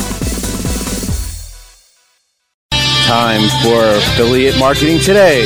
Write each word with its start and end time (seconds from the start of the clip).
Time 3.07 3.43
for 3.63 3.85
Affiliate 3.99 4.59
Marketing 4.59 4.99
Today 4.99 5.43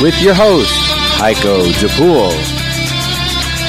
with 0.00 0.18
your 0.22 0.32
host, 0.34 0.72
Heiko 1.20 1.70
DePool. 1.80 2.32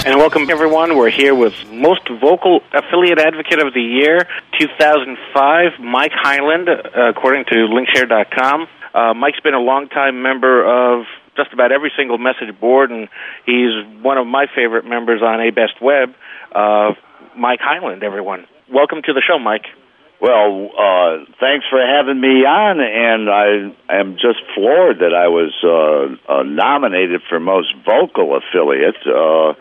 And 0.05 0.17
welcome 0.17 0.49
everyone. 0.49 0.97
We're 0.97 1.09
here 1.11 1.35
with 1.35 1.53
Most 1.71 2.01
Vocal 2.09 2.61
Affiliate 2.73 3.19
Advocate 3.19 3.59
of 3.59 3.73
the 3.73 3.81
Year 3.81 4.27
2005, 4.59 5.79
Mike 5.79 6.11
Highland, 6.13 6.67
uh, 6.69 7.09
according 7.09 7.45
to 7.45 7.55
Linkshare.com. 7.67 8.67
Uh, 8.93 9.13
Mike's 9.13 9.39
been 9.41 9.53
a 9.53 9.59
longtime 9.59 10.21
member 10.21 10.65
of 10.65 11.05
just 11.37 11.53
about 11.53 11.71
every 11.71 11.91
single 11.97 12.17
message 12.17 12.57
board, 12.59 12.91
and 12.91 13.07
he's 13.45 13.71
one 14.01 14.17
of 14.17 14.25
my 14.27 14.45
favorite 14.55 14.85
members 14.85 15.21
on 15.21 15.39
ABestWeb. 15.39 16.13
Uh, 16.51 16.93
Mike 17.37 17.59
Highland, 17.61 18.03
everyone. 18.03 18.45
Welcome 18.71 19.01
to 19.03 19.13
the 19.13 19.21
show, 19.25 19.37
Mike. 19.39 19.65
Well, 20.23 20.71
uh, 20.71 21.25
thanks 21.41 21.65
for 21.69 21.83
having 21.83 22.21
me 22.21 22.47
on, 22.47 22.79
and 22.79 23.27
I 23.27 23.99
am 23.99 24.15
just 24.15 24.39
floored 24.55 24.99
that 24.99 25.11
I 25.11 25.27
was 25.27 25.51
uh, 25.59 26.15
uh, 26.31 26.43
nominated 26.43 27.19
for 27.27 27.41
most 27.41 27.75
vocal 27.83 28.39
affiliate. 28.39 28.95
Uh, 29.03 29.51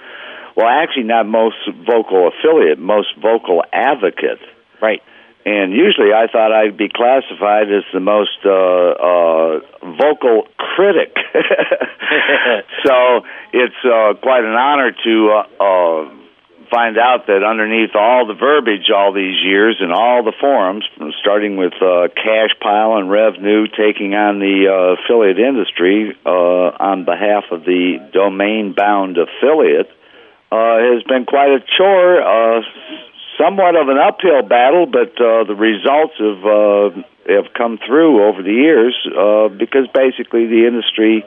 well, 0.55 0.71
actually, 0.71 1.11
not 1.11 1.27
most 1.27 1.59
vocal 1.85 2.31
affiliate, 2.31 2.79
most 2.79 3.09
vocal 3.21 3.65
advocate. 3.73 4.39
Right. 4.81 5.03
And 5.45 5.73
usually, 5.73 6.15
I 6.15 6.31
thought 6.31 6.53
I'd 6.55 6.77
be 6.77 6.89
classified 6.89 7.67
as 7.67 7.83
the 7.93 7.99
most 7.99 8.39
uh, 8.47 8.55
uh, 9.03 9.59
vocal 9.99 10.47
critic. 10.63 11.11
so 12.87 13.27
it's 13.53 13.83
uh, 13.83 14.15
quite 14.23 14.45
an 14.45 14.55
honor 14.55 14.93
to 14.95 15.15
uh, 15.35 15.43
uh, 15.59 16.22
find 16.73 16.97
out 16.97 17.27
that 17.29 17.45
underneath 17.45 17.95
all 17.95 18.27
the 18.27 18.33
verbiage 18.33 18.89
all 18.89 19.13
these 19.13 19.37
years 19.45 19.77
and 19.79 19.93
all 19.93 20.25
the 20.25 20.33
forums, 20.41 20.85
starting 21.21 21.59
with 21.59 21.75
uh, 21.77 22.09
Cash 22.17 22.57
Pile 22.61 22.97
and 22.97 23.11
Revenue 23.11 23.69
taking 23.69 24.15
on 24.17 24.41
the 24.41 24.73
uh, 24.73 24.97
affiliate 24.97 25.39
industry 25.39 26.17
uh, 26.25 26.73
on 26.81 27.05
behalf 27.05 27.45
of 27.53 27.65
the 27.65 28.01
domain 28.13 28.73
bound 28.73 29.19
affiliate, 29.21 29.93
uh, 30.51 30.97
has 30.97 31.03
been 31.05 31.27
quite 31.27 31.53
a 31.53 31.61
chore. 31.77 32.25
Uh, 32.25 32.63
somewhat 33.37 33.77
of 33.77 33.89
an 33.89 33.99
uphill 33.99 34.43
battle, 34.43 34.87
but 34.87 35.13
uh, 35.21 35.45
the 35.45 35.57
results 35.57 36.17
have 36.17 37.05
have 37.29 37.53
come 37.55 37.79
through 37.87 38.25
over 38.25 38.43
the 38.43 38.51
years 38.51 38.97
because 39.59 39.87
basically 39.95 40.47
the 40.47 40.67
industry 40.67 41.25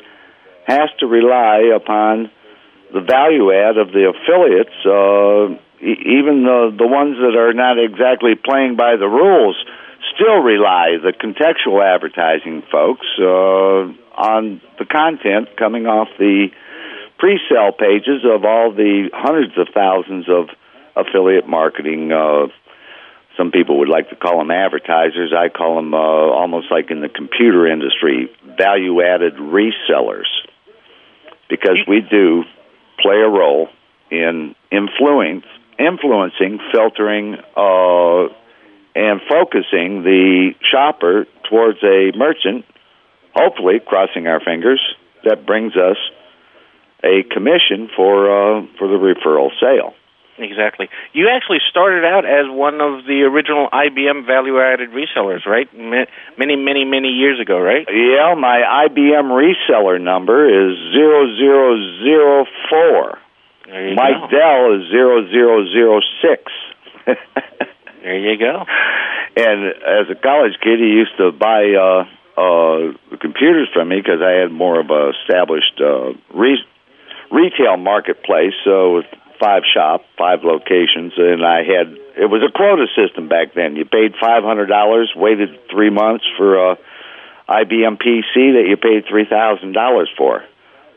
has 0.67 0.89
to 0.99 1.07
rely 1.07 1.71
upon 1.73 2.29
the 2.93 3.01
value 3.01 3.51
add 3.51 3.77
of 3.77 3.91
the 3.91 4.11
affiliates, 4.11 4.75
uh, 4.85 5.53
e- 5.83 6.19
even 6.19 6.43
the 6.43 6.75
the 6.77 6.87
ones 6.87 7.17
that 7.17 7.35
are 7.37 7.53
not 7.53 7.77
exactly 7.77 8.35
playing 8.35 8.75
by 8.75 8.95
the 8.95 9.07
rules, 9.07 9.57
still 10.13 10.39
rely 10.39 10.97
the 11.01 11.13
contextual 11.13 11.83
advertising 11.83 12.63
folks 12.71 13.05
uh, 13.19 13.89
on 14.17 14.61
the 14.79 14.85
content 14.85 15.55
coming 15.57 15.87
off 15.87 16.07
the 16.17 16.49
pre-sale 17.17 17.71
pages 17.71 18.23
of 18.23 18.45
all 18.45 18.71
the 18.71 19.09
hundreds 19.13 19.57
of 19.57 19.67
thousands 19.73 20.27
of 20.29 20.49
affiliate 20.95 21.47
marketing. 21.47 22.11
Uh, 22.11 22.47
some 23.37 23.51
people 23.51 23.79
would 23.79 23.89
like 23.89 24.09
to 24.09 24.15
call 24.15 24.39
them 24.39 24.51
advertisers. 24.51 25.33
I 25.35 25.49
call 25.49 25.75
them 25.75 25.93
uh, 25.93 25.97
almost 25.97 26.71
like 26.71 26.91
in 26.91 27.01
the 27.01 27.09
computer 27.09 27.67
industry, 27.67 28.29
value-added 28.57 29.35
resellers, 29.35 30.29
because 31.49 31.77
we 31.87 32.01
do 32.01 32.43
play 32.99 33.17
a 33.17 33.29
role 33.29 33.69
in 34.11 34.55
influence, 34.71 35.45
influencing, 35.79 36.59
filtering, 36.71 37.35
uh, 37.55 38.27
and 38.95 39.21
focusing 39.29 40.03
the 40.03 40.51
shopper 40.61 41.27
towards 41.49 41.79
a 41.83 42.11
merchant. 42.15 42.65
Hopefully, 43.33 43.81
crossing 43.85 44.27
our 44.27 44.39
fingers, 44.39 44.81
that 45.25 45.45
brings 45.45 45.75
us 45.75 45.97
a 47.03 47.23
commission 47.23 47.89
for 47.95 48.29
uh, 48.29 48.65
for 48.77 48.87
the 48.87 48.95
referral 48.95 49.49
sale. 49.59 49.93
Exactly. 50.37 50.89
You 51.13 51.29
actually 51.29 51.59
started 51.69 52.03
out 52.03 52.25
as 52.25 52.45
one 52.49 52.81
of 52.81 53.05
the 53.05 53.23
original 53.23 53.69
IBM 53.71 54.27
value-added 54.27 54.89
resellers, 54.91 55.45
right? 55.45 55.71
Many, 55.73 56.55
many, 56.57 56.83
many 56.83 57.09
years 57.09 57.39
ago, 57.39 57.57
right? 57.57 57.87
Yeah, 57.87 58.35
my 58.35 58.87
IBM 58.89 59.31
reseller 59.31 60.01
number 60.01 60.43
is 60.47 60.75
zero 60.91 61.25
zero 61.37 61.77
zero 62.03 62.45
four. 62.69 63.17
Mike 63.67 64.29
go. 64.29 64.37
Dell 64.37 64.75
is 64.75 64.91
zero 64.91 65.29
zero 65.31 65.65
zero 65.71 65.99
six. 66.21 66.51
There 68.05 68.19
you 68.19 68.37
go. 68.37 68.63
And 69.35 69.65
as 69.65 70.05
a 70.11 70.15
college 70.21 70.53
kid, 70.61 70.77
he 70.77 70.93
used 70.93 71.17
to 71.17 71.31
buy 71.31 71.73
uh, 71.73 72.05
uh, 72.39 72.93
computers 73.17 73.67
from 73.73 73.89
me 73.89 73.95
because 73.97 74.21
I 74.21 74.41
had 74.41 74.51
more 74.51 74.79
of 74.79 74.91
a 74.91 75.11
established 75.21 75.81
uh, 75.81 76.13
re- 76.31 76.63
retail 77.31 77.77
marketplace. 77.77 78.53
So 78.63 78.97
with 78.97 79.05
five 79.39 79.63
shop, 79.73 80.01
five 80.17 80.43
locations, 80.43 81.13
and 81.17 81.45
I 81.45 81.63
had 81.63 81.97
it 82.17 82.29
was 82.29 82.41
a 82.41 82.51
quota 82.51 82.87
system 82.95 83.27
back 83.27 83.53
then. 83.55 83.75
You 83.75 83.85
paid 83.85 84.13
five 84.19 84.43
hundred 84.43 84.67
dollars, 84.67 85.11
waited 85.15 85.49
three 85.69 85.89
months 85.89 86.25
for 86.37 86.71
a 86.71 86.77
IBM 87.49 88.01
PC 88.01 88.55
that 88.55 88.65
you 88.67 88.77
paid 88.77 89.05
three 89.09 89.25
thousand 89.25 89.73
dollars 89.73 90.09
for. 90.17 90.43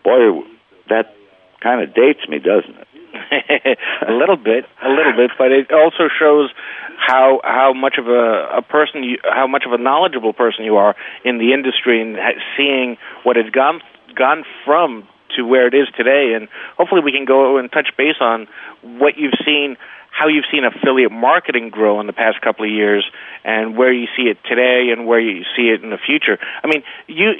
Boy, 0.05 0.43
that 0.89 1.15
kind 1.61 1.83
of 1.83 1.95
dates 1.95 2.27
me, 2.29 2.39
doesn't 2.39 2.77
it? 2.77 2.89
a 4.09 4.13
little 4.13 4.37
bit, 4.37 4.65
a 4.83 4.89
little 4.89 5.15
bit, 5.17 5.31
but 5.39 5.51
it 5.51 5.73
also 5.73 6.09
shows 6.19 6.51
how 6.99 7.41
how 7.43 7.73
much 7.73 7.97
of 7.99 8.07
a, 8.07 8.59
a 8.59 8.63
person 8.63 9.03
you, 9.03 9.19
how 9.25 9.47
much 9.47 9.65
of 9.67 9.73
a 9.73 9.79
knowledgeable 9.79 10.33
person 10.33 10.65
you 10.65 10.77
are 10.77 10.95
in 11.25 11.39
the 11.39 11.53
industry 11.53 12.01
and 12.01 12.17
seeing 12.57 12.97
what 13.25 13.37
has 13.37 13.51
gone 13.51 13.81
gone 14.15 14.45
from 14.65 15.07
to 15.37 15.43
where 15.43 15.67
it 15.67 15.75
is 15.75 15.89
today, 15.97 16.35
and 16.35 16.49
hopefully 16.77 17.01
we 17.05 17.13
can 17.13 17.25
go 17.25 17.59
and 17.59 17.71
touch 17.71 17.89
base 17.97 18.17
on 18.21 18.47
what 18.83 19.17
you've 19.17 19.39
seen, 19.45 19.77
how 20.11 20.29
you've 20.29 20.47
seen 20.51 20.65
affiliate 20.65 21.13
marketing 21.13 21.71
grow 21.71 22.01
in 22.01 22.07
the 22.07 22.13
past 22.13 22.41
couple 22.41 22.65
of 22.65 22.71
years, 22.71 23.09
and 23.45 23.77
where 23.77 23.93
you 23.93 24.07
see 24.17 24.25
it 24.25 24.39
today 24.49 24.91
and 24.91 25.07
where 25.07 25.21
you 25.21 25.45
see 25.57 25.69
it 25.69 25.83
in 25.83 25.91
the 25.91 25.99
future. 25.99 26.39
I 26.63 26.67
mean, 26.67 26.83
you 27.07 27.33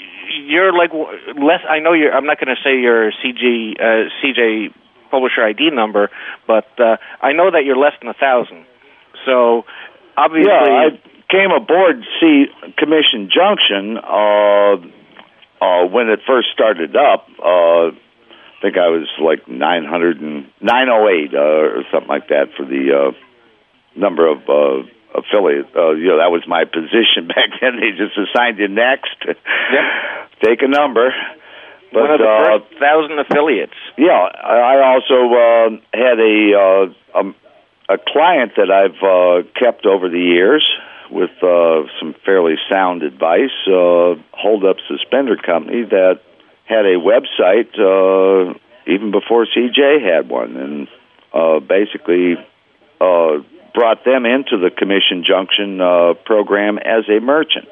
you're 0.47 0.73
like 0.73 0.93
less. 1.37 1.61
I 1.69 1.81
know 1.81 1.93
you're. 1.93 2.13
I'm 2.13 2.27
not 2.27 2.39
going 2.39 2.55
to 2.55 2.63
say 2.63 2.79
your 2.79 3.11
CG 3.13 3.81
uh, 3.81 4.09
CJ 4.23 4.75
publisher 5.11 5.43
ID 5.43 5.71
number, 5.71 6.11
but 6.47 6.69
uh, 6.79 6.97
I 7.21 7.33
know 7.33 7.51
that 7.51 7.65
you're 7.65 7.77
less 7.77 7.95
than 8.01 8.11
a 8.11 8.15
thousand. 8.15 8.67
So 9.25 9.65
obviously, 10.17 10.53
Yeah, 10.53 10.91
I 10.93 11.01
came 11.31 11.51
aboard 11.51 12.05
C 12.21 12.47
Commission 12.77 13.31
Junction 13.33 13.99
uh, 13.99 14.77
uh, 15.61 15.87
when 15.87 16.09
it 16.09 16.21
first 16.27 16.49
started 16.53 16.97
up. 16.97 17.29
Uh, 17.39 17.91
I 18.59 18.61
think 18.61 18.77
I 18.77 18.89
was 18.89 19.07
like 19.23 19.47
900 19.47 20.21
and 20.21 20.51
908 20.61 21.33
uh, 21.33 21.39
or 21.39 21.85
something 21.93 22.09
like 22.09 22.27
that 22.29 22.51
for 22.57 22.67
the 22.67 22.91
uh, 22.91 23.13
number 23.95 24.27
of 24.27 24.39
uh, 24.49 24.83
affiliates. 25.15 25.71
Uh, 25.77 25.93
you 25.95 26.09
know, 26.09 26.19
that 26.19 26.35
was 26.35 26.43
my 26.49 26.65
position 26.65 27.29
back 27.29 27.55
then. 27.61 27.79
They 27.79 27.95
just 27.95 28.19
assigned 28.19 28.59
you 28.59 28.67
next. 28.67 29.15
Yep. 29.25 29.37
Take 30.43 30.63
a 30.63 30.69
number. 30.69 31.15
But 31.93 32.03
One 32.03 32.11
of 32.11 32.19
the 32.21 32.27
uh, 32.27 32.59
first 32.59 32.81
thousand 32.81 33.19
affiliates. 33.19 33.79
yeah, 33.97 34.13
I 34.13 34.83
also 34.93 35.19
uh, 35.33 35.71
had 35.95 36.21
a 36.21 36.37
uh, 36.53 37.19
um, 37.19 37.35
a 37.89 37.97
client 37.97 38.53
that 38.57 38.71
I've 38.71 39.01
uh, 39.01 39.49
kept 39.59 39.87
over 39.87 40.11
the 40.11 40.21
years 40.21 40.67
with 41.11 41.31
uh, 41.43 41.83
some 41.99 42.15
fairly 42.25 42.57
sound 42.71 43.03
advice. 43.03 43.55
Uh, 43.67 44.15
Hold 44.33 44.65
Up 44.65 44.77
Suspender 44.89 45.37
Company 45.37 45.85
that 45.85 46.21
had 46.65 46.85
a 46.85 46.97
website 46.97 47.73
uh, 47.79 48.55
even 48.87 49.11
before 49.11 49.47
CJ 49.47 50.03
had 50.03 50.29
one, 50.29 50.57
and 50.57 50.89
uh, 51.33 51.61
basically 51.61 52.37
uh, 53.01 53.39
brought 53.75 54.05
them 54.05 54.27
into 54.27 54.59
the 54.59 54.71
Commission 54.77 55.25
Junction 55.25 55.81
uh, 55.81 56.15
program 56.25 56.79
as 56.79 57.05
a 57.09 57.21
merchant. 57.21 57.69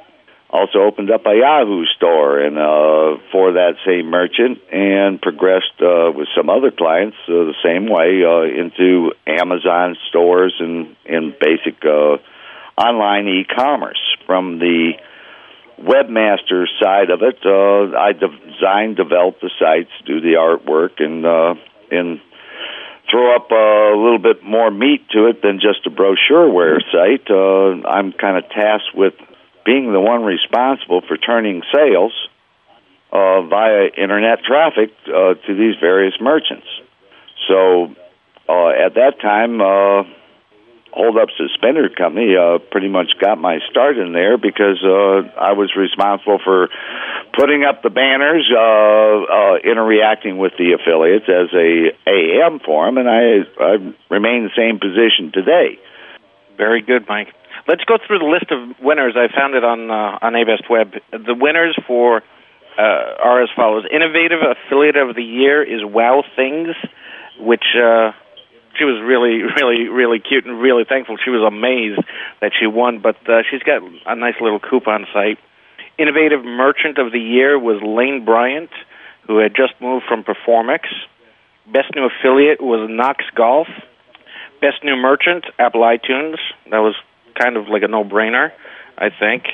Also 0.48 0.78
opened 0.78 1.10
up 1.10 1.26
a 1.26 1.34
Yahoo 1.34 1.84
store 1.96 2.38
and 2.38 2.56
uh, 2.56 3.20
for 3.32 3.52
that 3.52 3.74
same 3.84 4.06
merchant, 4.06 4.58
and 4.72 5.20
progressed 5.20 5.74
uh, 5.80 6.12
with 6.14 6.28
some 6.36 6.48
other 6.48 6.70
clients 6.70 7.16
uh, 7.28 7.32
the 7.32 7.54
same 7.64 7.88
way 7.88 8.22
uh, 8.22 8.42
into 8.42 9.10
Amazon 9.26 9.96
stores 10.08 10.54
and 10.60 10.94
and 11.04 11.36
basic 11.38 11.84
uh, 11.84 12.18
online 12.76 13.28
e-commerce. 13.28 14.00
From 14.26 14.58
the 14.58 14.92
webmaster 15.80 16.64
side 16.82 17.10
of 17.10 17.22
it, 17.22 17.38
uh, 17.44 17.96
I 17.96 18.12
design, 18.12 18.94
develop 18.94 19.40
the 19.40 19.50
sites, 19.58 19.90
do 20.04 20.20
the 20.20 20.34
artwork, 20.34 21.00
and 21.02 21.24
uh, 21.24 21.54
and 21.90 22.20
throw 23.10 23.36
up 23.36 23.50
a 23.50 23.96
little 23.96 24.18
bit 24.18 24.42
more 24.42 24.70
meat 24.70 25.08
to 25.10 25.26
it 25.26 25.42
than 25.42 25.60
just 25.60 25.86
a 25.86 25.90
brochureware 25.90 26.80
site. 26.90 27.30
Uh, 27.30 27.86
I'm 27.88 28.12
kind 28.12 28.36
of 28.36 28.50
tasked 28.50 28.94
with 28.94 29.14
being 29.64 29.92
the 29.92 30.00
one 30.00 30.24
responsible 30.24 31.02
for 31.06 31.16
turning 31.16 31.62
sales 31.72 32.12
uh, 33.12 33.42
via 33.42 33.86
internet 33.96 34.42
traffic 34.44 34.90
uh, 35.06 35.34
to 35.34 35.54
these 35.54 35.74
various 35.80 36.14
merchants. 36.20 36.66
So 37.48 37.94
uh, 38.48 38.68
at 38.68 38.94
that 38.94 39.20
time, 39.20 39.60
uh, 39.60 40.02
Hold 40.96 41.18
Up 41.18 41.28
Suspender 41.36 41.90
Company 41.90 42.36
uh, 42.40 42.58
pretty 42.72 42.88
much 42.88 43.12
got 43.20 43.36
my 43.36 43.58
start 43.70 43.98
in 43.98 44.14
there 44.14 44.38
because 44.38 44.80
uh, 44.82 45.28
I 45.36 45.52
was 45.52 45.70
responsible 45.76 46.38
for 46.42 46.68
putting 47.36 47.64
up 47.64 47.82
the 47.82 47.90
banners, 47.90 48.48
uh, 48.48 48.56
uh, 48.56 49.56
interacting 49.62 50.38
with 50.38 50.52
the 50.56 50.72
affiliates 50.72 51.28
as 51.28 51.52
a 51.52 51.92
AM 52.08 52.60
for 52.64 52.88
'em, 52.88 52.96
and 52.96 53.08
I, 53.10 53.44
I 53.60 53.76
remain 54.08 54.48
the 54.48 54.56
same 54.56 54.80
position 54.80 55.32
today. 55.32 55.78
Very 56.56 56.80
good, 56.80 57.06
Mike. 57.06 57.28
Let's 57.68 57.84
go 57.84 57.98
through 58.06 58.20
the 58.20 58.32
list 58.32 58.50
of 58.50 58.80
winners. 58.80 59.16
I 59.16 59.28
found 59.36 59.54
it 59.54 59.64
on 59.64 59.90
uh, 59.90 60.18
on 60.22 60.32
ABestWeb. 60.32 61.00
The 61.12 61.34
winners 61.34 61.76
for 61.86 62.22
uh, 62.78 62.80
are 62.80 63.42
as 63.42 63.50
follows: 63.54 63.84
Innovative 63.92 64.40
Affiliate 64.40 64.96
of 64.96 65.14
the 65.14 65.22
Year 65.22 65.62
is 65.62 65.84
Wow 65.84 66.24
Things, 66.36 66.74
which 67.38 67.64
uh, 67.76 68.12
she 68.78 68.84
was 68.84 69.00
really, 69.02 69.42
really, 69.56 69.88
really 69.88 70.18
cute 70.18 70.46
and 70.46 70.60
really 70.60 70.84
thankful. 70.84 71.16
She 71.22 71.30
was 71.30 71.42
amazed 71.46 72.00
that 72.40 72.52
she 72.58 72.66
won, 72.66 73.00
but 73.00 73.16
uh, 73.28 73.42
she's 73.50 73.62
got 73.62 73.82
a 74.06 74.16
nice 74.16 74.34
little 74.40 74.60
coupon 74.60 75.06
site. 75.12 75.38
Innovative 75.98 76.44
Merchant 76.44 76.98
of 76.98 77.12
the 77.12 77.20
Year 77.20 77.58
was 77.58 77.80
Lane 77.82 78.24
Bryant, 78.24 78.70
who 79.26 79.38
had 79.38 79.54
just 79.56 79.72
moved 79.80 80.04
from 80.06 80.24
Performics. 80.24 80.92
Best 81.66 81.94
New 81.94 82.06
Affiliate 82.06 82.60
was 82.60 82.88
Knox 82.90 83.24
Golf. 83.34 83.66
Best 84.60 84.84
New 84.84 84.96
Merchant, 84.96 85.44
Apple 85.58 85.80
iTunes. 85.82 86.36
That 86.70 86.78
was 86.78 86.94
kind 87.34 87.56
of 87.56 87.68
like 87.68 87.82
a 87.82 87.88
no-brainer, 87.88 88.52
I 88.96 89.10
think. 89.10 89.44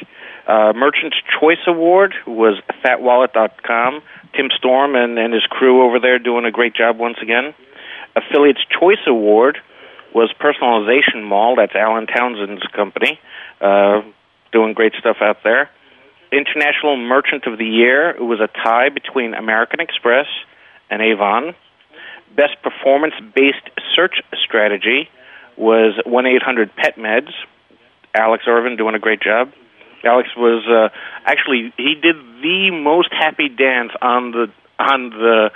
Uh, 0.47 0.73
Merchant's 0.75 1.17
Choice 1.41 1.63
Award 1.67 2.15
was 2.27 2.61
FatWallet.com. 2.85 4.03
Tim 4.35 4.49
Storm 4.57 4.95
and, 4.97 5.19
and 5.19 5.33
his 5.33 5.45
crew 5.45 5.87
over 5.87 6.01
there 6.01 6.19
doing 6.19 6.45
a 6.45 6.51
great 6.51 6.75
job 6.75 6.99
once 6.99 7.19
again. 7.23 7.55
Affiliates 8.17 8.61
Choice 8.81 9.03
Award 9.07 9.59
was 10.15 10.33
Personalization 10.41 11.25
Mall. 11.25 11.57
That's 11.57 11.75
Alan 11.75 12.07
Townsend's 12.07 12.67
company, 12.75 13.19
uh, 13.61 14.03
doing 14.53 14.75
great 14.75 14.93
stuff 14.99 15.17
out 15.21 15.39
there. 15.45 15.71
International 16.33 16.97
Merchant 16.97 17.47
of 17.47 17.59
the 17.59 17.67
Year 17.67 18.11
it 18.11 18.23
was 18.23 18.41
a 18.41 18.49
tie 18.49 18.89
between 18.89 19.35
American 19.35 19.81
Express 19.81 20.27
and 20.91 21.03
Avon. 21.03 21.55
Best 22.35 22.57
performance 22.63 23.15
based 23.35 23.69
search 23.95 24.15
strategy 24.43 25.11
was 25.57 25.95
1 26.07 26.27
800 26.27 26.75
Pet 26.75 26.97
Meds. 26.97 27.31
Alex 28.15 28.45
Irvin 28.47 28.77
doing 28.77 28.95
a 28.95 28.99
great 28.99 29.21
job. 29.21 29.53
Alex 30.05 30.31
was 30.37 30.65
uh, 30.67 30.89
actually 31.25 31.73
he 31.77 31.95
did 31.95 32.17
the 32.43 32.71
most 32.73 33.09
happy 33.13 33.49
dance 33.49 33.93
on 34.01 34.33
the 34.33 34.51
on 34.79 35.11
the 35.11 35.51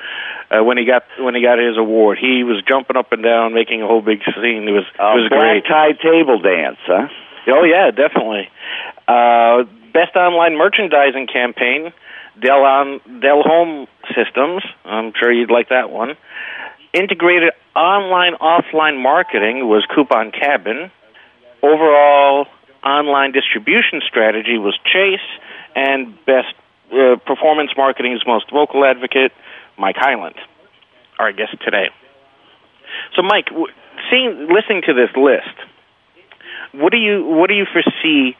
uh, 0.50 0.62
when 0.62 0.78
he 0.78 0.84
got 0.84 1.04
when 1.18 1.34
he 1.34 1.42
got 1.42 1.58
his 1.58 1.76
award. 1.76 2.18
He 2.20 2.44
was 2.44 2.62
jumping 2.68 2.96
up 2.96 3.12
and 3.12 3.22
down, 3.22 3.54
making 3.54 3.82
a 3.82 3.86
whole 3.86 4.02
big 4.02 4.20
scene. 4.24 4.68
It 4.68 4.72
was 4.72 4.84
it 4.94 5.00
was 5.00 5.26
Uh, 5.26 5.28
black 5.34 5.62
great. 5.62 5.66
tie 5.66 5.92
table 5.92 6.38
dance, 6.38 6.78
huh? 6.86 7.08
Oh 7.48 7.64
yeah, 7.64 7.90
definitely. 7.90 8.48
Uh, 9.08 9.64
best 9.92 10.14
online 10.16 10.56
merchandising 10.56 11.26
campaign, 11.28 11.92
Dell 12.40 12.62
on 12.64 13.00
Dell 13.20 13.42
Home 13.42 13.86
Systems. 14.14 14.62
I'm 14.84 15.12
sure 15.18 15.32
you'd 15.32 15.50
like 15.50 15.68
that 15.70 15.90
one. 15.90 16.16
Integrated 16.92 17.52
online 17.74 18.34
offline 18.40 19.00
marketing 19.02 19.68
was 19.68 19.84
Coupon 19.94 20.32
Cabin. 20.32 20.90
Overall 21.62 22.46
online 22.84 23.32
distribution 23.32 24.00
strategy 24.06 24.58
was 24.58 24.78
Chase, 24.84 25.20
and 25.74 26.14
best 26.24 26.54
uh, 26.92 27.16
performance 27.26 27.70
marketing's 27.76 28.20
most 28.26 28.50
vocal 28.50 28.84
advocate, 28.84 29.32
Mike 29.78 29.96
Highland. 29.98 30.36
Our 31.18 31.32
guest 31.32 31.56
today. 31.64 31.88
So, 33.14 33.22
Mike, 33.22 33.48
seeing 34.10 34.48
listening 34.52 34.82
to 34.86 34.94
this 34.94 35.10
list, 35.16 35.56
what 36.72 36.92
do 36.92 36.98
you 36.98 37.24
what 37.24 37.48
do 37.48 37.54
you 37.54 37.64
foresee 37.64 38.36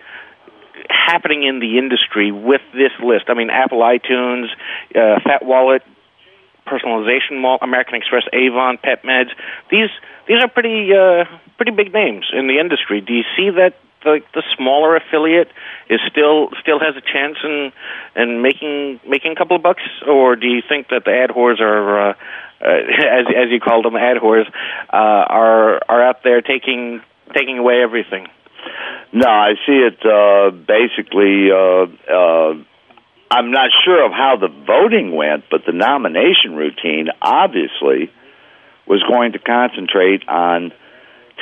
happening 0.89 1.45
in 1.45 1.61
the 1.61 1.79
industry 1.79 2.33
with 2.33 2.61
this 2.73 2.93
list? 3.03 3.25
I 3.29 3.35
mean, 3.35 3.51
Apple 3.51 3.81
iTunes, 3.81 4.49
uh, 4.95 5.21
Fat 5.25 5.45
Wallet, 5.45 5.83
Personalization 6.67 7.41
Mall, 7.41 7.59
American 7.63 7.95
Express, 7.95 8.25
Avon, 8.33 8.79
Pet 8.83 9.03
Meds. 9.05 9.31
These 9.71 9.91
these 10.29 10.43
are 10.43 10.49
pretty 10.49 10.91
uh, 10.93 11.25
pretty 11.57 11.73
big 11.73 11.93
names 11.93 12.27
in 12.33 12.47
the 12.47 12.59
industry. 12.59 13.01
Do 13.01 13.15
you 13.15 13.25
see 13.37 13.51
that 13.51 13.75
the 14.07 14.21
the 14.33 14.43
smaller 14.57 14.97
affiliate 14.97 15.51
is 15.91 16.01
still 16.09 16.49
still 16.63 16.79
has 16.79 16.95
a 16.97 17.03
chance 17.03 17.37
in 17.43 17.73
in 18.15 18.41
making 18.41 19.01
making 19.07 19.33
a 19.33 19.35
couple 19.35 19.57
of 19.57 19.63
bucks, 19.63 19.83
or 20.07 20.37
do 20.37 20.47
you 20.47 20.63
think 20.67 20.89
that 20.89 21.05
the 21.05 21.11
ad 21.11 21.31
whores 21.31 21.61
are 21.61 22.11
uh, 22.11 22.15
uh, 22.63 22.67
as 23.19 23.27
as 23.29 23.51
you 23.51 23.61
called 23.61 23.85
them 23.85 23.97
ad 23.97 24.17
whores 24.17 24.47
uh, 24.93 25.25
are 25.43 25.81
are 25.89 26.03
out 26.09 26.23
there 26.23 26.41
taking 26.41 27.03
taking 27.35 27.59
away 27.59 27.83
everything? 27.83 28.27
No, 29.13 29.29
I 29.29 29.55
see 29.67 29.79
it 29.91 29.99
uh, 30.07 30.51
basically. 30.55 31.51
Uh, 31.51 31.87
uh, 32.11 32.55
I'm 33.29 33.51
not 33.51 33.71
sure 33.85 34.07
of 34.07 34.13
how 34.13 34.37
the 34.41 34.49
voting 34.49 35.15
went, 35.15 35.45
but 35.51 35.63
the 35.67 35.73
nomination 35.73 36.55
routine 36.55 37.09
obviously 37.21 38.13
was 38.87 39.03
going 39.03 39.33
to 39.33 39.41
concentrate 39.41 40.29
on 40.29 40.71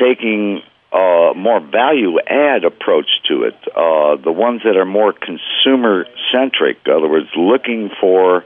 taking 0.00 0.62
a 0.94 1.32
more 1.34 1.60
value 1.60 2.18
add 2.20 2.64
approach 2.64 3.08
to 3.28 3.42
it. 3.42 3.56
Uh, 3.74 4.16
the 4.22 4.32
ones 4.32 4.62
that 4.64 4.76
are 4.76 4.84
more 4.84 5.12
consumer 5.12 6.06
centric, 6.32 6.78
in 6.86 6.92
other 6.92 7.08
words, 7.08 7.26
looking 7.36 7.90
for 8.00 8.44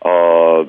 uh, 0.00 0.64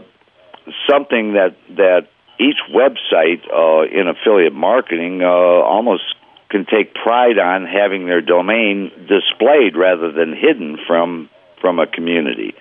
something 0.90 1.34
that 1.34 1.56
that 1.78 2.08
each 2.40 2.60
website 2.70 3.42
uh, 3.48 3.88
in 3.88 4.08
affiliate 4.08 4.54
marketing 4.54 5.22
uh, 5.22 5.28
almost 5.28 6.04
can 6.50 6.66
take 6.66 6.94
pride 6.94 7.40
on 7.40 7.66
having 7.66 8.06
their 8.06 8.22
domain 8.22 8.92
displayed 9.08 9.76
rather 9.78 10.12
than 10.12 10.34
hidden 10.36 10.78
from 10.86 11.30
from 11.62 11.80
a 11.80 11.88
community. 11.88 12.54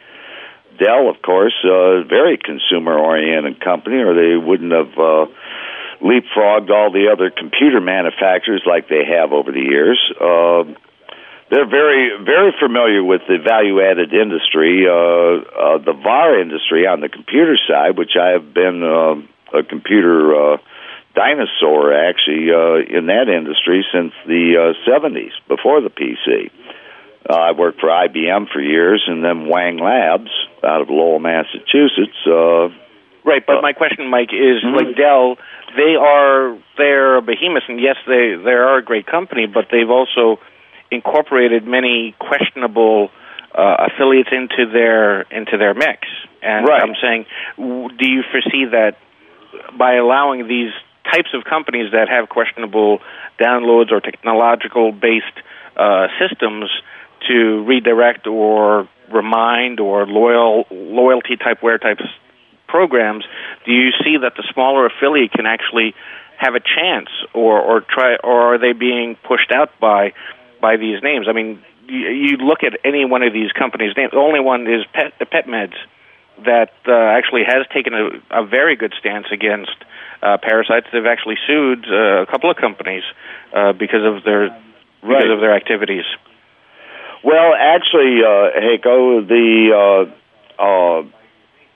Dell, 0.78 1.10
of 1.10 1.20
course, 1.22 1.54
uh, 1.64 2.02
very 2.08 2.38
consumer 2.38 2.96
oriented 2.96 3.60
company, 3.60 3.96
or 3.96 4.14
they 4.14 4.36
wouldn't 4.36 4.72
have 4.72 4.98
uh, 4.98 5.26
leapfrogged 6.02 6.70
all 6.70 6.90
the 6.90 7.08
other 7.12 7.30
computer 7.30 7.80
manufacturers 7.80 8.62
like 8.66 8.88
they 8.88 9.04
have 9.06 9.32
over 9.32 9.52
the 9.52 9.60
years. 9.62 9.98
Uh, 10.20 10.64
they're 11.50 11.68
very 11.68 12.10
very 12.24 12.52
familiar 12.58 13.04
with 13.04 13.20
the 13.28 13.38
value 13.38 13.80
added 13.80 14.12
industry, 14.12 14.86
uh, 14.88 14.92
uh, 14.92 15.78
the 15.78 15.92
VAR 15.92 16.40
industry 16.40 16.86
on 16.86 17.00
the 17.00 17.08
computer 17.08 17.56
side, 17.68 17.96
which 17.98 18.16
I 18.18 18.30
have 18.30 18.54
been 18.54 18.82
uh, 18.82 19.58
a 19.58 19.62
computer 19.62 20.34
uh, 20.34 20.56
dinosaur 21.14 21.92
actually 21.92 22.48
uh, 22.50 22.98
in 22.98 23.06
that 23.06 23.28
industry 23.28 23.84
since 23.92 24.12
the 24.26 24.74
uh, 24.74 24.90
70s, 24.90 25.32
before 25.46 25.80
the 25.80 25.90
PC. 25.90 26.50
Uh, 27.28 27.34
I 27.34 27.52
worked 27.52 27.80
for 27.80 27.88
IBM 27.88 28.48
for 28.50 28.60
years, 28.60 29.04
and 29.06 29.22
then 29.22 29.46
Wang 29.46 29.78
Labs 29.78 30.30
out 30.64 30.80
of 30.80 30.88
Lowell, 30.88 31.20
Massachusetts, 31.20 32.16
uh, 32.26 32.68
Right, 33.24 33.42
but 33.46 33.58
uh, 33.58 33.62
my 33.62 33.72
question, 33.72 34.10
Mike, 34.10 34.30
is 34.32 34.62
mm-hmm. 34.64 34.74
like 34.74 34.96
Dell. 34.96 35.36
They 35.76 35.94
are 35.94 36.58
they're 36.76 37.16
a 37.16 37.22
behemoth, 37.22 37.64
and 37.68 37.80
yes, 37.80 37.96
they 38.06 38.34
they 38.34 38.50
are 38.50 38.78
a 38.78 38.84
great 38.84 39.06
company, 39.06 39.46
but 39.46 39.66
they've 39.70 39.88
also 39.88 40.40
incorporated 40.90 41.66
many 41.66 42.14
questionable 42.18 43.10
uh, 43.56 43.86
affiliates 43.86 44.30
into 44.32 44.70
their 44.70 45.22
into 45.22 45.56
their 45.56 45.74
mix. 45.74 46.08
And 46.42 46.66
right. 46.66 46.82
I'm 46.82 46.94
saying, 47.00 47.26
do 47.56 48.08
you 48.08 48.22
foresee 48.30 48.66
that 48.72 48.96
by 49.78 49.94
allowing 49.94 50.48
these 50.48 50.72
types 51.04 51.28
of 51.34 51.44
companies 51.44 51.92
that 51.92 52.08
have 52.08 52.28
questionable 52.28 52.98
downloads 53.40 53.92
or 53.92 54.00
technological 54.00 54.92
based 54.92 55.38
uh, 55.76 56.08
systems 56.18 56.70
to 57.28 57.64
redirect 57.64 58.26
or 58.26 58.88
remind 59.12 59.78
or 59.80 60.06
loyal 60.06 60.64
loyalty 60.70 61.36
type 61.36 61.62
wear 61.62 61.78
types 61.78 62.02
programs, 62.72 63.24
do 63.66 63.72
you 63.72 63.90
see 64.02 64.16
that 64.24 64.32
the 64.38 64.44
smaller 64.52 64.86
affiliate 64.86 65.32
can 65.32 65.46
actually 65.46 65.94
have 66.38 66.54
a 66.54 66.60
chance, 66.60 67.10
or 67.34 67.60
or 67.60 67.76
try, 67.82 68.16
or 68.24 68.54
are 68.54 68.58
they 68.58 68.72
being 68.72 69.16
pushed 69.30 69.52
out 69.52 69.70
by 69.78 70.12
by 70.60 70.76
these 70.84 70.98
names? 71.02 71.26
I 71.28 71.32
mean, 71.32 71.62
you, 71.86 72.08
you 72.26 72.36
look 72.50 72.64
at 72.68 72.74
any 72.84 73.04
one 73.04 73.22
of 73.22 73.32
these 73.32 73.52
companies' 73.52 73.94
names. 73.96 74.10
The 74.12 74.24
only 74.28 74.40
one 74.40 74.62
is 74.66 74.80
Pet, 74.96 75.12
PetMeds 75.20 75.78
that 76.44 76.72
uh, 76.88 77.18
actually 77.18 77.44
has 77.46 77.66
taken 77.72 77.92
a, 77.94 78.42
a 78.42 78.46
very 78.46 78.74
good 78.76 78.94
stance 78.98 79.26
against 79.30 79.76
uh, 80.22 80.38
parasites. 80.42 80.86
They've 80.92 81.06
actually 81.06 81.36
sued 81.46 81.86
uh, 81.86 82.22
a 82.22 82.26
couple 82.26 82.50
of 82.50 82.56
companies 82.56 83.04
uh, 83.54 83.72
because 83.72 84.04
of 84.04 84.24
their 84.24 84.48
right. 84.48 84.60
because 85.02 85.30
of 85.30 85.40
their 85.40 85.54
activities. 85.54 86.04
Well, 87.22 87.52
actually, 87.54 88.18
uh, 88.24 88.50
Haiko, 88.58 89.26
the 89.28 89.48
uh, 89.82 90.62
uh, 90.62 91.02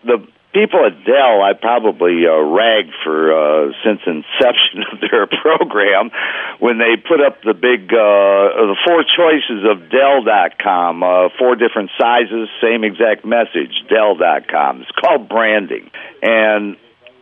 the 0.05 0.27
people 0.57 0.81
at 0.89 1.05
Dell, 1.05 1.45
I 1.45 1.53
probably 1.53 2.25
uh, 2.25 2.41
ragged 2.41 2.95
for 3.05 3.29
uh, 3.29 3.73
since 3.85 4.01
inception 4.09 4.89
of 4.93 5.05
their 5.05 5.29
program 5.29 6.11
when 6.59 6.79
they 6.79 6.97
put 6.97 7.21
up 7.21 7.43
the 7.45 7.53
big 7.53 7.93
uh, 7.93 8.73
the 8.73 8.77
four 8.89 9.05
choices 9.05 9.69
of 9.69 9.91
Dell.com, 9.93 11.03
uh, 11.03 11.29
four 11.39 11.57
different 11.57 11.91
sizes, 12.01 12.49
same 12.63 12.85
exact 12.85 13.27
message, 13.27 13.85
Dell.com. 13.93 14.81
It's 14.81 14.91
called 14.97 15.29
branding, 15.29 15.91
and 16.23 16.77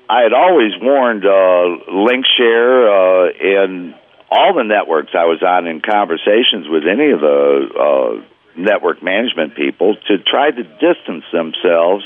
I 0.08 0.22
had 0.22 0.32
always 0.32 0.72
warned 0.80 1.24
uh, 1.26 1.90
LinkShare 1.90 2.86
uh, 2.86 3.66
and 3.66 3.94
all 4.30 4.54
the 4.54 4.64
networks 4.64 5.10
I 5.14 5.24
was 5.24 5.42
on 5.42 5.66
in 5.66 5.80
conversations 5.80 6.68
with 6.68 6.84
any 6.86 7.10
of 7.10 7.20
the 7.20 7.66
uh, 7.74 8.24
network 8.56 9.02
management 9.02 9.56
people 9.56 9.96
to 10.06 10.18
try 10.18 10.50
to 10.50 10.62
distance 10.62 11.24
themselves 11.32 12.04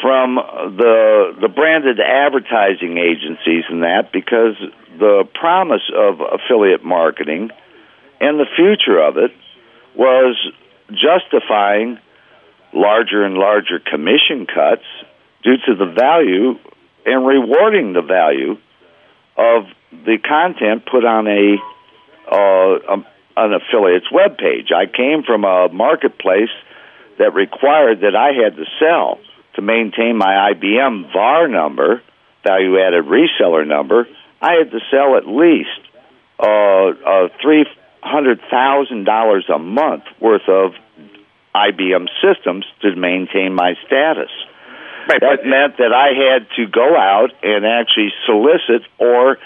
from 0.00 0.36
the 0.36 1.36
the 1.40 1.48
branded 1.48 2.00
advertising 2.00 2.98
agencies 2.98 3.64
and 3.68 3.82
that 3.82 4.12
because 4.12 4.56
the 4.98 5.28
promise 5.34 5.90
of 5.94 6.20
affiliate 6.20 6.84
marketing 6.84 7.50
and 8.20 8.38
the 8.38 8.46
future 8.56 8.98
of 8.98 9.16
it 9.16 9.30
was 9.94 10.36
justifying 10.90 11.98
larger 12.72 13.24
and 13.24 13.34
larger 13.34 13.78
commission 13.78 14.46
cuts 14.46 14.84
due 15.42 15.56
to 15.66 15.74
the 15.74 15.86
value 15.86 16.58
and 17.04 17.26
rewarding 17.26 17.92
the 17.92 18.02
value 18.02 18.56
of 19.36 19.64
the 19.92 20.18
content 20.18 20.84
put 20.86 21.04
on 21.04 21.26
a, 21.26 21.56
uh, 22.30 22.92
um, 22.92 23.06
an 23.36 23.52
affiliate's 23.54 24.10
web 24.10 24.36
page. 24.38 24.68
I 24.74 24.86
came 24.86 25.22
from 25.22 25.44
a 25.44 25.68
marketplace 25.72 26.50
that 27.18 27.32
required 27.34 28.00
that 28.00 28.16
I 28.16 28.32
had 28.32 28.56
to 28.56 28.64
sell 28.78 29.18
to 29.56 29.62
maintain 29.62 30.16
my 30.16 30.54
IBM 30.54 31.12
VAR 31.12 31.48
number, 31.48 32.02
value 32.46 32.78
added 32.78 33.04
reseller 33.04 33.66
number, 33.66 34.06
I 34.40 34.52
had 34.54 34.70
to 34.70 34.78
sell 34.90 35.16
at 35.16 35.26
least 35.26 35.80
uh, 36.38 36.46
uh, 36.46 37.28
$300,000 37.42 39.54
a 39.54 39.58
month 39.58 40.04
worth 40.20 40.48
of 40.48 40.74
IBM 41.54 42.06
systems 42.22 42.64
to 42.82 42.94
maintain 42.94 43.54
my 43.54 43.74
status. 43.86 44.30
Right, 45.08 45.20
that 45.20 45.46
meant 45.46 45.78
that 45.78 45.92
I 45.92 46.12
had 46.12 46.48
to 46.56 46.66
go 46.66 46.96
out 46.96 47.30
and 47.42 47.64
actually 47.64 48.12
solicit 48.26 48.82
or 48.98 49.38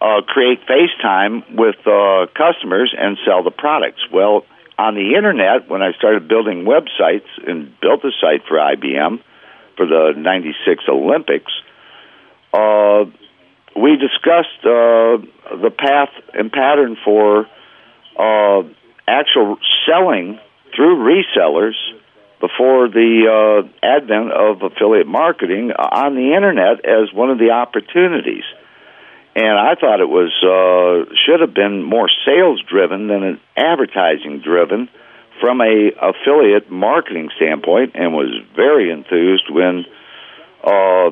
uh, 0.00 0.22
create 0.26 0.60
FaceTime 0.66 1.56
with 1.56 1.84
uh, 1.86 2.26
customers 2.36 2.94
and 2.96 3.18
sell 3.24 3.42
the 3.42 3.50
products. 3.50 4.06
Well, 4.12 4.44
on 4.78 4.94
the 4.94 5.16
internet, 5.16 5.68
when 5.68 5.82
I 5.82 5.92
started 5.92 6.28
building 6.28 6.64
websites 6.64 7.26
and 7.46 7.78
built 7.80 8.04
a 8.04 8.12
site 8.20 8.44
for 8.48 8.58
IBM, 8.58 9.20
for 9.76 9.86
the 9.86 10.12
96 10.16 10.84
Olympics, 10.88 11.52
uh, 12.52 13.04
we 13.76 13.96
discussed 13.96 14.60
uh, 14.64 15.18
the 15.56 15.72
path 15.76 16.10
and 16.34 16.52
pattern 16.52 16.96
for 17.04 17.46
uh, 18.18 18.62
actual 19.08 19.56
selling 19.86 20.38
through 20.74 20.98
resellers 20.98 21.74
before 22.40 22.88
the 22.88 23.30
uh, 23.30 23.86
advent 23.86 24.32
of 24.32 24.62
affiliate 24.62 25.06
marketing 25.06 25.70
on 25.70 26.14
the 26.14 26.34
internet 26.34 26.84
as 26.84 27.12
one 27.14 27.30
of 27.30 27.38
the 27.38 27.50
opportunities. 27.50 28.44
And 29.34 29.58
I 29.58 29.74
thought 29.76 30.00
it 30.00 30.10
was 30.10 30.32
uh, 30.42 31.14
should 31.24 31.40
have 31.40 31.54
been 31.54 31.82
more 31.82 32.10
sales 32.26 32.60
driven 32.68 33.06
than 33.06 33.22
an 33.22 33.40
advertising 33.56 34.42
driven 34.44 34.88
from 35.42 35.60
a 35.60 35.90
affiliate 36.00 36.70
marketing 36.70 37.28
standpoint 37.34 37.96
and 37.96 38.14
was 38.14 38.30
very 38.54 38.92
enthused 38.92 39.50
when 39.50 39.84
uh, 40.62 41.10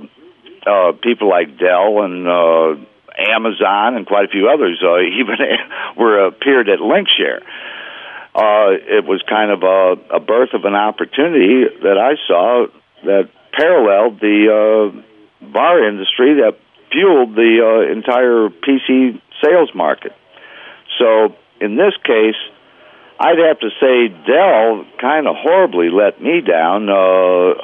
uh, 0.64 0.92
people 1.02 1.28
like 1.28 1.58
Dell 1.58 2.02
and 2.06 2.28
uh, 2.28 2.78
Amazon 3.18 3.96
and 3.96 4.06
quite 4.06 4.26
a 4.26 4.28
few 4.28 4.48
others 4.48 4.80
uh, 4.86 5.00
even 5.20 5.34
were 5.98 6.26
appeared 6.26 6.68
at 6.68 6.78
LinkShare. 6.78 7.42
Uh, 8.32 8.78
it 8.86 9.04
was 9.04 9.20
kind 9.28 9.50
of 9.50 9.64
a, 9.64 10.16
a 10.16 10.20
birth 10.20 10.54
of 10.54 10.64
an 10.64 10.74
opportunity 10.74 11.64
that 11.82 11.98
I 11.98 12.14
saw 12.28 12.66
that 13.02 13.28
paralleled 13.52 14.20
the 14.20 14.46
uh, 14.46 15.50
VAR 15.50 15.88
industry 15.88 16.34
that 16.34 16.56
fueled 16.92 17.34
the 17.34 17.58
uh, 17.58 17.92
entire 17.92 18.48
PC 18.48 19.20
sales 19.42 19.70
market. 19.74 20.12
So 21.00 21.34
in 21.60 21.74
this 21.74 21.94
case, 22.04 22.38
I'd 23.20 23.36
have 23.36 23.60
to 23.60 23.68
say 23.78 24.08
Dell 24.08 24.86
kind 24.98 25.28
of 25.28 25.36
horribly 25.36 25.90
let 25.90 26.22
me 26.22 26.40
down 26.40 26.88
uh, 26.88 26.94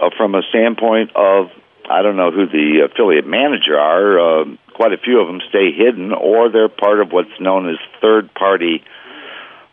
uh, 0.06 0.10
from 0.14 0.34
a 0.34 0.42
standpoint 0.50 1.16
of 1.16 1.48
I 1.88 2.02
don't 2.02 2.16
know 2.16 2.30
who 2.30 2.44
the 2.46 2.84
affiliate 2.84 3.26
manager 3.26 3.78
are. 3.78 4.20
Uh, 4.20 4.44
quite 4.74 4.92
a 4.92 4.98
few 4.98 5.18
of 5.18 5.28
them 5.28 5.40
stay 5.48 5.72
hidden, 5.72 6.12
or 6.12 6.50
they're 6.50 6.68
part 6.68 7.00
of 7.00 7.10
what's 7.10 7.40
known 7.40 7.70
as 7.70 7.76
third-party 8.02 8.84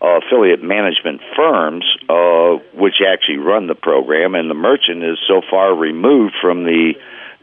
uh, 0.02 0.20
affiliate 0.20 0.64
management 0.64 1.20
firms, 1.36 1.84
uh, 2.08 2.64
which 2.80 3.02
actually 3.06 3.38
run 3.38 3.68
the 3.68 3.76
program. 3.76 4.36
And 4.36 4.50
the 4.50 4.56
merchant 4.56 5.04
is 5.04 5.18
so 5.28 5.42
far 5.50 5.76
removed 5.76 6.36
from 6.40 6.64
the 6.64 6.94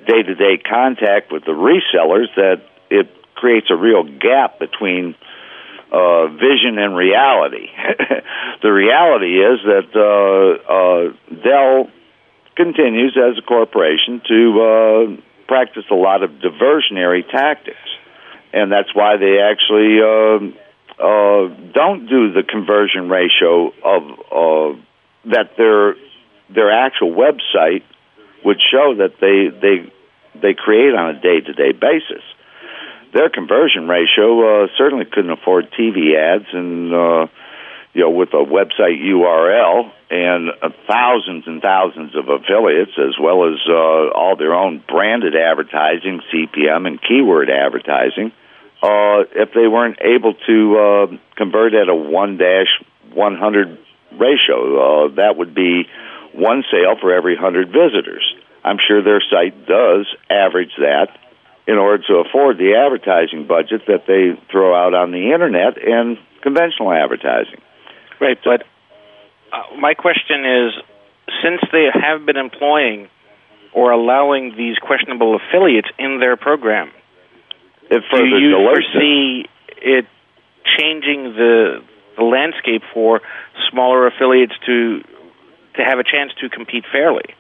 day-to-day 0.07 0.63
contact 0.65 1.31
with 1.31 1.45
the 1.45 1.53
resellers 1.53 2.33
that 2.37 2.63
it 2.89 3.11
creates 3.35 3.67
a 3.71 3.77
real 3.77 4.05
gap 4.05 4.59
between 4.59 5.15
uh, 5.93 6.27
vision 6.29 6.79
and 6.79 6.95
reality. 6.95 7.67
the 8.63 8.73
reality 8.73 9.39
is 9.43 9.59
that 9.65 9.91
uh, 9.95 10.63
uh, 10.71 11.43
Dell 11.43 11.91
continues 12.57 13.17
as 13.17 13.39
a 13.39 13.43
corporation 13.43 14.21
to 14.29 14.41
uh, 14.61 15.21
practice 15.49 15.85
a 15.91 15.95
lot 15.95 16.23
of 16.23 16.31
diversionary 16.31 17.29
tactics, 17.29 17.89
and 18.53 18.71
that's 18.71 18.95
why 18.95 19.17
they 19.17 19.39
actually 19.41 19.99
uh, 20.01 21.03
uh, 21.03 21.49
don't 21.73 22.07
do 22.07 22.33
the 22.33 22.43
conversion 22.49 23.09
ratio 23.09 23.73
of 23.83 24.03
uh, 24.31 24.81
that 25.25 25.57
their 25.57 25.95
their 26.55 26.71
actual 26.71 27.13
website 27.13 27.83
would 28.45 28.61
show 28.71 28.95
that 28.99 29.15
they 29.21 29.49
they 29.49 29.91
they 30.41 30.55
create 30.55 30.95
on 30.95 31.17
a 31.17 31.21
day 31.21 31.41
to 31.41 31.53
day 31.53 31.73
basis 31.73 32.23
their 33.13 33.31
conversion 33.31 33.89
ratio 33.89 34.65
uh, 34.65 34.67
certainly 34.79 35.05
couldn't 35.05 35.31
afford 35.31 35.71
TV 35.73 36.17
ads 36.17 36.47
and 36.53 36.93
uh, 36.93 37.27
you 37.93 38.03
know 38.03 38.11
with 38.11 38.31
a 38.31 38.45
website 38.45 39.01
URL 39.03 39.91
and 40.11 40.51
uh, 40.51 40.71
thousands 40.89 41.45
and 41.47 41.63
thousands 41.63 42.15
of 42.17 42.29
affiliates 42.29 42.93
as 42.99 43.19
well 43.21 43.47
as 43.49 43.59
uh, 43.69 44.11
all 44.15 44.37
their 44.37 44.55
own 44.55 44.83
branded 44.89 45.35
advertising, 45.37 46.21
CPM 46.33 46.87
and 46.87 47.01
keyword 47.03 47.51
advertising. 47.51 48.33
Uh, 48.83 49.29
if 49.37 49.53
they 49.55 49.69
weren't 49.69 49.99
able 50.01 50.35
to 50.47 50.79
uh, 50.79 51.17
convert 51.37 51.75
at 51.75 51.89
a 51.89 51.95
one 51.95 52.39
dash 52.39 52.69
one 53.13 53.37
hundred 53.37 53.79
ratio, 54.13 55.07
uh, 55.07 55.15
that 55.17 55.37
would 55.37 55.55
be 55.55 55.85
one 56.33 56.65
sale 56.71 56.97
for 57.01 57.13
every 57.13 57.37
hundred 57.37 57.69
visitors. 57.69 58.25
I'm 58.65 58.79
sure 58.87 59.03
their 59.03 59.23
site 59.31 59.67
does 59.67 60.07
average 60.29 60.73
that 60.79 61.09
in 61.71 61.79
order 61.79 62.03
to 62.09 62.15
afford 62.15 62.59
the 62.59 62.75
advertising 62.75 63.47
budget 63.47 63.83
that 63.87 64.03
they 64.11 64.35
throw 64.51 64.75
out 64.75 64.93
on 64.93 65.13
the 65.13 65.31
internet 65.33 65.79
and 65.79 66.19
conventional 66.43 66.93
advertising. 66.93 67.63
Right, 68.21 68.39
but 68.43 68.65
uh, 69.53 69.77
my 69.79 69.95
question 69.95 70.45
is 70.45 70.73
since 71.43 71.61
they 71.71 71.87
have 71.95 72.27
been 72.27 72.37
employing 72.37 73.09
or 73.73 73.93
allowing 73.93 74.57
these 74.57 74.77
questionable 74.79 75.37
affiliates 75.37 75.87
in 75.97 76.19
their 76.19 76.37
program. 76.37 76.91
It 77.89 78.03
Do 78.11 78.27
you 78.27 78.51
foresee 78.67 79.45
it 79.79 80.07
changing 80.77 81.35
the 81.35 81.85
the 82.17 82.25
landscape 82.25 82.83
for 82.93 83.21
smaller 83.71 84.09
affiliates 84.09 84.55
to 84.67 85.03
to 85.77 85.85
have 85.85 86.01
a 86.01 86.05
chance 86.05 86.33
to 86.41 86.49
compete 86.49 86.85
fairly? 86.91 87.35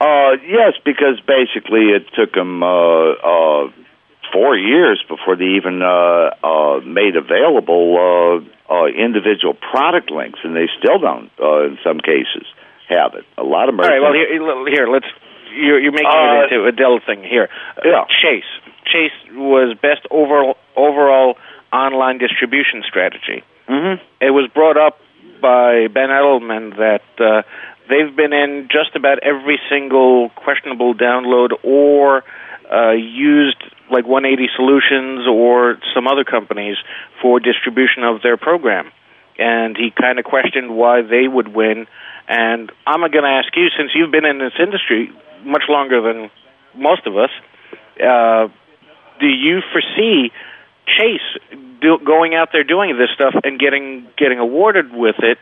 Uh, 0.00 0.32
yes, 0.46 0.72
because 0.84 1.20
basically 1.26 1.90
it 1.90 2.06
took 2.14 2.32
them 2.32 2.62
uh, 2.62 2.66
uh, 2.66 3.70
four 4.32 4.56
years 4.56 5.02
before 5.08 5.36
they 5.36 5.56
even 5.60 5.82
uh, 5.82 6.30
uh, 6.42 6.80
made 6.80 7.16
available 7.16 7.84
uh, 7.98 8.72
uh, 8.72 8.86
individual 8.86 9.54
product 9.54 10.10
links, 10.10 10.38
and 10.42 10.56
they 10.56 10.68
still 10.78 10.98
don't, 10.98 11.30
uh, 11.38 11.64
in 11.66 11.78
some 11.84 11.98
cases, 12.00 12.46
have 12.88 13.14
it. 13.14 13.24
A 13.36 13.42
lot 13.42 13.68
of 13.68 13.74
merchants. 13.74 13.92
All 13.92 14.00
right. 14.00 14.02
Well, 14.02 14.64
here, 14.64 14.74
here 14.74 14.88
let's. 14.88 15.06
You're, 15.52 15.80
you're 15.80 15.92
making 15.92 16.06
Uh, 16.06 16.46
it 16.46 16.52
into 16.52 16.66
a 16.66 16.72
Dell 16.72 17.00
thing 17.04 17.22
here. 17.24 17.48
Uh, 17.76 17.82
yeah. 17.84 18.04
Chase. 18.22 18.44
Chase 18.86 19.12
was 19.34 19.76
best 19.82 20.06
overall 20.10 20.56
overall 20.76 21.36
online 21.72 22.18
distribution 22.18 22.82
strategy. 22.88 23.42
Mm-hmm. 23.68 24.02
It 24.20 24.30
was 24.30 24.48
brought 24.54 24.76
up 24.76 24.98
by 25.42 25.88
Ben 25.88 26.08
Edelman 26.08 26.76
that 26.76 27.02
uh, 27.18 27.42
they've 27.90 28.14
been 28.14 28.32
in 28.32 28.68
just 28.70 28.96
about 28.96 29.18
every 29.22 29.58
single 29.68 30.30
questionable 30.30 30.94
download 30.94 31.50
or 31.64 32.22
uh, 32.72 32.92
used 32.92 33.62
like 33.90 34.06
180 34.06 34.48
Solutions 34.54 35.26
or 35.28 35.78
some 35.94 36.06
other 36.06 36.24
companies 36.24 36.76
for 37.20 37.40
distribution 37.40 38.04
of 38.04 38.22
their 38.22 38.36
program. 38.36 38.90
And 39.38 39.76
he 39.76 39.90
kind 39.90 40.18
of 40.18 40.24
questioned 40.24 40.76
why 40.76 41.02
they 41.02 41.26
would 41.26 41.48
win. 41.48 41.86
And 42.28 42.70
I'm 42.86 43.00
going 43.00 43.24
to 43.24 43.34
ask 43.42 43.48
you, 43.56 43.68
since 43.76 43.90
you've 43.94 44.12
been 44.12 44.24
in 44.24 44.38
this 44.38 44.52
industry 44.58 45.10
much 45.42 45.64
longer 45.68 46.00
than 46.00 46.30
most 46.74 47.06
of 47.06 47.16
us, 47.16 47.30
uh, 48.00 48.48
do 49.18 49.26
you 49.26 49.60
foresee 49.72 50.30
Chase 50.86 51.20
do, 51.80 51.98
going 52.04 52.34
out 52.34 52.50
there 52.52 52.64
doing 52.64 52.96
this 52.98 53.10
stuff 53.14 53.34
and 53.44 53.58
getting 53.58 54.06
getting 54.16 54.38
awarded 54.38 54.92
with 54.92 55.16
it 55.18 55.38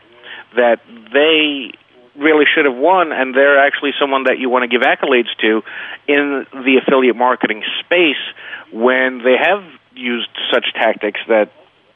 that 0.55 0.79
they 1.13 1.71
really 2.19 2.45
should 2.53 2.65
have 2.65 2.75
won 2.75 3.11
and 3.11 3.33
they're 3.33 3.59
actually 3.59 3.91
someone 3.99 4.23
that 4.23 4.37
you 4.39 4.49
want 4.49 4.63
to 4.63 4.67
give 4.67 4.85
accolades 4.85 5.31
to 5.41 5.61
in 6.07 6.45
the 6.51 6.79
affiliate 6.81 7.15
marketing 7.15 7.63
space 7.79 8.21
when 8.71 9.21
they 9.23 9.35
have 9.39 9.63
used 9.95 10.29
such 10.53 10.65
tactics 10.75 11.19
that 11.27 11.51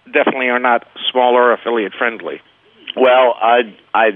definitely 0.05 0.47
are 0.47 0.59
not 0.59 0.87
smaller 1.11 1.53
affiliate 1.53 1.93
friendly. 1.97 2.41
Well, 2.95 3.35
I 3.41 3.75
I 3.93 4.11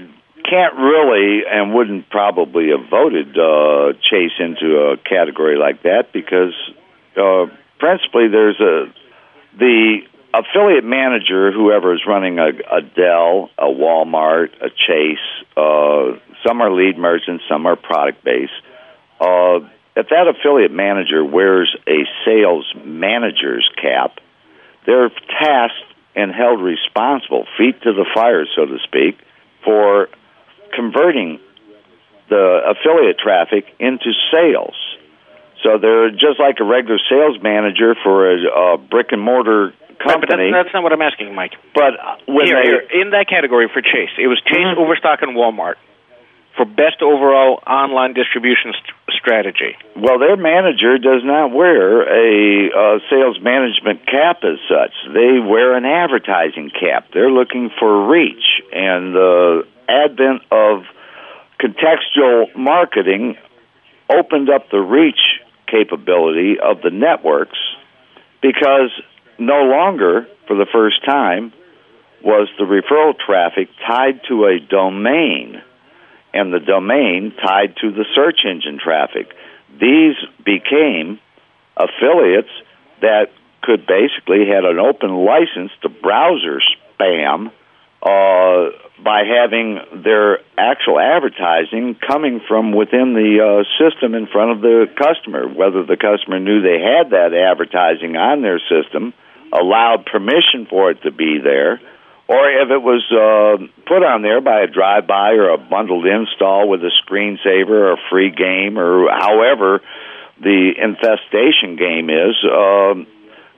can't 0.48 0.74
really 0.76 1.42
and 1.50 1.74
wouldn't 1.74 2.08
probably 2.10 2.70
have 2.70 2.88
voted 2.88 3.36
uh, 3.36 3.92
Chase 4.00 4.36
into 4.38 4.78
a 4.78 4.96
category 4.96 5.56
like 5.56 5.82
that 5.82 6.12
because 6.12 6.54
uh, 7.16 7.46
principally 7.78 8.28
there's 8.28 8.60
a 8.60 8.92
the 9.58 9.98
affiliate 10.34 10.84
manager, 10.84 11.52
whoever 11.52 11.94
is 11.94 12.02
running 12.06 12.38
a, 12.38 12.48
a 12.48 12.82
Dell, 12.82 13.50
a 13.58 13.66
Walmart, 13.66 14.50
a 14.60 14.70
Chase. 14.70 15.18
Uh, 15.56 16.18
some 16.46 16.60
are 16.60 16.70
lead 16.70 16.98
merchants, 16.98 17.44
some 17.48 17.66
are 17.66 17.76
product 17.76 18.24
based. 18.24 18.52
Uh, 19.20 19.60
if 19.96 20.08
that 20.10 20.28
affiliate 20.28 20.70
manager 20.70 21.24
wears 21.24 21.74
a 21.88 22.04
sales 22.24 22.72
manager's 22.84 23.68
cap, 23.80 24.18
they're 24.86 25.10
tasked 25.40 25.74
and 26.14 26.32
held 26.32 26.60
responsible, 26.60 27.46
feet 27.56 27.80
to 27.82 27.92
the 27.92 28.06
fire, 28.14 28.46
so 28.54 28.64
to 28.64 28.78
speak, 28.84 29.18
for 29.64 30.08
converting 30.74 31.40
the 32.28 32.60
affiliate 32.76 33.18
traffic 33.18 33.64
into 33.78 34.12
sales. 34.30 34.76
So 35.62 35.78
they're 35.78 36.10
just 36.10 36.38
like 36.38 36.56
a 36.60 36.64
regular 36.64 36.98
sales 37.10 37.42
manager 37.42 37.96
for 38.02 38.30
a, 38.30 38.74
a 38.74 38.78
brick 38.78 39.08
and 39.10 39.20
mortar 39.20 39.72
company. 39.98 40.50
that's, 40.50 40.66
that's 40.68 40.74
not 40.74 40.82
what 40.82 40.92
I'm 40.92 41.02
asking, 41.02 41.34
Mike. 41.34 41.52
But 41.74 41.94
when 42.26 42.46
here, 42.46 42.56
they 42.62 42.68
here, 42.68 43.02
in 43.02 43.10
that 43.10 43.26
category 43.28 43.68
for 43.72 43.82
Chase, 43.82 44.10
it 44.18 44.26
was 44.26 44.40
Chase, 44.46 44.56
Mhm. 44.66 44.78
Overstock, 44.78 45.22
and 45.22 45.36
Walmart 45.36 45.74
for 46.56 46.64
best 46.64 47.02
overall 47.02 47.62
online 47.66 48.14
distribution 48.14 48.72
st- 48.74 48.94
strategy. 49.16 49.76
Well, 49.94 50.18
their 50.18 50.36
manager 50.36 50.98
does 50.98 51.22
not 51.24 51.52
wear 51.52 52.02
a 52.02 52.70
uh, 52.70 52.98
sales 53.10 53.38
management 53.40 54.06
cap 54.06 54.42
as 54.42 54.58
such. 54.68 54.92
They 55.14 55.38
wear 55.38 55.76
an 55.76 55.84
advertising 55.84 56.70
cap. 56.70 57.06
They're 57.14 57.30
looking 57.30 57.70
for 57.78 58.08
reach, 58.08 58.62
and 58.72 59.14
the 59.14 59.66
advent 59.88 60.42
of 60.50 60.84
contextual 61.60 62.54
marketing 62.56 63.36
opened 64.10 64.50
up 64.50 64.70
the 64.70 64.78
reach 64.80 65.20
capability 65.66 66.58
of 66.60 66.80
the 66.82 66.90
networks 66.90 67.58
because 68.40 68.90
no 69.38 69.62
longer, 69.64 70.26
for 70.46 70.56
the 70.56 70.66
first 70.72 71.04
time, 71.04 71.52
was 72.22 72.48
the 72.58 72.64
referral 72.64 73.14
traffic 73.18 73.68
tied 73.86 74.20
to 74.28 74.46
a 74.46 74.58
domain 74.58 75.62
and 76.34 76.52
the 76.52 76.60
domain 76.60 77.32
tied 77.42 77.76
to 77.80 77.90
the 77.90 78.04
search 78.14 78.40
engine 78.44 78.78
traffic. 78.82 79.32
These 79.80 80.16
became 80.44 81.20
affiliates 81.76 82.50
that 83.00 83.28
could 83.62 83.86
basically 83.86 84.46
had 84.46 84.64
an 84.64 84.78
open 84.78 85.14
license 85.24 85.72
to 85.82 85.88
browser 85.88 86.60
spam 86.98 87.50
uh, 88.02 88.70
by 89.02 89.22
having 89.24 90.02
their 90.02 90.38
actual 90.56 90.98
advertising 90.98 91.96
coming 92.06 92.40
from 92.46 92.72
within 92.72 93.14
the 93.14 93.38
uh, 93.42 93.64
system 93.78 94.14
in 94.14 94.26
front 94.26 94.52
of 94.52 94.60
the 94.60 94.86
customer, 94.96 95.48
whether 95.48 95.84
the 95.84 95.96
customer 95.96 96.38
knew 96.38 96.62
they 96.62 96.80
had 96.80 97.10
that 97.10 97.34
advertising 97.34 98.16
on 98.16 98.42
their 98.42 98.60
system, 98.60 99.12
allowed 99.52 100.06
permission 100.06 100.66
for 100.68 100.90
it 100.90 101.02
to 101.02 101.10
be 101.10 101.38
there, 101.42 101.80
or 102.28 102.50
if 102.50 102.70
it 102.70 102.82
was 102.82 103.02
uh, 103.10 103.56
put 103.86 104.04
on 104.04 104.22
there 104.22 104.40
by 104.40 104.60
a 104.60 104.66
drive-by 104.66 105.32
or 105.32 105.50
a 105.50 105.58
bundled 105.58 106.04
install 106.06 106.68
with 106.68 106.80
a 106.82 106.90
screensaver 107.04 107.70
or 107.70 107.92
a 107.92 107.96
free 108.10 108.30
game 108.30 108.78
or 108.78 109.08
however 109.10 109.80
the 110.40 110.72
infestation 110.76 111.76
game 111.76 112.10
is, 112.10 112.36
uh, 112.44 112.94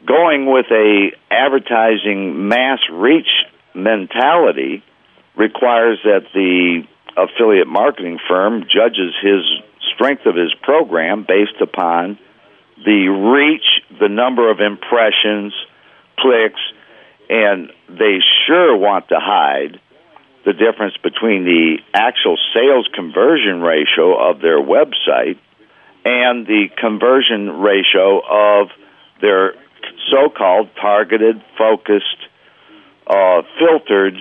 going 0.07 0.47
with 0.47 0.67
a 0.71 1.11
advertising 1.31 2.49
mass 2.49 2.79
reach 2.91 3.29
mentality 3.75 4.83
requires 5.37 5.99
that 6.05 6.25
the 6.33 6.83
affiliate 7.17 7.67
marketing 7.67 8.19
firm 8.29 8.63
judges 8.63 9.15
his 9.21 9.43
strength 9.95 10.27
of 10.27 10.37
his 10.37 10.55
program 10.63 11.25
based 11.27 11.61
upon 11.61 12.19
the 12.85 13.09
reach, 13.09 13.99
the 13.99 14.09
number 14.09 14.51
of 14.51 14.61
impressions, 14.61 15.53
clicks, 16.21 16.61
and 17.29 17.71
they 17.89 18.19
sure 18.47 18.77
want 18.77 19.09
to 19.09 19.17
hide 19.19 19.81
the 20.45 20.53
difference 20.53 20.97
between 21.03 21.45
the 21.45 21.79
actual 21.95 22.39
sales 22.55 22.89
conversion 22.95 23.61
ratio 23.61 24.17
of 24.17 24.41
their 24.41 24.61
website 24.61 25.39
and 26.05 26.47
the 26.47 26.69
conversion 26.77 27.61
ratio 27.61 28.21
of 28.21 28.69
their 29.21 29.55
so-called 30.11 30.71
targeted, 30.81 31.43
focused, 31.59 32.17
uh, 33.07 33.43
filtered 33.59 34.15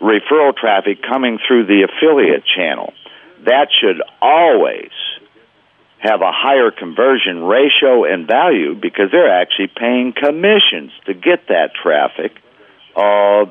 referral 0.00 0.54
traffic 0.54 0.98
coming 1.02 1.38
through 1.46 1.66
the 1.66 1.88
affiliate 1.88 2.44
channel. 2.44 2.92
That 3.44 3.68
should 3.80 4.02
always 4.20 4.90
have 6.02 6.20
a 6.20 6.32
higher 6.34 6.72
conversion 6.72 7.44
ratio 7.44 8.04
and 8.04 8.26
value 8.26 8.74
because 8.74 9.10
they're 9.12 9.30
actually 9.30 9.68
paying 9.68 10.12
commissions 10.12 10.90
to 11.06 11.14
get 11.14 11.46
that 11.46 11.70
traffic. 11.80 12.34
Uh, 12.96 13.46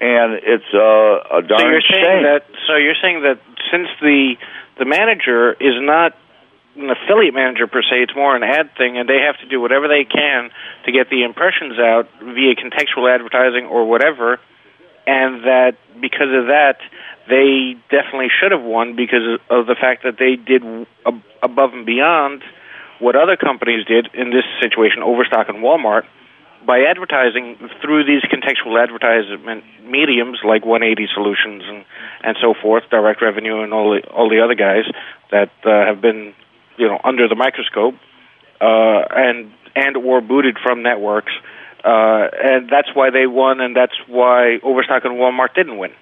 and 0.00 0.36
it's 0.44 0.68
uh, 0.74 1.38
a 1.38 1.40
darn 1.40 1.60
so 1.60 1.68
you're 1.68 1.80
shame. 1.80 2.04
saying 2.04 2.22
that. 2.28 2.44
So 2.68 2.76
you're 2.76 3.00
saying 3.00 3.22
that 3.22 3.40
since 3.72 3.88
the 4.02 4.36
the 4.78 4.84
manager 4.84 5.54
is 5.54 5.80
not 5.80 6.12
an 6.76 6.90
affiliate 6.90 7.32
manager 7.32 7.66
per 7.66 7.80
se, 7.80 8.02
it's 8.02 8.14
more 8.14 8.36
an 8.36 8.42
ad 8.42 8.76
thing, 8.76 8.98
and 8.98 9.08
they 9.08 9.24
have 9.24 9.38
to 9.38 9.46
do 9.46 9.60
whatever 9.60 9.88
they 9.88 10.04
can 10.04 10.50
to 10.84 10.92
get 10.92 11.08
the 11.08 11.22
impressions 11.24 11.78
out 11.78 12.08
via 12.20 12.54
contextual 12.56 13.08
advertising 13.08 13.66
or 13.66 13.86
whatever, 13.86 14.38
and 15.06 15.44
that 15.44 15.76
because 16.00 16.32
of 16.32 16.46
that, 16.48 16.78
they 17.28 17.76
definitely 17.90 18.28
should 18.40 18.52
have 18.52 18.62
won 18.62 18.96
because 18.96 19.40
of 19.50 19.66
the 19.66 19.74
fact 19.74 20.02
that 20.04 20.18
they 20.18 20.36
did 20.36 20.62
above 21.42 21.72
and 21.72 21.86
beyond 21.86 22.42
what 23.00 23.16
other 23.16 23.36
companies 23.36 23.84
did 23.86 24.08
in 24.14 24.30
this 24.30 24.44
situation, 24.60 25.02
Overstock 25.02 25.48
and 25.48 25.58
Walmart, 25.58 26.04
by 26.66 26.80
advertising 26.88 27.56
through 27.82 28.04
these 28.04 28.22
contextual 28.22 28.82
advertisement 28.82 29.64
mediums 29.84 30.38
like 30.44 30.64
180 30.64 31.08
Solutions 31.12 31.62
and 31.66 31.84
and 32.22 32.36
so 32.40 32.54
forth, 32.54 32.84
Direct 32.90 33.20
Revenue 33.20 33.62
and 33.62 33.74
all 33.74 33.90
the 33.92 34.08
all 34.08 34.30
the 34.30 34.40
other 34.40 34.54
guys 34.54 34.84
that 35.30 35.50
uh, 35.64 35.84
have 35.86 36.00
been 36.00 36.34
you 36.78 36.88
know 36.88 36.98
under 37.04 37.28
the 37.28 37.34
microscope 37.34 37.94
uh, 38.60 39.02
and 39.10 39.52
and 39.76 39.96
or 39.96 40.20
booted 40.20 40.56
from 40.62 40.82
networks, 40.82 41.32
uh, 41.84 42.28
and 42.42 42.68
that's 42.70 42.88
why 42.94 43.10
they 43.10 43.26
won, 43.26 43.60
and 43.60 43.76
that's 43.76 43.96
why 44.08 44.58
Overstock 44.62 45.04
and 45.04 45.14
Walmart 45.14 45.54
didn't 45.54 45.78
win. 45.78 45.92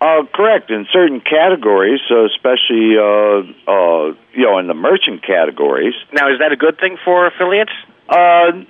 Uh, 0.00 0.22
correct. 0.32 0.70
In 0.70 0.86
certain 0.92 1.20
categories, 1.20 2.00
uh, 2.08 2.26
especially 2.26 2.94
uh, 2.96 3.42
uh, 3.66 4.14
you 4.32 4.46
know 4.46 4.58
in 4.58 4.68
the 4.68 4.74
merchant 4.74 5.26
categories. 5.26 5.94
Now, 6.12 6.30
is 6.30 6.38
that 6.38 6.52
a 6.52 6.56
good 6.56 6.78
thing 6.78 6.96
for 7.04 7.26
affiliates? 7.26 7.72
Uh, 8.08 8.62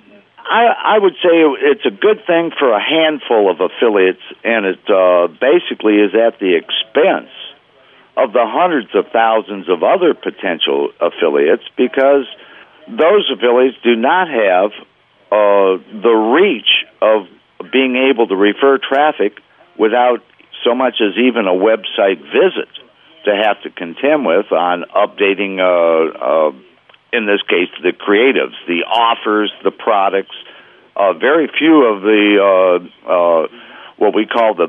I, 0.49 0.97
I 0.97 0.97
would 0.97 1.13
say 1.21 1.37
it's 1.69 1.85
a 1.85 1.91
good 1.91 2.25
thing 2.25 2.49
for 2.57 2.73
a 2.73 2.81
handful 2.81 3.51
of 3.51 3.61
affiliates, 3.61 4.25
and 4.43 4.65
it 4.65 4.81
uh, 4.89 5.27
basically 5.27 6.01
is 6.01 6.15
at 6.15 6.39
the 6.39 6.57
expense 6.57 7.29
of 8.17 8.33
the 8.33 8.45
hundreds 8.49 8.89
of 8.95 9.05
thousands 9.13 9.69
of 9.69 9.83
other 9.83 10.15
potential 10.15 10.89
affiliates 10.99 11.63
because 11.77 12.25
those 12.87 13.29
affiliates 13.29 13.77
do 13.83 13.95
not 13.95 14.27
have 14.27 14.71
uh, 15.31 15.77
the 16.01 16.13
reach 16.33 16.85
of 17.01 17.27
being 17.71 17.95
able 18.09 18.27
to 18.27 18.35
refer 18.35 18.77
traffic 18.77 19.39
without 19.77 20.23
so 20.63 20.75
much 20.75 20.95
as 21.01 21.17
even 21.17 21.47
a 21.47 21.53
website 21.53 22.19
visit 22.19 22.69
to 23.25 23.35
have 23.35 23.61
to 23.63 23.69
contend 23.69 24.25
with 24.25 24.51
on 24.51 24.83
updating, 24.95 25.59
uh, 25.59 26.17
uh, 26.17 26.51
in 27.13 27.25
this 27.25 27.41
case, 27.47 27.69
the 27.81 27.91
creatives, 27.91 28.55
the 28.67 28.83
offers, 28.87 29.51
the 29.63 29.71
products. 29.71 30.35
Uh, 30.95 31.13
very 31.13 31.47
few 31.57 31.85
of 31.85 32.01
the 32.01 32.37
uh, 32.41 33.09
uh, 33.09 33.47
what 33.97 34.15
we 34.15 34.25
call 34.25 34.55
the 34.55 34.67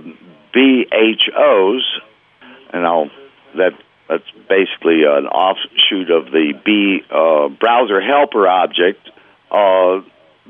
BHOs, 0.55 1.83
and 2.73 2.87
I'll 2.87 3.11
that 3.57 3.73
that's 4.09 4.31
basically 4.49 5.05
an 5.05 5.27
offshoot 5.27 6.11
of 6.11 6.27
the 6.33 6.53
B 6.64 7.03
uh, 7.11 7.49
browser 7.49 8.01
helper 8.01 8.46
object. 8.46 9.09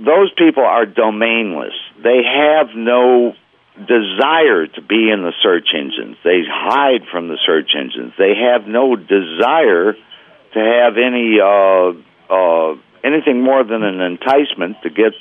Uh, 0.01 0.05
those 0.05 0.33
people 0.37 0.65
are 0.65 0.87
domainless. 0.87 1.75
They 2.03 2.23
have 2.25 2.75
no 2.75 3.35
desire 3.77 4.67
to 4.67 4.83
be 4.83 5.11
in 5.11 5.23
the 5.23 5.33
search 5.43 5.69
engines. 5.75 6.17
They 6.25 6.43
hide 6.47 7.07
from 7.11 7.29
the 7.29 7.39
search 7.47 7.71
engines. 7.77 8.13
They 8.19 8.35
have 8.37 8.67
no 8.67 8.97
desire 8.97 9.95
to 10.53 10.59
have 10.59 10.97
any 10.99 11.39
uh, 11.41 11.93
uh, 12.33 12.77
anything 13.05 13.43
more 13.43 13.65
than 13.65 13.83
an 13.83 14.01
enticement 14.01 14.77
to 14.83 14.91
get 14.91 15.13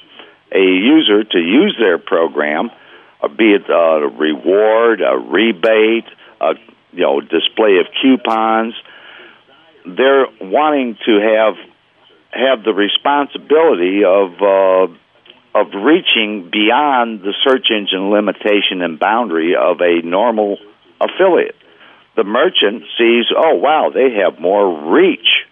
a 0.51 0.59
user 0.59 1.23
to 1.23 1.37
use 1.37 1.75
their 1.79 1.97
program, 1.97 2.71
uh, 3.21 3.27
be 3.27 3.53
it 3.53 3.69
a 3.69 4.07
reward, 4.07 5.01
a 5.01 5.17
rebate, 5.17 6.07
a 6.41 6.55
you 6.91 7.03
know 7.03 7.21
display 7.21 7.77
of 7.79 7.87
coupons. 8.01 8.73
They're 9.85 10.27
wanting 10.41 10.97
to 11.05 11.19
have 11.19 11.55
have 12.31 12.63
the 12.63 12.73
responsibility 12.73 14.03
of 14.05 14.33
uh, 14.41 14.93
of 15.55 15.67
reaching 15.73 16.49
beyond 16.51 17.21
the 17.21 17.33
search 17.43 17.67
engine 17.71 18.11
limitation 18.11 18.81
and 18.81 18.99
boundary 18.99 19.55
of 19.55 19.81
a 19.81 20.01
normal 20.05 20.57
affiliate. 21.01 21.55
The 22.15 22.23
merchant 22.23 22.83
sees, 22.97 23.25
oh 23.35 23.55
wow, 23.55 23.91
they 23.93 24.21
have 24.21 24.39
more 24.39 24.91
reach 24.93 25.45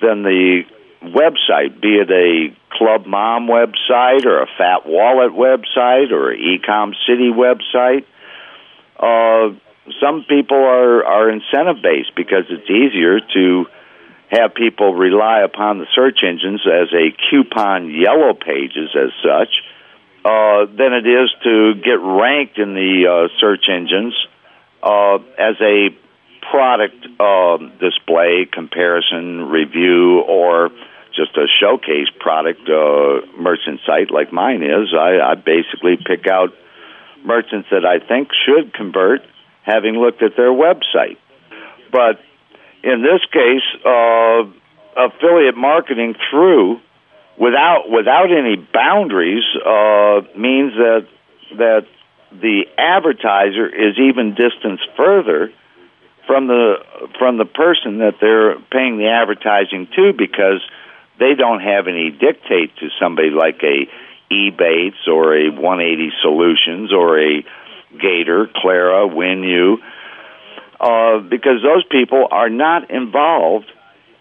than 0.00 0.22
the 0.22 0.62
website, 1.02 1.80
be 1.80 1.96
it 1.96 2.10
a 2.10 2.56
Club 2.76 3.06
Mom 3.06 3.46
website 3.46 4.24
or 4.24 4.42
a 4.42 4.46
Fat 4.58 4.86
Wallet 4.86 5.32
website 5.32 6.12
or 6.12 6.34
Ecom 6.34 6.92
City 7.06 7.30
website. 7.30 8.04
Uh, 8.98 9.54
some 10.00 10.24
people 10.28 10.56
are 10.56 11.04
are 11.04 11.30
incentive 11.30 11.82
based 11.82 12.14
because 12.16 12.44
it's 12.48 12.70
easier 12.70 13.20
to 13.20 13.66
have 14.30 14.54
people 14.54 14.94
rely 14.94 15.40
upon 15.42 15.78
the 15.78 15.86
search 15.94 16.20
engines 16.22 16.62
as 16.66 16.88
a 16.92 17.10
coupon 17.30 17.90
yellow 17.90 18.34
pages 18.34 18.90
as 18.94 19.10
such 19.22 19.50
uh, 20.24 20.66
than 20.66 20.92
it 20.92 21.06
is 21.06 21.30
to 21.42 21.74
get 21.82 21.98
ranked 21.98 22.58
in 22.58 22.74
the 22.74 23.08
uh, 23.08 23.28
search 23.40 23.64
engines 23.68 24.14
uh, 24.82 25.16
as 25.38 25.56
a 25.60 25.88
product 26.50 27.06
uh, 27.18 27.58
display, 27.80 28.46
comparison, 28.50 29.48
review, 29.50 30.20
or 30.20 30.70
just 31.14 31.36
a 31.36 31.46
showcase 31.60 32.08
product 32.18 32.68
uh, 32.68 33.26
merchant 33.36 33.80
site 33.86 34.10
like 34.10 34.32
mine 34.32 34.62
is. 34.62 34.94
I, 34.94 35.18
I 35.20 35.34
basically 35.34 35.96
pick 35.96 36.26
out 36.28 36.50
merchants 37.24 37.68
that 37.70 37.84
I 37.84 37.98
think 38.06 38.28
should 38.46 38.72
convert, 38.74 39.20
having 39.62 39.94
looked 39.94 40.22
at 40.22 40.36
their 40.36 40.52
website. 40.52 41.18
But 41.92 42.20
in 42.82 43.02
this 43.02 43.20
case, 43.32 43.62
uh, 43.84 44.44
affiliate 44.96 45.56
marketing 45.56 46.14
through 46.30 46.80
without 47.38 47.90
without 47.90 48.30
any 48.30 48.56
boundaries 48.56 49.44
uh, 49.64 50.20
means 50.36 50.72
that 50.74 51.06
that 51.56 51.86
the 52.32 52.64
advertiser 52.78 53.66
is 53.66 53.98
even 53.98 54.34
distanced 54.34 54.86
further 54.96 55.52
from 56.26 56.46
the 56.46 56.74
from 57.18 57.38
the 57.38 57.44
person 57.44 57.98
that 57.98 58.14
they're 58.20 58.58
paying 58.70 58.98
the 58.98 59.08
advertising 59.08 59.88
to 59.96 60.12
because 60.12 60.60
they 61.18 61.34
don't 61.34 61.60
have 61.60 61.88
any 61.88 62.10
dictate 62.10 62.76
to 62.76 62.88
somebody 63.00 63.30
like 63.30 63.62
a 63.62 63.88
Ebates 64.32 65.08
or 65.08 65.34
a 65.36 65.50
180 65.50 66.12
Solutions 66.22 66.92
or 66.92 67.18
a 67.18 67.44
Gator, 68.00 68.46
Claria, 68.46 69.10
WhenU 69.10 69.78
uh, 70.80 71.18
because 71.18 71.62
those 71.62 71.84
people 71.90 72.26
are 72.30 72.48
not 72.48 72.90
involved 72.90 73.70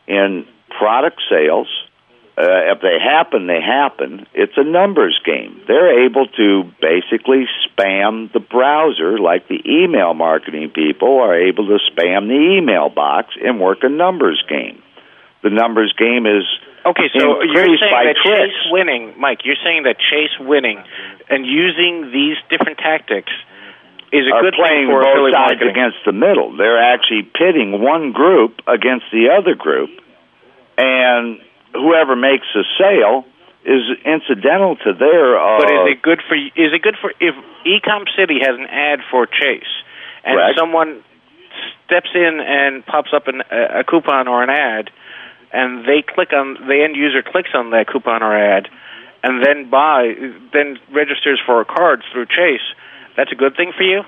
in 0.08 0.46
product 0.78 1.22
sales. 1.30 1.68
Uh, 2.38 2.72
if 2.72 2.82
they 2.82 2.98
happen, 3.04 3.48
they 3.48 3.60
happen. 3.60 4.26
It's 4.34 4.54
a 4.56 4.64
numbers 4.64 5.20
game. 5.26 5.62
They're 5.68 6.06
able 6.06 6.28
to 6.28 6.64
basically 6.82 7.46
spam 7.68 8.32
the 8.32 8.40
browser 8.40 9.20
like 9.20 9.48
the 9.48 9.60
email 9.66 10.14
marketing 10.14 10.72
people 10.74 11.20
are 11.20 11.36
able 11.36 11.68
to 11.68 11.80
spam 11.92 12.28
the 12.28 12.58
email 12.58 12.90
box 12.90 13.36
and 13.42 13.60
work 13.60 13.80
a 13.84 13.90
numbers 13.90 14.42
game. 14.48 14.82
The 15.44 15.50
numbers 15.50 15.94
game 15.98 16.26
is 16.26 16.44
okay. 16.86 17.08
So 17.18 17.44
you're 17.44 17.78
saying 17.78 17.92
that 17.92 18.16
clicks. 18.22 18.40
Chase 18.40 18.72
winning, 18.72 19.16
Mike. 19.18 19.40
You're 19.44 19.60
saying 19.64 19.84
that 19.84 19.98
Chase 20.00 20.36
winning 20.40 20.84
and 21.30 21.46
using 21.46 22.12
these 22.12 22.38
different 22.50 22.78
tactics 22.78 23.32
is 24.12 24.26
a 24.26 24.42
good 24.42 24.56
playing 24.58 24.88
thing 24.88 24.96
for 24.96 25.04
both 25.04 25.34
sides 25.34 25.62
marketing. 25.62 25.70
against 25.70 25.98
the 26.06 26.14
middle. 26.14 26.58
They're 26.58 26.82
actually 26.82 27.24
pitting 27.24 27.82
one 27.82 28.12
group 28.12 28.62
against 28.68 29.06
the 29.12 29.30
other 29.30 29.56
group, 29.56 29.90
and 30.78 31.40
whoever 31.74 32.16
makes 32.16 32.48
the 32.54 32.66
sale 32.80 33.26
is 33.66 33.84
incidental 34.06 34.78
to 34.78 34.94
their. 34.94 35.38
Uh, 35.38 35.60
But 35.60 35.72
is 35.72 35.98
it 35.98 36.02
good 36.02 36.22
for 36.28 36.36
is 36.36 36.72
it 36.74 36.82
good 36.82 36.98
for 37.02 37.12
if 37.20 37.36
Ecom 37.66 38.06
City 38.18 38.40
has 38.42 38.56
an 38.58 38.66
ad 38.66 39.00
for 39.12 39.28
Chase 39.28 39.68
and 40.24 40.36
Correct. 40.36 40.58
someone 40.58 41.04
steps 41.86 42.10
in 42.14 42.40
and 42.40 42.86
pops 42.86 43.12
up 43.14 43.28
an, 43.28 43.42
a, 43.52 43.80
a 43.80 43.84
coupon 43.84 44.28
or 44.28 44.44
an 44.44 44.50
ad 44.50 44.90
and 45.52 45.86
they 45.86 46.02
click 46.08 46.32
on 46.34 46.54
the 46.68 46.82
end 46.84 46.96
user 46.96 47.22
clicks 47.22 47.50
on 47.54 47.72
that 47.72 47.88
coupon 47.88 48.22
or 48.24 48.36
ad 48.38 48.70
and 49.24 49.44
then 49.46 49.70
buy 49.70 50.14
then 50.54 50.78
registers 50.94 51.42
for 51.46 51.60
a 51.62 51.66
card 51.66 52.04
through 52.14 52.26
Chase 52.28 52.64
that's 53.20 53.32
a 53.32 53.36
good 53.36 53.56
thing 53.60 53.74
for 53.76 53.84
you 53.84 54.02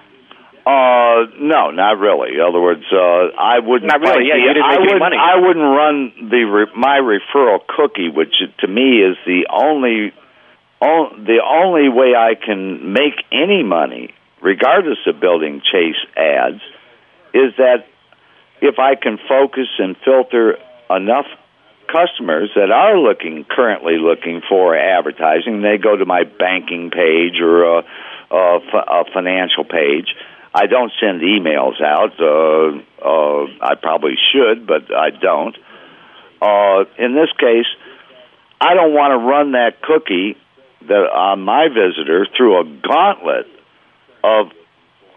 Uh, 0.63 1.26
no, 1.41 1.71
not 1.74 1.97
really. 1.97 2.36
In 2.38 2.41
other 2.41 2.62
words, 2.62 2.86
uh, 2.93 3.34
I 3.34 3.58
wouldn't. 3.60 3.89
Not 3.91 4.00
really, 4.00 4.30
yeah, 4.30 4.38
you 4.38 4.54
didn't 4.54 4.63
I 4.63 4.78
make 4.78 4.78
any 4.78 4.93
wouldn't, 4.93 5.00
money. 5.02 5.17
I 5.17 5.36
wouldn't 5.41 5.69
run 5.82 6.30
the 6.30 6.43
re- 6.45 6.76
my 6.78 6.97
referral 7.02 7.60
cookie, 7.65 8.10
which 8.13 8.36
to 8.62 8.67
me 8.67 9.02
is 9.02 9.17
the 9.26 9.50
only, 9.50 10.13
on, 10.80 11.26
the 11.26 11.41
only 11.41 11.89
way 11.89 12.13
I 12.13 12.36
can 12.38 12.93
make 12.93 13.17
any 13.32 13.63
money, 13.63 14.13
regardless 14.39 15.00
of 15.08 15.19
building 15.19 15.62
chase 15.65 15.97
ads, 16.15 16.62
is 17.34 17.58
that 17.58 17.89
if 18.62 18.78
I 18.78 18.93
can 18.93 19.17
focus 19.28 19.69
and 19.80 19.95
filter 20.06 20.58
enough 20.91 21.26
customers 21.89 22.52
that 22.56 22.69
are 22.69 22.97
looking 23.00 23.45
currently 23.50 23.97
looking 23.97 24.41
for 24.47 24.78
advertising, 24.78 25.63
they 25.63 25.78
go 25.82 25.97
to 25.97 26.06
my 26.06 26.24
banking 26.24 26.91
page 26.91 27.41
or 27.41 27.80
a, 27.80 27.84
a, 28.32 28.60
f- 28.65 28.88
a 28.88 29.04
financial 29.13 29.63
page. 29.63 30.15
I 30.54 30.67
don't 30.67 30.91
send 31.00 31.22
emails 31.22 31.82
out. 31.82 32.20
Uh, 32.20 32.82
uh, 33.04 33.48
I 33.62 33.76
probably 33.76 34.15
should, 34.32 34.67
but 34.67 34.94
I 34.94 35.12
don't. 35.12 35.56
Uh, 36.41 36.86
in 36.98 37.13
this 37.15 37.32
case, 37.39 37.67
I 38.60 38.74
don't 38.74 38.94
want 38.94 39.12
to 39.12 39.17
run 39.17 39.52
that 39.54 39.82
cookie 39.82 40.38
that 40.88 40.94
on 40.94 41.41
my 41.41 41.67
visitor 41.67 42.28
through 42.36 42.60
a 42.60 42.63
gauntlet 42.63 43.48
of 44.24 44.48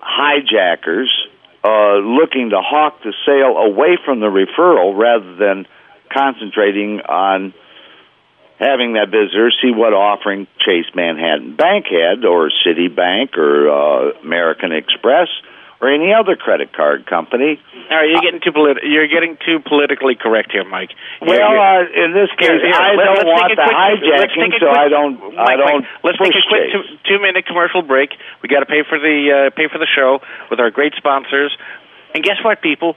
hijackers 0.01 1.11
uh, 1.65 1.97
looking 1.97 2.51
to 2.51 2.61
hawk 2.61 3.03
the 3.03 3.15
sale 3.25 3.57
away 3.57 3.97
from 4.05 4.21
the 4.21 4.27
referral 4.27 4.97
rather 4.97 5.35
than 5.37 5.67
concentrating 6.13 7.01
on 7.01 7.55
having 8.65 8.95
that 8.95 9.11
visitor 9.13 9.53
see 9.63 9.71
what 9.71 9.93
offering 9.93 10.47
Chase 10.65 10.89
Manhattan 10.97 11.55
Bank 11.57 11.87
had, 11.93 12.25
or 12.25 12.49
Citibank, 12.65 13.37
or 13.37 13.69
uh, 13.69 14.19
American 14.25 14.73
Express, 14.73 15.29
or 15.81 15.93
any 15.93 16.15
other 16.17 16.35
credit 16.37 16.73
card 16.73 17.05
company. 17.05 17.61
All 17.91 17.97
right, 18.01 18.09
you're 18.09 18.25
getting 18.25 18.41
too 18.41 18.53
polit- 18.57 18.81
You're 18.89 19.07
getting 19.13 19.37
too 19.45 19.61
politically 19.61 20.15
correct 20.17 20.53
here, 20.53 20.65
Mike. 20.65 20.97
Well, 21.21 21.37
uh, 21.37 21.85
in 21.93 22.17
this 22.17 22.33
case, 22.41 22.49
Here, 22.49 22.65
here, 22.65 22.73
I 22.73 22.95
let- 22.97 23.05
don't 23.05 23.27
want 23.29 23.53
the 23.53 23.61
quick- 23.61 23.77
hijacking, 23.77 24.51
take 24.51 24.61
so 24.61 24.67
quick- 24.73 24.79
I 24.81 24.89
don't. 24.89 25.15
I 25.37 25.45
Mike, 25.45 25.59
don't. 25.61 25.81
Mike, 25.85 25.91
let's 26.03 26.19
take 26.19 26.33
a 26.33 26.49
quick 26.49 26.73
two, 26.73 26.83
two 27.05 27.19
minute 27.21 27.45
commercial 27.47 27.83
break. 27.83 28.17
We 28.41 28.49
got 28.49 28.61
to 28.61 28.67
pay 28.67 28.83
for 28.89 28.99
the 28.99 29.17
uh, 29.31 29.51
pay 29.55 29.69
for 29.69 29.77
the 29.77 29.87
show 29.95 30.21
with 30.49 30.59
our 30.59 30.71
great 30.71 30.95
sponsors. 30.97 31.53
And 32.15 32.25
guess 32.25 32.41
what, 32.43 32.63
people? 32.63 32.97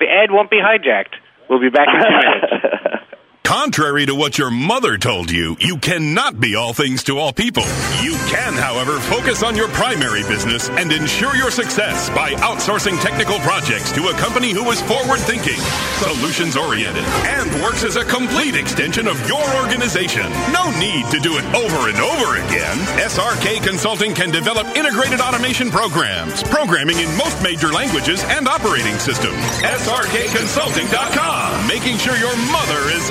The 0.00 0.08
ad 0.08 0.30
won't 0.30 0.48
be 0.50 0.58
hijacked. 0.64 1.14
We'll 1.50 1.60
be 1.60 1.68
back 1.68 1.88
in 1.92 2.00
two 2.00 2.08
minutes. 2.24 3.04
Contrary 3.44 4.06
to 4.06 4.14
what 4.14 4.38
your 4.38 4.50
mother 4.50 4.96
told 4.96 5.30
you, 5.30 5.54
you 5.60 5.76
cannot 5.76 6.40
be 6.40 6.54
all 6.54 6.72
things 6.72 7.04
to 7.04 7.18
all 7.18 7.30
people. 7.30 7.62
You 8.00 8.16
can, 8.32 8.54
however, 8.54 8.98
focus 9.00 9.42
on 9.42 9.54
your 9.54 9.68
primary 9.68 10.22
business 10.22 10.70
and 10.70 10.90
ensure 10.90 11.36
your 11.36 11.50
success 11.50 12.08
by 12.16 12.32
outsourcing 12.36 12.98
technical 13.02 13.38
projects 13.40 13.92
to 13.92 14.08
a 14.08 14.14
company 14.14 14.52
who 14.52 14.70
is 14.70 14.80
forward 14.80 15.20
thinking, 15.20 15.60
solutions 16.00 16.56
oriented, 16.56 17.04
and 17.36 17.52
works 17.62 17.84
as 17.84 17.96
a 17.96 18.04
complete 18.06 18.56
extension 18.56 19.06
of 19.06 19.20
your 19.28 19.44
organization. 19.60 20.24
No 20.50 20.70
need 20.80 21.10
to 21.12 21.20
do 21.20 21.36
it 21.36 21.44
over 21.52 21.90
and 21.92 22.00
over 22.00 22.36
again. 22.40 22.78
SRK 22.96 23.62
Consulting 23.62 24.14
can 24.14 24.30
develop 24.30 24.66
integrated 24.74 25.20
automation 25.20 25.70
programs, 25.70 26.42
programming 26.44 26.96
in 26.98 27.14
most 27.18 27.42
major 27.42 27.68
languages 27.68 28.24
and 28.24 28.48
operating 28.48 28.98
systems. 28.98 29.36
SRKConsulting.com, 29.60 31.66
making 31.68 31.98
sure 31.98 32.16
your 32.16 32.34
mother 32.48 32.88
is 32.88 33.10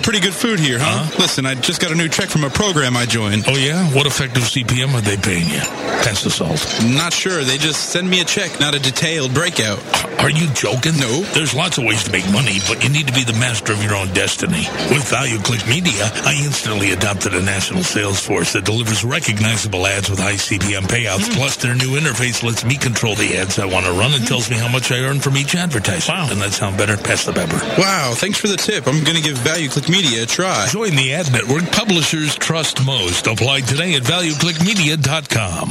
pretty 0.00 0.20
good 0.20 0.34
food 0.34 0.58
here, 0.58 0.78
huh? 0.78 1.02
Uh-huh. 1.02 1.16
Listen, 1.18 1.46
I 1.46 1.54
just 1.54 1.80
got 1.80 1.90
a 1.90 1.94
new 1.94 2.08
check 2.08 2.28
from 2.28 2.44
a 2.44 2.50
program 2.50 2.96
I 2.96 3.06
joined. 3.06 3.44
Oh, 3.46 3.56
yeah? 3.56 3.84
What 3.92 4.06
effective 4.06 4.42
CPM 4.44 4.94
are 4.94 5.00
they 5.00 5.16
paying 5.16 5.48
you? 5.48 5.60
Pass 6.04 6.22
the 6.24 6.30
salt. 6.30 6.60
Not 6.84 7.12
sure. 7.12 7.42
They 7.44 7.58
just 7.58 7.90
send 7.90 8.08
me 8.08 8.20
a 8.20 8.24
check, 8.24 8.60
not 8.60 8.74
a 8.74 8.78
detailed 8.78 9.34
breakout. 9.34 9.80
Are 10.20 10.30
you 10.30 10.48
joking? 10.52 10.96
No. 10.96 11.22
There's 11.34 11.54
lots 11.54 11.78
of 11.78 11.84
ways 11.84 12.04
to 12.04 12.12
make 12.12 12.24
money, 12.30 12.58
but 12.68 12.82
you 12.82 12.90
need 12.90 13.06
to 13.08 13.12
be 13.12 13.24
the 13.24 13.32
master 13.34 13.72
of 13.72 13.82
your 13.82 13.94
own 13.94 14.08
destiny. 14.12 14.64
With 14.88 15.04
ValueClick 15.10 15.68
Media, 15.68 16.10
I 16.24 16.40
instantly 16.44 16.92
adopted 16.92 17.34
a 17.34 17.42
national 17.42 17.82
sales 17.82 18.20
force 18.20 18.52
that 18.54 18.64
delivers 18.64 19.04
recognizable 19.04 19.86
ads 19.86 20.08
with 20.08 20.18
high 20.18 20.36
CPM 20.36 20.84
payouts. 20.88 21.26
Hmm. 21.28 21.34
Plus, 21.34 21.56
their 21.56 21.74
new 21.74 21.98
interface 21.98 22.42
lets 22.42 22.64
me 22.64 22.76
control 22.76 23.14
the 23.14 23.36
ads 23.36 23.58
I 23.58 23.66
want 23.66 23.86
to 23.86 23.92
run 23.92 24.12
and 24.12 24.22
hmm. 24.22 24.28
tells 24.28 24.50
me 24.50 24.56
how 24.56 24.68
much 24.68 24.92
I 24.92 25.00
earn 25.00 25.20
from 25.20 25.36
each 25.36 25.54
advertisement. 25.54 26.18
Wow. 26.18 26.28
Doesn't 26.28 26.40
that 26.40 26.52
sound 26.52 26.78
better? 26.78 26.96
Pass 26.96 27.24
the 27.24 27.32
pepper. 27.32 27.60
Wow, 27.80 28.14
thanks 28.14 28.38
for 28.38 28.48
the 28.48 28.56
tip. 28.56 28.86
I'm 28.86 29.04
going 29.04 29.16
to 29.16 29.22
give 29.22 29.36
ValueClick 29.38 29.83
Media 29.88 30.22
a 30.22 30.26
try. 30.26 30.66
Join 30.68 30.90
the 30.96 31.12
ad 31.12 31.30
network 31.32 31.70
publishers 31.72 32.34
trust 32.34 32.84
most. 32.84 33.26
Apply 33.26 33.60
today 33.60 33.94
at 33.94 34.02
valueclickmedia.com. 34.02 35.70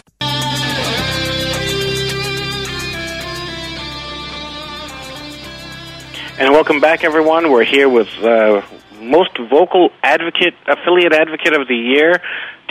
And 6.40 6.52
welcome 6.52 6.80
back, 6.80 7.04
everyone. 7.04 7.52
We're 7.52 7.64
here 7.64 7.88
with 7.88 8.10
uh, 8.22 8.62
most 9.00 9.38
vocal 9.38 9.92
advocate, 10.02 10.56
affiliate 10.68 11.14
advocate 11.14 11.54
of 11.54 11.68
the 11.68 11.76
year, 11.76 12.22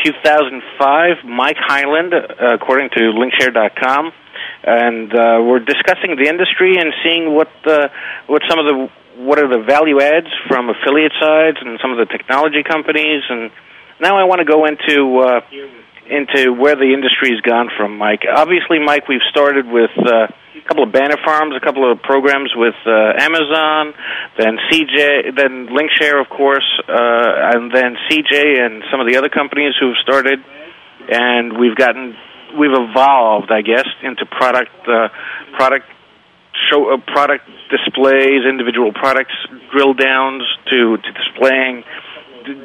2005, 0.05 1.24
Mike 1.24 1.57
Highland, 1.59 2.12
uh, 2.12 2.55
according 2.55 2.90
to 2.90 2.98
Linkshare.com, 2.98 4.12
and 4.64 5.12
uh, 5.12 5.42
we're 5.42 5.61
discussing 5.61 6.16
the 6.16 6.28
industry 6.28 6.76
and 6.78 6.92
seeing 7.05 7.35
what 7.35 7.48
the 7.64 7.90
what 8.26 8.42
some 8.48 8.59
of 8.59 8.66
the 8.66 8.90
what 9.16 9.38
are 9.38 9.48
the 9.48 9.62
value 9.64 10.01
adds 10.01 10.29
from 10.48 10.70
affiliate 10.70 11.12
sides 11.20 11.59
and 11.61 11.79
some 11.81 11.92
of 11.92 11.98
the 11.98 12.07
technology 12.07 12.62
companies. 12.62 13.22
And 13.29 13.51
now 14.01 14.18
I 14.18 14.25
want 14.25 14.40
to 14.40 14.48
go 14.48 14.64
into 14.64 15.18
uh, 15.20 15.40
into 16.09 16.53
where 16.53 16.77
the 16.77 16.92
industry's 16.92 17.40
gone 17.40 17.68
from, 17.77 17.96
Mike. 17.96 18.22
Obviously, 18.29 18.79
Mike, 18.79 19.09
we've 19.09 19.25
started 19.31 19.66
with. 19.66 19.90
Uh, 19.98 20.29
a 20.53 20.68
couple 20.68 20.85
of 20.85 20.92
banner 20.92 21.16
farms, 21.25 21.55
a 21.57 21.64
couple 21.64 21.90
of 21.90 22.01
programs 22.03 22.53
with 22.55 22.75
uh, 22.87 23.18
Amazon, 23.18 23.94
then 24.38 24.59
CJ, 24.70 25.35
then 25.37 25.68
Linkshare, 25.75 26.20
of 26.20 26.29
course, 26.29 26.66
uh, 26.88 27.51
and 27.57 27.72
then 27.75 27.96
CJ 28.09 28.61
and 28.61 28.83
some 28.90 29.01
of 29.01 29.09
the 29.09 29.16
other 29.16 29.29
companies 29.29 29.75
who've 29.81 29.96
started, 30.03 30.38
and 31.09 31.59
we've 31.59 31.75
gotten, 31.75 32.14
we've 32.59 32.70
evolved, 32.70 33.51
I 33.51 33.62
guess, 33.62 33.87
into 34.03 34.25
product, 34.27 34.70
uh, 34.87 35.09
product 35.57 35.87
show, 36.70 36.92
uh, 36.92 36.96
product 37.12 37.44
displays, 37.70 38.44
individual 38.48 38.92
products, 38.92 39.35
drill 39.72 39.94
downs 39.94 40.42
to 40.70 40.96
to 40.98 41.11
displaying 41.12 41.85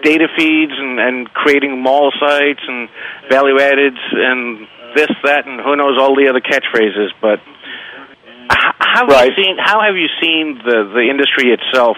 data 0.01 0.27
feeds 0.35 0.73
and, 0.75 0.99
and 0.99 1.33
creating 1.33 1.81
mall 1.81 2.11
sites 2.19 2.61
and 2.67 2.89
value 3.29 3.59
added 3.59 3.93
and 4.11 4.67
this, 4.95 5.09
that, 5.23 5.45
and 5.45 5.61
who 5.61 5.75
knows 5.75 5.97
all 5.99 6.15
the 6.15 6.27
other 6.27 6.41
catchphrases, 6.41 7.09
but 7.21 7.39
how 8.49 9.05
have 9.05 9.09
Right. 9.09 9.29
you 9.37 9.43
seen 9.43 9.57
how 9.59 9.81
have 9.81 9.95
you 9.95 10.07
seen 10.21 10.59
the 10.63 10.89
the 10.93 11.05
industry 11.09 11.51
itself 11.51 11.97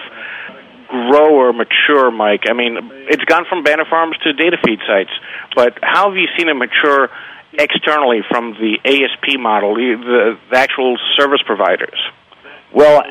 grow 0.88 1.34
or 1.34 1.52
mature, 1.52 2.10
Mike? 2.10 2.44
I 2.50 2.52
mean, 2.52 2.90
it's 3.08 3.24
gone 3.24 3.44
from 3.48 3.62
banner 3.62 3.84
farms 3.88 4.16
to 4.24 4.32
data 4.32 4.58
feed 4.64 4.80
sites, 4.86 5.10
but 5.54 5.78
how 5.82 6.08
have 6.10 6.16
you 6.16 6.28
seen 6.36 6.48
it 6.48 6.54
mature 6.54 7.08
externally 7.52 8.20
from 8.28 8.52
the 8.52 8.78
ASP 8.84 9.38
model, 9.38 9.74
the, 9.74 10.38
the, 10.50 10.56
actual 10.56 10.96
service 11.16 11.42
providers? 11.44 11.98
Well, 12.72 13.02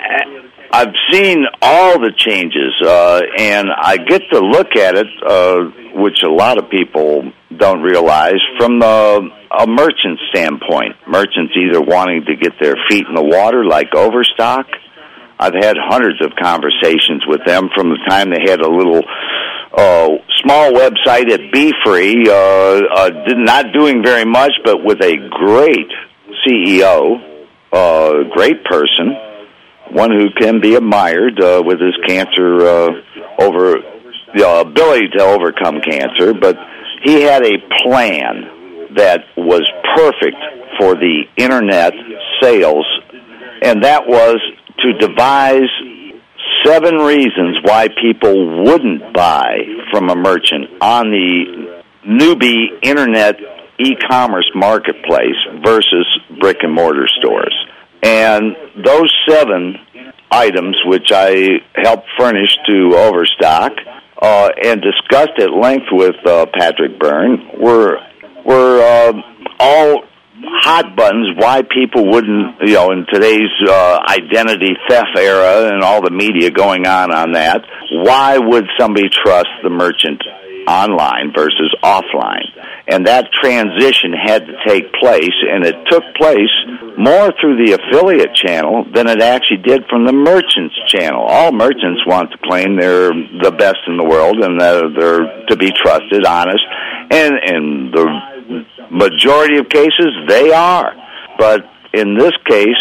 I've 0.71 0.93
seen 1.12 1.45
all 1.62 1.99
the 1.99 2.12
changes, 2.15 2.73
uh, 2.86 3.21
and 3.38 3.69
I 3.75 3.97
get 3.97 4.21
to 4.32 4.39
look 4.39 4.75
at 4.75 4.95
it, 4.95 5.08
uh, 5.25 5.63
which 5.99 6.23
a 6.23 6.30
lot 6.32 6.58
of 6.58 6.69
people 6.69 7.32
don't 7.56 7.82
realize, 7.82 8.39
from 8.58 8.80
the, 8.80 9.30
a 9.60 9.67
merchant 9.67 10.19
standpoint. 10.30 10.95
Merchants 11.08 11.54
either 11.58 11.82
wanting 11.82 12.25
to 12.25 12.36
get 12.36 12.54
their 12.62 12.75
feet 12.88 13.06
in 13.08 13.15
the 13.15 13.23
water, 13.23 13.65
like 13.65 13.93
Overstock. 13.95 14.67
I've 15.39 15.56
had 15.56 15.78
hundreds 15.80 16.21
of 16.21 16.36
conversations 16.36 17.23
with 17.25 17.45
them 17.45 17.69
from 17.73 17.89
the 17.89 17.99
time 18.08 18.30
they 18.30 18.49
had 18.49 18.60
a 18.60 18.69
little 18.69 19.02
uh, 19.75 20.10
small 20.41 20.71
website 20.71 21.29
at 21.29 21.51
Be 21.51 21.73
Free, 21.86 22.27
uh, 22.27 22.34
uh, 22.34 23.10
not 23.27 23.71
doing 23.73 24.03
very 24.03 24.25
much, 24.25 24.51
but 24.63 24.84
with 24.84 25.01
a 25.01 25.17
great 25.29 25.91
CEO, 26.45 27.45
uh, 27.71 28.23
great 28.34 28.63
person, 28.65 29.15
one 29.91 30.12
who 30.12 30.29
can 30.39 30.62
be 30.62 30.75
admired 30.75 31.39
uh, 31.41 31.62
with 31.63 31.79
his 31.79 31.95
cancer 32.08 32.62
uh, 32.62 32.89
over 33.39 33.75
the 34.36 34.60
ability 34.62 35.08
to 35.17 35.23
overcome 35.23 35.82
cancer, 35.82 36.34
but 36.34 36.58
he 37.03 37.21
had 37.21 37.43
a 37.43 37.58
plan 37.84 38.95
that 38.95 39.21
was 39.38 39.67
perfect 39.95 40.38
for 40.79 40.95
the 40.95 41.23
internet 41.38 41.93
sales, 42.41 42.86
and 43.62 43.84
that 43.84 44.08
was 44.08 44.39
to 44.79 44.93
devise 44.93 45.69
seven 46.65 46.95
reasons 46.95 47.57
why 47.63 47.87
people 48.01 48.63
wouldn't 48.63 49.13
buy 49.13 49.57
from 49.91 50.09
a 50.09 50.15
merchant 50.15 50.69
on 50.81 51.09
the 51.09 51.81
newbie 52.05 52.67
internet 52.81 53.37
e-commerce 53.79 54.49
marketplace 54.55 55.35
versus 55.63 56.05
brick 56.39 56.57
and 56.61 56.73
mortar 56.73 57.07
stores. 57.19 57.55
And 58.03 58.55
those 58.83 59.13
seven 59.27 59.75
items, 60.31 60.77
which 60.85 61.11
I 61.11 61.61
helped 61.75 62.07
furnish 62.17 62.57
to 62.67 62.95
Overstock, 62.95 63.73
uh, 64.21 64.49
and 64.63 64.81
discussed 64.81 65.39
at 65.39 65.51
length 65.51 65.87
with 65.91 66.15
uh, 66.25 66.45
Patrick 66.53 66.99
Byrne 66.99 67.49
were 67.57 67.99
were 68.45 68.81
uh, 68.81 69.13
all 69.59 70.03
hot 70.43 70.95
buttons 70.95 71.28
why 71.38 71.62
people 71.62 72.10
wouldn't 72.10 72.56
you 72.62 72.73
know 72.73 72.91
in 72.91 73.06
today's 73.12 73.52
uh, 73.67 73.99
identity 74.08 74.73
theft 74.88 75.17
era 75.17 75.69
and 75.73 75.84
all 75.84 76.02
the 76.02 76.12
media 76.12 76.49
going 76.52 76.88
on 76.88 77.12
on 77.12 77.34
that 77.34 77.62
why 77.91 78.38
would 78.38 78.65
somebody 78.78 79.10
trust 79.10 79.49
the 79.63 79.69
merchant 79.69 80.21
online 80.69 81.34
versus 81.36 81.73
offline? 81.84 82.45
And 82.88 83.08
that 83.08 83.30
transition 83.34 84.13
had 84.13 84.45
to 84.45 84.54
take 84.67 84.93
place 84.93 85.38
and 85.49 85.65
it 85.65 85.75
took 85.89 86.04
place 86.15 86.54
more 86.97 87.34
through 87.39 87.65
the 87.65 87.73
affiliate 87.73 88.36
channel 88.36 88.86
than 88.93 89.08
it 89.08 89.21
actually 89.21 89.63
did 89.63 89.86
from 89.89 90.06
the 90.06 90.13
merchants 90.13 90.75
channel. 90.88 91.23
All 91.25 91.52
merchants 91.52 92.06
want 92.06 92.32
to 92.32 92.38
claim 92.45 92.78
they're 92.78 93.10
the 93.10 93.54
best 93.58 93.80
in 93.88 93.97
the 93.97 94.04
world 94.04 94.38
and 94.38 94.60
that 94.60 94.93
they're 94.97 95.47
to 95.47 95.56
be 95.56 95.71
trusted 95.71 96.25
honest 96.25 96.63
and 97.12 97.34
in 97.45 97.91
the 97.91 98.06
majority 98.91 99.57
of 99.57 99.69
cases 99.69 100.07
they 100.27 100.51
are 100.51 100.93
but 101.38 101.62
in 101.93 102.17
this 102.17 102.33
case 102.45 102.77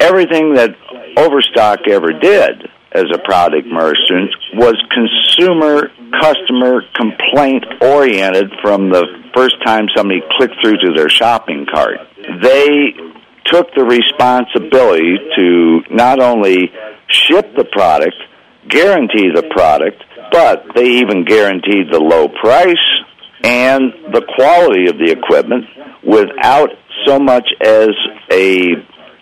everything 0.00 0.54
that 0.54 0.70
overstock 1.16 1.80
ever 1.88 2.12
did 2.12 2.68
as 2.92 3.04
a 3.12 3.18
product 3.18 3.66
merchant 3.66 4.30
was 4.54 4.76
consumer 4.90 5.90
customer 6.20 6.82
complaint 6.94 7.64
oriented 7.80 8.52
from 8.62 8.90
the 8.90 9.04
first 9.34 9.56
time 9.64 9.86
somebody 9.96 10.20
clicked 10.36 10.54
through 10.62 10.76
to 10.76 10.92
their 10.96 11.08
shopping 11.08 11.66
cart. 11.72 11.98
They 12.40 12.94
took 13.46 13.74
the 13.74 13.84
responsibility 13.84 15.18
to 15.36 15.82
not 15.90 16.20
only 16.20 16.72
ship 17.08 17.54
the 17.56 17.64
product, 17.64 18.16
guarantee 18.68 19.30
the 19.34 19.42
product, 19.50 20.02
but 20.30 20.64
they 20.74 20.86
even 21.00 21.24
guaranteed 21.24 21.90
the 21.90 22.00
low 22.00 22.28
price 22.28 22.76
and 23.44 23.92
the 24.12 24.24
quality 24.34 24.88
of 24.88 24.96
the 24.96 25.12
equipment 25.12 25.64
without 26.02 26.70
so 27.04 27.18
much 27.18 27.46
as 27.62 27.90
a 28.32 28.72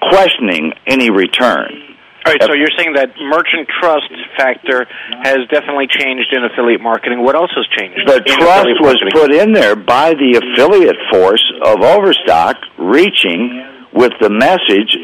questioning 0.01 0.73
any 0.87 1.11
return. 1.11 1.93
All 2.25 2.33
right, 2.33 2.43
so 2.43 2.55
you're 2.55 2.71
saying 2.79 2.95
that 2.95 3.11
merchant 3.19 3.67
trust 3.81 4.07
factor 4.37 4.87
has 5.27 5.39
definitely 5.51 5.89
changed 5.91 6.33
in 6.33 6.45
affiliate 6.45 6.81
marketing. 6.81 7.25
What 7.25 7.35
else 7.35 7.51
has 7.57 7.67
changed? 7.77 7.99
The 8.07 8.21
trust 8.21 8.69
was 8.79 8.95
marketing? 9.03 9.11
put 9.13 9.35
in 9.35 9.53
there 9.53 9.75
by 9.75 10.15
the 10.15 10.39
affiliate 10.39 10.97
force 11.11 11.43
of 11.65 11.83
Overstock, 11.83 12.57
reaching 12.79 13.67
with 13.93 14.13
the 14.21 14.31
message 14.31 14.97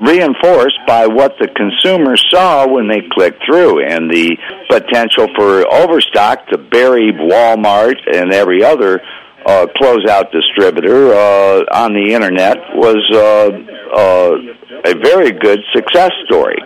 reinforced 0.00 0.78
by 0.86 1.06
what 1.06 1.32
the 1.40 1.48
consumer 1.48 2.16
saw 2.30 2.66
when 2.66 2.88
they 2.88 3.00
clicked 3.12 3.42
through, 3.46 3.84
and 3.84 4.10
the 4.10 4.36
potential 4.68 5.28
for 5.36 5.66
Overstock 5.72 6.46
to 6.48 6.58
bury 6.58 7.12
Walmart 7.12 7.96
and 8.12 8.32
every 8.32 8.62
other 8.62 9.00
uh, 9.46 9.66
closeout 9.80 10.30
distributor 10.32 11.14
uh, 11.14 11.64
on 11.72 11.94
the 11.94 12.12
internet 12.12 12.56
was 12.74 12.98
uh, 13.14 13.48
uh, 13.96 14.90
a 14.90 14.94
very 15.02 15.32
good 15.32 15.60
success 15.74 16.10
story. 16.26 16.58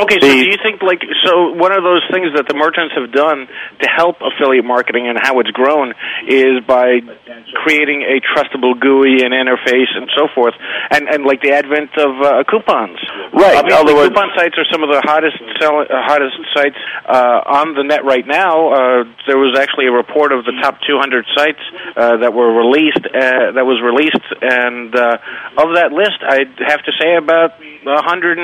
Okay, 0.00 0.16
so 0.16 0.32
do 0.32 0.48
you 0.48 0.56
think 0.64 0.80
like 0.80 1.04
so 1.28 1.52
one 1.52 1.76
of 1.76 1.84
those 1.84 2.00
things 2.08 2.32
that 2.32 2.48
the 2.48 2.56
merchants 2.56 2.96
have 2.96 3.12
done 3.12 3.44
to 3.84 3.86
help 3.88 4.16
affiliate 4.24 4.64
marketing 4.64 5.08
and 5.08 5.20
how 5.20 5.40
it's 5.40 5.50
grown 5.52 5.92
is 6.24 6.64
by 6.64 7.04
creating 7.60 8.00
a 8.08 8.24
trustable 8.24 8.72
GUI 8.80 9.20
and 9.20 9.36
interface 9.36 9.92
and 9.92 10.08
so 10.16 10.28
forth, 10.34 10.54
and 10.90 11.04
and 11.04 11.24
like 11.28 11.42
the 11.42 11.52
advent 11.52 11.92
of 12.00 12.16
uh, 12.16 12.44
coupons. 12.48 12.96
Right. 13.36 13.60
Obviously, 13.60 13.92
words- 13.92 14.08
coupon 14.16 14.32
sites 14.36 14.56
are 14.56 14.64
some 14.72 14.82
of 14.82 14.88
the 14.88 15.04
hottest 15.04 15.36
sell, 15.60 15.84
uh, 15.84 15.84
hottest 16.08 16.36
sites 16.56 16.80
uh, 17.04 17.60
on 17.60 17.74
the 17.76 17.84
net 17.84 18.04
right 18.04 18.26
now. 18.26 18.72
Uh, 18.72 19.04
there 19.28 19.36
was 19.36 19.52
actually 19.60 19.86
a 19.86 19.92
report 19.92 20.32
of 20.32 20.48
the 20.48 20.56
top 20.64 20.80
200 20.88 21.26
sites 21.36 21.60
uh, 21.96 22.16
that 22.24 22.32
were 22.32 22.56
released 22.56 23.04
uh, 23.04 23.52
that 23.52 23.68
was 23.68 23.84
released, 23.84 24.24
and 24.40 24.96
uh, 24.96 25.60
of 25.60 25.76
that 25.76 25.92
list, 25.92 26.24
I'd 26.24 26.56
have 26.64 26.80
to 26.88 26.92
say 26.96 27.20
about 27.20 27.60
100 27.84 28.38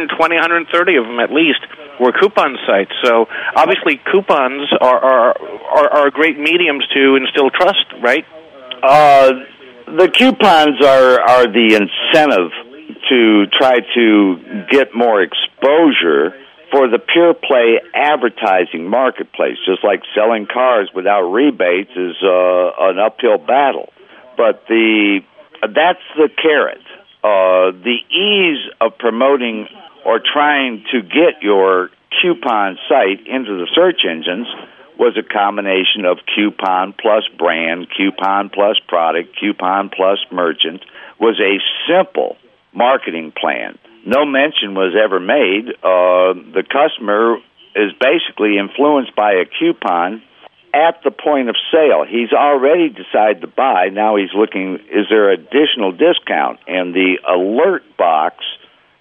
and 0.00 0.05
120, 0.12 0.36
130 0.36 0.96
of 0.96 1.04
them 1.04 1.20
at 1.20 1.32
least 1.32 1.60
were 2.00 2.12
coupon 2.12 2.56
sites. 2.66 2.92
So 3.02 3.26
obviously, 3.54 4.00
coupons 4.10 4.68
are 4.80 4.98
are 4.98 5.34
are, 5.38 5.88
are 5.90 6.10
great 6.10 6.38
mediums 6.38 6.86
to 6.94 7.16
instill 7.16 7.50
trust, 7.50 7.86
right? 8.02 8.24
Uh, 8.82 9.32
the 9.86 10.08
coupons 10.08 10.82
are 10.84 11.20
are 11.20 11.46
the 11.46 11.74
incentive 11.74 12.52
to 13.08 13.46
try 13.58 13.78
to 13.94 14.66
get 14.70 14.94
more 14.94 15.22
exposure 15.22 16.34
for 16.70 16.88
the 16.88 16.98
pure 16.98 17.34
play 17.34 17.80
advertising 17.94 18.88
marketplace. 18.88 19.56
Just 19.64 19.84
like 19.84 20.02
selling 20.14 20.46
cars 20.46 20.90
without 20.94 21.22
rebates 21.30 21.90
is 21.94 22.16
uh, 22.22 22.70
an 22.80 22.98
uphill 22.98 23.38
battle, 23.38 23.92
but 24.36 24.64
the 24.68 25.20
that's 25.62 26.02
the 26.16 26.28
carrot. 26.42 26.82
Uh, 27.24 27.72
the 27.72 27.98
ease 28.10 28.70
of 28.80 28.98
promoting 28.98 29.66
or 30.06 30.20
trying 30.20 30.84
to 30.92 31.02
get 31.02 31.42
your 31.42 31.90
coupon 32.22 32.78
site 32.88 33.26
into 33.26 33.58
the 33.58 33.66
search 33.74 34.02
engines 34.08 34.46
was 34.96 35.18
a 35.18 35.22
combination 35.22 36.06
of 36.06 36.18
coupon 36.32 36.94
plus 36.94 37.24
brand, 37.36 37.88
coupon 37.96 38.48
plus 38.48 38.78
product, 38.86 39.36
coupon 39.38 39.90
plus 39.90 40.18
merchant, 40.30 40.80
was 41.18 41.40
a 41.40 41.58
simple 41.90 42.36
marketing 42.72 43.32
plan. 43.38 43.78
No 44.06 44.24
mention 44.24 44.74
was 44.74 44.94
ever 44.94 45.18
made. 45.18 45.68
Uh, 45.82 46.38
the 46.54 46.62
customer 46.62 47.38
is 47.74 47.90
basically 48.00 48.58
influenced 48.58 49.14
by 49.16 49.32
a 49.32 49.44
coupon 49.58 50.22
at 50.72 51.02
the 51.02 51.10
point 51.10 51.48
of 51.48 51.56
sale. 51.72 52.04
He's 52.08 52.32
already 52.32 52.90
decided 52.90 53.40
to 53.40 53.48
buy. 53.48 53.88
Now 53.88 54.14
he's 54.14 54.32
looking, 54.32 54.78
is 54.88 55.06
there 55.10 55.32
additional 55.32 55.90
discount? 55.90 56.60
And 56.68 56.94
the 56.94 57.18
alert 57.26 57.82
box 57.98 58.44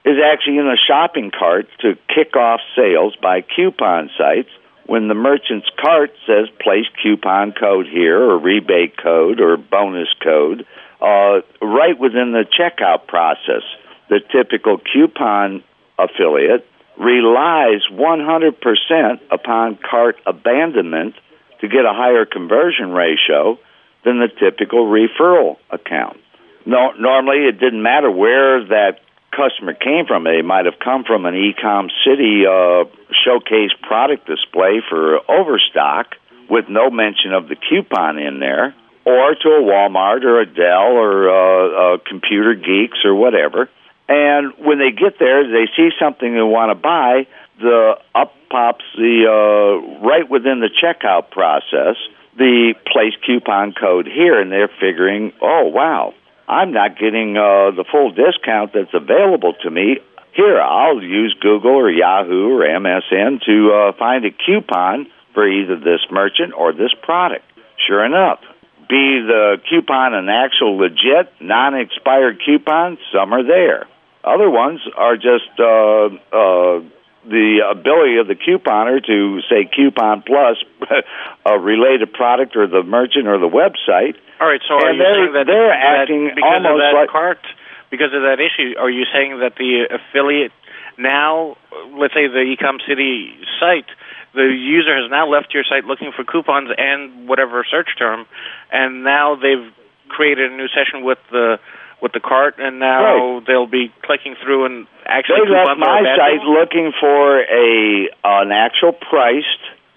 is 0.05 0.17
actually 0.23 0.59
in 0.59 0.67
a 0.67 0.77
shopping 0.87 1.31
cart 1.37 1.67
to 1.81 1.97
kick 2.13 2.35
off 2.35 2.61
sales 2.75 3.15
by 3.21 3.41
coupon 3.41 4.09
sites 4.17 4.49
when 4.85 5.07
the 5.07 5.15
merchant's 5.15 5.67
cart 5.81 6.11
says 6.27 6.47
place 6.61 6.85
coupon 7.01 7.51
code 7.51 7.87
here 7.87 8.21
or 8.21 8.37
rebate 8.37 8.95
code 9.01 9.41
or 9.41 9.57
bonus 9.57 10.09
code 10.23 10.65
uh, 11.01 11.41
right 11.61 11.99
within 11.99 12.31
the 12.33 12.45
checkout 12.45 13.07
process. 13.07 13.63
The 14.09 14.19
typical 14.31 14.77
coupon 14.77 15.63
affiliate 15.97 16.67
relies 16.97 17.81
100% 17.91 19.19
upon 19.31 19.77
cart 19.89 20.17
abandonment 20.27 21.15
to 21.61 21.67
get 21.67 21.83
a 21.85 21.93
higher 21.93 22.25
conversion 22.25 22.91
ratio 22.91 23.57
than 24.03 24.19
the 24.19 24.27
typical 24.27 24.85
referral 24.85 25.57
account. 25.71 26.17
No, 26.65 26.91
normally, 26.91 27.47
it 27.47 27.59
didn't 27.59 27.81
matter 27.81 28.09
where 28.09 28.63
that 28.65 28.99
customer 29.35 29.73
came 29.73 30.05
from. 30.07 30.23
They 30.23 30.41
might 30.41 30.65
have 30.65 30.79
come 30.83 31.03
from 31.03 31.25
an 31.25 31.33
Ecom 31.33 31.89
City 32.05 32.45
uh, 32.45 32.85
showcase 33.25 33.71
product 33.81 34.27
display 34.27 34.81
for 34.87 35.19
Overstock 35.29 36.15
with 36.49 36.65
no 36.69 36.89
mention 36.89 37.33
of 37.33 37.47
the 37.47 37.55
coupon 37.55 38.17
in 38.17 38.39
there, 38.39 38.75
or 39.05 39.35
to 39.35 39.49
a 39.49 39.61
Walmart 39.61 40.23
or 40.23 40.41
a 40.41 40.45
Dell 40.45 40.93
or 40.93 41.29
uh, 41.29 41.95
uh, 41.95 41.97
Computer 42.07 42.53
Geeks 42.55 42.99
or 43.03 43.15
whatever. 43.15 43.69
And 44.07 44.53
when 44.59 44.77
they 44.77 44.91
get 44.91 45.17
there, 45.19 45.43
they 45.43 45.65
see 45.75 45.89
something 45.99 46.33
they 46.33 46.41
want 46.41 46.69
to 46.69 46.75
buy. 46.75 47.27
The 47.59 47.97
up 48.13 48.33
pops 48.49 48.85
the 48.95 49.25
uh, 49.25 50.05
right 50.05 50.29
within 50.29 50.59
the 50.59 50.69
checkout 50.69 51.31
process 51.31 51.95
the 52.37 52.73
place 52.91 53.13
coupon 53.25 53.73
code 53.73 54.07
here, 54.07 54.39
and 54.39 54.51
they're 54.51 54.71
figuring, 54.79 55.31
oh 55.41 55.67
wow, 55.67 56.13
I'm 56.47 56.71
not 56.71 56.97
getting 56.99 57.37
uh, 57.37 57.71
the 57.71 57.85
full 57.91 58.11
discount 58.11 58.73
that's 58.73 58.93
available 58.93 59.53
to 59.63 59.69
me. 59.69 59.97
Here, 60.33 60.59
I'll 60.61 61.01
use 61.01 61.35
Google 61.39 61.71
or 61.71 61.89
Yahoo 61.89 62.57
or 62.57 62.65
MSN 62.65 63.41
to 63.45 63.71
uh, 63.71 63.97
find 63.97 64.25
a 64.25 64.31
coupon 64.31 65.07
for 65.33 65.47
either 65.47 65.77
this 65.77 66.01
merchant 66.11 66.53
or 66.53 66.73
this 66.73 66.93
product. 67.01 67.45
Sure 67.87 68.05
enough, 68.05 68.39
be 68.87 69.21
the 69.25 69.57
coupon 69.69 70.13
an 70.13 70.29
actual 70.29 70.77
legit, 70.77 71.33
non-expired 71.39 72.41
coupon, 72.45 72.97
some 73.13 73.33
are 73.33 73.43
there. 73.43 73.87
Other 74.23 74.49
ones 74.49 74.81
are 74.97 75.15
just 75.15 75.49
uh, 75.59 76.09
uh, 76.35 76.81
the 77.27 77.61
ability 77.71 78.17
of 78.17 78.27
the 78.27 78.35
couponer 78.35 79.03
to 79.05 79.41
say 79.49 79.69
coupon 79.73 80.23
plus 80.25 80.57
a 81.45 81.59
related 81.59 82.13
product 82.13 82.55
or 82.55 82.67
the 82.67 82.83
merchant 82.83 83.27
or 83.27 83.39
the 83.39 83.49
website. 83.49 84.15
All 84.39 84.47
right, 84.47 84.61
so 84.67 84.75
are 84.75 84.89
And 84.89 84.97
you 84.97 85.03
they're- 85.03 85.13
saying 85.13 85.33
that 85.33 85.47
they're 85.47 85.67
that 85.69 85.99
acting 85.99 86.31
because 86.35 86.57
of 86.59 86.65
almost 86.65 86.81
that 86.81 86.93
like- 86.93 87.09
cart, 87.09 87.39
because 87.89 88.13
of 88.13 88.23
that 88.23 88.39
issue? 88.39 88.75
Are 88.77 88.89
you 88.89 89.05
saying 89.13 89.39
that 89.39 89.55
the 89.55 89.87
affiliate 89.89 90.51
now, 90.97 91.57
let's 91.91 92.13
say 92.13 92.27
the 92.27 92.39
Ecom 92.55 92.85
City 92.85 93.37
site, 93.59 93.85
the 94.33 94.43
user 94.43 94.95
has 94.95 95.09
now 95.09 95.27
left 95.27 95.53
your 95.53 95.63
site 95.63 95.85
looking 95.85 96.11
for 96.11 96.23
coupons 96.23 96.69
and 96.77 97.27
whatever 97.27 97.63
search 97.63 97.89
term, 97.97 98.25
and 98.71 99.03
now 99.03 99.35
they've 99.35 99.71
created 100.09 100.51
a 100.51 100.55
new 100.55 100.67
session 100.69 101.03
with 101.03 101.19
the 101.31 101.59
with 102.01 102.11
the 102.11 102.19
cart, 102.19 102.55
and 102.59 102.77
now 102.79 103.39
they'll 103.47 103.65
be 103.67 103.89
clicking 104.03 104.35
through 104.35 104.65
and 104.65 104.85
actually 105.05 105.39
They 105.45 105.51
left 105.51 105.77
my 105.79 106.03
site 106.17 106.43
looking 106.43 106.91
for 106.99 107.39
a 107.39 108.09
an 108.23 108.51
actual 108.51 108.91
priced 108.91 109.47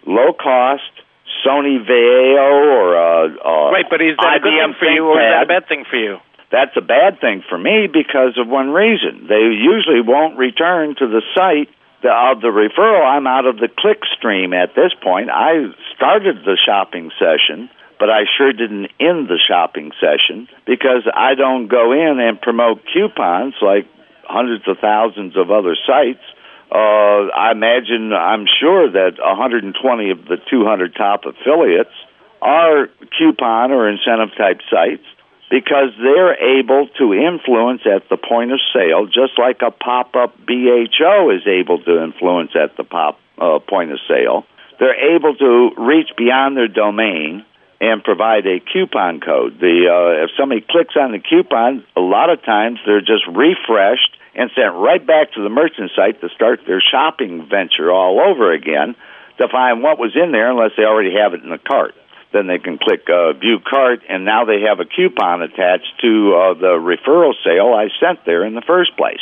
low 0.07 0.32
cost 0.32 0.97
Sony 1.47 1.78
Vaio 1.82 2.51
or 2.74 2.95
a, 2.95 3.28
a 3.34 3.72
right, 3.72 3.86
but 3.89 4.01
is 4.01 4.16
that 4.18 4.36
a 4.36 4.41
good 4.41 4.53
IBM 4.53 4.72
thing 4.72 4.78
for 4.78 4.91
you, 4.91 5.05
or 5.07 5.20
is 5.20 5.30
that 5.30 5.45
a 5.45 5.47
bad 5.47 5.68
thing 5.68 5.84
for 5.89 5.97
you? 5.97 6.18
That's 6.51 6.76
a 6.76 6.80
bad 6.80 7.20
thing 7.20 7.45
for 7.49 7.59
me 7.59 7.89
because 7.93 8.39
of 8.41 8.49
one 8.49 8.70
reason. 8.70 9.26
They 9.28 9.53
usually 9.53 10.01
won't 10.01 10.39
return 10.39 10.97
to 10.99 11.07
the 11.07 11.20
site 11.36 11.68
the, 12.03 12.09
of 12.09 12.41
the 12.41 12.49
referral. 12.49 13.05
I'm 13.05 13.26
out 13.26 13.47
of 13.47 13.57
the 13.57 13.68
click 13.68 14.01
stream 14.16 14.55
at 14.55 14.74
this 14.74 14.93
point. 15.03 15.28
I 15.30 15.68
started 15.95 16.45
the 16.45 16.57
shopping 16.57 17.11
session, 17.18 17.68
but 17.99 18.09
I 18.09 18.24
sure 18.36 18.53
didn't 18.53 18.89
end 18.99 19.28
the 19.28 19.39
shopping 19.39 19.93
session 20.01 20.49
because 20.66 21.05
I 21.12 21.34
don't 21.34 21.68
go 21.68 21.93
in 21.93 22.18
and 22.20 22.41
promote 22.41 22.80
coupons 22.93 23.55
like 23.61 23.86
hundreds 24.24 24.66
of 24.68 24.78
thousands 24.80 25.36
of 25.36 25.51
other 25.51 25.76
sites. 25.86 26.24
Uh, 26.70 27.32
I 27.32 27.50
imagine, 27.52 28.12
I'm 28.12 28.46
sure 28.60 28.90
that 28.90 29.18
120 29.18 30.10
of 30.10 30.24
the 30.26 30.36
200 30.50 30.94
top 30.94 31.24
affiliates 31.24 31.94
are 32.42 32.88
coupon 33.18 33.72
or 33.72 33.88
incentive 33.88 34.36
type 34.36 34.60
sites 34.70 35.04
because 35.50 35.90
they're 35.98 36.36
able 36.60 36.88
to 36.98 37.14
influence 37.14 37.82
at 37.86 38.08
the 38.10 38.16
point 38.18 38.52
of 38.52 38.60
sale, 38.74 39.06
just 39.06 39.38
like 39.38 39.62
a 39.62 39.70
pop 39.70 40.14
up 40.14 40.36
BHO 40.46 41.30
is 41.30 41.46
able 41.46 41.82
to 41.82 42.04
influence 42.04 42.52
at 42.54 42.76
the 42.76 42.84
pop 42.84 43.18
uh, 43.38 43.58
point 43.58 43.90
of 43.92 43.98
sale. 44.06 44.44
They're 44.78 45.16
able 45.16 45.34
to 45.36 45.70
reach 45.78 46.10
beyond 46.16 46.56
their 46.56 46.68
domain 46.68 47.44
and 47.80 48.02
provide 48.02 48.46
a 48.46 48.60
coupon 48.60 49.20
code. 49.20 49.58
The 49.58 49.86
uh, 49.88 50.24
if 50.24 50.30
somebody 50.38 50.64
clicks 50.68 50.94
on 50.96 51.12
the 51.12 51.18
coupon, 51.18 51.84
a 51.96 52.00
lot 52.00 52.30
of 52.30 52.42
times 52.44 52.78
they're 52.84 53.00
just 53.00 53.26
refreshed 53.26 54.17
and 54.39 54.49
sent 54.55 54.70
right 54.78 55.05
back 55.05 55.32
to 55.34 55.43
the 55.43 55.51
merchant 55.51 55.91
site 55.99 56.20
to 56.22 56.28
start 56.30 56.61
their 56.66 56.80
shopping 56.80 57.45
venture 57.51 57.91
all 57.91 58.22
over 58.22 58.53
again 58.55 58.95
to 59.43 59.49
find 59.51 59.82
what 59.82 59.99
was 59.99 60.14
in 60.14 60.30
there 60.30 60.49
unless 60.51 60.70
they 60.78 60.84
already 60.84 61.14
have 61.18 61.34
it 61.34 61.43
in 61.43 61.51
the 61.51 61.59
cart. 61.59 61.95
Then 62.32 62.47
they 62.47 62.59
can 62.59 62.78
click 62.78 63.09
uh, 63.11 63.32
view 63.34 63.59
cart, 63.59 64.01
and 64.09 64.24
now 64.24 64.45
they 64.45 64.61
have 64.68 64.78
a 64.80 64.84
coupon 64.84 65.43
attached 65.43 65.91
to 66.03 66.12
uh, 66.36 66.55
the 66.55 66.74
referral 66.78 67.32
sale 67.43 67.72
I 67.74 67.89
sent 67.99 68.24
there 68.26 68.45
in 68.45 68.55
the 68.55 68.62
first 68.62 68.97
place. 68.97 69.20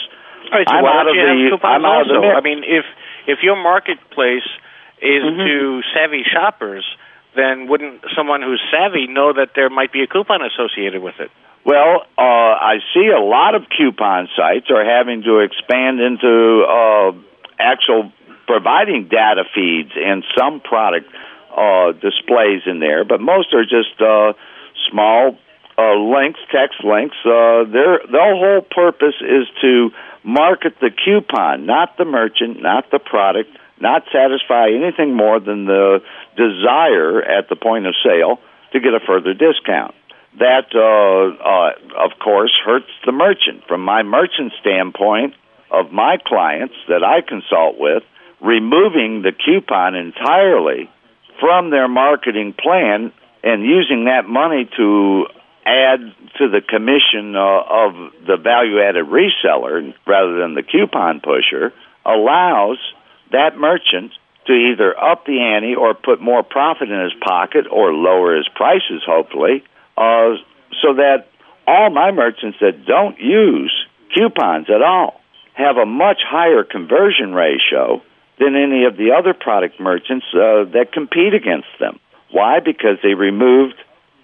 All 0.53 0.59
right, 0.59 0.67
so 0.69 0.75
I'm 0.75 0.83
why 0.85 1.01
out 1.01 1.05
don't 1.05 1.15
of 1.15 1.17
you 1.17 1.23
the- 1.23 1.51
have 1.51 1.61
coupons 1.61 1.75
I'm 1.81 1.85
out 1.87 2.01
of 2.03 2.09
the 2.09 2.19
also? 2.21 2.37
I 2.37 2.41
mean, 2.43 2.63
if 2.67 2.85
if 3.27 3.39
your 3.43 3.57
marketplace 3.57 4.47
is 5.01 5.23
Mm-hmm. 5.23 5.47
to 5.47 5.83
savvy 5.95 6.25
shoppers, 6.25 6.85
then 7.37 7.69
wouldn't 7.69 8.01
someone 8.17 8.41
who's 8.43 8.63
savvy 8.73 9.07
know 9.07 9.33
that 9.33 9.51
there 9.55 9.69
might 9.71 9.93
be 9.93 10.03
a 10.03 10.07
coupon 10.07 10.41
associated 10.43 11.03
with 11.03 11.15
it? 11.21 11.31
Well, 11.67 12.07
uh, 12.17 12.23
I 12.63 12.79
see 12.95 13.09
a 13.09 13.19
lot 13.19 13.57
of 13.57 13.63
coupon 13.77 14.29
sites 14.37 14.71
are 14.71 14.85
having 14.85 15.25
to 15.25 15.41
expand 15.41 15.99
into 15.99 16.63
uh, 16.63 17.11
actual 17.59 18.13
providing 18.47 19.09
data 19.11 19.43
feeds 19.53 19.91
and 19.97 20.23
some 20.39 20.61
product 20.61 21.11
uh, 21.51 21.91
displays 21.99 22.63
in 22.67 22.79
there, 22.79 23.05
but 23.05 23.21
most 23.21 23.53
are 23.53 23.65
just 23.65 24.01
uh, 24.01 24.35
small 24.89 25.37
uh, 25.77 25.95
links, 25.99 26.39
text 26.55 26.85
links. 26.85 27.17
Uh, 27.27 27.67
their 27.67 27.99
their 28.13 28.37
whole 28.39 28.63
purpose 28.63 29.19
is 29.21 29.49
to 29.61 29.91
market 30.23 30.79
the 30.81 30.91
coupon, 31.05 31.67
not 31.67 31.99
the 31.99 32.05
merchant, 32.05 32.63
not 32.63 32.93
the 32.93 33.01
product, 33.01 33.51
not 33.81 34.05
satisfy 34.13 34.69
anything 34.71 35.17
more 35.17 35.41
than 35.41 35.67
the 35.67 35.99
desire 36.37 37.21
at 37.23 37.49
the 37.49 37.57
point 37.57 37.87
of 37.87 37.95
sale 38.07 38.39
to 38.73 38.79
get 38.79 38.95
a 38.95 39.01
further 39.05 39.35
discount. 39.35 39.97
That, 40.39 40.69
uh, 40.75 41.43
uh, 41.43 42.05
of 42.05 42.19
course, 42.19 42.53
hurts 42.65 42.91
the 43.05 43.13
merchant. 43.13 43.65
From 43.67 43.83
my 43.83 44.03
merchant 44.03 44.53
standpoint, 44.61 45.35
of 45.71 45.93
my 45.93 46.17
clients 46.25 46.75
that 46.89 47.03
I 47.03 47.21
consult 47.27 47.79
with, 47.79 48.03
removing 48.41 49.23
the 49.23 49.33
coupon 49.33 49.95
entirely 49.95 50.91
from 51.41 51.71
their 51.71 51.89
marketing 51.89 52.55
plan 52.55 53.13
and 53.43 53.63
using 53.63 54.05
that 54.05 54.27
money 54.27 54.69
to 54.77 55.27
add 55.65 56.01
to 56.39 56.49
the 56.49 56.61
commission 56.61 57.35
uh, 57.35 57.41
of 57.41 58.13
the 58.27 58.37
value 58.37 58.81
added 58.81 59.07
reseller 59.07 59.95
rather 60.07 60.39
than 60.39 60.55
the 60.55 60.63
coupon 60.63 61.21
pusher 61.21 61.73
allows 62.05 62.79
that 63.33 63.59
merchant 63.59 64.13
to 64.47 64.53
either 64.53 64.97
up 64.97 65.27
the 65.27 65.41
ante 65.41 65.75
or 65.75 65.95
put 65.95 66.21
more 66.21 66.45
profit 66.45 66.89
in 66.89 67.01
his 67.01 67.15
pocket 67.21 67.67
or 67.71 67.93
lower 67.93 68.37
his 68.37 68.49
prices, 68.55 69.03
hopefully, 69.05 69.65
uh, 69.97 70.35
so 70.83 70.95
that 70.95 71.29
all 71.67 71.91
my 71.91 72.11
merchants 72.11 72.59
that 72.61 72.87
don't 72.87 73.19
use 73.19 73.73
coupons 74.15 74.67
at 74.69 74.83
all 74.83 75.21
have 75.55 75.77
a 75.77 75.87
much 75.87 76.21
higher 76.27 76.65
conversion 76.65 77.33
ratio 77.33 78.03
than 78.39 78.55
any 78.55 78.85
of 78.85 78.97
the 78.97 79.13
other 79.19 79.35
product 79.35 79.81
merchants 79.81 80.27
uh, 80.35 80.65
that 80.73 80.91
compete 80.93 81.35
against 81.35 81.69
them. 81.81 81.99
Why? 82.31 82.61
Because 82.61 82.99
they 83.03 83.15
removed 83.15 83.77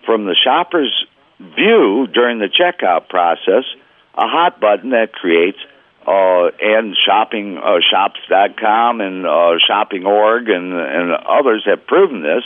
from 0.04 0.26
the 0.26 0.36
shopper's 0.36 1.06
view 1.38 2.06
during 2.12 2.38
the 2.38 2.48
checkout 2.48 3.08
process 3.08 3.64
a 4.14 4.28
hot 4.28 4.60
button 4.60 4.90
that 4.90 5.12
creates 5.12 5.58
uh, 6.06 6.50
and 6.60 6.96
shopping 7.06 7.58
uh, 7.58 7.78
shops.com 7.90 9.00
and 9.00 9.26
uh, 9.26 9.58
shopping.org 9.66 10.48
and 10.48 10.72
and 10.72 11.12
others 11.12 11.62
have 11.64 11.86
proven 11.86 12.22
this 12.22 12.42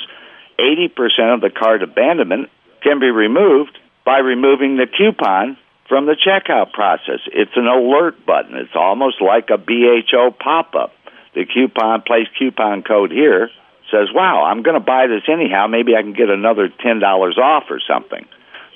80% 0.59 1.35
of 1.35 1.41
the 1.41 1.51
cart 1.51 1.83
abandonment 1.83 2.51
can 2.87 3.01
be 3.01 3.11
removed 3.11 3.79
by 4.05 4.19
removing 4.19 4.77
the 4.77 4.87
coupon 4.87 5.57
from 5.89 6.07
the 6.07 6.17
checkout 6.17 6.73
process. 6.73 7.21
It's 7.33 7.57
an 7.57 7.67
alert 7.67 8.25
button. 8.25 8.57
It's 8.57 8.75
almost 8.75 9.21
like 9.21 9.51
a 9.51 9.59
BHO 9.59 10.39
pop-up. 10.39 10.93
The 11.35 11.45
coupon 11.45 12.03
place 12.03 12.29
coupon 12.39 12.83
code 12.83 13.11
here 13.11 13.51
says, 13.91 14.09
"Wow, 14.13 14.45
I'm 14.45 14.63
going 14.63 14.75
to 14.75 14.85
buy 14.85 15.07
this 15.07 15.29
anyhow. 15.29 15.67
Maybe 15.67 15.95
I 15.95 16.03
can 16.03 16.13
get 16.13 16.31
another 16.31 16.69
$10 16.69 17.39
off 17.39 17.65
or 17.71 17.81
something." 17.81 18.25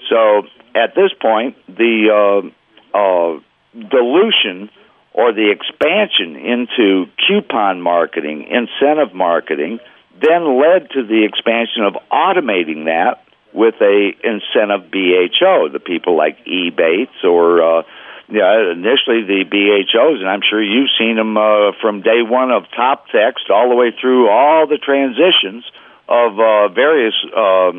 So, 0.08 0.42
at 0.74 0.94
this 0.94 1.12
point, 1.20 1.56
the 1.66 2.52
uh, 2.94 2.96
uh, 2.96 3.40
dilution 3.78 4.70
or 5.12 5.32
the 5.32 5.50
expansion 5.50 6.36
into 6.36 7.06
coupon 7.26 7.80
marketing, 7.80 8.46
incentive 8.50 9.14
marketing, 9.14 9.80
then 10.20 10.60
led 10.60 10.90
to 10.90 11.02
the 11.04 11.24
expansion 11.24 11.82
of 11.84 11.94
automating 12.12 12.84
that 12.84 13.24
with 13.52 13.74
a 13.80 14.12
incentive 14.22 14.90
BHO. 14.90 15.68
The 15.72 15.80
people 15.80 16.16
like 16.16 16.44
Ebates 16.46 17.24
or 17.24 17.62
uh, 17.62 17.82
yeah, 18.30 18.70
initially 18.72 19.26
the 19.26 19.42
BHOs, 19.42 20.20
and 20.20 20.28
I'm 20.28 20.42
sure 20.48 20.62
you've 20.62 20.90
seen 20.98 21.16
them 21.16 21.36
uh, 21.36 21.72
from 21.80 22.02
day 22.02 22.22
one 22.22 22.52
of 22.52 22.64
Top 22.76 23.06
Text 23.10 23.50
all 23.50 23.68
the 23.68 23.74
way 23.74 23.90
through 24.00 24.30
all 24.30 24.66
the 24.68 24.78
transitions 24.78 25.64
of 26.08 26.38
uh, 26.38 26.68
various 26.68 27.14
uh, 27.36 27.72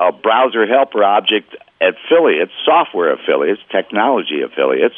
uh, 0.00 0.12
browser 0.12 0.66
helper 0.66 1.04
object 1.04 1.54
affiliates, 1.80 2.52
software 2.64 3.12
affiliates, 3.12 3.60
technology 3.70 4.40
affiliates. 4.40 4.94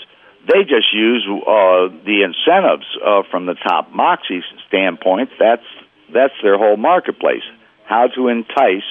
They 0.46 0.62
just 0.62 0.92
use 0.94 1.26
uh, 1.28 1.90
the 2.06 2.22
incentives 2.22 2.86
uh, 3.04 3.22
from 3.30 3.46
the 3.46 3.54
top 3.54 3.92
Moxie 3.92 4.42
standpoint. 4.68 5.30
That's 5.38 5.66
that's 6.12 6.34
their 6.42 6.56
whole 6.56 6.76
marketplace. 6.76 7.44
How 7.84 8.08
to 8.14 8.28
entice 8.28 8.86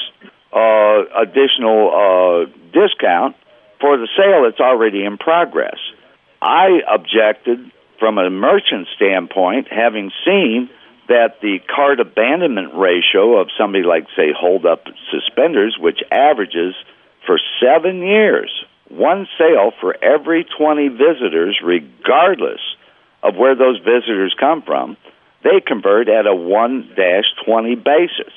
uh, 0.54 1.22
additional 1.22 1.92
uh, 1.92 2.52
discount 2.74 3.36
for 3.80 3.98
the 3.98 4.08
sale 4.18 4.44
that's 4.44 4.60
already 4.60 5.04
in 5.04 5.18
progress. 5.18 5.78
I 6.42 6.80
objected 6.92 7.72
from 8.00 8.18
a 8.18 8.30
merchant 8.30 8.88
standpoint, 8.96 9.68
having 9.70 10.12
seen 10.26 10.70
that 11.08 11.42
the 11.42 11.60
cart 11.74 12.00
abandonment 12.00 12.74
ratio 12.76 13.40
of 13.42 13.50
somebody 13.58 13.84
like, 13.84 14.06
say, 14.16 14.32
Hold 14.38 14.66
Up 14.66 14.86
Suspenders, 15.12 15.76
which 15.80 16.00
averages 16.12 16.76
for 17.26 17.40
seven 17.60 18.02
years 18.02 18.52
one 18.90 19.28
sale 19.38 19.72
for 19.80 19.96
every 20.04 20.46
20 20.58 20.90
visitors, 20.90 21.60
regardless 21.64 22.60
of 23.22 23.36
where 23.36 23.56
those 23.56 23.78
visitors 23.80 24.36
come 24.40 24.62
from, 24.64 24.98
they 25.44 25.62
convert 25.66 26.10
at 26.10 26.26
a 26.26 26.36
1 26.36 26.96
20 27.46 27.76
basis. 27.76 28.34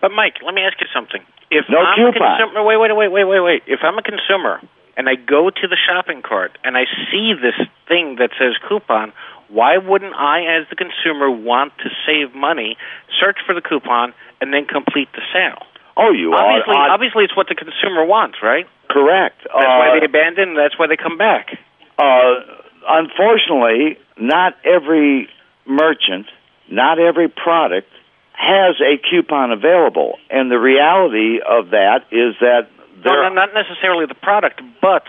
But 0.00 0.10
Mike, 0.12 0.36
let 0.44 0.54
me 0.54 0.62
ask 0.62 0.80
you 0.80 0.86
something. 0.94 1.20
If 1.50 1.66
No 1.68 1.78
I'm 1.78 2.06
a 2.06 2.12
coupon. 2.12 2.38
consumer, 2.38 2.62
wait, 2.64 2.76
wait, 2.78 2.92
wait, 2.96 3.08
wait, 3.12 3.24
wait, 3.24 3.40
wait. 3.40 3.62
If 3.66 3.80
I'm 3.82 3.98
a 3.98 4.02
consumer 4.02 4.60
and 4.96 5.08
I 5.08 5.14
go 5.16 5.50
to 5.50 5.66
the 5.68 5.76
shopping 5.76 6.22
cart 6.22 6.56
and 6.64 6.76
I 6.76 6.84
see 7.10 7.34
this 7.34 7.58
thing 7.88 8.16
that 8.18 8.30
says 8.38 8.54
coupon, 8.68 9.12
why 9.48 9.76
wouldn't 9.78 10.14
I, 10.14 10.42
as 10.60 10.68
the 10.70 10.76
consumer, 10.76 11.28
want 11.30 11.72
to 11.82 11.90
save 12.06 12.34
money, 12.34 12.76
search 13.18 13.38
for 13.44 13.54
the 13.54 13.60
coupon, 13.60 14.14
and 14.40 14.54
then 14.54 14.64
complete 14.64 15.08
the 15.12 15.22
sale? 15.34 15.66
Oh, 15.96 16.12
you 16.12 16.32
obviously, 16.32 16.76
are 16.76 16.90
obviously, 16.90 17.24
it's 17.24 17.36
what 17.36 17.48
the 17.48 17.56
consumer 17.56 18.04
wants, 18.04 18.38
right? 18.42 18.66
correct. 18.88 19.42
That's 19.44 19.54
why 19.54 19.90
Uh, 19.96 20.00
they 20.00 20.06
abandon. 20.06 20.54
That's 20.54 20.76
why 20.78 20.86
they 20.88 20.96
come 20.96 21.16
back. 21.18 21.56
Uh, 21.98 22.34
unfortunately, 22.88 23.98
not 24.18 24.54
every 24.64 25.28
merchant, 25.66 26.26
not 26.68 26.98
every 26.98 27.28
product 27.28 27.88
has 28.40 28.80
a 28.80 28.96
coupon 28.96 29.52
available, 29.52 30.16
and 30.30 30.50
the 30.50 30.58
reality 30.58 31.40
of 31.44 31.70
that 31.76 32.08
is 32.10 32.32
that 32.40 32.72
No, 32.96 33.02
there 33.04 33.28
no, 33.28 33.34
not 33.34 33.50
necessarily 33.52 34.06
the 34.06 34.14
product, 34.16 34.62
but 34.80 35.04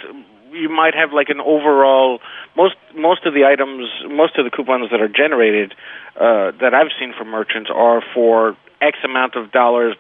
you 0.51 0.67
might 0.67 0.93
have 0.95 1.13
like 1.13 1.29
an 1.29 1.39
overall. 1.39 2.19
Most 2.57 2.75
most 2.93 3.25
of 3.25 3.34
the 3.34 3.45
items, 3.45 3.88
most 4.11 4.38
of 4.38 4.43
the 4.43 4.51
coupons 4.51 4.91
that 4.91 4.99
are 4.99 5.07
generated 5.07 5.73
uh, 6.19 6.51
that 6.59 6.73
I've 6.75 6.91
seen 6.99 7.13
from 7.17 7.29
merchants 7.29 7.69
are 7.73 8.03
for 8.13 8.57
X 8.82 8.97
amount 9.05 9.36
of 9.36 9.51
dollars 9.51 9.95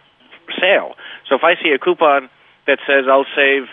sale. 0.59 0.95
So 1.29 1.35
if 1.35 1.43
I 1.43 1.55
see 1.55 1.71
a 1.71 1.79
coupon 1.79 2.29
that 2.67 2.79
says 2.85 3.05
I'll 3.07 3.31
save 3.33 3.71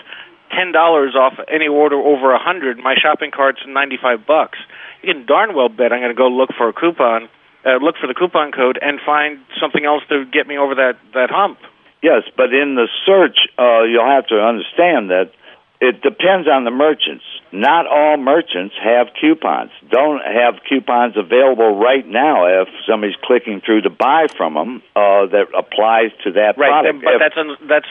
ten 0.54 0.70
dollars 0.70 1.16
off 1.18 1.34
any 1.50 1.66
order 1.66 1.96
over 1.96 2.32
a 2.32 2.38
hundred, 2.38 2.78
my 2.78 2.94
shopping 2.94 3.32
cart's 3.34 3.60
ninety 3.66 3.98
five 4.00 4.24
bucks. 4.24 4.58
You 5.02 5.12
can 5.12 5.26
darn 5.26 5.56
well 5.56 5.68
bet 5.68 5.92
I'm 5.92 5.98
going 5.98 6.14
to 6.14 6.22
go 6.26 6.28
look 6.28 6.50
for 6.56 6.68
a 6.68 6.72
coupon, 6.72 7.28
uh, 7.68 7.84
look 7.84 7.96
for 8.00 8.06
the 8.06 8.14
coupon 8.14 8.52
code, 8.52 8.78
and 8.80 8.98
find 9.04 9.38
something 9.60 9.84
else 9.84 10.02
to 10.08 10.24
get 10.24 10.46
me 10.46 10.56
over 10.56 10.74
that 10.76 10.96
that 11.12 11.30
hump. 11.30 11.58
Yes, 12.02 12.22
but 12.36 12.54
in 12.54 12.76
the 12.76 12.88
search, 13.04 13.38
uh, 13.58 13.82
you'll 13.82 14.06
have 14.08 14.26
to 14.28 14.40
understand 14.40 15.10
that 15.10 15.32
it 15.80 16.02
depends 16.02 16.48
on 16.48 16.64
the 16.64 16.70
merchants. 16.70 17.24
Not 17.52 17.86
all 17.86 18.16
merchants 18.18 18.74
have 18.82 19.08
coupons. 19.18 19.70
Don't 19.88 20.20
have 20.20 20.60
coupons 20.68 21.16
available 21.16 21.78
right 21.78 22.06
now 22.06 22.44
if 22.62 22.68
somebody's 22.86 23.16
clicking 23.22 23.62
through 23.64 23.82
to 23.82 23.90
buy 23.90 24.26
from 24.36 24.54
them 24.54 24.82
uh, 24.94 25.26
that 25.32 25.46
applies 25.56 26.10
to 26.24 26.32
that 26.32 26.58
right, 26.58 26.68
product. 26.68 27.04
but 27.04 27.14
If- 27.14 27.20
that's 27.22 27.38
that's 27.68 27.90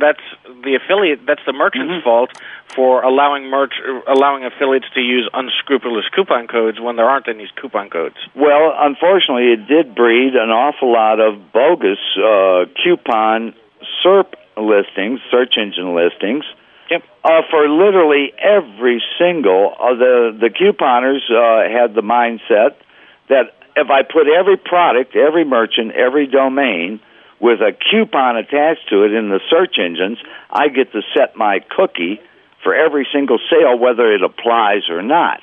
that's 0.00 0.24
the 0.66 0.74
affiliate. 0.76 1.24
That's 1.26 1.40
the 1.46 1.52
merchant's 1.54 1.92
Mm-hmm. 1.92 2.04
fault 2.04 2.30
for 2.74 3.02
allowing 3.02 3.48
merch 3.48 3.74
allowing 4.08 4.44
affiliates 4.44 4.86
to 4.94 5.00
use 5.00 5.28
unscrupulous 5.32 6.04
coupon 6.14 6.48
codes 6.48 6.80
when 6.80 6.96
there 6.96 7.08
aren't 7.08 7.28
any 7.28 7.48
coupon 7.60 7.88
codes. 7.88 8.16
Well, 8.34 8.74
unfortunately, 8.76 9.52
it 9.52 9.68
did 9.68 9.94
breed 9.94 10.34
an 10.34 10.50
awful 10.50 10.92
lot 10.92 11.20
of 11.20 11.52
bogus 11.52 11.98
uh, 12.18 12.64
coupon 12.82 13.54
SERP 14.04 14.34
listings, 14.56 15.20
search 15.30 15.54
engine 15.56 15.94
listings. 15.94 16.44
Yep. 16.92 17.02
Uh, 17.24 17.40
for 17.50 17.68
literally 17.68 18.32
every 18.36 19.02
single 19.18 19.72
of 19.80 19.96
the 19.96 20.36
the 20.36 20.50
couponers 20.52 21.24
uh, 21.32 21.64
had 21.72 21.94
the 21.94 22.02
mindset 22.02 22.76
that 23.30 23.56
if 23.76 23.88
I 23.88 24.02
put 24.02 24.28
every 24.28 24.58
product, 24.58 25.16
every 25.16 25.44
merchant, 25.44 25.92
every 25.92 26.26
domain 26.26 27.00
with 27.40 27.60
a 27.60 27.72
coupon 27.72 28.36
attached 28.36 28.90
to 28.90 29.04
it 29.04 29.14
in 29.14 29.30
the 29.30 29.40
search 29.48 29.80
engines, 29.80 30.18
I 30.50 30.68
get 30.68 30.92
to 30.92 31.00
set 31.16 31.34
my 31.34 31.60
cookie 31.60 32.20
for 32.62 32.74
every 32.74 33.08
single 33.10 33.38
sale, 33.48 33.78
whether 33.78 34.12
it 34.12 34.22
applies 34.22 34.90
or 34.90 35.00
not. 35.02 35.40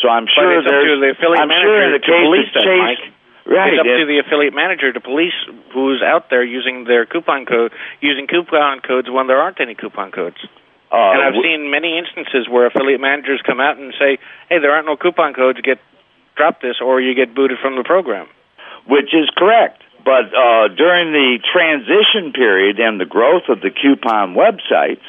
So 0.00 0.08
I'm 0.08 0.26
sure 0.30 0.62
there's. 0.62 1.00
the 1.00 1.10
affiliate 1.18 1.42
I'm 1.42 1.48
manager 1.48 1.74
sure 1.74 1.82
in 1.82 1.92
the 1.92 1.98
to 1.98 2.06
case 2.06 2.22
police 2.22 2.50
of 2.54 2.62
Chase, 2.62 3.02
right? 3.50 3.72
It's 3.74 3.80
up 3.80 3.90
to 3.98 4.06
the 4.06 4.22
affiliate 4.24 4.54
manager 4.54 4.92
to 4.92 5.00
police 5.00 5.34
who's 5.74 6.02
out 6.06 6.30
there 6.30 6.44
using 6.44 6.84
their 6.84 7.04
coupon 7.04 7.46
code, 7.46 7.72
using 8.00 8.28
coupon 8.28 8.78
codes 8.78 9.10
when 9.10 9.26
there 9.26 9.42
aren't 9.42 9.60
any 9.60 9.74
coupon 9.74 10.12
codes. 10.12 10.38
Uh, 10.94 11.10
and 11.12 11.22
I've 11.22 11.34
w- 11.34 11.42
seen 11.42 11.70
many 11.70 11.98
instances 11.98 12.46
where 12.48 12.66
affiliate 12.66 13.00
managers 13.00 13.42
come 13.44 13.58
out 13.58 13.76
and 13.76 13.92
say, 13.98 14.18
"Hey, 14.48 14.58
there 14.62 14.70
aren't 14.70 14.86
no 14.86 14.96
coupon 14.96 15.34
codes. 15.34 15.60
Get 15.60 15.78
drop 16.36 16.62
this, 16.62 16.76
or 16.80 17.00
you 17.00 17.14
get 17.14 17.34
booted 17.34 17.58
from 17.58 17.74
the 17.74 17.82
program." 17.82 18.28
which 18.86 19.14
is 19.14 19.28
correct. 19.36 19.82
But 20.04 20.28
uh, 20.36 20.68
during 20.76 21.12
the 21.12 21.38
transition 21.40 22.32
period 22.32 22.78
and 22.78 23.00
the 23.00 23.06
growth 23.06 23.48
of 23.48 23.60
the 23.60 23.70
coupon 23.70 24.34
websites, 24.34 25.04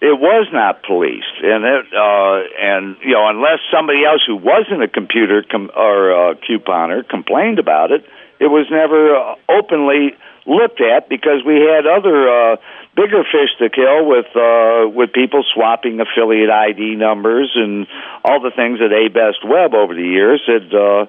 it 0.00 0.20
was 0.20 0.46
not 0.52 0.82
policed, 0.82 1.40
and 1.40 1.64
it 1.64 1.86
uh, 1.96 2.42
and 2.60 2.96
you 3.00 3.12
know 3.12 3.26
unless 3.28 3.60
somebody 3.72 4.04
else 4.04 4.20
who 4.26 4.36
wasn't 4.36 4.82
a 4.82 4.88
computer 4.88 5.42
com- 5.50 5.70
or 5.74 6.12
uh, 6.12 6.34
couponer 6.44 7.08
complained 7.08 7.58
about 7.58 7.90
it, 7.90 8.04
it 8.38 8.48
was 8.48 8.66
never 8.70 9.16
uh, 9.16 9.34
openly 9.48 10.12
looked 10.46 10.80
at 10.80 11.08
because 11.08 11.42
we 11.44 11.60
had 11.60 11.86
other 11.86 12.28
uh, 12.28 12.56
bigger 12.96 13.24
fish 13.24 13.50
to 13.58 13.70
kill 13.70 14.06
with 14.06 14.26
uh, 14.36 14.88
with 14.88 15.12
people 15.12 15.44
swapping 15.54 16.00
affiliate 16.00 16.50
ID 16.50 16.96
numbers 16.96 17.52
and 17.54 17.86
all 18.24 18.40
the 18.40 18.50
things 18.50 18.78
that 18.78 18.90
ABestWeb 18.90 19.74
over 19.74 19.94
the 19.94 20.02
years 20.02 20.42
had 20.46 20.74
uh, 20.74 21.06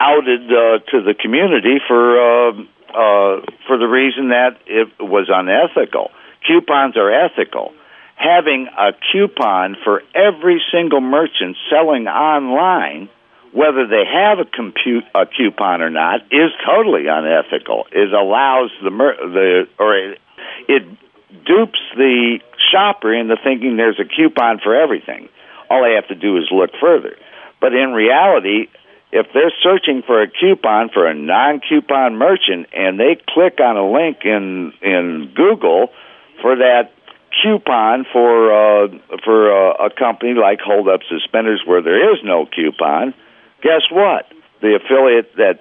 outed 0.00 0.44
uh, 0.52 0.78
to 0.90 1.02
the 1.02 1.14
community 1.14 1.78
for 1.86 2.18
uh, 2.18 2.52
uh, 2.94 3.40
for 3.66 3.78
the 3.78 3.88
reason 3.88 4.28
that 4.28 4.56
it 4.66 4.88
was 5.00 5.28
unethical. 5.28 6.10
Coupons 6.46 6.96
are 6.96 7.10
ethical. 7.10 7.72
Having 8.16 8.68
a 8.78 8.92
coupon 9.10 9.76
for 9.82 10.02
every 10.14 10.62
single 10.72 11.00
merchant 11.00 11.56
selling 11.68 12.06
online, 12.06 13.08
whether 13.54 13.86
they 13.86 14.02
have 14.04 14.40
a 14.40 14.44
compute 14.44 15.04
a 15.14 15.26
coupon 15.26 15.80
or 15.80 15.88
not, 15.88 16.20
is 16.32 16.50
totally 16.66 17.06
unethical. 17.06 17.86
It 17.92 18.12
allows 18.12 18.70
the 18.82 18.90
the 18.90 19.68
or 19.78 19.96
it, 19.96 20.20
it 20.68 20.82
dupes 21.46 21.78
the 21.96 22.40
shopper 22.70 23.14
into 23.14 23.36
thinking 23.42 23.76
there's 23.76 24.00
a 24.00 24.04
coupon 24.04 24.58
for 24.58 24.74
everything. 24.74 25.28
All 25.70 25.82
they 25.82 25.94
have 25.94 26.08
to 26.08 26.14
do 26.14 26.36
is 26.36 26.44
look 26.50 26.70
further. 26.80 27.16
But 27.60 27.74
in 27.74 27.92
reality, 27.92 28.66
if 29.12 29.28
they're 29.32 29.54
searching 29.62 30.02
for 30.04 30.20
a 30.20 30.28
coupon 30.28 30.90
for 30.92 31.06
a 31.06 31.14
non-coupon 31.14 32.16
merchant 32.16 32.66
and 32.72 32.98
they 32.98 33.16
click 33.28 33.60
on 33.60 33.76
a 33.76 33.86
link 33.88 34.18
in 34.24 34.72
in 34.82 35.32
Google 35.34 35.90
for 36.42 36.56
that 36.56 36.90
coupon 37.42 38.04
for 38.12 38.52
uh, 38.52 38.88
for 39.24 39.52
uh, 39.52 39.86
a 39.86 39.90
company 39.90 40.34
like 40.34 40.58
Hold 40.60 40.88
Up 40.88 41.00
Suspenders 41.08 41.62
where 41.64 41.82
there 41.82 42.12
is 42.12 42.18
no 42.24 42.46
coupon, 42.46 43.14
guess 43.64 43.82
what? 43.90 44.28
The 44.60 44.76
affiliate 44.76 45.34
that 45.36 45.58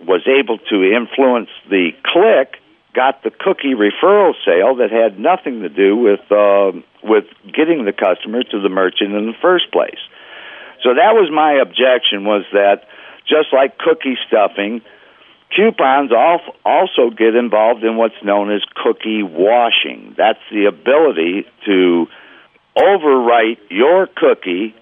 was 0.00 0.26
able 0.26 0.58
to 0.58 0.76
influence 0.82 1.48
the 1.70 1.92
click 2.04 2.58
got 2.94 3.22
the 3.22 3.30
cookie 3.30 3.74
referral 3.74 4.34
sale 4.44 4.76
that 4.76 4.90
had 4.90 5.18
nothing 5.18 5.62
to 5.62 5.68
do 5.68 5.96
with 5.96 6.20
uh, 6.30 6.72
with 7.02 7.24
getting 7.46 7.86
the 7.86 7.94
customer 7.94 8.42
to 8.42 8.60
the 8.60 8.68
merchant 8.68 9.14
in 9.14 9.26
the 9.26 9.38
first 9.40 9.70
place. 9.72 10.02
So 10.82 10.90
that 10.94 11.14
was 11.14 11.30
my 11.32 11.54
objection 11.62 12.24
was 12.24 12.44
that 12.52 12.84
just 13.26 13.48
like 13.52 13.78
cookie 13.78 14.18
stuffing, 14.26 14.82
coupons 15.56 16.10
also 16.12 17.10
get 17.10 17.34
involved 17.34 17.82
in 17.82 17.96
what's 17.96 18.20
known 18.22 18.52
as 18.52 18.62
cookie 18.74 19.22
washing. 19.22 20.14
That's 20.16 20.42
the 20.50 20.66
ability 20.66 21.46
to 21.64 22.06
overwrite 22.76 23.58
your 23.70 24.06
cookie 24.06 24.74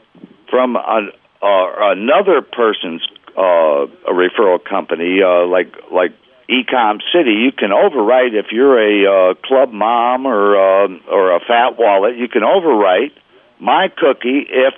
from 0.51 0.77
an, 0.77 1.13
uh, 1.43 1.93
another 1.93 2.43
person's 2.43 3.03
uh, 3.37 3.87
a 3.87 4.13
referral 4.13 4.63
company, 4.63 5.21
uh, 5.23 5.47
like 5.47 5.75
like 5.91 6.13
Ecom 6.49 7.01
City. 7.13 7.33
You 7.33 7.53
can 7.53 7.71
overwrite 7.71 8.35
if 8.35 8.47
you're 8.53 8.79
a 8.79 9.31
uh, 9.31 9.35
club 9.45 9.73
mom 9.73 10.27
or 10.27 10.57
uh, 10.57 10.89
or 11.11 11.37
a 11.37 11.41
fat 11.41 11.79
wallet. 11.79 12.17
You 12.17 12.29
can 12.29 12.43
overwrite 12.43 13.13
my 13.59 13.89
cookie 13.89 14.47
if 14.49 14.75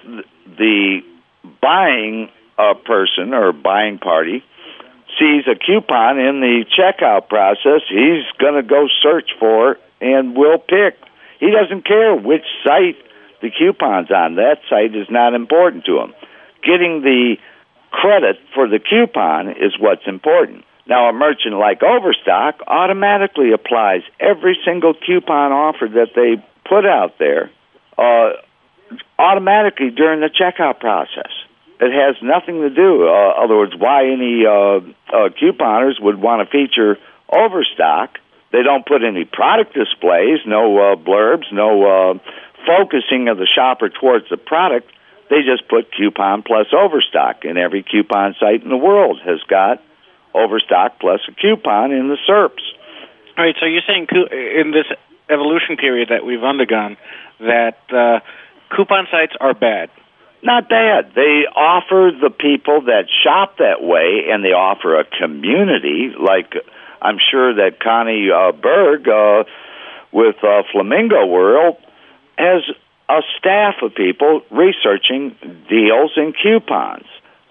the 0.46 1.00
buying 1.60 2.28
uh, 2.58 2.74
person 2.74 3.34
or 3.34 3.52
buying 3.52 3.98
party 3.98 4.44
sees 5.18 5.44
a 5.46 5.54
coupon 5.54 6.18
in 6.18 6.40
the 6.40 6.64
checkout 6.76 7.28
process, 7.28 7.82
he's 7.88 8.24
going 8.38 8.54
to 8.54 8.62
go 8.62 8.86
search 9.02 9.30
for 9.38 9.78
and 10.00 10.36
will 10.36 10.58
pick. 10.58 10.98
He 11.40 11.50
doesn't 11.50 11.86
care 11.86 12.14
which 12.16 12.44
site 12.64 12.96
the 13.40 13.50
coupon's 13.50 14.10
on. 14.10 14.36
That 14.36 14.58
site 14.68 14.94
is 14.94 15.08
not 15.10 15.34
important 15.34 15.84
to 15.86 16.00
him. 16.00 16.14
Getting 16.64 17.02
the 17.02 17.36
credit 17.90 18.36
for 18.54 18.68
the 18.68 18.78
coupon 18.78 19.50
is 19.50 19.78
what's 19.78 20.06
important. 20.06 20.64
Now, 20.86 21.08
a 21.08 21.12
merchant 21.12 21.54
like 21.54 21.82
Overstock 21.82 22.60
automatically 22.66 23.52
applies 23.52 24.02
every 24.20 24.58
single 24.64 24.94
coupon 24.94 25.52
offer 25.52 25.88
that 25.94 26.10
they 26.14 26.44
put 26.68 26.84
out 26.84 27.18
there 27.18 27.50
uh, 27.96 28.32
automatically 29.18 29.90
during 29.90 30.20
the 30.20 30.28
checkout 30.28 30.80
process. 30.80 31.30
It 31.80 31.92
has 31.92 32.16
nothing 32.22 32.60
to 32.60 32.70
do. 32.70 33.08
Uh, 33.08 33.44
other 33.44 33.56
words, 33.56 33.72
why 33.76 34.06
any 34.06 34.44
uh, 34.46 34.80
uh, 35.12 35.28
couponers 35.40 36.00
would 36.00 36.20
want 36.20 36.46
to 36.46 36.50
feature 36.50 36.98
Overstock? 37.32 38.18
They 38.52 38.62
don't 38.62 38.86
put 38.86 39.02
any 39.02 39.24
product 39.24 39.74
displays, 39.74 40.38
no 40.46 40.78
uh, 40.78 40.96
blurbs, 40.96 41.52
no 41.52 41.82
uh, 41.82 42.18
focusing 42.66 43.28
of 43.28 43.38
the 43.38 43.48
shopper 43.52 43.88
towards 43.88 44.28
the 44.30 44.36
product. 44.36 44.90
They 45.30 45.42
just 45.42 45.68
put 45.68 45.94
coupon 45.96 46.42
plus 46.42 46.66
Overstock, 46.72 47.44
and 47.44 47.58
every 47.58 47.82
coupon 47.82 48.34
site 48.38 48.62
in 48.62 48.68
the 48.68 48.76
world 48.76 49.20
has 49.24 49.40
got 49.48 49.82
Overstock 50.34 51.00
plus 51.00 51.20
a 51.28 51.32
coupon 51.32 51.92
in 51.92 52.08
the 52.08 52.18
SERPs. 52.28 52.64
All 53.36 53.44
right, 53.44 53.54
so 53.58 53.66
you're 53.66 53.82
saying 53.86 54.06
in 54.12 54.70
this 54.70 54.86
evolution 55.30 55.76
period 55.76 56.10
that 56.10 56.24
we've 56.24 56.42
undergone 56.42 56.96
that 57.40 57.78
uh, 57.90 58.20
coupon 58.74 59.06
sites 59.10 59.32
are 59.40 59.54
bad. 59.54 59.90
Not 60.42 60.68
bad. 60.68 61.12
They 61.14 61.46
offer 61.56 62.10
the 62.20 62.30
people 62.30 62.82
that 62.82 63.04
shop 63.24 63.58
that 63.58 63.82
way, 63.82 64.30
and 64.30 64.44
they 64.44 64.52
offer 64.52 65.00
a 65.00 65.04
community. 65.04 66.12
Like 66.18 66.52
I'm 67.00 67.18
sure 67.30 67.54
that 67.54 67.80
Connie 67.80 68.28
uh, 68.30 68.52
Berg 68.52 69.08
uh, 69.08 69.44
with 70.12 70.36
uh, 70.44 70.62
Flamingo 70.70 71.26
World 71.26 71.76
has 72.36 72.62
a 73.08 73.20
staff 73.38 73.74
of 73.82 73.94
people 73.94 74.42
researching 74.50 75.36
deals 75.68 76.12
and 76.16 76.34
coupons. 76.40 77.04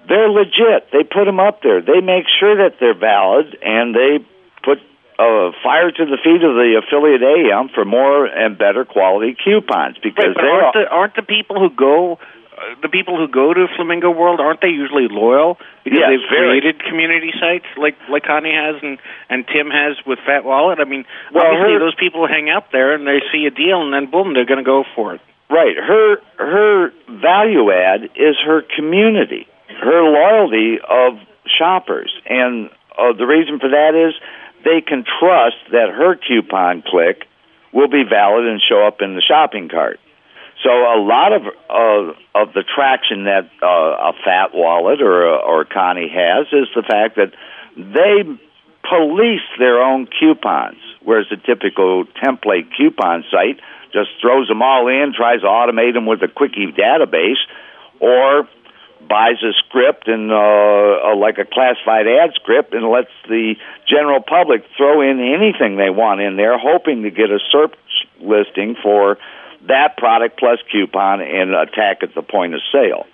They're 0.08 0.30
legit. 0.30 0.92
They 0.92 1.04
put 1.04 1.26
them 1.26 1.40
up 1.40 1.62
there. 1.62 1.82
They 1.82 2.02
make 2.02 2.26
sure 2.40 2.58
that 2.58 2.78
they're 2.80 2.98
valid, 2.98 3.58
and 3.62 3.96
they 3.96 4.20
put 4.64 4.80
uh, 5.20 5.52
fire 5.64 5.92
to 5.92 6.06
the 6.06 6.18
feet 6.24 6.44
of 6.44 6.56
the 6.56 6.82
affiliate 6.84 7.22
AM 7.24 7.70
for 7.70 7.86
more 7.86 8.26
and 8.26 8.58
better 8.58 8.84
quality 8.84 9.36
coupons 9.42 9.98
because 10.04 10.36
Right, 10.36 10.36
but 10.36 10.44
aren't 10.44 10.74
the, 10.74 10.86
aren't 10.90 11.16
the 11.16 11.22
people 11.22 11.60
who 11.60 11.70
go 11.70 12.14
uh, 12.54 12.76
the 12.82 12.90
people 12.90 13.16
who 13.18 13.28
go 13.28 13.54
to 13.54 13.68
Flamingo 13.78 14.10
World 14.12 14.40
aren't 14.40 14.60
they 14.62 14.70
usually 14.70 15.08
loyal 15.10 15.58
because 15.84 16.00
Yes, 16.00 16.10
they've 16.10 16.30
very. 16.30 16.60
created 16.60 16.84
community 16.84 17.32
sites 17.40 17.66
like 17.78 17.96
like 18.10 18.24
Connie 18.24 18.52
has 18.54 18.82
and 18.82 18.98
and 19.30 19.46
Tim 19.48 19.70
has 19.70 19.98
with 20.06 20.18
Fat 20.26 20.44
Wallet? 20.44 20.80
I 20.82 20.86
mean, 20.86 21.06
Well, 21.32 21.46
obviously 21.46 21.74
her- 21.74 21.80
those 21.80 21.96
people 21.96 22.28
hang 22.28 22.50
out 22.50 22.72
there 22.72 22.94
and 22.94 23.06
they 23.08 23.22
see 23.32 23.46
a 23.46 23.52
deal 23.52 23.82
and 23.84 23.94
then 23.94 24.10
boom, 24.10 24.34
they're 24.34 24.46
going 24.50 24.60
to 24.60 24.66
go 24.66 24.84
for 24.96 25.14
it. 25.14 25.22
Right. 25.54 25.78
Her 25.78 26.18
her 26.40 26.92
value 27.22 27.72
add 27.72 28.06
is 28.16 28.36
her 28.44 28.64
community, 28.76 29.46
her 29.70 30.02
loyalty 30.02 30.80
of 30.82 31.20
shoppers, 31.46 32.12
and 32.26 32.72
uh, 32.98 33.14
the 33.16 33.28
reason 33.28 33.60
for 33.60 33.70
that 33.70 33.94
is 33.94 34.16
they 34.66 34.82
can 34.82 35.06
trust 35.20 35.58
that 35.72 35.94
her 35.94 36.16
coupon 36.16 36.82
click 36.82 37.28
will 37.72 37.88
be 37.88 38.02
valid 38.02 38.48
and 38.48 38.60
show 38.68 38.88
up 38.88 39.02
in 39.02 39.14
the 39.14 39.22
shopping 39.22 39.70
cart. 39.70 40.00
So 40.64 40.72
a 40.72 40.98
lot 40.98 41.34
of 41.34 41.44
uh, 41.70 42.14
of 42.34 42.54
the 42.54 42.64
traction 42.64 43.26
that 43.26 43.48
uh, 43.62 44.10
a 44.10 44.14
Fat 44.26 44.56
Wallet 44.56 45.04
or 45.04 45.28
or 45.38 45.66
Connie 45.66 46.10
has 46.10 46.48
is 46.52 46.68
the 46.74 46.82
fact 46.82 47.18
that 47.18 47.32
they 47.78 48.24
police 48.90 49.46
their 49.60 49.84
own 49.84 50.08
coupons, 50.20 50.82
whereas 51.04 51.28
a 51.32 51.38
typical 51.38 52.06
template 52.26 52.76
coupon 52.76 53.24
site 53.30 53.60
just 53.94 54.10
throws 54.20 54.48
them 54.48 54.62
all 54.62 54.88
in, 54.88 55.14
tries 55.16 55.42
to 55.42 55.48
automate 55.48 55.94
them 55.94 56.06
with 56.06 56.22
a 56.24 56.28
quickie 56.28 56.74
database, 56.74 57.40
or 58.00 58.48
buys 59.08 59.38
a 59.44 59.54
script 59.66 60.08
and 60.08 60.32
uh, 60.32 61.16
like 61.16 61.38
a 61.38 61.46
classified 61.46 62.08
ad 62.08 62.32
script 62.36 62.74
and 62.74 62.90
lets 62.90 63.12
the 63.28 63.56
general 63.88 64.22
public 64.22 64.64
throw 64.76 65.02
in 65.02 65.20
anything 65.20 65.78
they 65.78 65.90
want 65.90 66.22
in 66.22 66.36
there, 66.38 66.58
hoping 66.58 67.04
to 67.04 67.12
get 67.12 67.30
a 67.30 67.40
search 67.52 67.76
listing 68.20 68.76
for 68.82 69.18
that 69.68 69.98
product 69.98 70.40
plus 70.40 70.60
coupon 70.72 71.22
and 71.22 71.54
attack 71.54 72.04
at 72.04 72.14
the 72.16 72.22
point 72.22 72.54
of 72.54 72.62
sale. 72.72 73.06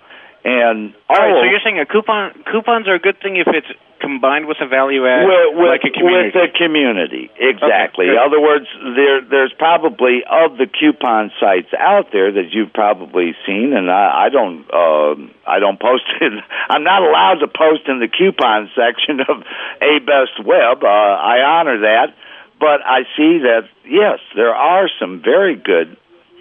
And 0.44 0.94
All 1.08 1.16
right, 1.16 1.36
so 1.36 1.44
you're 1.44 1.60
saying 1.62 1.78
a 1.78 1.86
coupon 1.86 2.32
coupons 2.50 2.88
are 2.88 2.94
a 2.94 2.98
good 2.98 3.20
thing 3.20 3.36
if 3.36 3.46
it's 3.46 3.68
combined 4.00 4.48
with 4.48 4.56
a 4.60 4.66
value 4.66 5.06
add 5.06 5.28
with, 5.28 5.60
with, 5.60 5.68
like 5.68 5.84
a 5.84 5.92
community. 5.92 6.32
with 6.32 6.48
the 6.48 6.48
community, 6.56 7.30
exactly. 7.36 8.08
Okay, 8.08 8.16
In 8.16 8.18
other 8.18 8.40
words, 8.40 8.64
there 8.96 9.20
there's 9.20 9.52
probably 9.60 10.24
of 10.24 10.56
the 10.56 10.64
coupon 10.66 11.30
sites 11.38 11.68
out 11.76 12.08
there 12.12 12.32
that 12.32 12.50
you've 12.50 12.72
probably 12.72 13.36
seen, 13.46 13.76
and 13.76 13.90
I, 13.92 14.26
I 14.26 14.28
don't 14.32 14.64
uh, 14.72 15.14
I 15.44 15.60
don't 15.60 15.78
post 15.78 16.08
it. 16.20 16.32
I'm 16.68 16.84
not 16.84 17.04
allowed 17.04 17.44
to 17.44 17.48
post 17.48 17.84
in 17.86 18.00
the 18.00 18.08
coupon 18.08 18.70
section 18.76 19.20
of 19.20 19.44
ABestWeb. 19.84 20.82
Uh, 20.82 20.88
I 20.88 21.44
honor 21.44 21.84
that, 21.84 22.16
but 22.58 22.80
I 22.80 23.04
see 23.12 23.44
that 23.44 23.68
yes, 23.84 24.18
there 24.34 24.54
are 24.56 24.88
some 24.98 25.20
very 25.22 25.54
good 25.54 25.96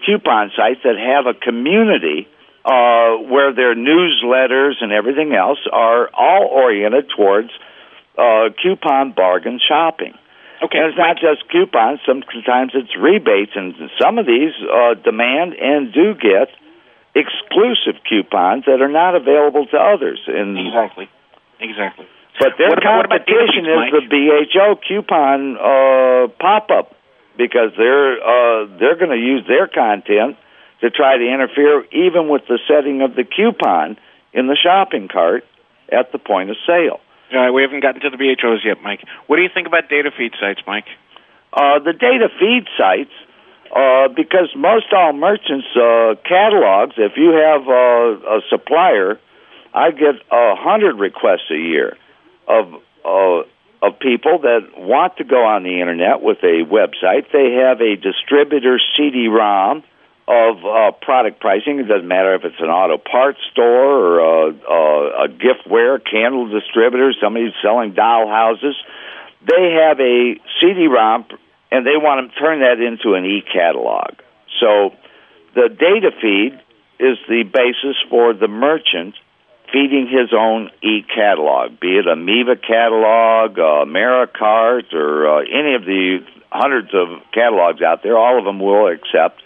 coupon 0.06 0.52
sites 0.56 0.80
that 0.88 0.95
have 0.95 1.28
a 1.28 1.36
community 1.38 2.28
uh, 2.66 3.18
where 3.30 3.53
their 3.53 3.76
newsletters 3.76 4.74
and 4.82 4.91
everything 4.91 5.34
else 5.34 5.60
are 5.72 6.10
all 6.14 6.47
oriented 6.51 7.10
towards 7.16 7.49
uh, 8.18 8.49
coupon 8.62 9.14
bargain 9.14 9.60
shopping. 9.66 10.14
Okay, 10.62 10.78
and 10.78 10.88
it's 10.89 10.97
not 10.97 11.16
just 11.16 11.47
coupons. 11.49 11.99
Sometimes 12.05 12.72
it's 12.76 12.91
rebates, 12.99 13.53
and 13.55 13.74
some 14.01 14.18
of 14.18 14.26
these 14.26 14.51
uh, 14.68 14.95
demand 14.95 15.53
and 15.53 15.93
do 15.93 16.14
get 16.16 16.49
exclusive 17.16 17.95
coupons 18.07 18.66
that 18.66 18.82
are 18.82 18.91
not 18.91 19.16
available 19.16 19.66
to 19.68 19.78
others. 19.78 20.20
And 20.28 20.60
exactly, 20.60 21.10
exactly. 21.60 22.05
but 22.39 22.53
their 22.57 22.70
What 22.70 22.80
about- 22.84 23.26
competition 23.26 23.66
is 23.66 23.91
the 23.91 24.03
BHO 24.12 24.76
coupon 24.88 25.55
uh, 25.57 26.28
pop-up 26.39 26.93
because 27.38 27.72
they're 27.78 28.20
uh, 28.20 28.66
they're 28.80 28.97
going 28.99 29.12
to 29.16 29.24
use 29.24 29.45
their 29.47 29.68
content 29.68 30.36
to 30.82 30.90
try 30.90 31.18
to 31.18 31.24
interfere 31.24 31.86
even 31.92 32.30
with 32.30 32.44
the 32.48 32.60
setting 32.68 33.02
of 33.02 33.16
the 33.16 33.24
coupon 33.24 33.98
in 34.34 34.48
the 34.48 34.56
shopping 34.56 35.08
cart 35.08 35.46
at 35.92 36.12
the 36.12 36.20
point 36.20 36.50
of 36.50 36.56
sale. 36.66 37.00
All 37.32 37.40
right, 37.40 37.52
we 37.52 37.62
haven't 37.62 37.82
gotten 37.82 38.02
to 38.02 38.10
the 38.10 38.18
BHOs 38.18 38.66
yet, 38.66 38.82
Mike. 38.82 39.02
What 39.28 39.36
do 39.36 39.44
you 39.44 39.50
think 39.54 39.68
about 39.68 39.90
data 39.90 40.10
feed 40.16 40.34
sites, 40.40 40.62
Mike? 40.66 40.86
Uh, 41.54 41.80
the 41.80 41.94
data 41.94 42.30
feed 42.40 42.66
sites, 42.78 43.14
uh, 43.76 44.08
because 44.16 44.50
most 44.56 44.86
all 44.94 45.14
merchants' 45.14 45.68
uh, 45.76 46.16
catalogs, 46.28 46.96
if 46.98 47.14
you 47.18 47.32
have 47.38 47.68
uh, 47.68 48.38
a 48.38 48.42
supplier, 48.50 49.20
I 49.74 49.92
get 49.92 50.16
a 50.32 50.56
hundred 50.56 50.98
requests 50.98 51.50
a 51.52 51.58
year 51.58 51.98
of 52.48 52.74
uh, 53.06 53.44
of 53.82 54.00
people 54.00 54.40
that 54.40 54.72
want 54.76 55.18
to 55.18 55.24
go 55.24 55.46
on 55.46 55.64
the 55.64 55.80
internet 55.80 56.22
with 56.22 56.40
a 56.44 56.66
website. 56.66 57.32
They 57.32 57.54
have 57.64 57.80
a 57.80 57.96
distributor 57.96 58.78
CD-ROM 58.98 59.84
of 60.30 60.64
uh, 60.64 60.92
product 61.02 61.42
pricing. 61.42 61.80
It 61.80 61.88
doesn't 61.88 62.08
matter 62.08 62.36
if 62.36 62.46
it's 62.46 62.60
an 62.60 62.70
auto 62.70 63.00
parts 63.00 63.40
store 63.52 63.66
or 63.66 64.20
a, 64.20 64.54
a, 64.54 65.26
a 65.26 65.28
giftware, 65.28 66.00
candle 66.00 66.48
distributor, 66.48 67.12
somebody 67.20 67.52
selling 67.64 67.94
doll 67.94 68.28
houses. 68.28 68.76
They 69.42 69.74
have 69.82 70.00
a 70.00 70.36
CD-ROM, 70.62 71.26
and 71.72 71.86
they 71.86 71.98
want 71.98 72.30
to 72.30 72.40
turn 72.40 72.60
that 72.60 72.80
into 72.80 73.16
an 73.16 73.26
e-catalog. 73.26 74.22
So 74.60 74.94
the 75.56 75.70
data 75.70 76.12
feed 76.22 76.54
is 77.00 77.18
the 77.28 77.44
basis 77.44 77.98
for 78.10 78.34
the 78.34 78.48
merchant 78.48 79.16
feeding 79.72 80.08
his 80.08 80.34
own 80.34 80.70
e-catalog, 80.84 81.80
be 81.80 81.98
it 81.98 82.08
a 82.08 82.16
Miva 82.16 82.56
catalog, 82.56 83.58
uh, 83.58 83.86
Americart, 83.86 84.94
or 84.94 85.28
uh, 85.28 85.42
any 85.42 85.76
of 85.76 85.86
the 85.86 86.20
hundreds 86.52 86.90
of 86.94 87.08
catalogs 87.34 87.82
out 87.82 88.02
there. 88.04 88.18
All 88.18 88.38
of 88.40 88.46
them 88.46 88.60
will 88.60 88.88
accept 88.88 89.42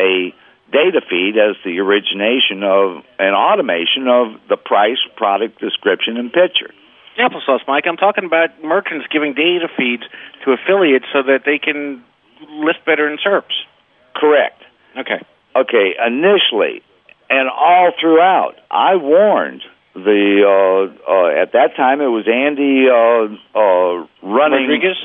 a 0.00 0.32
data 0.72 1.02
feed 1.08 1.36
as 1.36 1.56
the 1.64 1.78
origination 1.80 2.62
of 2.64 3.04
an 3.18 3.34
automation 3.34 4.08
of 4.08 4.40
the 4.48 4.56
price, 4.56 4.98
product 5.16 5.60
description, 5.60 6.16
and 6.16 6.32
picture. 6.32 6.72
Applesauce, 7.18 7.60
Mike. 7.68 7.84
I'm 7.86 7.98
talking 7.98 8.24
about 8.24 8.64
merchants 8.64 9.06
giving 9.12 9.34
data 9.34 9.68
feeds 9.76 10.04
to 10.44 10.52
affiliates 10.52 11.04
so 11.12 11.22
that 11.22 11.42
they 11.44 11.58
can 11.58 12.02
list 12.64 12.78
better 12.86 13.06
in 13.10 13.18
SERPs. 13.18 13.66
Correct. 14.14 14.62
Okay. 14.96 15.20
Okay, 15.54 15.94
initially 16.06 16.82
and 17.30 17.48
all 17.48 17.92
throughout, 17.98 18.56
I 18.70 18.96
warned 18.96 19.62
the 19.94 20.42
uh, 20.42 21.10
uh, 21.10 21.42
at 21.42 21.52
that 21.52 21.76
time 21.76 22.00
it 22.00 22.10
was 22.10 22.26
Andy 22.26 22.90
uh, 22.90 23.58
uh, 23.58 24.06
running 24.26 24.68
Rodriguez? 24.68 24.96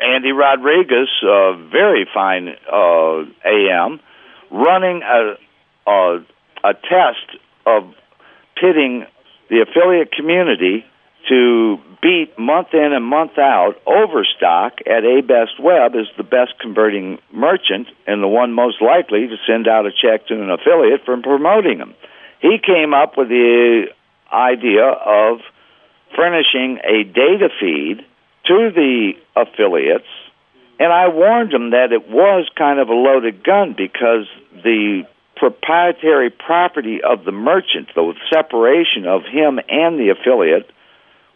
Andy 0.00 0.32
Rodriguez, 0.32 1.08
uh, 1.24 1.56
very 1.72 2.06
fine 2.12 2.48
uh, 2.70 3.24
AM, 3.48 4.00
running 4.50 5.02
a, 5.02 5.34
a 5.90 6.18
a 6.64 6.74
test 6.74 7.38
of 7.64 7.94
pitting 8.56 9.06
the 9.48 9.60
affiliate 9.60 10.10
community 10.12 10.84
to 11.28 11.78
beat 12.02 12.38
month 12.38 12.68
in 12.72 12.92
and 12.92 13.04
month 13.04 13.38
out 13.38 13.74
Overstock 13.86 14.80
at 14.86 15.02
ABestWeb 15.02 16.00
is 16.00 16.06
the 16.16 16.22
best 16.22 16.58
converting 16.60 17.18
merchant 17.32 17.88
and 18.06 18.22
the 18.22 18.28
one 18.28 18.52
most 18.52 18.80
likely 18.80 19.26
to 19.26 19.36
send 19.46 19.68
out 19.68 19.86
a 19.86 19.90
check 19.90 20.26
to 20.28 20.34
an 20.34 20.50
affiliate 20.50 21.04
for 21.04 21.16
promoting 21.20 21.78
them. 21.78 21.94
He 22.40 22.58
came 22.64 22.94
up 22.94 23.16
with 23.16 23.28
the 23.28 23.86
idea 24.32 24.84
of 24.84 25.40
furnishing 26.14 26.78
a 26.84 27.04
data 27.04 27.48
feed 27.60 28.04
to 28.46 28.70
the 28.74 29.12
affiliates, 29.34 30.06
and 30.78 30.92
I 30.92 31.08
warned 31.08 31.52
him 31.52 31.70
that 31.70 31.92
it 31.92 32.08
was 32.08 32.48
kind 32.56 32.78
of 32.80 32.88
a 32.88 32.94
loaded 32.94 33.42
gun 33.42 33.74
because 33.76 34.26
the 34.52 35.04
proprietary 35.36 36.30
property 36.30 37.00
of 37.02 37.24
the 37.24 37.32
merchant, 37.32 37.88
the 37.94 38.14
separation 38.32 39.06
of 39.06 39.22
him 39.24 39.58
and 39.68 39.98
the 39.98 40.10
affiliate, 40.10 40.70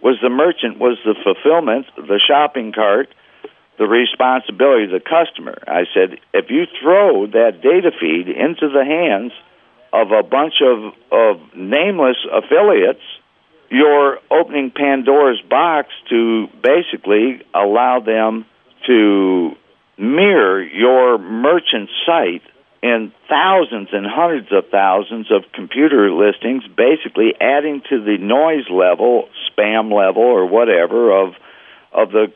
was 0.02 0.16
the 0.22 0.30
merchant 0.30 0.78
was 0.78 0.98
the 1.04 1.14
fulfillment, 1.22 1.86
the 1.96 2.20
shopping 2.26 2.72
cart, 2.72 3.14
the 3.78 3.86
responsibility 3.86 4.84
of 4.84 4.90
the 4.90 5.00
customer. 5.00 5.56
I 5.66 5.84
said, 5.92 6.18
if 6.32 6.50
you 6.50 6.64
throw 6.82 7.26
that 7.26 7.60
data 7.62 7.90
feed 7.98 8.28
into 8.28 8.68
the 8.68 8.84
hands 8.84 9.32
of 9.92 10.12
a 10.12 10.22
bunch 10.22 10.54
of, 10.62 10.92
of 11.10 11.54
nameless 11.56 12.16
affiliates, 12.30 13.04
you're 13.70 14.18
opening 14.30 14.70
Pandora's 14.70 15.40
box 15.48 15.88
to 16.10 16.48
basically 16.62 17.42
allow 17.54 18.00
them 18.00 18.44
to 18.86 19.52
mirror 19.98 20.62
your 20.62 21.18
merchant 21.18 21.90
site 22.06 22.42
in 22.82 23.12
thousands 23.28 23.88
and 23.92 24.06
hundreds 24.06 24.48
of 24.52 24.64
thousands 24.70 25.30
of 25.30 25.44
computer 25.52 26.10
listings, 26.10 26.64
basically 26.76 27.34
adding 27.40 27.82
to 27.90 28.02
the 28.02 28.16
noise 28.18 28.64
level, 28.70 29.28
spam 29.50 29.92
level, 29.92 30.22
or 30.22 30.46
whatever 30.46 31.12
of 31.12 31.34
of 31.92 32.10
the 32.12 32.32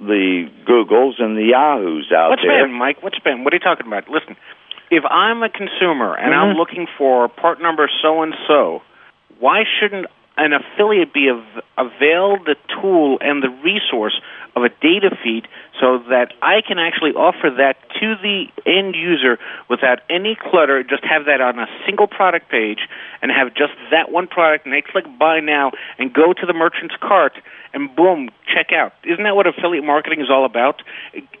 the 0.00 0.48
Googles 0.66 1.20
and 1.20 1.36
the 1.36 1.46
Yahoos 1.50 2.12
out 2.14 2.30
What's 2.30 2.42
there. 2.42 2.66
spam, 2.66 2.70
Mike? 2.72 3.02
What's 3.02 3.18
spam? 3.18 3.42
What 3.44 3.52
are 3.52 3.56
you 3.56 3.60
talking 3.60 3.86
about? 3.86 4.08
Listen, 4.08 4.36
if 4.90 5.04
I'm 5.08 5.42
a 5.42 5.48
consumer 5.48 6.14
and 6.14 6.34
I'm 6.34 6.54
Mhm. 6.54 6.58
looking 6.58 6.86
for 6.98 7.26
part 7.28 7.60
number 7.60 7.88
so 8.02 8.22
and 8.22 8.34
so, 8.46 8.82
why 9.40 9.64
shouldn't 9.64 10.06
an 10.36 10.52
affiliate 10.52 11.12
be 11.12 11.30
av- 11.30 11.62
availed 11.76 12.44
the 12.44 12.54
tool 12.80 13.18
and 13.20 13.42
the 13.42 13.48
resource 13.48 14.20
of 14.58 14.64
a 14.64 14.74
data 14.82 15.16
feed 15.22 15.46
so 15.80 16.02
that 16.10 16.32
I 16.42 16.60
can 16.66 16.78
actually 16.78 17.12
offer 17.12 17.50
that 17.56 17.76
to 18.00 18.16
the 18.20 18.46
end 18.66 18.94
user 18.94 19.38
without 19.70 20.00
any 20.10 20.36
clutter, 20.36 20.82
just 20.82 21.04
have 21.04 21.26
that 21.26 21.40
on 21.40 21.58
a 21.58 21.66
single 21.86 22.06
product 22.06 22.50
page 22.50 22.80
and 23.22 23.30
have 23.30 23.54
just 23.54 23.72
that 23.90 24.10
one 24.10 24.26
product 24.26 24.66
and 24.66 24.74
they 24.74 24.82
click 24.82 25.04
buy 25.18 25.40
now 25.40 25.72
and 25.98 26.12
go 26.12 26.32
to 26.32 26.46
the 26.46 26.52
merchant's 26.52 26.94
cart 27.00 27.34
and 27.72 27.94
boom, 27.94 28.30
check 28.46 28.72
out. 28.72 28.92
Isn't 29.04 29.24
that 29.24 29.36
what 29.36 29.46
affiliate 29.46 29.84
marketing 29.84 30.20
is 30.20 30.30
all 30.30 30.44
about? 30.44 30.82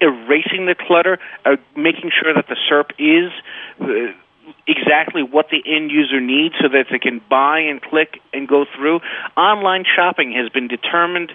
Erasing 0.00 0.66
the 0.66 0.74
clutter, 0.78 1.18
uh, 1.44 1.56
making 1.76 2.10
sure 2.14 2.32
that 2.34 2.46
the 2.48 2.56
SERP 2.70 2.92
is 2.98 3.32
uh, 3.80 4.12
exactly 4.66 5.22
what 5.22 5.46
the 5.50 5.62
end 5.66 5.90
user 5.90 6.20
needs 6.20 6.54
so 6.60 6.68
that 6.68 6.86
they 6.90 6.98
can 6.98 7.20
buy 7.30 7.60
and 7.60 7.80
click 7.82 8.20
and 8.32 8.46
go 8.46 8.66
through. 8.76 9.00
Online 9.36 9.84
shopping 9.84 10.32
has 10.32 10.48
been 10.50 10.68
determined 10.68 11.32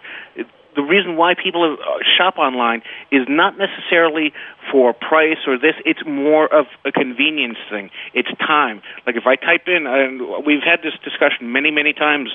the 0.75 0.81
reason 0.81 1.15
why 1.17 1.33
people 1.35 1.77
uh, 1.79 1.97
shop 2.17 2.37
online 2.37 2.81
is 3.11 3.27
not 3.27 3.57
necessarily 3.57 4.33
for 4.71 4.93
price 4.93 5.37
or 5.47 5.57
this. 5.57 5.75
It's 5.85 6.01
more 6.05 6.51
of 6.51 6.65
a 6.85 6.91
convenience 6.91 7.57
thing. 7.69 7.89
It's 8.13 8.29
time. 8.39 8.81
Like 9.05 9.15
if 9.15 9.25
I 9.25 9.35
type 9.35 9.67
in, 9.67 9.85
and 9.87 10.45
we've 10.45 10.63
had 10.63 10.81
this 10.81 10.93
discussion 11.03 11.51
many, 11.51 11.71
many 11.71 11.93
times 11.93 12.29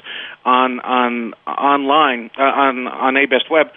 on 0.45 0.81
on 0.81 1.35
online 1.47 2.31
uh, 2.39 2.43
on 2.43 2.87
on 2.89 3.15
ABestWeb 3.15 3.71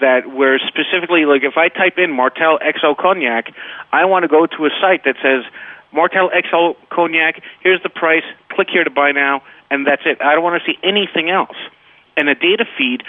that 0.00 0.30
where 0.32 0.58
specifically 0.58 1.24
like 1.24 1.42
if 1.42 1.56
I 1.56 1.68
type 1.68 1.98
in 1.98 2.10
Martell 2.10 2.58
XO 2.58 2.96
cognac, 2.96 3.52
I 3.92 4.04
want 4.04 4.24
to 4.24 4.28
go 4.28 4.46
to 4.46 4.66
a 4.66 4.70
site 4.80 5.04
that 5.04 5.16
says 5.22 5.44
Martell 5.92 6.30
XO 6.30 6.76
cognac. 6.90 7.42
Here's 7.62 7.82
the 7.82 7.88
price. 7.88 8.24
Click 8.50 8.68
here 8.70 8.84
to 8.84 8.90
buy 8.90 9.12
now, 9.12 9.42
and 9.70 9.86
that's 9.86 10.02
it. 10.04 10.20
I 10.22 10.34
don't 10.34 10.44
want 10.44 10.62
to 10.62 10.72
see 10.72 10.78
anything 10.82 11.30
else. 11.30 11.56
And 12.16 12.28
a 12.28 12.34
data 12.34 12.64
feed, 12.76 13.02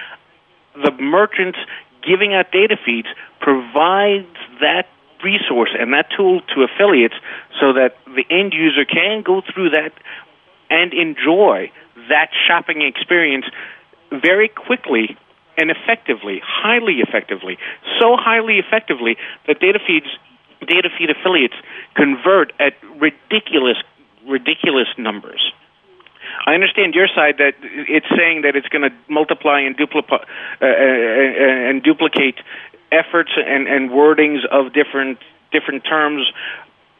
the 0.76 0.92
merchants 1.00 1.60
giving 2.02 2.34
out 2.34 2.52
data 2.52 2.78
feeds 2.84 3.08
provides 3.40 4.36
that 4.60 4.88
resource 5.24 5.70
and 5.78 5.94
that 5.94 6.08
tool 6.16 6.42
to 6.54 6.64
affiliates 6.64 7.16
so 7.60 7.74
that 7.74 7.96
the 8.06 8.26
end 8.30 8.54
user 8.54 8.86
can 8.86 9.22
go 9.22 9.42
through 9.54 9.70
that 9.70 9.94
and 10.70 10.94
enjoy 10.94 11.72
that 12.10 12.30
shopping 12.48 12.82
experience 12.82 13.46
very 14.10 14.50
quickly 14.50 15.18
and 15.58 15.70
effectively, 15.70 16.42
highly 16.44 17.00
effectively, 17.06 17.58
so 18.00 18.16
highly 18.18 18.58
effectively 18.58 19.18
that 19.48 19.60
data 19.60 19.80
feeds 19.86 20.08
data 20.68 20.90
feed 20.98 21.10
affiliates 21.10 21.56
convert 21.96 22.54
at 22.60 22.74
ridiculous 23.00 23.78
ridiculous 24.28 24.88
numbers. 24.98 25.52
I 26.46 26.54
understand 26.54 26.96
your 26.96 27.08
side 27.08 27.36
that 27.38 27.54
it's 27.62 28.08
saying 28.18 28.42
that 28.44 28.56
it's 28.56 28.68
going 28.68 28.84
to 28.84 28.96
multiply 29.08 29.62
and, 29.62 29.78
dupli- 29.78 30.12
uh, 30.12 30.18
uh, 30.62 31.70
and 31.70 31.84
duplicate 31.84 32.40
efforts 32.92 33.32
and, 33.36 33.68
and 33.68 33.90
wordings 33.90 34.46
of 34.52 34.74
different 34.74 35.20
different 35.52 35.84
terms 35.84 36.32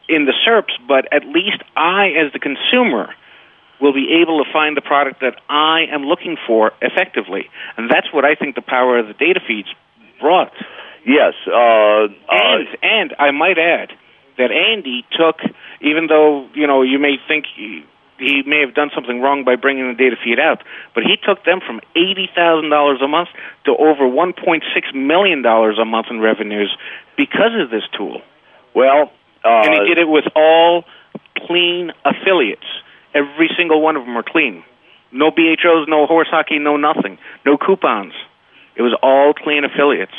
in 0.08 0.26
the 0.26 0.32
SERPs, 0.46 0.76
but 0.86 1.10
at 1.12 1.24
least 1.24 1.62
I, 1.74 2.08
as 2.10 2.32
the 2.32 2.38
consumer, 2.38 3.14
will 3.80 3.92
be 3.94 4.20
able 4.20 4.44
to 4.44 4.52
find 4.52 4.76
the 4.76 4.80
product 4.80 5.20
that 5.20 5.40
I 5.48 5.86
am 5.90 6.04
looking 6.04 6.36
for 6.46 6.72
effectively, 6.80 7.48
and 7.76 7.90
that's 7.90 8.12
what 8.12 8.24
I 8.24 8.34
think 8.34 8.54
the 8.54 8.62
power 8.62 8.98
of 8.98 9.08
the 9.08 9.14
data 9.14 9.40
feeds 9.46 9.68
brought. 10.20 10.52
Yes, 11.04 11.34
uh, 11.46 12.06
and 12.30 12.68
uh, 12.68 12.76
and 12.82 13.14
I 13.18 13.30
might 13.32 13.58
add 13.58 13.90
that 14.38 14.50
Andy 14.52 15.04
took, 15.12 15.40
even 15.80 16.06
though 16.06 16.48
you 16.54 16.66
know 16.66 16.82
you 16.82 16.98
may 16.98 17.16
think 17.26 17.46
he, 17.56 17.84
he 18.22 18.42
may 18.46 18.60
have 18.60 18.74
done 18.74 18.90
something 18.94 19.20
wrong 19.20 19.44
by 19.44 19.56
bringing 19.56 19.88
the 19.88 19.94
data 19.94 20.16
feed 20.22 20.38
out, 20.38 20.62
but 20.94 21.02
he 21.02 21.16
took 21.16 21.44
them 21.44 21.60
from 21.60 21.80
eighty 21.96 22.28
thousand 22.34 22.70
dollars 22.70 23.00
a 23.02 23.08
month 23.08 23.28
to 23.64 23.72
over 23.76 24.06
one 24.06 24.32
point 24.32 24.64
six 24.74 24.88
million 24.94 25.42
dollars 25.42 25.78
a 25.80 25.84
month 25.84 26.06
in 26.10 26.20
revenues 26.20 26.74
because 27.16 27.52
of 27.60 27.70
this 27.70 27.84
tool. 27.96 28.22
Well, 28.74 29.12
uh, 29.44 29.66
and 29.66 29.74
he 29.74 29.88
did 29.88 29.98
it 29.98 30.08
with 30.08 30.24
all 30.34 30.84
clean 31.46 31.92
affiliates. 32.04 32.66
Every 33.14 33.50
single 33.56 33.82
one 33.82 33.96
of 33.96 34.04
them 34.04 34.16
are 34.16 34.24
clean. 34.24 34.64
No 35.12 35.30
BHOs, 35.30 35.88
no 35.88 36.06
horse 36.06 36.28
hockey, 36.30 36.58
no 36.58 36.76
nothing, 36.76 37.18
no 37.44 37.58
coupons. 37.58 38.14
It 38.76 38.82
was 38.82 38.96
all 39.02 39.34
clean 39.34 39.64
affiliates. 39.64 40.14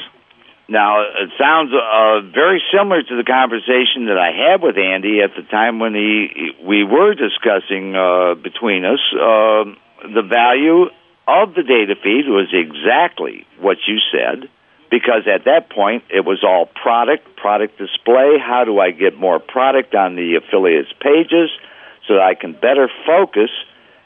Now, 0.68 1.02
it 1.02 1.30
sounds 1.38 1.72
uh, 1.74 2.22
very 2.34 2.62
similar 2.72 3.04
to 3.04 3.16
the 3.18 3.26
conversation 3.26 4.06
that 4.08 4.18
I 4.18 4.32
had 4.32 4.62
with 4.62 4.78
Andy 4.78 5.20
at 5.22 5.36
the 5.36 5.44
time 5.44 5.80
when 5.80 5.94
he 5.94 6.52
we 6.64 6.84
were 6.84 7.14
discussing 7.14 7.96
uh, 7.96 8.36
between 8.36 8.86
us. 8.86 9.00
Uh, 9.12 9.76
the 10.08 10.24
value 10.24 10.88
of 11.28 11.54
the 11.56 11.64
data 11.64 11.96
feed 12.02 12.28
was 12.28 12.48
exactly 12.54 13.46
what 13.60 13.78
you 13.88 14.00
said, 14.12 14.50
because 14.90 15.28
at 15.28 15.46
that 15.46 15.70
point 15.70 16.04
it 16.10 16.24
was 16.24 16.44
all 16.44 16.66
product, 16.66 17.36
product 17.36 17.78
display. 17.78 18.38
How 18.40 18.64
do 18.64 18.80
I 18.80 18.92
get 18.92 19.18
more 19.18 19.40
product 19.40 19.96
on 19.96 20.16
the 20.16 20.36
affiliates' 20.36 20.94
pages 21.02 21.50
so 22.08 22.16
that 22.16 22.24
I 22.24 22.36
can 22.36 22.54
better 22.54 22.90
focus 23.06 23.50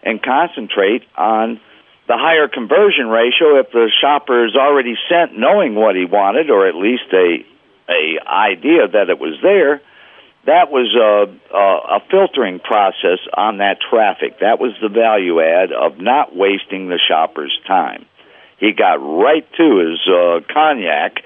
and 0.02 0.22
concentrate 0.22 1.04
on 1.16 1.60
the 2.08 2.18
higher 2.18 2.48
conversion 2.48 3.08
ratio 3.08 3.60
if 3.60 3.72
the 3.72 3.92
shopper 4.02 4.46
is 4.46 4.56
already 4.56 4.96
sent 5.10 5.38
knowing 5.38 5.76
what 5.76 5.96
he 5.96 6.06
wanted 6.06 6.50
or 6.50 6.68
at 6.68 6.76
least 6.76 7.12
a 7.14 7.46
a 7.90 8.20
idea 8.28 8.88
that 8.88 9.10
it 9.10 9.20
was 9.20 9.38
there 9.42 9.82
that 10.48 10.72
was 10.72 10.96
a, 10.96 11.28
a, 11.54 11.98
a 11.98 12.00
filtering 12.10 12.60
process 12.60 13.20
on 13.36 13.58
that 13.58 13.80
traffic. 13.82 14.40
That 14.40 14.60
was 14.60 14.72
the 14.82 14.88
value 14.88 15.42
add 15.42 15.74
of 15.74 16.00
not 16.00 16.34
wasting 16.34 16.88
the 16.88 17.00
shopper's 17.06 17.52
time. 17.68 18.06
He 18.58 18.72
got 18.72 18.96
right 18.96 19.46
to 19.58 19.78
his 19.78 20.00
uh, 20.08 20.40
cognac 20.52 21.20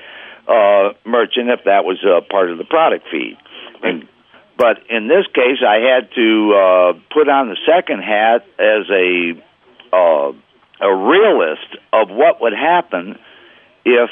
uh, 0.47 0.97
merchant 1.05 1.49
if 1.49 1.65
that 1.65 1.85
was 1.85 2.03
a 2.03 2.21
part 2.21 2.49
of 2.49 2.57
the 2.57 2.65
product 2.65 3.05
feed. 3.11 3.37
And 3.83 4.07
but 4.57 4.89
in 4.89 5.07
this 5.07 5.25
case 5.33 5.61
I 5.65 5.77
had 5.85 6.09
to 6.15 6.53
uh, 6.53 6.93
put 7.13 7.29
on 7.29 7.49
the 7.49 7.57
second 7.65 8.01
hat 8.01 8.43
as 8.57 8.89
a 8.89 9.37
uh, 9.93 10.33
a 10.81 10.93
realist 10.93 11.77
of 11.93 12.09
what 12.09 12.41
would 12.41 12.53
happen 12.53 13.17
if 13.85 14.09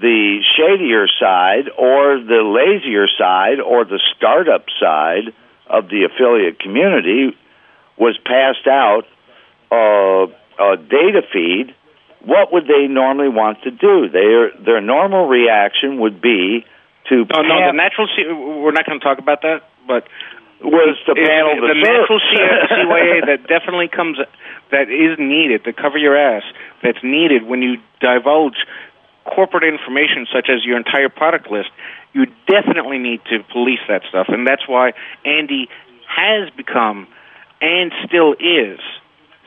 the 0.00 0.40
shadier 0.56 1.06
side 1.20 1.70
or 1.78 2.18
the 2.18 2.42
lazier 2.42 3.06
side 3.18 3.60
or 3.60 3.84
the 3.84 4.00
startup 4.16 4.66
side 4.80 5.32
of 5.66 5.88
the 5.88 6.04
affiliate 6.04 6.58
community 6.58 7.36
was 7.96 8.18
passed 8.24 8.66
out 8.66 9.04
uh, 9.70 10.26
a 10.60 10.76
data 10.76 11.22
feed, 11.32 11.74
what 12.20 12.52
would 12.52 12.66
they 12.66 12.86
normally 12.86 13.28
want 13.28 13.62
to 13.62 13.70
do? 13.70 14.08
Their 14.08 14.50
their 14.58 14.80
normal 14.80 15.26
reaction 15.26 16.00
would 16.00 16.20
be 16.20 16.64
to. 17.08 17.26
Oh 17.32 17.42
no, 17.42 17.66
the 17.66 17.72
natural. 17.72 18.08
We're 18.62 18.72
not 18.72 18.86
going 18.86 18.98
to 18.98 19.04
talk 19.04 19.18
about 19.18 19.42
that, 19.42 19.62
but 19.86 20.08
was 20.64 20.96
panel 21.06 21.60
the, 21.60 21.68
the, 21.68 21.74
the 21.74 21.80
natural 21.80 22.20
C- 22.20 22.40
CYA 22.72 23.26
that 23.26 23.46
definitely 23.48 23.88
comes 23.88 24.18
that 24.70 24.90
is 24.90 25.18
needed 25.18 25.64
to 25.64 25.72
cover 25.72 25.98
your 25.98 26.16
ass. 26.16 26.42
That's 26.82 27.02
needed 27.02 27.44
when 27.44 27.62
you 27.62 27.76
divulge 28.00 28.56
corporate 29.24 29.64
information 29.64 30.26
such 30.32 30.48
as 30.48 30.64
your 30.64 30.76
entire 30.76 31.08
product 31.08 31.50
list. 31.50 31.70
You 32.12 32.26
definitely 32.46 32.98
need 32.98 33.20
to 33.30 33.42
police 33.52 33.80
that 33.88 34.02
stuff, 34.08 34.26
and 34.28 34.46
that's 34.46 34.68
why 34.68 34.92
Andy 35.24 35.68
has 36.06 36.50
become 36.56 37.08
and 37.60 37.92
still 38.06 38.34
is 38.34 38.78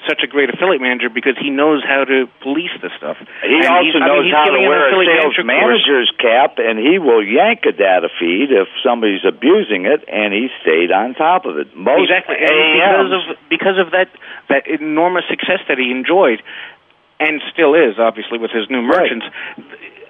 such 0.05 0.21
a 0.23 0.27
great 0.27 0.49
affiliate 0.53 0.81
manager 0.81 1.09
because 1.09 1.35
he 1.41 1.49
knows 1.49 1.83
how 1.83 2.03
to 2.05 2.27
police 2.41 2.71
this 2.81 2.91
stuff. 2.97 3.17
He 3.43 3.55
And 3.55 3.65
also 3.65 3.83
he's- 3.83 3.95
I 3.95 4.07
knows 4.07 4.25
mean, 4.25 4.33
how 4.33 4.45
to 4.45 4.59
wear 4.61 4.87
a 4.87 4.91
sales 4.91 5.37
manager 5.39 5.43
manager's 5.43 6.11
cap, 6.19 6.59
and 6.59 6.77
he 6.79 6.99
will 6.99 7.23
yank 7.23 7.65
a 7.65 7.71
data 7.71 8.09
feed 8.19 8.51
if 8.51 8.67
somebody's 8.83 9.25
abusing 9.25 9.85
it, 9.85 10.03
and 10.07 10.33
he 10.33 10.49
stayed 10.61 10.91
on 10.91 11.15
top 11.15 11.45
of 11.45 11.57
it. 11.57 11.75
Most 11.75 12.03
exactly. 12.03 12.37
And 12.37 12.49
AMs, 12.49 13.09
because 13.09 13.11
of 13.11 13.49
because 13.49 13.77
of 13.79 13.91
that 13.91 14.09
that 14.49 14.67
enormous 14.67 15.25
success 15.27 15.59
that 15.67 15.77
he 15.77 15.91
enjoyed 15.91 16.41
and 17.19 17.41
still 17.51 17.73
is 17.73 17.97
obviously 17.97 18.37
with 18.37 18.51
his 18.51 18.69
new 18.69 18.81
merchants 18.81 19.25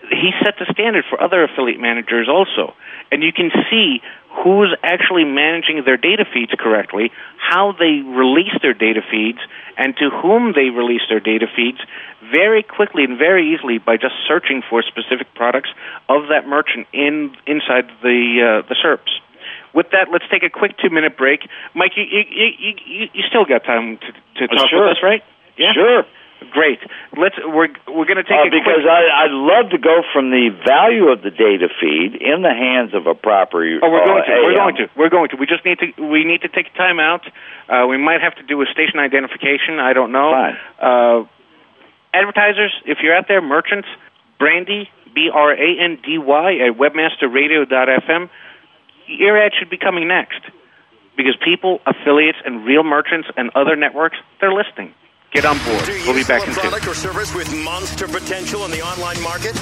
he 0.10 0.32
set 0.44 0.56
the 0.60 0.66
standard 0.72 1.06
for 1.10 1.22
other 1.22 1.44
affiliate 1.44 1.80
managers 1.80 2.28
also 2.30 2.74
and 3.12 3.24
you 3.24 3.32
can 3.32 3.52
see 3.70 4.02
who's 4.44 4.76
actually 4.84 5.24
managing 5.26 5.84
their 5.86 5.98
data 5.98 6.26
feeds 6.34 6.52
correctly 6.58 7.12
how 7.38 7.72
they 7.74 8.02
release 8.06 8.54
their 8.62 8.74
data 8.74 9.02
feeds 9.10 9.40
and 9.78 9.96
to 9.98 10.10
whom 10.10 10.54
they 10.54 10.70
release 10.70 11.02
their 11.10 11.20
data 11.20 11.48
feeds 11.56 11.80
very 12.32 12.64
quickly 12.64 13.04
and 13.04 13.18
very 13.18 13.54
easily 13.54 13.78
by 13.78 13.98
just 13.98 14.16
searching 14.28 14.62
for 14.70 14.82
specific 14.84 15.28
products 15.36 15.70
of 16.10 16.28
that 16.30 16.48
merchant 16.48 16.88
in 16.94 17.36
inside 17.46 17.88
the 18.02 18.62
uh, 18.64 18.68
the 18.68 18.76
SERPs 18.76 19.20
with 19.74 19.92
that, 19.92 20.08
let's 20.12 20.26
take 20.32 20.44
a 20.44 20.50
quick 20.50 20.78
two-minute 20.82 21.18
break. 21.18 21.48
Mike, 21.76 21.92
you 21.96 22.04
you 22.04 22.24
you, 22.34 22.74
you, 22.86 23.08
you 23.14 23.24
still 23.30 23.46
got 23.46 23.64
time 23.64 23.98
to, 23.98 24.12
to 24.12 24.52
Uh, 24.52 24.56
talk 24.56 24.70
sure. 24.70 24.88
with 24.88 24.98
us, 24.98 25.04
right? 25.04 25.24
Yeah. 25.58 25.74
Sure. 25.74 26.06
Great. 26.52 26.80
Let's. 27.18 27.36
We're 27.38 27.68
we're 27.90 28.06
going 28.06 28.22
to 28.22 28.24
take 28.24 28.38
Uh, 28.38 28.48
a 28.48 28.52
because 28.54 28.86
quick. 28.86 28.94
I, 28.94 29.26
I'd 29.26 29.34
love 29.34 29.72
to 29.72 29.78
go 29.78 30.02
from 30.14 30.30
the 30.30 30.50
value 30.66 31.10
of 31.10 31.22
the 31.22 31.32
data 31.32 31.68
feed 31.82 32.14
in 32.22 32.42
the 32.42 32.54
hands 32.54 32.94
of 32.94 33.08
a 33.08 33.16
proper. 33.16 33.66
Oh, 33.66 33.90
we're 33.90 34.06
going 34.06 34.22
uh, 34.22 34.26
to. 34.26 34.32
We're 34.46 34.52
AM. 34.52 34.58
going 34.58 34.76
to. 34.78 34.86
We're 34.96 35.10
going 35.10 35.30
to. 35.30 35.36
We 35.38 35.46
just 35.46 35.66
need 35.66 35.80
to. 35.80 35.88
We 36.02 36.24
need 36.26 36.42
to 36.42 36.50
take 36.50 36.74
time 36.76 37.00
out. 37.00 37.26
Uh, 37.68 37.88
we 37.90 37.98
might 37.98 38.22
have 38.22 38.36
to 38.36 38.44
do 38.44 38.62
a 38.62 38.66
station 38.72 39.00
identification. 39.00 39.80
I 39.80 39.94
don't 39.94 40.12
know. 40.12 40.30
Uh, 40.80 41.26
advertisers, 42.14 42.72
if 42.86 43.00
you're 43.02 43.16
out 43.16 43.26
there, 43.28 43.42
merchants, 43.42 43.88
Brandy, 44.40 44.90
B 45.14 45.30
R 45.34 45.52
A 45.54 45.70
N 45.84 45.98
D 46.06 46.18
Y 46.18 46.54
at 46.70 46.78
webmasterradio.fm. 46.78 48.30
Your 49.08 49.38
ad 49.42 49.54
should 49.58 49.70
be 49.70 49.78
coming 49.78 50.08
next 50.08 50.42
because 51.16 51.36
people, 51.44 51.80
affiliates, 51.86 52.38
and 52.46 52.66
real 52.66 52.84
merchants 52.84 53.28
and 53.38 53.50
other 53.56 53.76
networks, 53.76 54.18
they're 54.40 54.54
listening. 54.54 54.94
Get 55.32 55.46
on 55.46 55.58
board. 55.66 55.88
We'll 55.88 56.16
be 56.16 56.24
back 56.24 56.48
in 56.48 56.54
two. 56.54 56.60
product 56.62 56.88
or 56.88 56.96
service 56.96 57.34
with 57.36 57.54
monster 57.64 58.08
potential 58.08 58.66
in 58.66 58.72
the 58.72 58.82
online 58.82 59.22
market? 59.22 59.56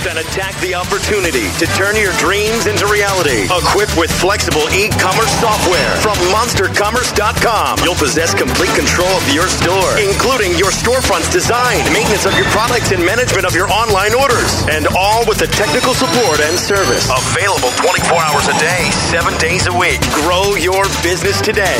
Then 0.00 0.16
attack 0.16 0.56
the 0.64 0.72
opportunity 0.74 1.52
to 1.60 1.68
turn 1.76 1.92
your 1.92 2.16
dreams 2.16 2.64
into 2.64 2.88
reality. 2.88 3.44
Equipped 3.52 4.00
with 4.00 4.08
flexible 4.08 4.64
e-commerce 4.72 5.28
software 5.36 5.92
from 6.00 6.16
monstercommerce.com, 6.32 7.84
you'll 7.84 8.00
possess 8.00 8.32
complete 8.32 8.72
control 8.72 9.12
of 9.12 9.28
your 9.28 9.44
store, 9.52 10.00
including 10.00 10.56
your 10.56 10.72
storefront's 10.72 11.28
design, 11.28 11.84
maintenance 11.92 12.24
of 12.24 12.32
your 12.32 12.48
products, 12.48 12.96
and 12.96 13.04
management 13.04 13.44
of 13.44 13.52
your 13.52 13.68
online 13.68 14.16
orders. 14.16 14.64
And 14.72 14.88
all 14.96 15.28
with 15.28 15.36
the 15.36 15.52
technical 15.52 15.92
support 15.92 16.40
and 16.40 16.56
service. 16.56 17.04
Available 17.12 17.68
24 17.84 18.24
hours 18.24 18.48
a 18.48 18.56
day, 18.56 18.88
7 19.12 19.36
days 19.36 19.68
a 19.68 19.74
week. 19.76 20.00
Grow 20.24 20.56
your 20.56 20.88
business 21.04 21.44
today 21.44 21.76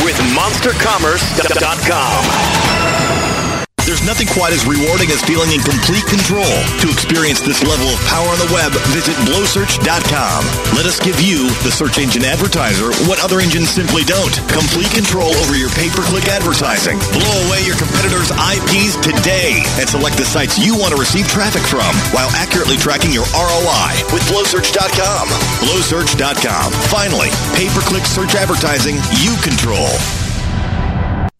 with 0.00 0.16
monstercommerce.com. 0.32 3.31
There's 3.82 4.06
nothing 4.06 4.30
quite 4.30 4.54
as 4.54 4.62
rewarding 4.62 5.10
as 5.10 5.26
feeling 5.26 5.50
in 5.50 5.58
complete 5.58 6.06
control. 6.06 6.46
To 6.46 6.86
experience 6.86 7.42
this 7.42 7.66
level 7.66 7.90
of 7.90 7.98
power 8.06 8.30
on 8.30 8.38
the 8.38 8.46
web, 8.54 8.70
visit 8.94 9.18
blowsearch.com. 9.26 10.38
Let 10.78 10.86
us 10.86 11.02
give 11.02 11.18
you, 11.18 11.50
the 11.66 11.74
search 11.74 11.98
engine 11.98 12.22
advertiser, 12.22 12.94
what 13.10 13.18
other 13.18 13.42
engines 13.42 13.74
simply 13.74 14.06
don't. 14.06 14.30
Complete 14.46 14.86
control 14.94 15.34
over 15.42 15.58
your 15.58 15.66
pay-per-click 15.74 16.30
advertising. 16.30 17.02
Blow 17.10 17.34
away 17.50 17.66
your 17.66 17.74
competitors' 17.74 18.30
IPs 18.30 19.02
today 19.02 19.66
and 19.82 19.90
select 19.90 20.14
the 20.14 20.30
sites 20.30 20.62
you 20.62 20.78
want 20.78 20.94
to 20.94 20.98
receive 21.02 21.26
traffic 21.26 21.66
from 21.66 21.90
while 22.14 22.30
accurately 22.38 22.78
tracking 22.78 23.10
your 23.10 23.26
ROI 23.34 23.98
with 24.14 24.22
blowsearch.com. 24.30 25.26
Blowsearch.com. 25.66 26.70
Finally, 26.86 27.34
pay-per-click 27.58 28.06
search 28.06 28.38
advertising 28.38 29.02
you 29.18 29.34
control. 29.42 29.90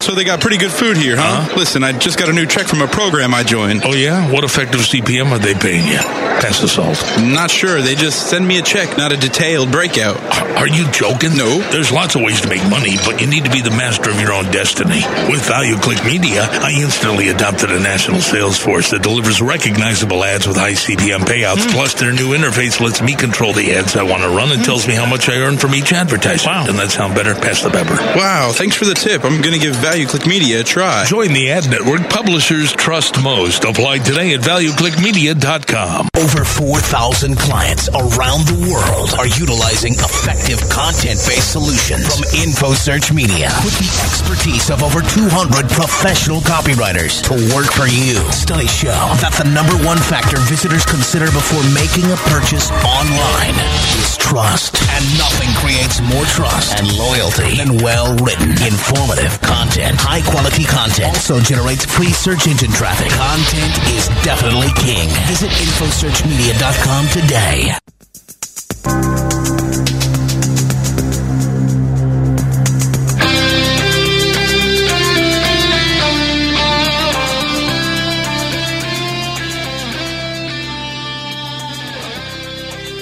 So 0.02 0.16
they 0.16 0.24
got 0.24 0.40
pretty 0.40 0.58
good 0.58 0.72
food 0.72 0.96
here, 0.96 1.14
huh? 1.14 1.22
Uh-huh. 1.22 1.54
Listen, 1.56 1.84
I 1.84 1.92
just 1.96 2.18
got 2.18 2.28
a 2.28 2.32
new 2.32 2.44
check 2.44 2.66
from 2.66 2.82
a 2.82 2.88
program 2.88 3.32
I 3.32 3.44
joined. 3.44 3.82
Oh, 3.84 3.94
yeah? 3.94 4.32
What 4.32 4.42
effective 4.42 4.80
CPM 4.80 5.30
are 5.30 5.38
they 5.38 5.54
paying 5.54 5.86
you? 5.86 6.02
Pass 6.42 6.60
the 6.60 6.66
salt. 6.66 6.98
Not 7.22 7.52
sure. 7.52 7.80
They 7.80 7.94
just 7.94 8.28
send 8.28 8.42
me 8.42 8.58
a 8.58 8.62
check, 8.62 8.98
not 8.98 9.12
a 9.12 9.16
detailed 9.16 9.70
breakout. 9.70 10.18
Are 10.58 10.66
you 10.66 10.90
joking? 10.90 11.36
No. 11.36 11.62
There's 11.70 11.92
lots 11.92 12.16
of 12.16 12.22
ways 12.22 12.40
to 12.40 12.48
make 12.48 12.66
money, 12.68 12.96
but 13.06 13.20
you 13.20 13.28
need 13.28 13.44
to 13.44 13.50
be 13.50 13.60
the 13.60 13.70
master 13.70 14.10
of 14.10 14.20
your 14.20 14.32
own 14.32 14.50
destiny. 14.50 15.06
With 15.30 15.46
ValueClick 15.46 16.04
Media, 16.04 16.50
I 16.50 16.74
instantly 16.82 17.28
adopted 17.28 17.70
a 17.70 17.78
national 17.78 18.22
sales 18.22 18.58
force 18.58 18.90
that 18.90 19.04
delivers 19.04 19.40
recognizable 19.40 20.24
ads 20.24 20.48
with 20.48 20.56
high 20.56 20.74
CPM 20.74 21.20
payouts. 21.20 21.62
Hmm. 21.62 21.78
Plus, 21.78 21.94
their 21.94 22.10
new 22.10 22.34
interface 22.34 22.80
lets 22.80 23.00
me 23.00 23.14
control 23.14 23.52
the 23.52 23.72
ads 23.76 23.94
I 23.94 24.02
want 24.02 24.24
to 24.24 24.28
run 24.30 24.50
and 24.50 24.58
hmm. 24.58 24.66
tells 24.66 24.88
me 24.88 24.94
how 24.94 25.06
much 25.06 25.28
I 25.28 25.38
earn 25.38 25.58
from 25.58 25.76
each 25.76 25.92
advertisement. 25.92 26.56
Wow. 26.56 26.66
Doesn't 26.66 26.80
that 26.82 26.90
sound 26.90 27.14
better? 27.14 27.34
Pass 27.36 27.62
the 27.62 27.70
pepper. 27.70 27.94
Wow, 28.18 28.50
thanks 28.52 28.74
for 28.74 28.84
the 28.84 28.94
tip. 28.94 29.24
I'm 29.24 29.42
going 29.42 29.54
to 29.54 29.62
give 29.62 29.80
ValueClick 29.92 30.26
Media 30.26 30.60
a 30.60 30.64
try. 30.64 31.04
Join 31.04 31.36
the 31.36 31.52
ad 31.52 31.68
network 31.68 32.08
publishers 32.08 32.72
trust 32.72 33.20
most. 33.20 33.68
Apply 33.68 33.98
today 34.00 34.32
at 34.32 34.40
valueclickmedia.com. 34.40 36.08
Over 36.16 36.48
4,000 36.48 37.36
clients 37.36 37.92
around 37.92 38.48
the 38.48 38.56
world 38.72 39.12
are 39.20 39.28
utilizing 39.28 39.92
effective 40.00 40.64
content-based 40.72 41.52
solutions 41.52 42.08
from 42.08 42.24
InfoSearch 42.40 43.12
Media 43.12 43.52
with 43.60 43.76
the 43.76 43.92
expertise 44.00 44.72
of 44.72 44.80
over 44.80 45.04
200 45.04 45.68
professional 45.68 46.40
copywriters 46.40 47.20
to 47.28 47.36
work 47.52 47.68
for 47.68 47.84
you. 47.84 48.16
Studies 48.32 48.72
show 48.72 48.96
that 49.20 49.36
the 49.36 49.44
number 49.52 49.76
one 49.84 50.00
factor 50.00 50.40
visitors 50.48 50.88
consider 50.88 51.28
before 51.36 51.60
making 51.76 52.08
a 52.08 52.16
purchase 52.32 52.72
online 52.80 53.60
is 54.00 54.16
trust. 54.16 54.80
And 54.88 55.04
nothing 55.20 55.52
creates 55.60 56.00
more 56.00 56.24
trust 56.32 56.80
and 56.80 56.88
loyalty 56.96 57.60
than 57.60 57.76
well-written, 57.84 58.56
informative 58.64 59.36
content. 59.44 59.81
High-quality 59.90 60.64
content 60.64 61.16
also 61.16 61.40
generates 61.40 61.84
free 61.84 62.12
search 62.12 62.46
engine 62.46 62.70
traffic. 62.70 63.10
Content 63.10 63.72
is 63.94 64.08
definitely 64.22 64.68
king. 64.82 65.08
Visit 65.26 65.50
InfoSearchMedia.com 65.50 67.08
today. 67.08 67.72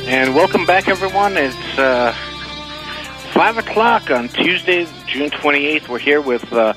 And 0.07 0.35
welcome 0.35 0.67
back, 0.67 0.89
everyone. 0.89 1.37
It's 1.37 1.79
uh, 1.79 2.13
5 3.41 3.57
o'clock 3.57 4.11
on 4.11 4.29
Tuesday, 4.29 4.87
June 5.07 5.31
28th. 5.31 5.89
We're 5.89 5.99
here 5.99 6.21
with 6.21 6.53
uh, 6.53 6.75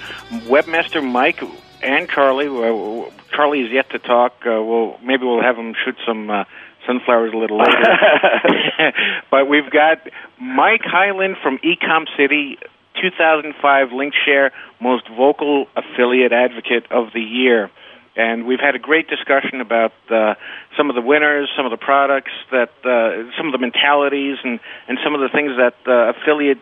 Webmaster 0.47 1.03
Mike 1.03 1.43
and 1.81 2.07
Carly. 2.07 2.47
Uh, 2.47 3.11
Charlie 3.35 3.63
is 3.63 3.71
yet 3.73 3.89
to 3.89 3.99
talk. 3.99 4.31
Uh, 4.45 4.63
we'll, 4.63 4.97
maybe 5.03 5.25
we'll 5.25 5.41
have 5.41 5.57
him 5.57 5.75
shoot 5.83 5.97
some 6.07 6.29
uh, 6.29 6.45
sunflowers 6.87 7.33
a 7.33 7.37
little 7.37 7.57
later. 7.57 8.93
but 9.29 9.49
we've 9.49 9.69
got 9.69 10.07
Mike 10.39 10.83
Highland 10.85 11.35
from 11.43 11.57
Ecom 11.57 12.05
City, 12.15 12.57
2005 13.01 13.89
LinkShare 13.89 14.51
Most 14.79 15.09
Vocal 15.09 15.67
Affiliate 15.75 16.31
Advocate 16.31 16.89
of 16.93 17.11
the 17.13 17.19
Year. 17.19 17.71
And 18.15 18.45
we've 18.45 18.59
had 18.59 18.75
a 18.75 18.79
great 18.79 19.07
discussion 19.07 19.59
about 19.59 19.93
uh, 20.09 20.35
some 20.77 20.89
of 20.89 20.95
the 20.95 21.01
winners, 21.01 21.49
some 21.57 21.65
of 21.65 21.71
the 21.71 21.77
products 21.77 22.31
that, 22.51 22.69
uh, 22.85 23.31
some 23.37 23.47
of 23.47 23.53
the 23.53 23.57
mentalities, 23.57 24.37
and, 24.43 24.59
and 24.87 24.99
some 25.03 25.15
of 25.15 25.21
the 25.21 25.29
things 25.29 25.53
that 25.57 25.73
uh, 25.87 26.13
affiliate 26.13 26.59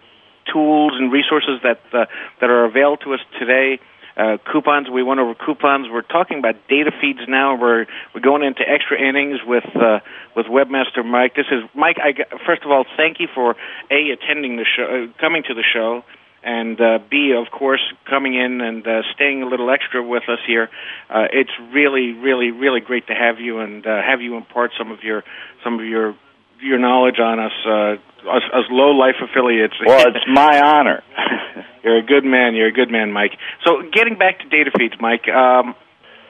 tools 0.51 0.93
and 0.95 1.11
resources 1.11 1.59
that 1.63 1.81
uh, 1.93 2.05
that 2.39 2.49
are 2.49 2.65
available 2.65 2.97
to 2.97 3.13
us 3.13 3.19
today. 3.39 3.79
Uh, 4.17 4.37
coupons. 4.51 4.89
We 4.89 5.03
went 5.03 5.21
over 5.21 5.33
coupons. 5.33 5.87
We're 5.89 6.01
talking 6.01 6.39
about 6.39 6.55
data 6.67 6.91
feeds 6.99 7.21
now. 7.27 7.55
We're 7.59 7.85
we're 8.13 8.21
going 8.21 8.43
into 8.43 8.61
extra 8.67 8.99
innings 8.99 9.39
with 9.45 9.63
uh, 9.75 9.99
with 10.35 10.47
Webmaster 10.47 11.03
Mike. 11.03 11.35
This 11.35 11.47
is 11.51 11.63
Mike. 11.73 11.97
I 11.97 12.13
first 12.45 12.63
of 12.63 12.71
all, 12.71 12.85
thank 12.97 13.19
you 13.19 13.27
for 13.33 13.55
a 13.89 14.09
attending 14.11 14.57
the 14.57 14.65
show, 14.65 14.83
uh, 14.83 15.19
coming 15.19 15.43
to 15.47 15.53
the 15.53 15.63
show, 15.63 16.03
and 16.43 16.79
uh, 16.81 16.99
b 17.09 17.33
of 17.33 17.51
course 17.51 17.81
coming 18.09 18.35
in 18.35 18.61
and 18.61 18.85
uh, 18.87 19.01
staying 19.13 19.43
a 19.43 19.45
little 19.45 19.69
extra 19.69 20.03
with 20.03 20.23
us 20.29 20.39
here. 20.45 20.69
Uh, 21.09 21.27
it's 21.31 21.51
really, 21.73 22.13
really, 22.13 22.51
really 22.51 22.79
great 22.79 23.07
to 23.07 23.13
have 23.13 23.39
you 23.39 23.59
and 23.59 23.85
uh, 23.85 24.01
have 24.01 24.21
you 24.21 24.35
impart 24.35 24.71
some 24.77 24.91
of 24.91 25.03
your 25.03 25.23
some 25.63 25.79
of 25.79 25.85
your 25.85 26.15
your 26.61 26.77
knowledge 26.77 27.19
on 27.19 27.39
us, 27.39 27.51
uh, 27.65 28.29
us, 28.29 28.43
us 28.53 28.65
low 28.69 28.91
life 28.91 29.15
affiliates. 29.21 29.73
Well, 29.83 30.07
it's 30.07 30.25
my 30.27 30.61
honor. 30.63 31.03
You're 31.83 31.97
a 31.97 32.03
good 32.03 32.23
man. 32.23 32.53
You're 32.53 32.67
a 32.67 32.71
good 32.71 32.91
man, 32.91 33.11
Mike. 33.11 33.31
So, 33.65 33.81
getting 33.91 34.17
back 34.17 34.39
to 34.39 34.49
data 34.49 34.69
feeds, 34.77 34.93
Mike. 34.99 35.27
Um, 35.27 35.75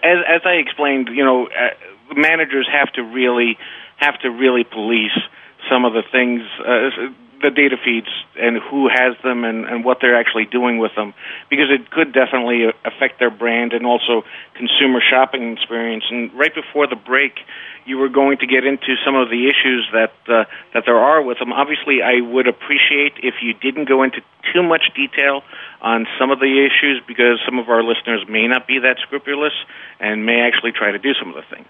as 0.03 0.17
as 0.27 0.41
I 0.45 0.53
explained, 0.63 1.09
you 1.13 1.25
know, 1.25 1.47
uh, 1.47 2.15
managers 2.15 2.67
have 2.71 2.91
to 2.93 3.03
really 3.03 3.57
have 3.97 4.19
to 4.21 4.29
really 4.29 4.63
police 4.63 5.17
some 5.69 5.85
of 5.85 5.93
the 5.93 6.03
things, 6.11 6.41
uh, 6.59 7.11
the 7.41 7.51
data 7.51 7.77
feeds, 7.83 8.07
and 8.39 8.57
who 8.57 8.87
has 8.89 9.15
them, 9.23 9.43
and, 9.43 9.65
and 9.65 9.83
what 9.83 9.99
they're 10.01 10.15
actually 10.15 10.45
doing 10.45 10.77
with 10.77 10.91
them, 10.95 11.13
because 11.49 11.69
it 11.69 11.89
could 11.91 12.13
definitely 12.13 12.65
affect 12.85 13.19
their 13.19 13.29
brand 13.29 13.73
and 13.73 13.85
also 13.85 14.23
consumer 14.55 15.01
shopping 15.01 15.53
experience. 15.53 16.03
And 16.09 16.33
right 16.33 16.53
before 16.53 16.87
the 16.87 16.95
break, 16.95 17.39
you 17.85 17.97
were 17.97 18.09
going 18.09 18.37
to 18.37 18.47
get 18.47 18.65
into 18.65 18.95
some 19.03 19.15
of 19.15 19.29
the 19.29 19.49
issues 19.49 19.87
that 19.93 20.13
uh, 20.27 20.45
that 20.73 20.83
there 20.85 20.99
are 20.99 21.21
with 21.21 21.39
them. 21.39 21.51
Obviously, 21.51 22.01
I 22.01 22.21
would 22.21 22.47
appreciate 22.47 23.13
if 23.23 23.35
you 23.41 23.53
didn't 23.53 23.87
go 23.89 24.03
into 24.03 24.21
too 24.53 24.63
much 24.63 24.83
detail 24.95 25.41
on 25.81 26.05
some 26.19 26.29
of 26.31 26.39
the 26.39 26.65
issues 26.65 27.01
because 27.07 27.39
some 27.45 27.57
of 27.57 27.69
our 27.69 27.83
listeners 27.83 28.25
may 28.29 28.47
not 28.47 28.67
be 28.67 28.79
that 28.79 28.97
scrupulous 29.01 29.53
and 29.99 30.25
may 30.25 30.41
actually 30.41 30.71
try 30.71 30.91
to 30.91 30.99
do 30.99 31.13
some 31.13 31.29
of 31.29 31.35
the 31.35 31.55
things. 31.55 31.67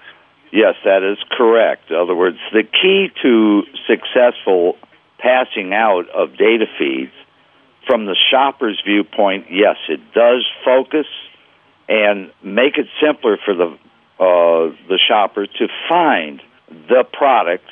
Yes, 0.51 0.75
that 0.83 1.01
is 1.01 1.17
correct. 1.31 1.91
In 1.91 1.95
other 1.95 2.15
words, 2.15 2.37
the 2.51 2.63
key 2.63 3.09
to 3.21 3.63
successful 3.87 4.77
passing 5.21 5.73
out 5.73 6.09
of 6.09 6.37
data 6.37 6.65
feeds 6.77 7.13
from 7.87 8.05
the 8.05 8.15
shopper's 8.31 8.81
viewpoint, 8.85 9.47
yes, 9.49 9.77
it 9.89 9.99
does 10.13 10.45
focus 10.65 11.07
and 11.87 12.31
make 12.43 12.77
it 12.77 12.87
simpler 13.01 13.37
for 13.43 13.53
the 13.53 13.77
uh, 14.19 14.71
the 14.87 14.99
shopper 15.09 15.47
to 15.47 15.67
find 15.89 16.41
the 16.69 17.03
product 17.11 17.65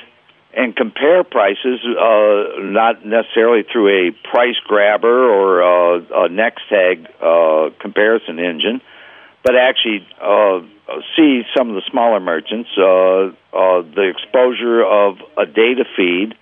and 0.52 0.74
compare 0.74 1.22
prices, 1.22 1.78
uh, 1.84 2.58
not 2.58 3.06
necessarily 3.06 3.62
through 3.70 4.08
a 4.08 4.28
price 4.28 4.56
grabber 4.66 5.30
or 5.30 5.62
uh, 5.62 5.98
a 5.98 6.28
NexTag 6.28 7.06
uh, 7.22 7.70
comparison 7.80 8.40
engine, 8.40 8.80
but 9.44 9.54
actually 9.54 10.06
uh, 10.20 10.60
see 11.16 11.42
some 11.56 11.68
of 11.70 11.76
the 11.76 11.82
smaller 11.88 12.18
merchants. 12.18 12.68
Uh, 12.76 13.30
uh, 13.56 13.82
the 13.82 14.12
exposure 14.12 14.84
of 14.84 15.18
a 15.38 15.46
data 15.46 15.84
feed 15.96 16.34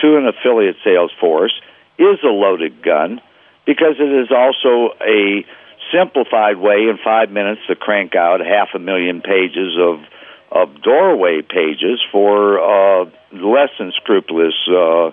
to 0.00 0.16
an 0.16 0.26
affiliate 0.26 0.76
sales 0.84 1.12
force 1.20 1.54
is 1.98 2.18
a 2.24 2.28
loaded 2.28 2.82
gun 2.82 3.20
because 3.66 3.96
it 3.98 4.12
is 4.22 4.28
also 4.30 4.94
a 5.00 5.44
simplified 5.92 6.56
way 6.56 6.88
in 6.88 6.98
five 7.02 7.30
minutes 7.30 7.60
to 7.68 7.76
crank 7.76 8.14
out 8.14 8.40
half 8.40 8.68
a 8.74 8.78
million 8.78 9.20
pages 9.20 9.76
of 9.78 10.00
of 10.52 10.82
doorway 10.82 11.42
pages 11.42 12.00
for 12.12 12.60
uh, 12.60 13.04
less 13.32 13.70
than 13.78 13.92
scrupulous 13.96 14.54
uh, 14.70 15.10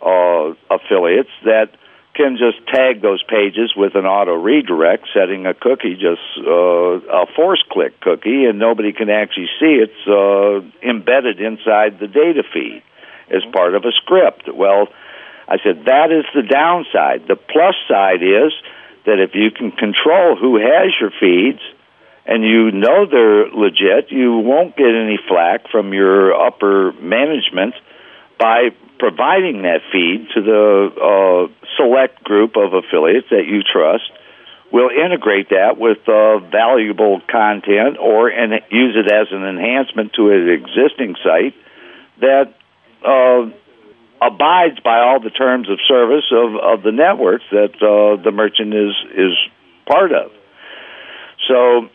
uh, 0.00 0.54
affiliates 0.70 1.28
that 1.44 1.68
can 2.14 2.38
just 2.38 2.66
tag 2.66 3.02
those 3.02 3.22
pages 3.22 3.72
with 3.76 3.94
an 3.94 4.06
auto 4.06 4.34
redirect, 4.34 5.06
setting 5.12 5.46
a 5.46 5.52
cookie 5.52 5.94
just 5.94 6.22
uh, 6.38 6.96
a 7.12 7.26
force 7.36 7.62
click 7.70 8.00
cookie, 8.00 8.46
and 8.46 8.58
nobody 8.58 8.92
can 8.92 9.10
actually 9.10 9.48
see 9.60 9.78
it's 9.84 10.08
uh, 10.08 10.60
embedded 10.88 11.40
inside 11.40 12.00
the 12.00 12.08
data 12.08 12.42
feed 12.52 12.82
as 13.30 13.42
part 13.52 13.74
of 13.74 13.84
a 13.84 13.92
script. 13.92 14.48
Well, 14.52 14.88
I 15.48 15.58
said 15.62 15.84
that 15.86 16.12
is 16.12 16.24
the 16.34 16.42
downside. 16.42 17.26
The 17.26 17.36
plus 17.36 17.74
side 17.88 18.22
is 18.22 18.52
that 19.06 19.18
if 19.18 19.34
you 19.34 19.50
can 19.50 19.72
control 19.72 20.36
who 20.36 20.56
has 20.58 20.92
your 21.00 21.10
feeds 21.18 21.60
and 22.26 22.44
you 22.44 22.70
know 22.70 23.06
they're 23.06 23.48
legit, 23.48 24.12
you 24.12 24.38
won't 24.38 24.76
get 24.76 24.94
any 24.94 25.18
flack 25.26 25.68
from 25.70 25.92
your 25.92 26.34
upper 26.34 26.92
management 27.00 27.74
by 28.38 28.70
providing 28.98 29.62
that 29.62 29.80
feed 29.90 30.28
to 30.34 30.40
the 30.42 30.90
uh, 30.94 31.52
select 31.76 32.22
group 32.22 32.56
of 32.56 32.72
affiliates 32.74 33.26
that 33.30 33.46
you 33.48 33.62
trust. 33.62 34.12
We'll 34.72 34.90
integrate 34.90 35.48
that 35.50 35.78
with 35.78 36.06
uh, 36.06 36.38
valuable 36.38 37.20
content 37.26 37.98
or 37.98 38.28
and 38.28 38.52
use 38.70 38.94
it 38.94 39.10
as 39.10 39.26
an 39.32 39.42
enhancement 39.44 40.12
to 40.14 40.30
an 40.30 40.48
existing 40.48 41.16
site 41.24 41.54
that 42.20 42.54
uh, 43.04 43.50
abides 44.22 44.80
by 44.84 45.00
all 45.00 45.20
the 45.20 45.30
terms 45.30 45.68
of 45.70 45.78
service 45.88 46.24
of, 46.32 46.56
of 46.56 46.82
the 46.82 46.92
networks 46.92 47.44
that 47.50 47.74
uh, 47.80 48.22
the 48.22 48.30
merchant 48.30 48.74
is 48.74 48.94
is 49.16 49.32
part 49.86 50.12
of. 50.12 50.30
So, 51.48 51.88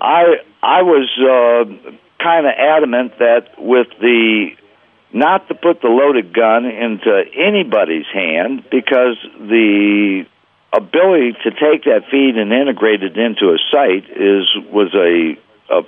I 0.00 0.36
I 0.62 0.82
was 0.82 1.08
uh, 1.18 1.90
kind 2.22 2.46
of 2.46 2.52
adamant 2.58 3.18
that 3.18 3.58
with 3.58 3.88
the 4.00 4.50
not 5.12 5.48
to 5.48 5.54
put 5.54 5.80
the 5.80 5.88
loaded 5.88 6.34
gun 6.34 6.66
into 6.66 7.22
anybody's 7.34 8.06
hand 8.12 8.64
because 8.70 9.16
the 9.38 10.26
ability 10.72 11.32
to 11.44 11.50
take 11.50 11.84
that 11.84 12.02
feed 12.10 12.36
and 12.36 12.52
integrate 12.52 13.02
it 13.02 13.16
into 13.16 13.48
a 13.48 13.58
site 13.72 14.10
is 14.10 14.44
was 14.70 14.92
a, 14.94 15.38
a 15.72 15.82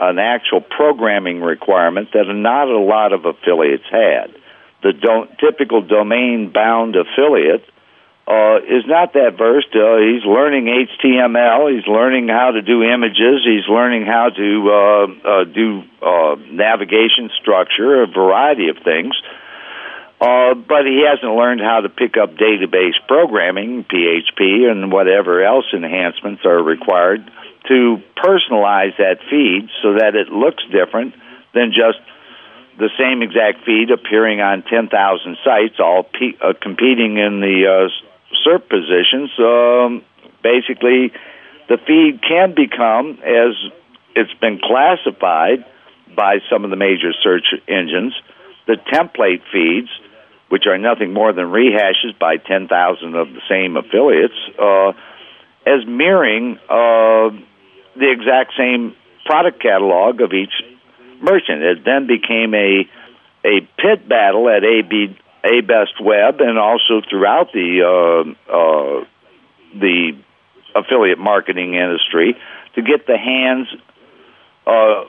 an 0.00 0.18
actual 0.18 0.60
programming 0.60 1.40
requirement 1.40 2.08
that 2.12 2.24
not 2.26 2.68
a 2.68 2.78
lot 2.78 3.12
of 3.12 3.24
affiliates 3.26 3.84
had 3.90 4.34
the 4.82 4.92
do- 4.92 5.28
typical 5.38 5.82
domain 5.82 6.50
bound 6.52 6.96
affiliate 6.96 7.64
uh, 8.26 8.58
is 8.62 8.86
not 8.86 9.12
that 9.14 9.36
versed. 9.36 9.74
Uh, 9.74 9.98
he's 9.98 10.24
learning 10.24 10.66
HTML. 10.66 11.74
He's 11.74 11.86
learning 11.86 12.28
how 12.28 12.52
to 12.52 12.62
do 12.62 12.82
images. 12.82 13.42
He's 13.44 13.66
learning 13.68 14.06
how 14.06 14.30
to 14.30 14.70
uh, 14.70 15.06
uh, 15.28 15.44
do 15.44 15.82
uh, 16.00 16.36
navigation 16.50 17.30
structure, 17.40 18.02
a 18.02 18.06
variety 18.06 18.68
of 18.68 18.78
things. 18.84 19.14
Uh, 20.20 20.54
but 20.54 20.84
he 20.84 21.02
hasn't 21.08 21.32
learned 21.34 21.60
how 21.60 21.80
to 21.80 21.88
pick 21.88 22.16
up 22.16 22.36
database 22.36 22.94
programming, 23.08 23.84
PHP, 23.84 24.70
and 24.70 24.92
whatever 24.92 25.42
else 25.42 25.64
enhancements 25.72 26.44
are 26.44 26.62
required 26.62 27.24
to 27.70 28.02
personalize 28.18 28.96
that 28.98 29.22
feed 29.30 29.70
so 29.80 29.94
that 29.94 30.16
it 30.16 30.28
looks 30.28 30.62
different 30.72 31.14
than 31.54 31.70
just 31.70 32.02
the 32.78 32.90
same 32.98 33.22
exact 33.22 33.64
feed 33.64 33.90
appearing 33.90 34.40
on 34.40 34.62
10,000 34.62 34.90
sites, 35.44 35.78
all 35.78 36.02
pe- 36.02 36.36
uh, 36.42 36.52
competing 36.60 37.16
in 37.16 37.38
the 37.40 37.70
uh, 37.70 37.88
SERP 38.42 38.68
positions. 38.68 39.30
Um, 39.38 40.02
basically, 40.42 41.12
the 41.68 41.78
feed 41.86 42.20
can 42.26 42.54
become, 42.54 43.20
as 43.22 43.54
it's 44.16 44.34
been 44.40 44.58
classified 44.58 45.64
by 46.16 46.38
some 46.50 46.64
of 46.64 46.70
the 46.70 46.76
major 46.76 47.12
search 47.22 47.54
engines, 47.68 48.14
the 48.66 48.78
template 48.92 49.42
feeds, 49.52 49.90
which 50.48 50.66
are 50.66 50.78
nothing 50.78 51.12
more 51.12 51.32
than 51.32 51.46
rehashes 51.46 52.18
by 52.18 52.36
10,000 52.36 53.14
of 53.14 53.28
the 53.28 53.40
same 53.48 53.76
affiliates, 53.76 54.34
uh, 54.58 54.92
as 55.66 55.86
mirroring 55.86 56.58
uh, 56.68 57.30
the 58.00 58.10
exact 58.10 58.54
same 58.58 58.96
product 59.26 59.62
catalog 59.62 60.20
of 60.20 60.32
each 60.32 60.52
merchant. 61.20 61.62
It 61.62 61.84
then 61.84 62.06
became 62.06 62.54
a 62.54 62.88
a 63.44 63.60
pit 63.78 64.08
battle 64.08 64.48
at 64.48 64.64
AB 64.64 65.16
ABestWeb 65.44 66.42
and 66.42 66.58
also 66.58 67.00
throughout 67.08 67.52
the 67.52 67.84
uh, 67.84 68.52
uh, 68.52 69.04
the 69.78 70.12
affiliate 70.74 71.18
marketing 71.18 71.74
industry 71.74 72.36
to 72.74 72.82
get 72.82 73.06
the 73.06 73.16
hands 73.16 73.68
uh, 74.66 75.04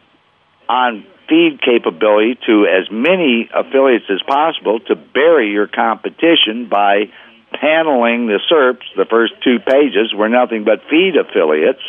on 0.69 1.05
feed 1.27 1.61
capability 1.61 2.37
to 2.45 2.67
as 2.67 2.89
many 2.91 3.49
affiliates 3.53 4.05
as 4.09 4.21
possible 4.27 4.79
to 4.79 4.95
bury 4.95 5.51
your 5.51 5.67
competition 5.67 6.67
by 6.69 7.11
paneling 7.53 8.27
the 8.27 8.39
SERPs. 8.51 8.87
The 8.95 9.05
first 9.05 9.33
two 9.43 9.59
pages 9.59 10.13
were 10.13 10.29
nothing 10.29 10.63
but 10.63 10.81
feed 10.89 11.15
affiliates 11.15 11.81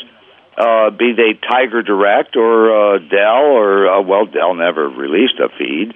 uh, 0.57 0.91
be 0.91 1.13
they 1.17 1.39
Tiger 1.49 1.83
Direct 1.83 2.37
or 2.37 2.97
uh, 2.97 2.99
Dell 2.99 3.57
or 3.57 3.89
uh, 3.89 4.03
well, 4.03 4.27
Dell 4.27 4.55
never 4.55 4.89
released 4.89 5.41
a 5.41 5.49
feed, 5.57 5.95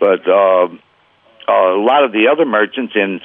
but 0.00 0.26
uh, 0.28 0.68
a 1.48 1.78
lot 1.78 2.04
of 2.04 2.12
the 2.12 2.28
other 2.32 2.44
merchants 2.44 2.94
in 2.96 3.20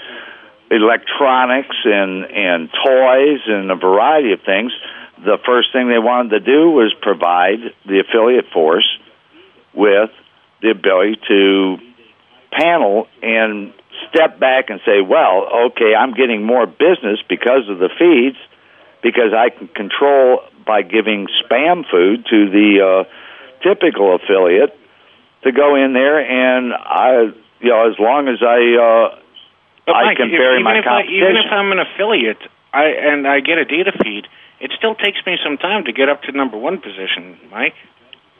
electronics 0.70 1.76
and 1.84 2.26
and 2.26 2.70
toys 2.70 3.40
and 3.48 3.72
a 3.72 3.76
variety 3.76 4.34
of 4.34 4.42
things. 4.46 4.72
The 5.18 5.38
first 5.46 5.74
thing 5.74 5.90
they 5.90 5.98
wanted 5.98 6.30
to 6.30 6.40
do 6.42 6.70
was 6.70 6.94
provide 7.02 7.60
the 7.86 8.02
affiliate 8.02 8.46
force 8.54 8.88
with 9.74 10.12
the 10.62 10.70
ability 10.70 11.20
to 11.28 11.78
panel 12.52 13.08
and 13.22 13.74
step 14.10 14.40
back 14.40 14.70
and 14.70 14.80
say, 14.86 15.02
well, 15.02 15.70
okay, 15.72 15.96
I'm 15.96 16.14
getting 16.14 16.46
more 16.46 16.66
business 16.66 17.20
because 17.28 17.68
of 17.68 17.80
the 17.80 17.90
feeds 17.98 18.38
because 19.02 19.34
I 19.36 19.50
can 19.50 19.68
control 19.68 20.42
by 20.68 20.82
giving 20.84 21.28
spam 21.42 21.84
food 21.90 22.26
to 22.30 22.50
the 22.52 22.70
uh, 22.84 23.04
typical 23.64 24.14
affiliate 24.16 24.76
to 25.44 25.52
go 25.52 25.76
in 25.76 25.94
there 25.94 26.20
and 26.20 26.74
I, 26.74 27.32
you 27.62 27.70
know, 27.72 27.90
as 27.90 27.96
long 27.98 28.28
as 28.28 28.44
I 28.44 28.60
uh, 28.76 29.20
I 29.92 30.04
Mike, 30.12 30.18
can 30.18 30.30
vary 30.30 30.62
my 30.62 30.80
if 30.80 30.86
I, 30.86 31.08
competition. 31.08 31.16
even 31.16 31.36
if 31.38 31.50
I'm 31.50 31.72
an 31.72 31.80
affiliate, 31.80 32.44
I 32.74 32.86
and 32.92 33.26
I 33.28 33.40
get 33.40 33.58
a 33.58 33.66
data 33.66 33.92
feed, 34.04 34.28
it 34.60 34.72
still 34.78 34.96
takes 34.96 35.20
me 35.26 35.38
some 35.44 35.58
time 35.58 35.86
to 35.86 35.94
get 35.94 36.10
up 36.10 36.24
to 36.24 36.32
number 36.34 36.58
one 36.58 36.82
position, 36.82 37.40
Mike. 37.50 37.74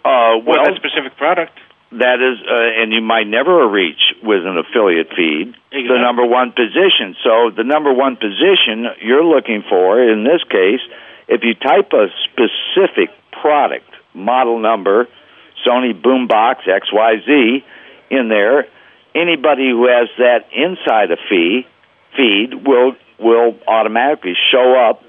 uh, 0.04 0.38
With 0.38 0.46
well, 0.46 0.66
that 0.66 0.76
specific 0.76 1.16
product. 1.18 1.54
That 1.90 2.20
is, 2.20 2.36
uh, 2.44 2.84
and 2.84 2.92
you 2.92 3.00
might 3.00 3.28
never 3.32 3.64
reach 3.66 4.12
with 4.22 4.44
an 4.46 4.58
affiliate 4.60 5.08
feed 5.16 5.56
the 5.72 5.96
number 6.04 6.26
one 6.26 6.52
position. 6.52 7.16
So 7.24 7.50
the 7.56 7.64
number 7.64 7.94
one 7.94 8.18
position 8.18 8.92
you're 9.00 9.24
looking 9.24 9.64
for 9.70 10.04
in 10.04 10.26
this 10.28 10.44
case, 10.52 10.84
if 11.28 11.42
you 11.44 11.54
type 11.56 11.92
a 11.94 12.08
specific 12.26 13.10
product 13.32 13.90
model 14.14 14.60
number, 14.60 15.08
Sony 15.66 15.94
Boombox 16.00 16.68
XYZ 16.68 17.64
in 18.10 18.30
there, 18.30 18.68
anybody 19.16 19.70
who 19.70 19.88
has 19.88 20.10
that 20.18 20.48
inside 20.54 21.12
a 21.12 21.18
fee 21.30 21.66
feed 22.16 22.66
will 22.66 22.96
will 23.20 23.58
automatically 23.68 24.34
show 24.52 24.76
up 24.78 25.04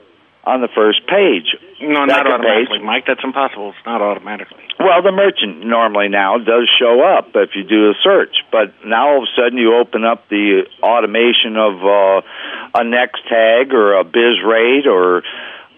on 0.45 0.63
the 0.63 0.69
first 0.75 1.07
page. 1.07 1.53
No, 1.81 2.07
not 2.07 2.27
automatically, 2.27 2.79
page, 2.79 2.85
Mike. 2.85 3.05
That's 3.07 3.21
impossible. 3.23 3.71
It's 3.77 3.85
not 3.85 4.01
automatically. 4.01 4.65
well, 4.81 5.03
the 5.03 5.13
merchant 5.13 5.67
normally 5.67 6.09
now 6.09 6.39
does 6.39 6.69
show 6.81 7.05
up 7.05 7.29
if 7.35 7.51
you 7.55 7.65
do 7.65 7.91
a 7.91 7.95
search, 8.03 8.35
but 8.51 8.73
now 8.85 9.11
all 9.11 9.19
of 9.19 9.29
a 9.29 9.33
sudden 9.37 9.59
you 9.59 9.77
open 9.77 10.05
up 10.05 10.29
the 10.31 10.65
automation 10.83 11.57
of 11.61 11.75
uh, 11.85 12.81
a 12.81 12.83
NexTag 12.83 13.73
or 13.73 14.01
a 14.01 14.05
BizRate 14.05 14.87
or 14.87 15.23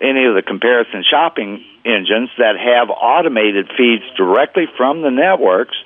any 0.00 0.24
of 0.24 0.34
the 0.34 0.42
comparison 0.42 1.04
shopping 1.08 1.64
engines 1.84 2.30
that 2.38 2.56
have 2.56 2.90
automated 2.90 3.70
feeds 3.76 4.04
directly 4.16 4.64
from 4.76 5.02
the 5.02 5.10
networks. 5.10 5.76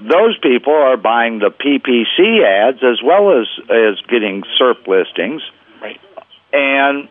Those 0.00 0.38
people 0.38 0.72
are 0.74 0.96
buying 0.96 1.40
the 1.40 1.50
PPC 1.50 2.44
ads 2.44 2.78
as 2.82 3.02
well 3.02 3.40
as 3.40 3.46
as 3.68 4.00
getting 4.08 4.42
SERP 4.58 4.86
listings, 4.86 5.42
Right. 5.82 6.00
and 6.52 7.08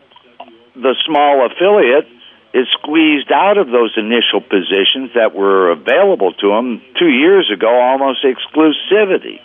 the 0.74 0.94
small 1.04 1.44
affiliate 1.46 2.08
is 2.54 2.66
squeezed 2.80 3.30
out 3.30 3.58
of 3.58 3.68
those 3.68 3.92
initial 3.98 4.40
positions 4.40 5.10
that 5.14 5.34
were 5.34 5.70
available 5.70 6.32
to 6.32 6.48
them 6.48 6.80
two 6.98 7.08
years 7.10 7.50
ago, 7.52 7.68
almost 7.68 8.24
exclusivity. 8.24 9.40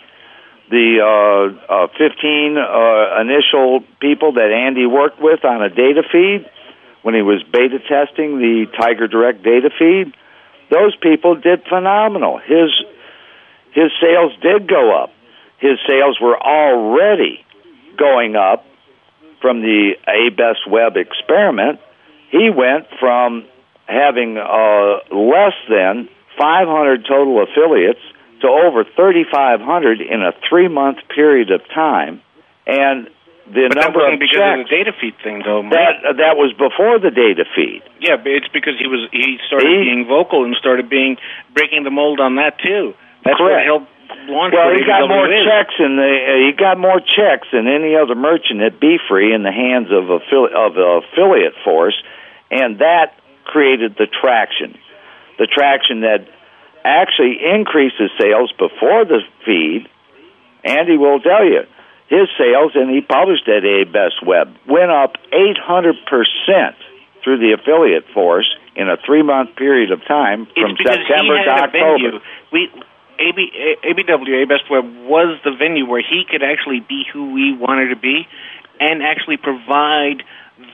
The 0.70 1.04
uh, 1.04 1.84
uh, 1.84 1.86
15 1.98 2.56
uh, 2.56 3.20
initial 3.20 3.84
people 4.00 4.32
that 4.32 4.50
Andy 4.50 4.86
worked 4.86 5.20
with 5.20 5.44
on 5.44 5.62
a 5.62 5.68
data 5.68 6.02
feed 6.10 6.48
when 7.04 7.14
he 7.14 7.20
was 7.20 7.42
beta 7.52 7.78
testing 7.80 8.38
the 8.38 8.64
Tiger 8.80 9.06
Direct 9.06 9.42
data 9.42 9.68
feed, 9.78 10.14
those 10.70 10.96
people 10.96 11.34
did 11.34 11.62
phenomenal. 11.68 12.38
His 12.38 12.72
his 13.72 13.92
sales 14.00 14.32
did 14.40 14.66
go 14.66 14.96
up. 14.96 15.10
His 15.58 15.78
sales 15.86 16.18
were 16.18 16.40
already 16.40 17.44
going 17.98 18.36
up 18.36 18.64
from 19.42 19.60
the 19.60 19.92
ABestWeb 20.08 20.96
experiment. 20.96 21.78
He 22.30 22.48
went 22.48 22.86
from 22.98 23.44
having 23.86 24.38
uh, 24.38 25.04
less 25.14 25.52
than 25.68 26.08
500 26.38 27.04
total 27.06 27.42
affiliates 27.42 28.00
to 28.40 28.48
over 28.48 28.84
3,500 28.84 30.00
in 30.00 30.22
a 30.22 30.32
three 30.48 30.68
month 30.68 30.98
period 31.14 31.50
of 31.50 31.60
time. 31.74 32.22
And 32.66 33.10
the 33.46 33.68
but 33.68 33.76
number 33.76 34.00
that 34.00 34.14
wasn't 34.14 34.14
of 34.14 34.20
because 34.20 34.40
checks, 34.40 34.60
of 34.60 34.68
the 34.68 34.72
data 34.72 34.92
feed 35.00 35.14
thing, 35.22 35.42
though. 35.44 35.62
Mike. 35.62 35.72
that 35.76 36.16
that 36.16 36.34
was 36.40 36.52
before 36.56 36.98
the 36.98 37.10
data 37.12 37.44
feed. 37.54 37.82
yeah, 38.00 38.16
but 38.16 38.32
it's 38.32 38.48
because 38.48 38.74
he 38.80 38.86
was 38.88 39.04
he 39.12 39.36
started 39.46 39.68
He- 39.68 39.84
being 39.84 40.06
vocal 40.08 40.44
and 40.44 40.56
started 40.56 40.88
being 40.88 41.16
breaking 41.52 41.84
the 41.84 41.90
mold 41.92 42.20
on 42.20 42.36
that 42.36 42.56
too. 42.58 42.94
That's 43.24 43.38
what 43.40 43.52
Correct. 43.52 43.64
helped 43.66 43.88
launch. 44.28 44.52
Well, 44.56 44.72
he 44.72 44.84
got 44.84 45.08
more 45.08 45.28
checks 45.28 45.74
in 45.78 45.96
the 45.96 46.08
uh, 46.08 46.36
he 46.48 46.52
got 46.56 46.76
more 46.80 47.00
checks 47.00 47.48
than 47.52 47.68
any 47.68 47.96
other 47.96 48.14
merchant 48.14 48.60
at 48.62 48.80
Be 48.80 48.96
Free 49.08 49.32
in 49.34 49.42
the 49.42 49.52
hands 49.52 49.88
of 49.92 50.04
affili- 50.08 50.52
of 50.52 50.76
affiliate 50.76 51.54
force, 51.64 51.96
and 52.50 52.78
that 52.80 53.12
created 53.44 53.96
the 53.96 54.06
traction, 54.08 54.76
the 55.38 55.46
traction 55.46 56.00
that 56.00 56.28
actually 56.84 57.40
increases 57.44 58.10
sales 58.20 58.52
before 58.58 59.04
the 59.04 59.20
feed. 59.44 59.88
Andy 60.64 60.96
will 60.96 61.20
tell 61.20 61.44
you 61.44 61.64
his 62.08 62.28
sales, 62.38 62.72
and 62.74 62.90
he 62.90 63.00
published 63.00 63.48
at 63.48 63.62
ABestWeb, 63.62 64.68
went 64.68 64.90
up 64.90 65.16
800 65.32 65.96
percent 66.06 66.76
through 67.22 67.38
the 67.38 67.52
affiliate 67.52 68.04
force 68.12 68.46
in 68.76 68.88
a 68.88 68.96
three 69.04 69.22
month 69.22 69.56
period 69.56 69.90
of 69.90 70.04
time 70.04 70.46
from 70.54 70.76
September 70.76 71.34
to 71.44 71.50
October. 71.50 72.20
We 72.52 72.70
AB, 73.18 73.78
A- 73.82 73.94
ABW, 73.94 74.42
A 74.42 74.46
Best 74.46 74.68
Web, 74.70 74.84
was 75.06 75.38
the 75.44 75.52
venue 75.52 75.86
where 75.86 76.02
he 76.02 76.24
could 76.28 76.42
actually 76.42 76.80
be 76.80 77.04
who 77.12 77.32
we 77.32 77.56
wanted 77.56 77.88
to 77.88 77.96
be, 77.96 78.26
and 78.80 79.02
actually 79.02 79.36
provide 79.36 80.22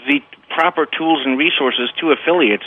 the 0.06 0.20
proper 0.48 0.86
tools 0.86 1.22
and 1.24 1.38
resources 1.38 1.90
to 2.00 2.12
affiliates, 2.12 2.64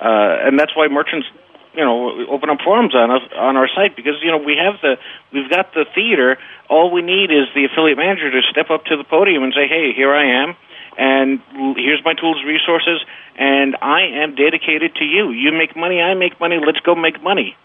uh, 0.00 0.46
and 0.46 0.58
that's 0.58 0.74
why 0.74 0.88
merchants. 0.88 1.26
You 1.72 1.84
know, 1.84 2.26
open 2.28 2.50
up 2.50 2.58
forums 2.64 2.94
on 2.96 3.10
us 3.10 3.22
on 3.36 3.56
our 3.56 3.68
site 3.68 3.94
because 3.94 4.14
you 4.22 4.30
know 4.32 4.38
we 4.38 4.56
have 4.58 4.80
the 4.82 4.98
we've 5.32 5.48
got 5.48 5.72
the 5.72 5.84
theater. 5.94 6.36
All 6.68 6.90
we 6.90 7.00
need 7.02 7.30
is 7.30 7.46
the 7.54 7.64
affiliate 7.70 7.96
manager 7.98 8.30
to 8.30 8.42
step 8.50 8.70
up 8.70 8.86
to 8.86 8.96
the 8.96 9.04
podium 9.04 9.44
and 9.44 9.54
say, 9.54 9.68
"Hey, 9.68 9.92
here 9.94 10.12
I 10.12 10.42
am, 10.42 10.56
and 10.98 11.38
here's 11.78 12.02
my 12.04 12.14
tools, 12.14 12.42
resources, 12.44 13.00
and 13.36 13.76
I 13.80 14.02
am 14.22 14.34
dedicated 14.34 14.96
to 14.96 15.04
you. 15.04 15.30
You 15.30 15.52
make 15.52 15.76
money, 15.76 16.02
I 16.02 16.14
make 16.14 16.40
money. 16.40 16.58
Let's 16.58 16.80
go 16.80 16.96
make 16.96 17.22
money." 17.22 17.56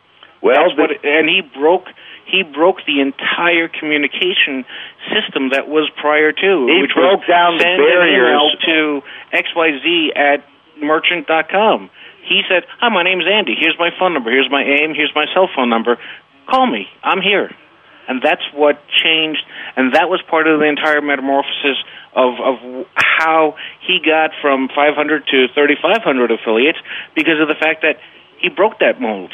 Well, 0.41 0.69
That's 0.69 0.77
what, 0.77 1.03
and 1.03 1.27
he 1.27 1.41
broke 1.41 1.87
he 2.25 2.43
broke 2.43 2.85
the 2.85 3.01
entire 3.01 3.67
communication 3.67 4.65
system 5.09 5.49
that 5.49 5.67
was 5.67 5.89
prior 5.97 6.31
to. 6.31 6.67
He 6.67 6.81
which 6.81 6.93
broke 6.93 7.21
was 7.21 7.27
down 7.27 7.57
the 7.57 7.63
send 7.63 7.81
an 7.81 7.89
barriers. 7.89 8.55
to 8.65 9.01
xyz 9.33 10.15
at 10.15 10.43
merchant.com. 10.77 11.89
He 12.25 12.41
said, 12.49 12.63
"Hi, 12.79 12.89
my 12.89 13.03
name's 13.03 13.25
Andy. 13.25 13.55
Here's 13.57 13.77
my 13.79 13.89
phone 13.97 14.13
number. 14.13 14.31
Here's 14.31 14.49
my 14.49 14.63
aim. 14.63 14.93
Here's 14.93 15.13
my 15.15 15.25
cell 15.33 15.49
phone 15.55 15.69
number. 15.69 15.97
Call 16.47 16.67
me. 16.67 16.87
I'm 17.03 17.21
here." 17.21 17.51
And 18.07 18.21
that's 18.21 18.43
what 18.53 18.77
changed, 18.87 19.41
and 19.75 19.95
that 19.95 20.09
was 20.09 20.21
part 20.29 20.45
of 20.45 20.59
the 20.59 20.65
entire 20.65 21.01
metamorphosis 21.01 21.77
of 22.13 22.33
of 22.39 22.85
how 22.95 23.55
he 23.81 23.99
got 23.99 24.31
from 24.41 24.69
500 24.69 25.25
to 25.27 25.47
3,500 25.53 26.31
affiliates 26.31 26.77
because 27.15 27.39
of 27.41 27.47
the 27.47 27.55
fact 27.55 27.81
that 27.81 27.97
he 28.37 28.49
broke 28.49 28.79
that 28.79 29.01
mold 29.01 29.33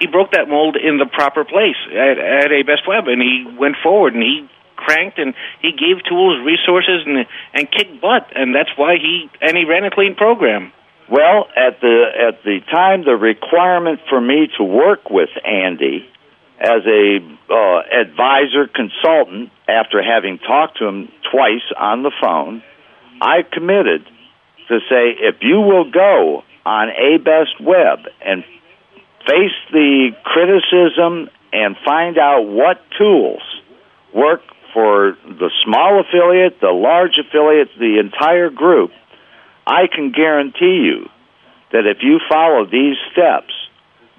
he 0.00 0.06
broke 0.06 0.32
that 0.32 0.48
mold 0.48 0.76
in 0.76 0.98
the 0.98 1.06
proper 1.06 1.44
place 1.44 1.76
at, 1.90 2.18
at 2.18 2.50
ABestWeb 2.50 3.08
and 3.08 3.22
he 3.22 3.46
went 3.58 3.76
forward 3.82 4.14
and 4.14 4.22
he 4.22 4.48
cranked 4.76 5.18
and 5.18 5.34
he 5.62 5.70
gave 5.70 6.02
tools 6.08 6.44
resources 6.44 7.06
and 7.06 7.26
and 7.54 7.70
kicked 7.70 8.00
butt 8.00 8.26
and 8.34 8.54
that's 8.54 8.70
why 8.76 8.96
he 8.96 9.30
and 9.40 9.56
he 9.56 9.64
ran 9.64 9.84
a 9.84 9.90
clean 9.90 10.14
program 10.14 10.72
Well, 11.10 11.48
at 11.56 11.80
the 11.80 12.04
at 12.28 12.42
the 12.44 12.60
time, 12.70 13.04
the 13.04 13.16
requirement 13.16 14.00
for 14.08 14.20
me 14.20 14.48
to 14.58 14.64
work 14.64 15.10
with 15.10 15.28
Andy 15.44 16.08
as 16.58 16.86
a 16.86 17.18
uh, 17.50 17.82
advisor 17.92 18.68
consultant, 18.72 19.50
after 19.68 20.02
having 20.02 20.38
talked 20.38 20.78
to 20.78 20.86
him 20.86 21.08
twice 21.30 21.66
on 21.76 22.02
the 22.02 22.12
phone, 22.22 22.62
I 23.20 23.42
committed 23.42 24.06
to 24.68 24.78
say, 24.88 25.14
if 25.20 25.36
you 25.42 25.60
will 25.60 25.90
go 25.90 26.42
on 26.64 26.88
ABestWeb 26.88 28.06
and 28.24 28.44
face 29.26 29.56
the 29.72 30.10
criticism 30.22 31.28
and 31.52 31.76
find 31.84 32.18
out 32.18 32.42
what 32.42 32.80
tools 32.96 33.42
work 34.14 34.40
for 34.72 35.16
the 35.24 35.50
small 35.64 36.00
affiliate, 36.00 36.60
the 36.60 36.72
large 36.72 37.18
affiliate, 37.18 37.68
the 37.78 37.98
entire 38.00 38.50
group, 38.50 38.90
I 39.66 39.86
can 39.92 40.12
guarantee 40.12 40.84
you 40.84 41.08
that 41.72 41.86
if 41.86 41.98
you 42.02 42.20
follow 42.28 42.66
these 42.66 42.96
steps, 43.12 43.52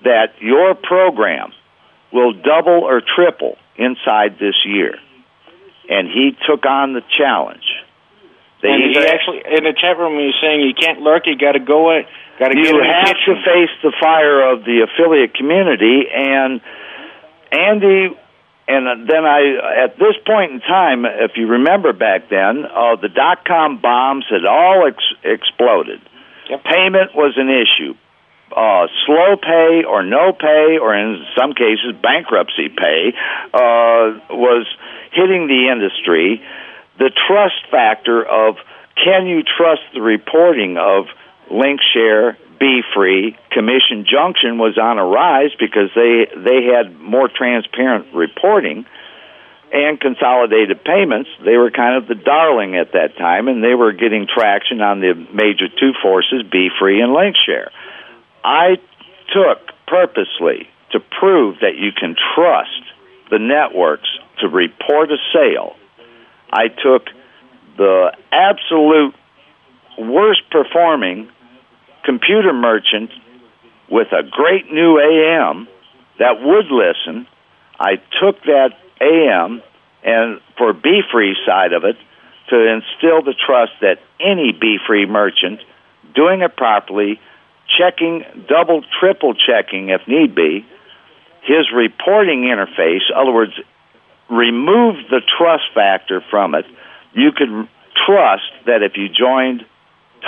that 0.04 0.42
your 0.42 0.76
program 0.76 1.54
will 2.12 2.34
double 2.34 2.84
or 2.84 3.02
triple 3.02 3.58
inside 3.78 4.38
this 4.40 4.56
year. 4.66 4.96
And 5.90 6.08
he 6.08 6.32
took 6.48 6.66
on 6.66 6.94
the 6.94 7.02
challenge. 7.18 7.66
They 8.62 8.70
and 8.70 8.84
he 8.84 8.98
actually 8.98 9.44
in 9.46 9.64
the 9.64 9.76
chat 9.78 9.98
room 9.98 10.18
he 10.18 10.32
was 10.32 10.40
saying 10.42 10.62
you 10.62 10.74
can't 10.74 11.02
lurk 11.02 11.28
you 11.28 11.38
got 11.38 11.54
to 11.54 11.60
go 11.60 11.92
it 11.92 12.08
got 12.40 12.50
to 12.50 12.58
you 12.58 12.80
in 12.80 12.84
have 12.88 13.14
to 13.28 13.36
face 13.44 13.70
the 13.84 13.94
fire 14.00 14.42
of 14.42 14.64
the 14.64 14.88
affiliate 14.88 15.36
community 15.36 16.08
and 16.10 16.62
Andy 17.52 18.16
and 18.68 19.08
then 19.08 19.26
I 19.26 19.84
at 19.86 19.98
this 19.98 20.16
point 20.26 20.52
in 20.54 20.60
time 20.62 21.06
if 21.06 21.32
you 21.36 21.48
remember 21.48 21.94
back 21.94 22.30
then 22.30 22.66
uh, 22.66 22.96
the 22.96 23.10
dot 23.10 23.46
com 23.46 23.80
bombs 23.82 24.26
had 24.30 24.46
all 24.46 24.88
ex- 24.88 25.14
exploded. 25.24 26.02
Payment 26.64 27.16
was 27.16 27.34
an 27.38 27.50
issue. 27.50 27.96
Uh, 28.56 28.88
slow 29.06 29.36
pay 29.42 29.84
or 29.84 30.04
no 30.04 30.32
pay 30.32 30.78
or 30.80 30.96
in 30.96 31.26
some 31.38 31.54
cases 31.54 31.94
bankruptcy 32.02 32.70
pay 32.70 33.14
uh, 33.54 34.20
was 34.30 34.68
hitting 35.12 35.48
the 35.48 35.70
industry. 35.72 36.42
The 36.98 37.12
trust 37.28 37.66
factor 37.72 38.24
of 38.24 38.58
can 39.04 39.28
you 39.28 39.44
trust 39.44 39.82
the 39.94 40.02
reporting 40.02 40.78
of 40.78 41.06
link 41.52 41.80
share 41.94 42.38
be 42.60 42.82
free. 42.96 43.38
Commission 43.52 44.06
junction 44.10 44.58
was 44.58 44.78
on 44.78 44.98
a 44.98 45.06
rise 45.06 45.52
because 45.60 45.90
they 45.96 46.28
they 46.36 46.72
had 46.72 47.00
more 47.00 47.28
transparent 47.28 48.14
reporting 48.14 48.86
and 49.74 50.00
consolidated 50.00 50.84
payments. 50.84 51.30
They 51.44 51.58
were 51.58 51.72
kind 51.72 51.98
of 52.02 52.08
the 52.08 52.16
darling 52.16 52.78
at 52.78 52.94
that 52.94 53.18
time 53.18 53.48
and 53.48 53.64
they 53.64 53.76
were 53.76 53.92
getting 53.92 54.28
traction 54.28 54.82
on 54.82 55.02
the 55.02 55.14
major 55.34 55.68
two 55.68 55.92
forces 56.02 56.44
be 56.50 56.70
free 56.80 57.02
and 57.02 57.12
Linkshare. 57.12 57.70
i 58.44 58.78
took 59.34 59.60
purposely 59.88 60.70
to 60.92 61.00
prove 61.20 61.60
that 61.60 61.76
you 61.78 61.92
can 61.92 62.16
trust 62.36 62.82
the 63.30 63.40
networks 63.40 64.08
to 64.40 64.48
report 64.48 65.12
a 65.12 65.18
sale. 65.34 65.76
I 66.52 66.68
took 66.70 67.08
the 67.78 68.16
absolute 68.32 69.16
worst 69.98 70.42
performing 70.52 71.30
computer 72.04 72.54
merchant 72.54 73.12
with 73.90 74.08
a 74.12 74.24
great 74.24 74.72
new 74.72 75.00
AM 75.00 75.68
that 76.20 76.42
would 76.42 76.68
listen. 76.72 77.28
I 77.80 77.96
took 78.22 78.42
that 78.44 78.72
AM 79.02 79.62
and 80.04 80.40
for 80.58 80.74
Be 80.74 81.02
Free 81.12 81.36
side 81.46 81.74
of 81.74 81.84
it 81.84 81.98
to 82.50 82.56
instill 82.56 83.24
the 83.24 83.34
trust 83.34 83.74
that 83.82 84.00
any 84.20 84.52
Be 84.52 84.78
Free 84.86 85.06
merchant 85.06 85.60
doing 86.16 86.42
it 86.42 86.56
properly, 86.56 87.20
checking, 87.78 88.24
double, 88.48 88.84
triple 89.00 89.34
checking 89.36 89.90
if 89.90 90.02
need 90.08 90.34
be, 90.34 90.66
his 91.44 91.72
reporting 91.76 92.44
interface, 92.44 93.02
in 93.10 93.16
other 93.16 93.32
words, 93.32 93.54
remove 94.30 94.96
the 95.10 95.22
trust 95.38 95.64
factor 95.76 96.24
from 96.32 96.56
it, 96.56 96.66
you 97.14 97.32
could 97.32 97.68
trust 98.06 98.52
that 98.66 98.82
if 98.82 98.94
you 98.98 99.10
joined 99.10 99.66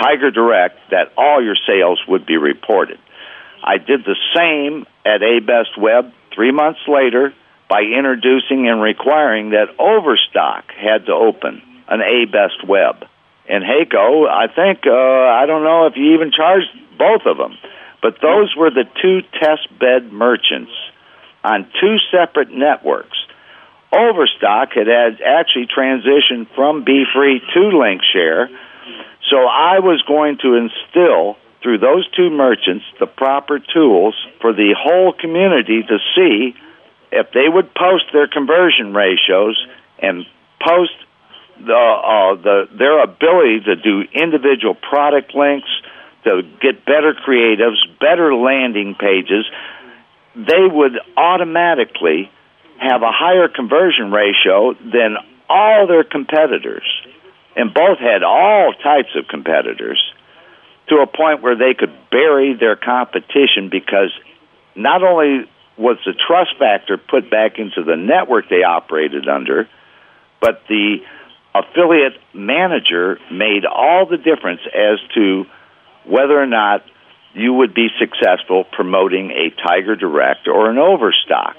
Tiger 0.00 0.30
Direct, 0.30 0.78
that 0.90 1.12
all 1.16 1.42
your 1.42 1.56
sales 1.66 2.00
would 2.08 2.26
be 2.26 2.36
reported. 2.36 2.98
I 3.62 3.78
did 3.78 4.04
the 4.04 4.16
same 4.34 4.86
at 5.04 5.20
ABestWeb 5.20 6.12
three 6.34 6.52
months 6.52 6.80
later 6.86 7.34
by 7.68 7.82
introducing 7.82 8.68
and 8.68 8.80
requiring 8.80 9.50
that 9.50 9.78
Overstock 9.78 10.72
had 10.72 11.06
to 11.06 11.12
open 11.12 11.62
an 11.88 12.00
ABestWeb. 12.00 13.06
And 13.48 13.64
Haiko, 13.64 14.28
I 14.28 14.46
think, 14.46 14.86
uh, 14.86 14.92
I 14.92 15.46
don't 15.46 15.64
know 15.64 15.86
if 15.86 15.94
you 15.96 16.14
even 16.14 16.32
charged 16.32 16.68
both 16.98 17.22
of 17.26 17.38
them, 17.38 17.56
but 18.02 18.20
those 18.20 18.54
were 18.56 18.70
the 18.70 18.84
two 19.02 19.22
test 19.40 19.68
bed 19.78 20.12
merchants 20.12 20.72
on 21.42 21.66
two 21.80 21.96
separate 22.12 22.50
networks. 22.50 23.16
Overstock 23.92 24.72
had, 24.74 24.86
had 24.86 25.20
actually 25.24 25.66
transitioned 25.66 26.54
from 26.54 26.84
Be 26.84 27.04
Free 27.14 27.40
to 27.40 27.60
LinkShare, 27.60 28.48
So 29.30 29.36
I 29.36 29.80
was 29.80 30.02
going 30.06 30.38
to 30.42 30.54
instill 30.54 31.36
through 31.62 31.78
those 31.78 32.08
two 32.16 32.30
merchants 32.30 32.84
the 33.00 33.06
proper 33.06 33.58
tools 33.58 34.14
for 34.40 34.52
the 34.52 34.74
whole 34.78 35.12
community 35.12 35.82
to 35.82 35.98
see 36.14 36.54
if 37.10 37.32
they 37.32 37.48
would 37.48 37.74
post 37.74 38.04
their 38.12 38.28
conversion 38.28 38.94
ratios 38.94 39.58
and 39.98 40.24
post 40.60 40.92
the, 41.58 41.74
uh, 41.74 42.34
the 42.40 42.68
their 42.78 43.02
ability 43.02 43.60
to 43.66 43.76
do 43.76 44.02
individual 44.12 44.74
product 44.74 45.34
links, 45.34 45.68
to 46.24 46.42
get 46.60 46.84
better 46.84 47.14
creatives, 47.14 47.76
better 48.00 48.34
landing 48.34 48.94
pages, 48.94 49.44
they 50.34 50.66
would 50.70 50.98
automatically 51.16 52.30
have 52.78 53.02
a 53.02 53.10
higher 53.10 53.48
conversion 53.48 54.12
ratio 54.12 54.74
than 54.74 55.16
all 55.48 55.86
their 55.86 56.04
competitors. 56.04 56.86
And 57.58 57.74
both 57.74 57.98
had 57.98 58.22
all 58.22 58.72
types 58.72 59.10
of 59.16 59.26
competitors 59.28 60.00
to 60.88 60.96
a 61.02 61.06
point 61.06 61.42
where 61.42 61.56
they 61.56 61.74
could 61.74 61.92
bury 62.10 62.54
their 62.54 62.76
competition 62.76 63.68
because 63.68 64.12
not 64.76 65.02
only 65.02 65.50
was 65.76 65.98
the 66.06 66.14
trust 66.14 66.56
factor 66.58 66.96
put 66.96 67.30
back 67.30 67.58
into 67.58 67.82
the 67.82 67.96
network 67.96 68.48
they 68.48 68.62
operated 68.62 69.28
under, 69.28 69.68
but 70.40 70.62
the 70.68 70.98
affiliate 71.54 72.14
manager 72.32 73.18
made 73.30 73.66
all 73.66 74.06
the 74.06 74.18
difference 74.18 74.60
as 74.72 74.98
to 75.14 75.44
whether 76.06 76.40
or 76.40 76.46
not 76.46 76.84
you 77.34 77.52
would 77.54 77.74
be 77.74 77.88
successful 77.98 78.64
promoting 78.64 79.30
a 79.30 79.50
Tiger 79.66 79.96
Direct 79.96 80.46
or 80.46 80.70
an 80.70 80.78
Overstock. 80.78 81.56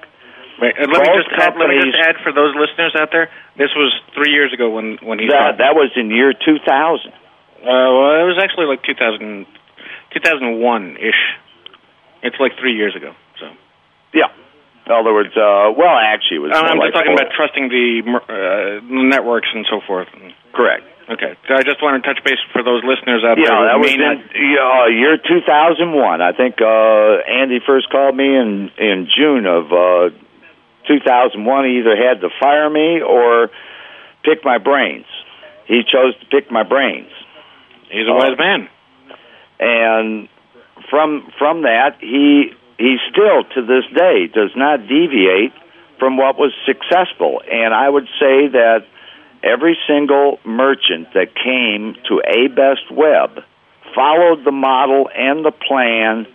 Wait, 0.59 0.75
and 0.77 0.91
let 0.91 1.01
me 1.01 1.07
just 1.15 1.29
let 1.39 1.69
me 1.69 1.79
just 1.79 1.95
add 2.03 2.15
for 2.23 2.33
those 2.33 2.53
listeners 2.55 2.93
out 2.99 3.09
there. 3.11 3.31
This 3.59 3.75
was 3.75 3.91
three 4.15 4.31
years 4.31 4.55
ago 4.55 4.71
when 4.71 4.97
when 5.03 5.19
he 5.19 5.27
that, 5.27 5.59
that 5.59 5.75
was 5.75 5.91
in 5.99 6.09
year 6.09 6.31
2000. 6.31 6.39
Uh, 6.63 7.11
well, 7.59 8.15
it 8.23 8.27
was 8.31 8.39
actually 8.39 8.71
like 8.71 8.81
2000, 8.87 9.45
2001 10.15 10.95
ish. 10.95 11.19
It's 12.23 12.39
like 12.39 12.55
three 12.57 12.75
years 12.75 12.95
ago. 12.95 13.11
So. 13.39 13.51
Yeah. 14.15 14.31
In 14.87 14.95
other 14.95 15.13
words, 15.13 15.35
uh, 15.35 15.69
well, 15.75 15.91
actually, 15.99 16.37
it 16.39 16.43
was. 16.47 16.51
I'm 16.55 16.79
like 16.79 16.89
just 16.89 17.03
talking 17.03 17.13
four. 17.13 17.21
about 17.21 17.35
trusting 17.35 17.67
the 17.69 17.87
uh, 18.09 18.79
networks 18.87 19.51
and 19.53 19.67
so 19.69 19.81
forth. 19.85 20.07
Correct. 20.55 20.87
Okay, 21.09 21.33
so 21.49 21.55
I 21.57 21.61
just 21.65 21.81
want 21.81 22.01
to 22.01 22.05
touch 22.05 22.23
base 22.23 22.37
for 22.53 22.61
those 22.61 22.81
listeners 22.85 23.25
out 23.25 23.37
Yeah, 23.41 23.49
there. 23.49 23.65
that 23.65 23.77
who 23.77 23.81
was 23.81 23.93
in 23.93 24.01
not 24.01 24.17
uh, 24.29 24.87
year 24.93 25.17
2001. 25.17 26.21
I 26.21 26.33
think 26.33 26.61
uh, 26.61 27.25
Andy 27.25 27.59
first 27.65 27.89
called 27.89 28.15
me 28.15 28.29
in 28.29 28.69
in 28.77 29.09
June 29.09 29.45
of 29.45 29.73
uh, 29.73 30.09
2001. 30.89 31.65
He 31.65 31.79
either 31.79 31.95
had 31.95 32.21
to 32.21 32.29
fire 32.39 32.69
me 32.69 33.01
or 33.01 33.49
pick 34.25 34.43
my 34.43 34.57
brains. 34.57 35.05
He 35.67 35.83
chose 35.85 36.17
to 36.19 36.25
pick 36.25 36.51
my 36.51 36.63
brains. 36.63 37.11
He's 37.91 38.07
a 38.07 38.13
wise 38.13 38.33
uh, 38.33 38.41
man. 38.41 38.69
And 39.59 40.29
from 40.89 41.31
from 41.37 41.61
that, 41.63 41.97
he 42.01 42.51
he 42.77 42.97
still 43.11 43.43
to 43.55 43.61
this 43.61 43.85
day 43.95 44.27
does 44.33 44.51
not 44.55 44.87
deviate 44.87 45.53
from 45.99 46.17
what 46.17 46.37
was 46.37 46.53
successful. 46.65 47.41
And 47.51 47.73
I 47.73 47.87
would 47.87 48.07
say 48.19 48.47
that 48.47 48.85
every 49.43 49.77
single 49.87 50.39
merchant 50.43 51.13
that 51.13 51.35
came 51.35 51.95
to 52.07 52.21
ABestWeb 52.25 53.43
followed 53.93 54.45
the 54.45 54.51
model 54.51 55.09
and 55.15 55.45
the 55.45 55.51
plan 55.51 56.25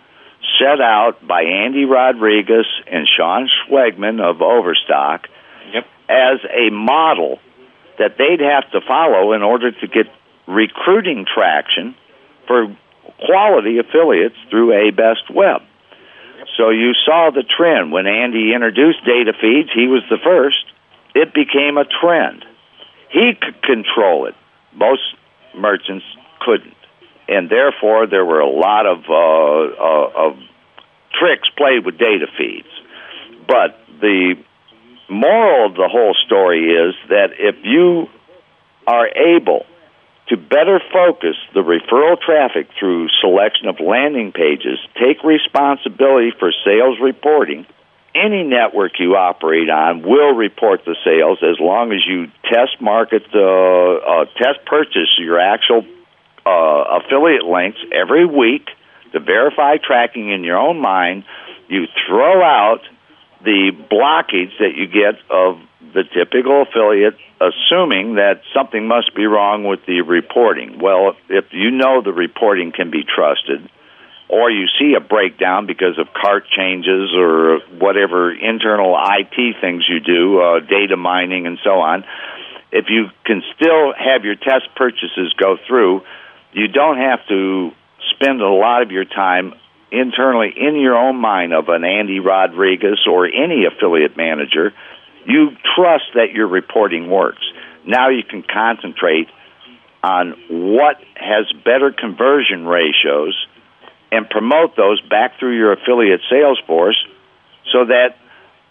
set 0.59 0.81
out 0.81 1.25
by 1.25 1.43
Andy 1.43 1.85
Rodriguez 1.85 2.65
and 2.91 3.07
Sean 3.07 3.49
Schwegman 3.67 4.21
of 4.21 4.41
Overstock 4.41 5.27
Yep. 5.73 5.85
as 6.09 6.39
a 6.49 6.69
model 6.71 7.39
that 7.97 8.17
they'd 8.17 8.41
have 8.41 8.69
to 8.71 8.81
follow 8.87 9.33
in 9.33 9.41
order 9.41 9.71
to 9.71 9.87
get 9.87 10.05
recruiting 10.47 11.25
traction 11.25 11.95
for 12.47 12.75
quality 13.25 13.79
affiliates 13.79 14.35
through 14.49 14.69
ABestWeb. 14.69 15.61
So 16.57 16.69
you 16.69 16.93
saw 17.05 17.31
the 17.33 17.43
trend 17.43 17.91
when 17.91 18.05
Andy 18.07 18.53
introduced 18.53 19.03
data 19.05 19.33
feeds, 19.39 19.69
he 19.73 19.87
was 19.87 20.03
the 20.09 20.17
first. 20.23 20.65
It 21.15 21.33
became 21.33 21.77
a 21.77 21.85
trend. 21.85 22.45
He 23.09 23.33
could 23.39 23.61
control 23.63 24.27
it. 24.27 24.35
Most 24.73 25.01
merchants 25.57 26.05
couldn't. 26.41 26.75
And 27.27 27.49
therefore 27.49 28.07
there 28.07 28.25
were 28.25 28.39
a 28.39 28.49
lot 28.49 28.85
of 28.85 28.99
uh, 29.09 29.13
uh, 29.13 30.27
of 30.29 30.37
tricks 31.13 31.49
played 31.57 31.85
with 31.85 31.97
data 31.97 32.27
feeds. 32.37 32.67
But 33.47 33.79
the 34.01 34.35
moral 35.09 35.67
of 35.67 35.75
the 35.75 35.87
whole 35.87 36.15
story 36.25 36.71
is 36.71 36.95
that 37.09 37.31
if 37.37 37.55
you 37.63 38.07
are 38.87 39.07
able 39.07 39.65
to 40.27 40.37
better 40.37 40.81
focus 40.91 41.35
the 41.53 41.61
referral 41.61 42.19
traffic 42.19 42.67
through 42.79 43.09
selection 43.21 43.67
of 43.67 43.79
landing 43.79 44.31
pages, 44.31 44.79
take 44.99 45.23
responsibility 45.23 46.31
for 46.39 46.51
sales 46.65 46.97
reporting. 47.01 47.65
Any 48.15 48.43
network 48.43 48.93
you 48.97 49.15
operate 49.15 49.69
on 49.69 50.01
will 50.01 50.33
report 50.33 50.85
the 50.85 50.95
sales 51.03 51.39
as 51.43 51.59
long 51.59 51.91
as 51.91 51.99
you 52.07 52.31
test 52.49 52.81
market, 52.81 53.23
uh, 53.35 53.39
uh, 53.39 54.25
test 54.37 54.65
purchase 54.65 55.09
your 55.19 55.39
actual 55.39 55.85
uh, 56.45 56.99
affiliate 56.99 57.45
links 57.45 57.79
every 57.91 58.25
week 58.25 58.67
to 59.13 59.19
verify 59.19 59.77
tracking 59.77 60.31
in 60.31 60.43
your 60.43 60.57
own 60.57 60.79
mind. 60.79 61.23
You 61.67 61.85
throw 62.07 62.43
out 62.43 62.81
the 63.43 63.71
blockage 63.91 64.57
that 64.59 64.75
you 64.75 64.87
get 64.87 65.19
of 65.29 65.59
the 65.93 66.03
typical 66.13 66.63
affiliate 66.63 67.15
assuming 67.39 68.15
that 68.15 68.41
something 68.53 68.87
must 68.87 69.13
be 69.15 69.25
wrong 69.25 69.65
with 69.65 69.85
the 69.85 70.01
reporting. 70.01 70.79
Well, 70.79 71.15
if 71.29 71.45
you 71.51 71.71
know 71.71 72.01
the 72.01 72.13
reporting 72.13 72.71
can 72.71 72.91
be 72.91 73.03
trusted, 73.03 73.69
or 74.27 74.49
you 74.49 74.65
see 74.79 74.95
a 74.95 75.01
breakdown 75.01 75.67
because 75.67 75.99
of 75.99 76.07
cart 76.13 76.45
changes 76.49 77.13
or 77.15 77.59
whatever 77.77 78.33
internal 78.33 78.97
IT 78.97 79.55
things 79.61 79.85
you 79.87 79.99
do, 79.99 80.39
uh, 80.39 80.59
data 80.61 80.97
mining 80.97 81.45
and 81.45 81.59
so 81.63 81.79
on, 81.79 82.03
if 82.71 82.85
you 82.89 83.07
can 83.23 83.43
still 83.55 83.93
have 83.93 84.25
your 84.25 84.35
test 84.35 84.67
purchases 84.75 85.33
go 85.37 85.57
through, 85.67 86.01
you 86.55 86.69
don't 86.69 86.97
have 86.97 87.19
to 87.27 87.71
spend 88.15 88.41
a 88.41 88.49
lot 88.49 88.81
of 88.81 88.89
your 88.89 89.03
time 89.03 89.53
internally 89.91 90.53
in 90.55 90.79
your 90.79 90.95
own 90.95 91.17
mind 91.17 91.53
of 91.53 91.67
an 91.67 91.83
Andy 91.83 92.19
Rodriguez 92.19 93.05
or 93.09 93.25
any 93.25 93.65
affiliate 93.65 94.15
manager. 94.15 94.73
You 95.25 95.49
trust 95.75 96.05
that 96.15 96.31
your 96.33 96.47
reporting 96.47 97.09
works. 97.09 97.43
Now 97.85 98.09
you 98.09 98.23
can 98.23 98.41
concentrate 98.41 99.27
on 100.01 100.35
what 100.49 100.97
has 101.15 101.51
better 101.65 101.91
conversion 101.91 102.65
ratios 102.65 103.35
and 104.11 104.29
promote 104.29 104.77
those 104.77 105.01
back 105.09 105.37
through 105.39 105.57
your 105.57 105.73
affiliate 105.73 106.21
sales 106.29 106.59
force 106.65 106.97
so 107.73 107.85
that 107.85 108.15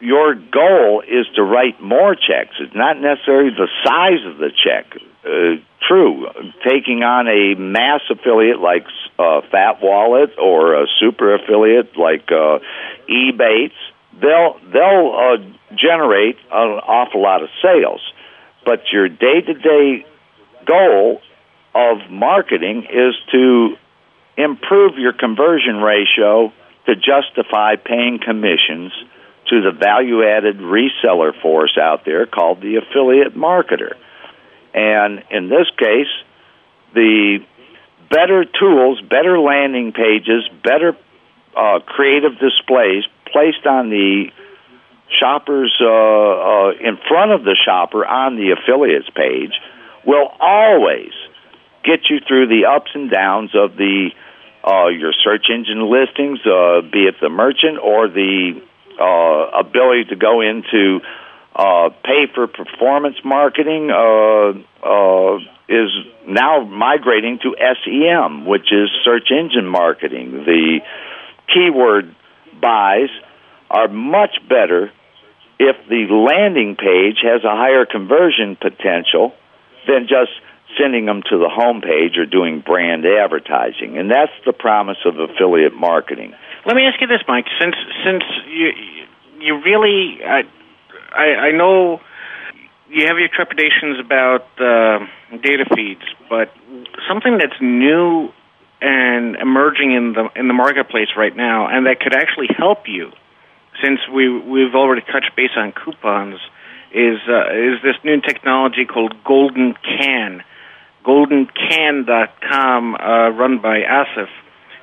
your 0.01 0.35
goal 0.35 1.03
is 1.07 1.27
to 1.37 1.43
write 1.43 1.83
more 1.83 2.15
checks. 2.15 2.57
It's 2.61 2.75
not 2.75 2.99
necessarily 2.99 3.51
the 3.51 3.69
size 3.85 4.25
of 4.27 4.39
the 4.39 4.51
check. 4.65 4.97
Uh, 5.25 5.57
true, 5.89 6.27
taking 6.69 7.03
on 7.03 7.27
a 7.29 7.55
mass 7.59 8.01
affiliate 8.11 8.61
like 8.61 8.85
uh, 9.19 9.41
Fat 9.51 9.81
Wallet 9.83 10.31
or 10.39 10.75
a 10.75 10.87
super 11.01 11.35
affiliate 11.35 11.97
like 11.97 12.31
uh, 12.31 12.59
Ebates, 13.09 13.73
they'll 14.21 14.61
they'll 14.71 15.13
uh, 15.17 15.77
generate 15.77 16.37
an 16.53 16.81
awful 16.85 17.23
lot 17.23 17.43
of 17.43 17.49
sales. 17.63 18.01
But 18.67 18.93
your 18.93 19.09
day 19.09 19.41
to 19.47 19.55
day 19.55 20.07
goal 20.67 21.21
of 21.75 22.11
marketing 22.11 22.87
is 22.93 23.15
to 23.33 23.77
improve 24.37 24.99
your 24.99 25.13
conversion 25.13 25.77
ratio 25.77 26.53
to 26.87 26.97
justify 26.97 27.77
paying 27.77 28.19
commissions 28.25 28.93
to 29.49 29.61
the 29.61 29.71
value 29.71 30.23
added 30.23 30.59
reseller 30.59 31.33
force 31.41 31.79
out 31.81 32.05
there 32.05 32.27
called 32.27 32.61
the 32.61 32.77
affiliate 32.77 33.35
marketer. 33.37 33.95
And 34.75 35.23
in 35.31 35.49
this 35.49 35.71
case, 35.79 36.11
the 36.95 37.39
better 38.11 38.45
tools, 38.45 39.01
better 39.09 39.39
landing 39.39 39.93
pages, 39.93 40.49
better 40.63 40.97
uh, 41.57 41.79
creative 41.87 42.39
displays 42.39 43.05
placed 43.33 43.67
on 43.67 43.91
the 43.91 44.27
shoppers 45.21 45.73
uh, 45.81 45.87
uh, 45.87 46.71
in 46.81 46.99
front 47.09 47.31
of 47.33 47.45
the 47.45 47.57
shopper 47.65 48.05
on 48.05 48.37
the 48.37 48.51
affiliates 48.51 49.09
page 49.15 49.53
will 50.05 50.29
always 50.41 51.13
get 51.85 52.11
you 52.11 52.19
through 52.27 52.49
the 52.49 52.67
ups 52.67 52.91
and 52.95 53.11
downs 53.11 53.51
of 53.55 53.77
the 53.77 54.11
uh, 54.65 54.89
your 54.89 55.13
search 55.23 55.47
engine 55.53 55.91
listings, 55.91 56.41
uh, 56.47 56.81
be 56.81 57.05
it 57.05 57.17
the 57.21 57.29
merchant 57.29 57.79
or 57.79 58.09
the 58.09 58.61
uh, 58.99 59.61
ability 59.61 60.05
to 60.09 60.17
go 60.17 60.41
into 60.41 61.01
uh, 61.55 61.91
pay 62.03 62.27
for 62.35 62.47
performance 62.47 63.17
marketing 63.25 63.91
uh, 63.91 64.51
uh, 64.85 65.39
is 65.69 65.91
now 66.27 66.65
migrating 66.65 67.39
to 67.43 67.55
SEM, 67.57 68.47
which 68.47 68.73
is 68.73 68.91
search 69.05 69.29
engine 69.31 69.67
marketing. 69.67 70.45
The 70.45 70.81
keyword 71.53 72.15
buys 72.61 73.11
are 73.71 73.89
much 73.89 74.37
better 74.49 74.91
if 75.59 75.77
the 75.89 76.07
landing 76.11 76.77
page 76.77 77.19
has 77.23 77.45
a 77.45 77.55
higher 77.55 77.87
conversion 77.87 78.57
potential 78.57 79.33
than 79.87 80.09
just 80.09 80.33
sending 80.77 81.07
them 81.07 81.23
to 81.23 81.39
the 81.39 81.49
homepage 81.49 82.19
or 82.19 82.27
doing 82.27 82.61
brand 82.61 83.05
advertising. 83.07 83.97
And 83.97 84.11
that's 84.11 84.33
the 84.45 84.53
promise 84.53 84.99
of 85.07 85.19
affiliate 85.19 85.75
marketing. 85.75 86.35
Let 86.67 86.75
me 86.75 86.83
ask 86.83 87.01
you 87.01 87.07
this, 87.07 87.23
Mike. 87.29 87.47
Since 87.61 87.77
since 88.05 88.25
you 88.49 88.71
you 89.39 89.63
really, 89.63 90.19
I 90.25 90.43
I, 91.15 91.49
I 91.49 91.51
know 91.53 92.01
you 92.89 93.07
have 93.07 93.19
your 93.19 93.29
trepidations 93.29 93.99
about 93.99 94.47
uh, 94.59 95.07
data 95.43 95.65
feeds, 95.75 96.03
but 96.29 96.53
something 97.09 97.39
that's 97.39 97.61
new 97.61 98.31
and 98.81 99.37
emerging 99.37 99.93
in 99.93 100.13
the 100.13 100.29
in 100.37 100.49
the 100.49 100.55
marketplace 100.55 101.09
right 101.17 101.35
now, 101.35 101.69
and 101.69 101.87
that 101.87 102.01
could 102.01 102.15
actually 102.15 102.49
help 102.57 102.87
you, 102.87 103.13
since 103.83 104.01
we 104.13 104.29
we've 104.29 104.75
already 104.75 105.03
touched 105.03 105.35
base 105.37 105.57
on 105.57 105.73
coupons, 105.73 106.39
is 106.93 107.19
uh, 107.29 107.51
is 107.51 107.81
this 107.83 107.97
new 108.05 108.21
technology 108.21 108.85
called 108.85 109.15
Golden 109.25 109.75
Can, 109.75 110.45
GoldenCan.com, 111.05 112.95
uh, 112.95 113.31
run 113.31 113.59
by 113.61 113.81
Asif, 113.81 114.29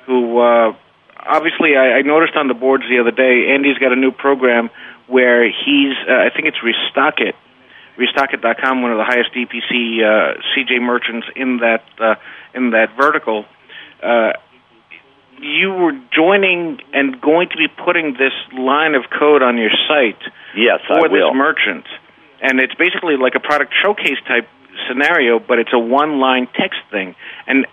who. 0.06 0.40
Uh, 0.40 0.74
obviously, 1.20 1.78
I, 1.78 2.00
I 2.00 2.02
noticed 2.02 2.36
on 2.36 2.48
the 2.48 2.56
boards 2.56 2.84
the 2.90 3.00
other 3.00 3.12
day, 3.12 3.54
Andy's 3.54 3.78
got 3.78 3.92
a 3.92 3.96
new 3.96 4.12
program 4.12 4.72
where 5.08 5.46
he's, 5.46 5.96
uh, 6.08 6.14
I 6.14 6.30
think 6.34 6.48
it's 6.48 6.58
Restock 6.64 7.20
It, 7.20 7.36
Restockit.com, 7.98 8.82
one 8.82 8.92
of 8.92 8.98
the 8.98 9.04
highest 9.04 9.34
DPC 9.34 10.00
uh, 10.02 10.40
CJ 10.56 10.82
merchants 10.82 11.28
in 11.36 11.58
that 11.58 11.84
uh, 12.00 12.16
in 12.54 12.72
that 12.72 12.96
vertical. 12.98 13.46
Uh, 14.02 14.34
you 15.40 15.72
were 15.72 16.00
joining 16.16 16.80
and 16.94 17.20
going 17.20 17.50
to 17.50 17.58
be 17.58 17.68
putting 17.68 18.14
this 18.14 18.34
line 18.54 18.96
of 18.96 19.04
code 19.10 19.42
on 19.42 19.58
your 19.58 19.72
site 19.88 20.22
yes, 20.56 20.80
for 20.88 21.10
this 21.10 21.24
merchant, 21.34 21.86
and 22.42 22.60
it's 22.60 22.74
basically 22.76 23.18
like 23.18 23.34
a 23.36 23.40
product 23.40 23.74
showcase 23.84 24.20
type 24.28 24.48
scenario, 24.88 25.40
but 25.40 25.60
it's 25.60 25.74
a 25.74 25.80
one-line 25.80 26.48
text 26.56 26.80
thing. 26.92 27.16
And 27.48 27.66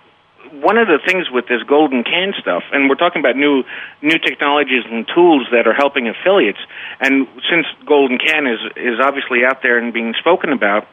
one 0.52 0.78
of 0.78 0.88
the 0.88 0.98
things 1.04 1.30
with 1.30 1.46
this 1.48 1.62
golden 1.62 2.04
can 2.04 2.32
stuff, 2.40 2.62
and 2.72 2.88
we're 2.88 2.96
talking 2.96 3.20
about 3.20 3.36
new 3.36 3.64
new 4.02 4.18
technologies 4.18 4.84
and 4.90 5.06
tools 5.14 5.46
that 5.52 5.66
are 5.66 5.74
helping 5.74 6.08
affiliates. 6.08 6.58
And 7.00 7.26
since 7.50 7.66
golden 7.86 8.18
can 8.18 8.46
is 8.46 8.60
is 8.76 9.00
obviously 9.02 9.44
out 9.44 9.62
there 9.62 9.78
and 9.78 9.92
being 9.92 10.14
spoken 10.18 10.52
about, 10.52 10.86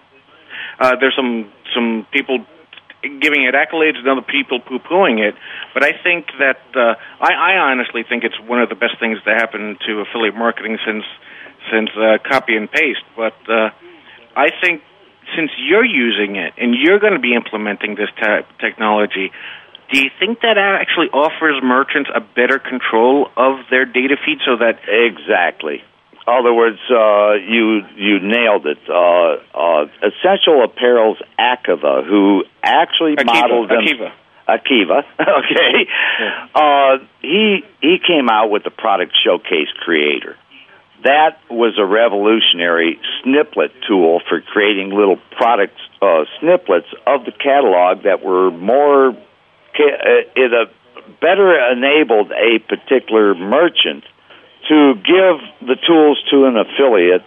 uh, 0.80 0.96
there's 1.00 1.16
some 1.16 1.52
some 1.74 2.08
people 2.12 2.46
giving 3.20 3.44
it 3.44 3.54
accolades 3.54 3.98
and 3.98 4.08
other 4.08 4.22
people 4.22 4.60
poo 4.60 4.80
pooing 4.80 5.20
it. 5.20 5.36
But 5.74 5.84
I 5.84 5.92
think 6.04 6.28
that 6.40 6.60
uh, 6.76 6.96
I, 7.22 7.34
I 7.34 7.72
honestly 7.72 8.04
think 8.08 8.24
it's 8.24 8.40
one 8.40 8.62
of 8.62 8.70
the 8.70 8.76
best 8.76 9.00
things 9.00 9.22
to 9.24 9.32
happen 9.32 9.78
to 9.86 10.02
affiliate 10.02 10.36
marketing 10.36 10.78
since 10.86 11.06
since 11.72 11.90
uh, 11.98 12.18
copy 12.24 12.56
and 12.56 12.72
paste. 12.72 13.04
But 13.16 13.38
uh, 13.50 13.70
I 14.36 14.50
think 14.62 14.82
since 15.36 15.52
you're 15.58 15.86
using 15.86 16.36
it 16.36 16.54
and 16.58 16.76
you're 16.76 17.00
going 17.00 17.14
to 17.14 17.20
be 17.20 17.34
implementing 17.34 17.96
this 17.96 18.10
type 18.20 18.50
of 18.50 18.58
technology, 18.60 19.32
do 19.92 20.00
you 20.00 20.10
think 20.20 20.42
that 20.42 20.58
actually 20.58 21.10
offers 21.10 21.62
merchants 21.64 22.10
a 22.14 22.20
better 22.20 22.60
control 22.60 23.30
of 23.38 23.60
their 23.70 23.86
data 23.86 24.18
feed 24.26 24.40
so 24.46 24.58
that 24.58 24.80
exactly? 24.88 25.84
In 26.28 26.34
other 26.34 26.54
words, 26.54 26.80
uh, 26.90 27.34
you 27.34 27.82
you 27.96 28.20
nailed 28.20 28.66
it. 28.66 28.80
Uh, 28.90 29.38
uh, 29.54 29.86
Essential 30.02 30.64
Apparel's 30.64 31.22
Akiva, 31.40 32.06
who 32.06 32.44
actually 32.64 33.16
Akiva, 33.16 33.26
modeled 33.26 33.70
them. 33.70 33.86
Akiva. 33.86 34.12
Akiva, 34.48 35.04
okay. 35.20 35.88
Uh, 36.54 37.04
he 37.22 37.64
he 37.82 37.98
came 38.06 38.30
out 38.30 38.50
with 38.50 38.64
the 38.64 38.72
product 38.72 39.16
showcase 39.24 39.70
creator. 39.84 40.36
That 41.06 41.38
was 41.52 41.78
a 41.78 41.86
revolutionary 41.86 43.00
sniplet 43.22 43.72
tool 43.88 44.22
for 44.28 44.42
creating 44.42 44.90
little 44.90 45.18
product 45.38 45.78
uh, 46.02 46.26
snippets 46.40 46.88
of 47.06 47.26
the 47.26 47.32
catalog 47.32 48.04
that 48.04 48.24
were 48.26 48.50
more 48.50 49.10
uh, 49.10 50.26
it 50.36 50.52
uh, 50.52 50.66
better 51.22 51.54
enabled 51.72 52.32
a 52.32 52.58
particular 52.58 53.36
merchant 53.36 54.04
to 54.68 54.96
give 54.96 55.38
the 55.62 55.78
tools 55.86 56.18
to 56.32 56.46
an 56.46 56.58
affiliate 56.58 57.22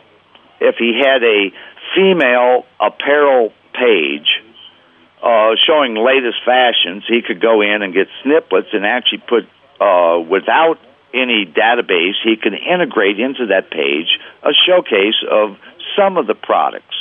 if 0.60 0.74
he 0.78 0.98
had 0.98 1.22
a 1.22 1.52
female 1.94 2.66
apparel 2.80 3.52
page 3.74 4.42
uh, 5.22 5.54
showing 5.66 5.94
latest 5.94 6.38
fashions, 6.44 7.04
he 7.06 7.22
could 7.22 7.40
go 7.40 7.60
in 7.60 7.82
and 7.82 7.94
get 7.94 8.08
snippets 8.22 8.68
and 8.72 8.84
actually 8.84 9.22
put 9.28 9.44
uh, 9.80 10.18
without 10.18 10.78
any 11.14 11.46
database, 11.46 12.14
he 12.22 12.36
can 12.36 12.54
integrate 12.54 13.18
into 13.18 13.46
that 13.46 13.70
page 13.70 14.18
a 14.42 14.50
showcase 14.66 15.22
of 15.30 15.56
some 15.96 16.16
of 16.16 16.26
the 16.26 16.34
products 16.34 16.96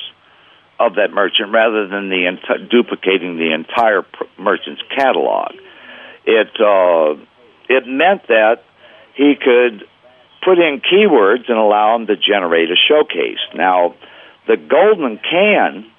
of 0.80 0.96
that 0.96 1.12
merchant 1.12 1.52
rather 1.52 1.88
than 1.88 2.10
the 2.10 2.30
duplicating 2.70 3.38
the 3.38 3.54
entire 3.54 4.04
pr- 4.04 4.24
merchant's 4.38 4.82
catalog. 4.96 5.54
It 6.26 6.50
uh, 6.60 7.20
it 7.70 7.88
meant 7.88 8.28
that 8.28 8.64
he 9.16 9.36
could 9.36 9.88
put 10.44 10.60
in 10.60 10.82
keywords 10.82 11.50
and 11.50 11.58
allow 11.58 11.96
him 11.96 12.08
to 12.08 12.16
generate 12.16 12.70
a 12.70 12.76
showcase. 12.88 13.42
Now, 13.56 13.96
the 14.48 14.58
golden 14.58 15.18
can 15.18 15.92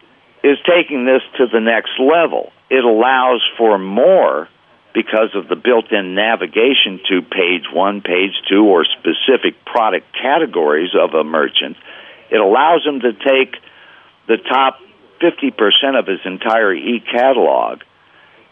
is 0.45 0.59
taking 0.67 1.05
this 1.05 1.23
to 1.39 1.47
the 1.53 1.61
next 1.61 1.99
level. 1.99 2.53
It 2.71 2.85
allows 2.85 3.43
for 3.57 3.79
more 3.79 4.49
because 4.95 5.35
of 5.35 5.49
the 5.49 5.57
built-in 5.57 6.15
navigation 6.15 7.01
to 7.09 7.23
page 7.23 7.65
one, 7.73 8.01
page 8.01 8.33
two, 8.49 8.65
or 8.65 8.85
specific 8.85 9.65
product 9.65 10.07
categories 10.21 10.91
of 10.99 11.15
a 11.15 11.25
merchant. 11.25 11.77
It 12.31 12.41
allows 12.41 12.85
him 12.85 13.01
to 13.01 13.13
take 13.13 13.57
the 14.27 14.37
top 14.37 14.81
50% 15.21 15.99
of 15.99 16.07
his 16.07 16.21
entire 16.25 16.73
e-catalog 16.75 17.83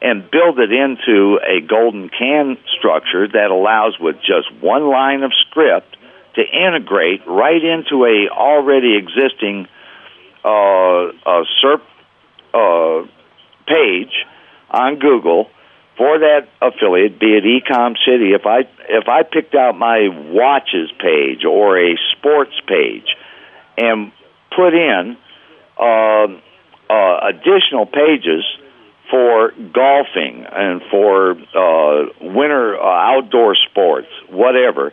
and 0.00 0.30
build 0.30 0.58
it 0.58 0.72
into 0.72 1.38
a 1.42 1.60
golden 1.66 2.08
can 2.08 2.58
structure 2.78 3.26
that 3.28 3.50
allows 3.50 3.98
with 3.98 4.16
just 4.16 4.52
one 4.60 4.88
line 4.90 5.22
of 5.22 5.32
script 5.48 5.96
to 6.34 6.42
integrate 6.42 7.26
right 7.26 7.64
into 7.64 8.04
a 8.04 8.28
already 8.30 8.96
existing 8.96 9.66
uh, 10.44 10.48
uh, 10.48 11.44
SERP 11.62 11.80
uh, 12.52 13.06
page 13.66 14.12
on 14.70 14.98
Google 14.98 15.50
for 15.96 16.18
that 16.18 16.48
affiliate, 16.60 17.18
be 17.18 17.36
it 17.36 17.44
Ecom 17.44 17.94
City. 18.04 18.32
If 18.32 18.46
I 18.46 18.60
if 18.88 19.08
I 19.08 19.22
picked 19.22 19.54
out 19.54 19.76
my 19.76 20.08
watches 20.08 20.90
page 20.98 21.44
or 21.44 21.78
a 21.78 21.96
sports 22.12 22.54
page 22.66 23.06
and 23.78 24.12
put 24.54 24.74
in 24.74 25.16
uh, 25.78 26.26
uh, 26.90 27.28
additional 27.28 27.86
pages 27.86 28.44
for 29.10 29.52
golfing 29.72 30.44
and 30.50 30.82
for 30.90 31.32
uh, 31.32 32.06
winter 32.20 32.78
uh, 32.78 33.16
outdoor 33.16 33.54
sports, 33.70 34.08
whatever, 34.28 34.92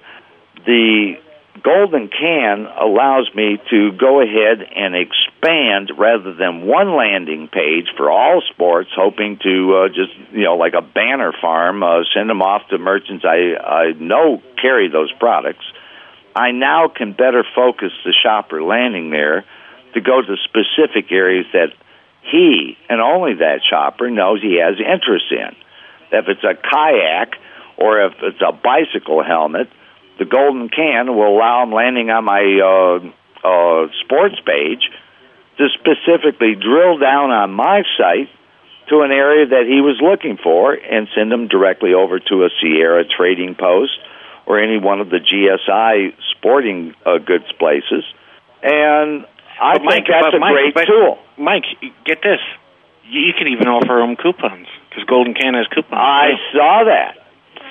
the 0.65 1.15
Golden 1.61 2.09
Can 2.09 2.65
allows 2.65 3.29
me 3.35 3.59
to 3.69 3.91
go 3.91 4.21
ahead 4.21 4.65
and 4.75 4.95
expand 4.95 5.91
rather 5.97 6.33
than 6.33 6.65
one 6.65 6.97
landing 6.97 7.47
page 7.47 7.85
for 7.95 8.09
all 8.09 8.41
sports, 8.49 8.89
hoping 8.95 9.37
to 9.43 9.85
uh, 9.85 9.87
just 9.89 10.11
you 10.31 10.43
know 10.45 10.55
like 10.55 10.73
a 10.73 10.81
banner 10.81 11.31
farm, 11.39 11.83
uh, 11.83 12.03
send 12.13 12.29
them 12.29 12.41
off 12.41 12.67
to 12.69 12.79
merchants 12.79 13.23
I 13.23 13.53
I 13.63 13.91
know 13.99 14.41
carry 14.59 14.89
those 14.89 15.11
products. 15.19 15.63
I 16.35 16.51
now 16.51 16.87
can 16.87 17.13
better 17.13 17.43
focus 17.55 17.91
the 18.03 18.13
shopper 18.23 18.63
landing 18.63 19.11
there 19.11 19.45
to 19.93 20.01
go 20.01 20.21
to 20.21 20.35
specific 20.45 21.11
areas 21.11 21.45
that 21.53 21.69
he 22.23 22.77
and 22.89 22.99
only 22.99 23.35
that 23.35 23.61
shopper 23.69 24.09
knows 24.09 24.41
he 24.41 24.59
has 24.59 24.79
interest 24.79 25.25
in. 25.29 25.55
If 26.11 26.27
it's 26.27 26.43
a 26.43 26.55
kayak 26.55 27.35
or 27.77 28.05
if 28.05 28.13
it's 28.23 28.41
a 28.41 28.51
bicycle 28.51 29.23
helmet, 29.23 29.69
the 30.19 30.25
golden 30.25 30.69
can 30.69 31.15
will 31.15 31.35
allow 31.35 31.63
him 31.63 31.71
landing 31.71 32.09
on 32.09 32.23
my 32.25 32.41
uh, 32.41 32.99
uh, 33.47 33.87
sports 34.05 34.35
page 34.45 34.89
to 35.57 35.67
specifically 35.79 36.55
drill 36.55 36.97
down 36.97 37.31
on 37.31 37.51
my 37.51 37.83
site 37.97 38.29
to 38.89 39.01
an 39.01 39.11
area 39.11 39.47
that 39.47 39.65
he 39.65 39.79
was 39.81 39.97
looking 40.01 40.37
for 40.41 40.73
and 40.73 41.07
send 41.15 41.31
him 41.31 41.47
directly 41.47 41.93
over 41.93 42.19
to 42.19 42.43
a 42.43 42.49
Sierra 42.61 43.03
trading 43.05 43.55
post 43.55 43.97
or 44.45 44.59
any 44.59 44.77
one 44.77 44.99
of 44.99 45.09
the 45.09 45.19
GSI 45.19 46.13
sporting 46.35 46.93
uh, 47.05 47.17
goods 47.19 47.47
places. 47.57 48.03
And 48.61 49.25
I 49.59 49.77
But 49.79 49.87
think 49.89 50.07
Mike, 50.07 50.07
that's 50.09 50.35
a 50.35 50.39
Mike, 50.39 50.73
great 50.73 50.87
tool. 50.87 51.17
Mike, 51.37 51.65
get 52.05 52.19
this. 52.21 52.39
You, 53.07 53.21
you 53.21 53.33
can 53.37 53.47
even 53.47 53.67
offer 53.67 53.99
them 54.05 54.15
coupons 54.15 54.67
because 54.89 55.05
Golden 55.05 55.33
Can 55.33 55.53
has 55.53 55.67
coupons. 55.67 55.95
I 55.95 56.31
saw 56.51 56.83
that. 56.85 57.15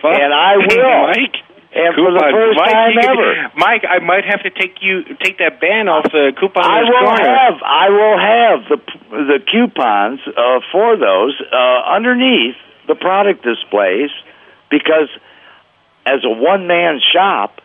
Fuck. 0.00 0.16
and 0.18 0.32
I 0.32 0.56
will. 0.64 1.06
Mike. 1.12 1.36
And 1.74 1.94
for 1.96 2.12
the 2.12 2.20
first 2.20 2.58
Mike, 2.60 2.72
time 2.72 2.92
can- 3.00 3.10
ever. 3.10 3.50
Mike, 3.56 3.84
I 3.88 3.98
might 4.04 4.24
have 4.24 4.42
to 4.42 4.50
take 4.50 4.82
you 4.82 5.04
take 5.22 5.38
that 5.38 5.60
ban 5.60 5.88
off 5.88 6.04
the 6.04 6.32
coupon. 6.38 6.64
I 6.64 6.84
will 6.84 7.10
have 7.16 7.54
I 7.64 7.86
will 7.88 8.18
have 8.20 8.58
the 8.68 8.78
the 9.10 9.38
coupons 9.50 10.20
uh, 10.28 10.60
for 10.70 10.96
those 10.96 11.40
uh, 11.50 11.94
underneath 11.96 12.56
the 12.88 12.94
product 12.94 13.42
displays 13.42 14.10
because 14.70 15.08
as 16.04 16.20
a 16.24 16.30
one 16.30 16.66
man 16.66 17.00
shop, 17.12 17.62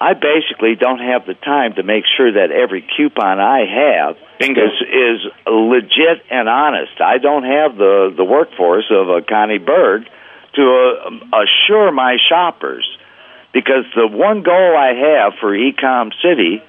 I 0.00 0.12
basically 0.14 0.74
don't 0.76 1.00
have 1.00 1.26
the 1.26 1.34
time 1.34 1.74
to 1.74 1.82
make 1.82 2.04
sure 2.16 2.30
that 2.30 2.50
every 2.52 2.86
coupon 2.96 3.40
I 3.40 3.64
have 3.64 4.16
Bingo. 4.38 4.60
is 4.60 4.76
is 4.82 5.32
legit 5.46 6.22
and 6.30 6.48
honest. 6.48 7.00
I 7.00 7.16
don't 7.16 7.44
have 7.44 7.76
the 7.76 8.12
the 8.14 8.24
workforce 8.24 8.90
of 8.90 9.08
a 9.08 9.22
Connie 9.22 9.58
Berg 9.58 10.04
to 10.54 10.62
uh, 10.62 11.38
assure 11.40 11.92
my 11.92 12.16
shoppers 12.28 12.86
because 13.52 13.84
the 13.94 14.06
one 14.06 14.42
goal 14.42 14.76
I 14.76 14.94
have 14.94 15.32
for 15.40 15.56
Ecom 15.56 16.12
City 16.22 16.62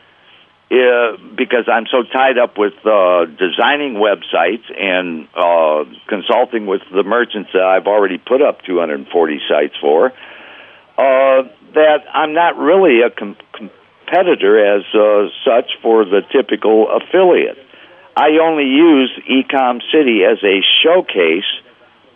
uh, 0.72 1.18
because 1.36 1.66
I'm 1.68 1.88
so 1.90 2.04
tied 2.04 2.38
up 2.38 2.60
with 2.60 2.74
uh, 2.86 3.26
designing 3.26 3.96
websites 3.96 4.70
and 4.78 5.28
uh, 5.34 5.84
consulting 6.08 6.68
with 6.68 6.82
the 6.94 7.02
merchants 7.04 7.50
that 7.54 7.64
I've 7.64 7.88
already 7.88 8.20
put 8.20 8.44
up 8.44 8.62
240 8.62 9.40
sites 9.50 9.74
for, 9.82 10.12
uh, 10.96 11.42
that 11.74 12.06
I'm 12.14 12.34
not 12.34 12.58
really 12.58 13.02
a 13.02 13.10
com- 13.10 13.36
competitor 13.54 14.78
as 14.78 14.84
uh, 14.94 15.30
such 15.44 15.72
for 15.82 16.06
the 16.06 16.22
typical 16.32 16.88
affiliate. 16.90 17.58
I 18.16 18.38
only 18.38 18.66
use 18.66 19.12
Ecom 19.28 19.82
City 19.92 20.22
as 20.24 20.38
a 20.44 20.62
showcase 20.84 21.50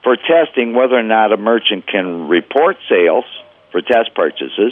for 0.04 0.16
testing 0.16 0.76
whether 0.76 0.96
or 0.96 1.04
not 1.04 1.34
a 1.34 1.38
merchant 1.38 1.88
can 1.88 2.28
report 2.28 2.78
sales 2.88 3.26
for 3.74 3.82
test 3.82 4.16
purchases 4.16 4.72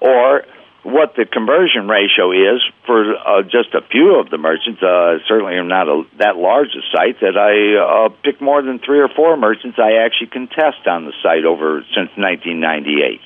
or 0.00 0.42
what 0.82 1.12
the 1.14 1.28
conversion 1.28 1.88
ratio 1.88 2.32
is 2.32 2.64
for 2.86 3.04
uh, 3.04 3.42
just 3.44 3.76
a 3.76 3.84
few 3.92 4.16
of 4.16 4.30
the 4.30 4.38
merchants. 4.38 4.80
Uh, 4.82 5.20
certainly, 5.28 5.54
I'm 5.54 5.68
not 5.68 5.88
a, 5.88 6.02
that 6.18 6.36
large 6.36 6.72
a 6.72 6.82
site 6.88 7.20
that 7.20 7.36
I 7.36 7.76
uh, 7.76 8.08
pick 8.24 8.40
more 8.40 8.62
than 8.62 8.80
three 8.80 9.00
or 9.00 9.08
four 9.12 9.36
merchants 9.36 9.78
I 9.78 10.00
actually 10.00 10.32
can 10.32 10.48
test 10.48 10.88
on 10.88 11.04
the 11.04 11.12
site 11.22 11.44
over 11.44 11.84
since 11.92 12.10
1998. 12.16 13.20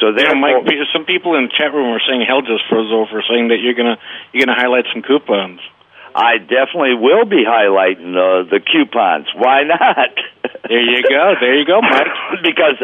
So 0.00 0.14
there, 0.14 0.32
know, 0.32 0.40
Mike, 0.40 0.64
some 0.94 1.04
people 1.04 1.36
in 1.36 1.50
the 1.50 1.54
chat 1.58 1.74
room 1.74 1.92
are 1.92 2.00
saying 2.00 2.24
hell 2.24 2.40
just 2.40 2.64
froze 2.70 2.88
over, 2.88 3.20
saying 3.28 3.48
that 3.48 3.58
you're 3.60 3.74
gonna 3.74 3.98
you're 4.32 4.46
gonna 4.46 4.56
highlight 4.56 4.86
some 4.94 5.02
coupons. 5.02 5.60
I 6.14 6.38
definitely 6.38 6.94
will 6.94 7.26
be 7.26 7.44
highlighting 7.44 8.14
uh, 8.14 8.48
the 8.48 8.62
coupons. 8.64 9.26
Why 9.34 9.64
not? 9.64 10.14
There 10.68 10.82
you 10.82 11.02
go. 11.02 11.34
There 11.40 11.54
you 11.58 11.66
go, 11.66 11.82
Mike. 11.82 12.06
because 12.42 12.78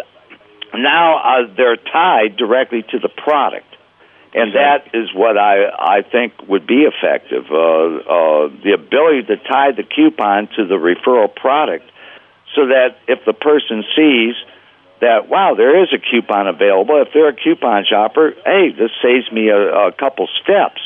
now 0.83 1.19
uh, 1.19 1.55
they're 1.57 1.77
tied 1.77 2.37
directly 2.37 2.83
to 2.91 2.99
the 2.99 3.09
product. 3.09 3.67
And 4.35 4.53
that 4.55 4.91
is 4.95 5.15
what 5.15 5.39
I 5.39 5.71
I 5.71 6.03
think 6.03 6.33
would 6.49 6.67
be 6.67 6.83
effective. 6.91 7.45
Uh, 7.51 7.55
uh, 7.55 8.49
the 8.65 8.73
ability 8.75 9.23
to 9.29 9.37
tie 9.37 9.71
the 9.71 9.85
coupon 9.85 10.49
to 10.57 10.67
the 10.67 10.75
referral 10.75 11.33
product, 11.33 11.89
so 12.57 12.67
that 12.67 12.99
if 13.07 13.25
the 13.25 13.33
person 13.33 13.85
sees 13.95 14.35
that 15.01 15.29
wow, 15.29 15.55
there 15.55 15.81
is 15.85 15.93
a 15.93 15.99
coupon 15.99 16.49
available. 16.49 17.01
If 17.01 17.13
they're 17.15 17.29
a 17.29 17.37
coupon 17.37 17.85
shopper, 17.89 18.35
hey, 18.45 18.73
this 18.77 18.91
saves 19.01 19.31
me 19.31 19.51
a, 19.51 19.89
a 19.89 19.93
couple 19.93 20.27
steps. 20.43 20.81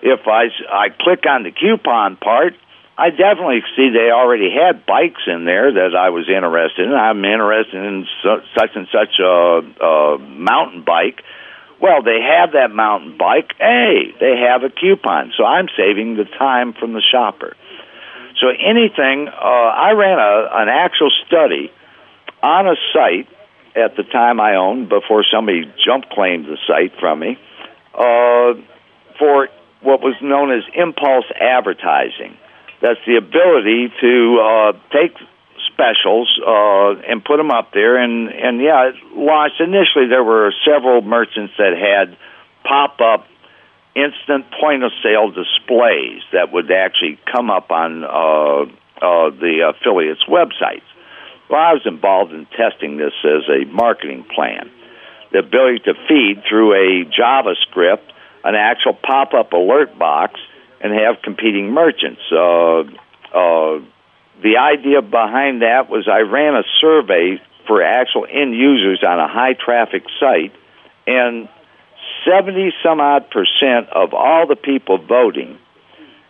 If 0.00 0.26
I 0.26 0.48
I 0.72 0.88
click 0.88 1.26
on 1.28 1.42
the 1.42 1.52
coupon 1.52 2.16
part, 2.16 2.54
I 2.98 3.10
definitely 3.10 3.62
see 3.76 3.90
they 3.90 4.10
already 4.10 4.50
had 4.50 4.84
bikes 4.84 5.22
in 5.28 5.44
there 5.44 5.72
that 5.72 5.94
I 5.94 6.10
was 6.10 6.28
interested 6.28 6.84
in. 6.84 6.92
I'm 6.92 7.24
interested 7.24 7.78
in 7.78 8.04
su- 8.20 8.42
such 8.58 8.70
and 8.74 8.88
such 8.90 9.22
a, 9.22 9.62
a 9.86 10.18
mountain 10.18 10.82
bike. 10.82 11.22
Well, 11.80 12.02
they 12.02 12.18
have 12.18 12.52
that 12.58 12.74
mountain 12.74 13.16
bike. 13.16 13.54
Hey, 13.56 14.10
they 14.18 14.42
have 14.50 14.64
a 14.64 14.70
coupon, 14.70 15.32
so 15.38 15.44
I'm 15.44 15.68
saving 15.76 16.16
the 16.16 16.24
time 16.24 16.72
from 16.74 16.92
the 16.92 17.00
shopper. 17.00 17.54
So 18.42 18.48
anything, 18.48 19.28
uh, 19.28 19.70
I 19.78 19.92
ran 19.92 20.18
a, 20.18 20.62
an 20.62 20.68
actual 20.68 21.10
study 21.24 21.70
on 22.42 22.66
a 22.66 22.74
site 22.92 23.28
at 23.76 23.94
the 23.96 24.02
time 24.02 24.40
I 24.40 24.56
owned 24.56 24.88
before 24.88 25.24
somebody 25.32 25.72
jump 25.86 26.10
claimed 26.10 26.46
the 26.46 26.58
site 26.66 26.98
from 26.98 27.20
me 27.20 27.38
uh, 27.94 28.58
for 29.20 29.48
what 29.82 30.02
was 30.02 30.16
known 30.20 30.50
as 30.50 30.64
impulse 30.74 31.26
advertising. 31.40 32.36
That's 32.80 33.00
the 33.06 33.16
ability 33.16 33.92
to 34.00 34.12
uh, 34.38 34.72
take 34.92 35.16
specials 35.72 36.28
uh, 36.46 37.00
and 37.08 37.24
put 37.24 37.36
them 37.36 37.50
up 37.50 37.72
there. 37.72 37.96
And, 37.96 38.28
and 38.28 38.60
yeah, 38.60 38.90
it 38.90 38.94
launched. 39.14 39.60
Initially, 39.60 40.08
there 40.08 40.24
were 40.24 40.52
several 40.64 41.02
merchants 41.02 41.54
that 41.58 41.74
had 41.74 42.16
pop 42.64 43.00
up 43.00 43.26
instant 43.94 44.46
point 44.60 44.84
of 44.84 44.92
sale 45.02 45.30
displays 45.30 46.22
that 46.32 46.52
would 46.52 46.70
actually 46.70 47.18
come 47.30 47.50
up 47.50 47.70
on 47.70 48.04
uh, 48.04 48.62
uh, 49.02 49.30
the 49.30 49.74
affiliates' 49.74 50.22
websites. 50.28 50.86
Well, 51.50 51.60
I 51.60 51.72
was 51.72 51.82
involved 51.84 52.32
in 52.32 52.46
testing 52.46 52.98
this 52.98 53.14
as 53.24 53.48
a 53.48 53.64
marketing 53.66 54.24
plan. 54.34 54.70
The 55.32 55.40
ability 55.40 55.80
to 55.86 55.94
feed 56.08 56.42
through 56.48 56.74
a 56.74 57.04
JavaScript 57.10 58.12
an 58.44 58.54
actual 58.54 58.94
pop 58.94 59.34
up 59.34 59.52
alert 59.52 59.98
box 59.98 60.40
and 60.80 60.92
have 60.92 61.22
competing 61.22 61.72
merchants. 61.72 62.20
Uh, 62.30 62.80
uh, 63.34 63.80
the 64.42 64.56
idea 64.58 65.02
behind 65.02 65.62
that 65.62 65.90
was 65.90 66.08
I 66.10 66.20
ran 66.20 66.54
a 66.54 66.62
survey 66.80 67.40
for 67.66 67.82
actual 67.82 68.26
end 68.30 68.54
users 68.54 69.02
on 69.06 69.18
a 69.18 69.28
high 69.28 69.54
traffic 69.54 70.04
site, 70.20 70.52
and 71.06 71.48
70 72.26 72.72
some 72.82 73.00
odd 73.00 73.30
percent 73.30 73.88
of 73.92 74.14
all 74.14 74.46
the 74.46 74.56
people 74.56 74.98
voting 74.98 75.58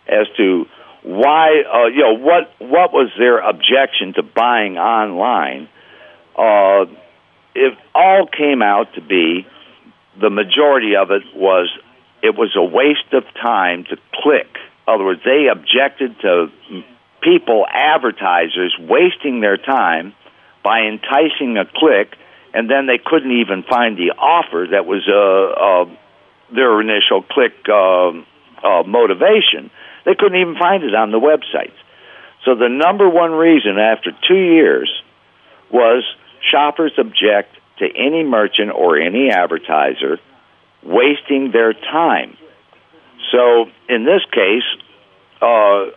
as 0.07 0.27
to 0.37 0.65
why, 1.03 1.63
uh, 1.63 1.87
you 1.87 2.01
know, 2.01 2.17
what, 2.17 2.51
what 2.59 2.91
was 2.91 3.09
their 3.17 3.39
objection 3.39 4.13
to 4.15 4.23
buying 4.23 4.77
online, 4.77 5.69
uh, 6.37 6.85
it 7.55 7.77
all 7.95 8.27
came 8.27 8.61
out 8.61 8.93
to 8.95 9.01
be 9.01 9.47
the 10.19 10.29
majority 10.29 10.95
of 10.95 11.11
it 11.11 11.23
was 11.35 11.69
it 12.21 12.35
was 12.35 12.55
a 12.55 12.63
waste 12.63 13.13
of 13.13 13.23
time 13.41 13.85
to 13.85 13.97
click. 14.13 14.49
In 14.87 14.93
other 14.93 15.05
words, 15.05 15.21
they 15.23 15.47
objected 15.51 16.19
to 16.21 16.47
people, 17.21 17.65
advertisers, 17.67 18.75
wasting 18.79 19.41
their 19.41 19.57
time 19.57 20.13
by 20.63 20.81
enticing 20.81 21.57
a 21.57 21.65
click, 21.65 22.15
and 22.53 22.69
then 22.69 22.87
they 22.87 22.99
couldn't 23.03 23.31
even 23.39 23.63
find 23.63 23.97
the 23.97 24.11
offer 24.17 24.67
that 24.71 24.85
was 24.85 25.07
uh, 25.07 25.13
uh, 25.13 26.53
their 26.53 26.81
initial 26.81 27.21
click 27.21 27.53
uh, 27.69 28.09
uh, 28.09 28.83
motivation. 28.83 29.69
They 30.05 30.15
couldn't 30.15 30.39
even 30.39 30.55
find 30.57 30.83
it 30.83 30.95
on 30.95 31.11
the 31.11 31.19
websites. 31.19 31.77
So 32.45 32.55
the 32.55 32.69
number 32.69 33.07
one 33.07 33.31
reason 33.31 33.77
after 33.77 34.11
two 34.27 34.37
years 34.37 34.89
was 35.71 36.03
shoppers 36.51 36.93
object 36.97 37.55
to 37.79 37.85
any 37.85 38.23
merchant 38.23 38.71
or 38.71 38.97
any 38.97 39.29
advertiser 39.29 40.19
wasting 40.83 41.51
their 41.51 41.73
time. 41.73 42.37
So 43.31 43.65
in 43.87 44.05
this 44.05 44.21
case, 44.31 44.63
uh, 45.41 45.91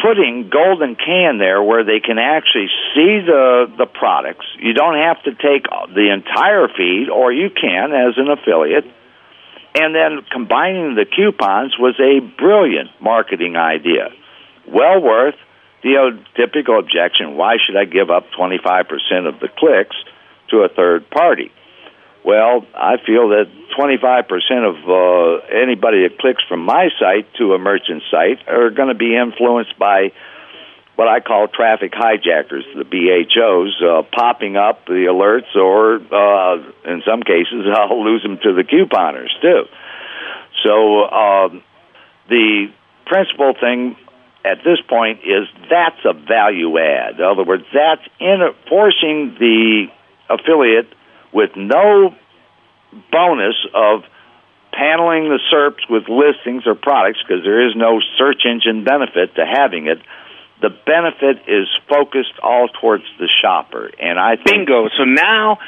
putting 0.00 0.50
Golden 0.50 0.96
Can 0.96 1.38
there 1.38 1.62
where 1.62 1.84
they 1.84 2.00
can 2.00 2.18
actually 2.18 2.68
see 2.94 3.20
the 3.24 3.70
the 3.78 3.86
products. 3.86 4.46
You 4.58 4.74
don't 4.74 4.96
have 4.96 5.22
to 5.24 5.32
take 5.32 5.64
the 5.94 6.10
entire 6.12 6.68
feed, 6.68 7.08
or 7.08 7.32
you 7.32 7.50
can 7.50 7.92
as 7.92 8.14
an 8.16 8.28
affiliate. 8.28 8.84
And 9.74 9.94
then 9.94 10.24
combining 10.32 10.96
the 10.96 11.04
coupons 11.04 11.76
was 11.78 11.94
a 12.00 12.20
brilliant 12.36 12.90
marketing 13.00 13.56
idea. 13.56 14.08
Well 14.66 15.00
worth 15.00 15.36
the 15.82 16.18
typical 16.34 16.78
objection 16.78 17.36
why 17.36 17.56
should 17.64 17.76
I 17.76 17.84
give 17.84 18.10
up 18.10 18.24
25% 18.36 19.28
of 19.28 19.38
the 19.40 19.48
clicks 19.56 19.96
to 20.50 20.58
a 20.58 20.68
third 20.68 21.08
party? 21.10 21.52
Well, 22.28 22.66
I 22.74 22.98
feel 23.06 23.30
that 23.30 23.48
25% 23.72 24.28
of 24.68 24.76
uh, 24.84 25.46
anybody 25.48 26.06
that 26.06 26.18
clicks 26.18 26.42
from 26.46 26.60
my 26.60 26.90
site 27.00 27.24
to 27.38 27.54
a 27.54 27.58
merchant 27.58 28.02
site 28.10 28.46
are 28.46 28.68
going 28.68 28.88
to 28.88 28.94
be 28.94 29.16
influenced 29.16 29.78
by 29.78 30.12
what 30.96 31.08
I 31.08 31.20
call 31.20 31.48
traffic 31.48 31.94
hijackers, 31.96 32.66
the 32.76 32.84
BHOs, 32.84 33.80
uh, 33.80 34.02
popping 34.12 34.58
up 34.58 34.84
the 34.84 35.08
alerts, 35.08 35.56
or 35.56 36.04
uh, 36.04 36.92
in 36.92 37.00
some 37.08 37.22
cases, 37.22 37.64
I'll 37.74 38.04
lose 38.04 38.22
them 38.22 38.36
to 38.42 38.52
the 38.52 38.62
couponers 38.62 39.32
too. 39.40 39.64
So 40.62 41.08
um, 41.08 41.62
the 42.28 42.66
principal 43.06 43.54
thing 43.58 43.96
at 44.44 44.58
this 44.64 44.82
point 44.86 45.20
is 45.20 45.48
that's 45.70 46.04
a 46.04 46.12
value 46.12 46.76
add. 46.76 47.20
In 47.20 47.24
other 47.24 47.44
words, 47.44 47.64
that's 47.72 48.04
in 48.20 48.40
forcing 48.68 49.34
the 49.40 49.86
affiliate 50.28 50.92
with 51.32 51.50
no 51.56 52.14
bonus 53.12 53.56
of 53.74 54.02
paneling 54.72 55.28
the 55.28 55.40
SERPs 55.52 55.88
with 55.90 56.08
listings 56.08 56.66
or 56.66 56.74
products 56.74 57.18
because 57.22 57.42
there 57.42 57.66
is 57.66 57.74
no 57.76 58.00
search 58.16 58.42
engine 58.44 58.84
benefit 58.84 59.34
to 59.34 59.44
having 59.44 59.86
it. 59.86 59.98
The 60.60 60.70
benefit 60.70 61.48
is 61.48 61.68
focused 61.88 62.34
all 62.42 62.68
towards 62.68 63.04
the 63.18 63.28
shopper, 63.42 63.90
and 64.00 64.18
I 64.18 64.36
think 64.36 64.66
bingo. 64.66 64.88
So 64.96 65.04
now, 65.04 65.58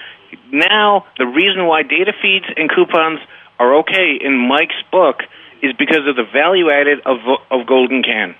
now 0.51 1.07
the 1.16 1.27
reason 1.27 1.66
why 1.66 1.82
data 1.82 2.12
feeds 2.20 2.47
and 2.57 2.69
coupons 2.69 3.20
are 3.59 3.78
okay 3.81 4.19
in 4.20 4.49
Mike's 4.49 4.82
book 4.91 5.23
is 5.62 5.73
because 5.78 6.09
of 6.09 6.16
the 6.16 6.24
value 6.32 6.70
added 6.70 7.01
of 7.07 7.19
of 7.51 7.66
Golden 7.66 8.03
Can. 8.03 8.35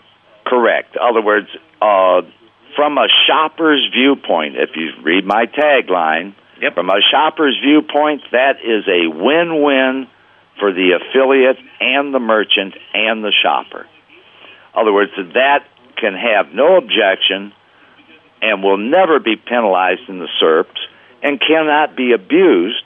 Correct. 0.45 0.97
In 0.97 1.03
other 1.03 1.23
words, 1.23 1.49
uh, 1.81 2.23
from 2.75 2.99
a 2.99 3.07
shopper's 3.29 3.87
viewpoint, 3.95 4.57
if 4.57 4.71
you 4.75 4.91
read 5.03 5.25
my 5.25 5.47
tagline, 5.47 6.35
Yep. 6.61 6.75
From 6.75 6.91
a 6.91 7.01
shopper's 7.11 7.59
viewpoint, 7.63 8.23
that 8.33 8.57
is 8.63 8.85
a 8.87 9.09
win-win 9.09 10.09
for 10.59 10.73
the 10.73 10.99
affiliate 11.01 11.57
and 11.81 12.13
the 12.15 12.19
merchant 12.19 12.75
and 12.93 13.25
the 13.25 13.33
shopper. 13.43 13.87
In 14.75 14.81
other 14.81 14.93
words, 14.93 15.13
that 15.35 15.65
can 15.97 16.15
have 16.15 16.53
no 16.55 16.77
objection 16.77 17.53
and 18.43 18.63
will 18.63 18.79
never 18.79 19.19
be 19.19 19.37
penalized 19.37 20.09
in 20.09 20.19
the 20.19 20.29
SERPs 20.41 20.81
and 21.23 21.41
cannot 21.41 21.97
be 21.97 22.13
abused 22.13 22.85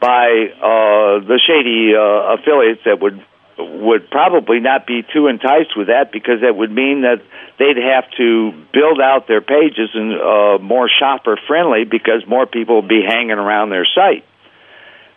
by 0.00 0.48
uh, 0.56 1.20
the 1.20 1.38
shady 1.46 1.92
uh, 1.94 2.34
affiliates 2.34 2.80
that 2.84 3.00
would 3.00 3.24
would 3.60 4.10
probably 4.10 4.60
not 4.60 4.86
be 4.86 5.02
too 5.12 5.26
enticed 5.26 5.76
with 5.76 5.88
that 5.88 6.12
because 6.12 6.40
that 6.42 6.56
would 6.56 6.70
mean 6.70 7.02
that 7.02 7.22
they'd 7.58 7.76
have 7.76 8.04
to 8.16 8.52
build 8.72 9.00
out 9.00 9.26
their 9.28 9.40
pages 9.40 9.90
and 9.94 10.12
uh, 10.14 10.58
more 10.62 10.88
shopper 10.88 11.38
friendly 11.46 11.84
because 11.84 12.26
more 12.26 12.46
people 12.46 12.76
will 12.76 12.88
be 12.88 13.02
hanging 13.06 13.38
around 13.38 13.70
their 13.70 13.86
site, 13.94 14.24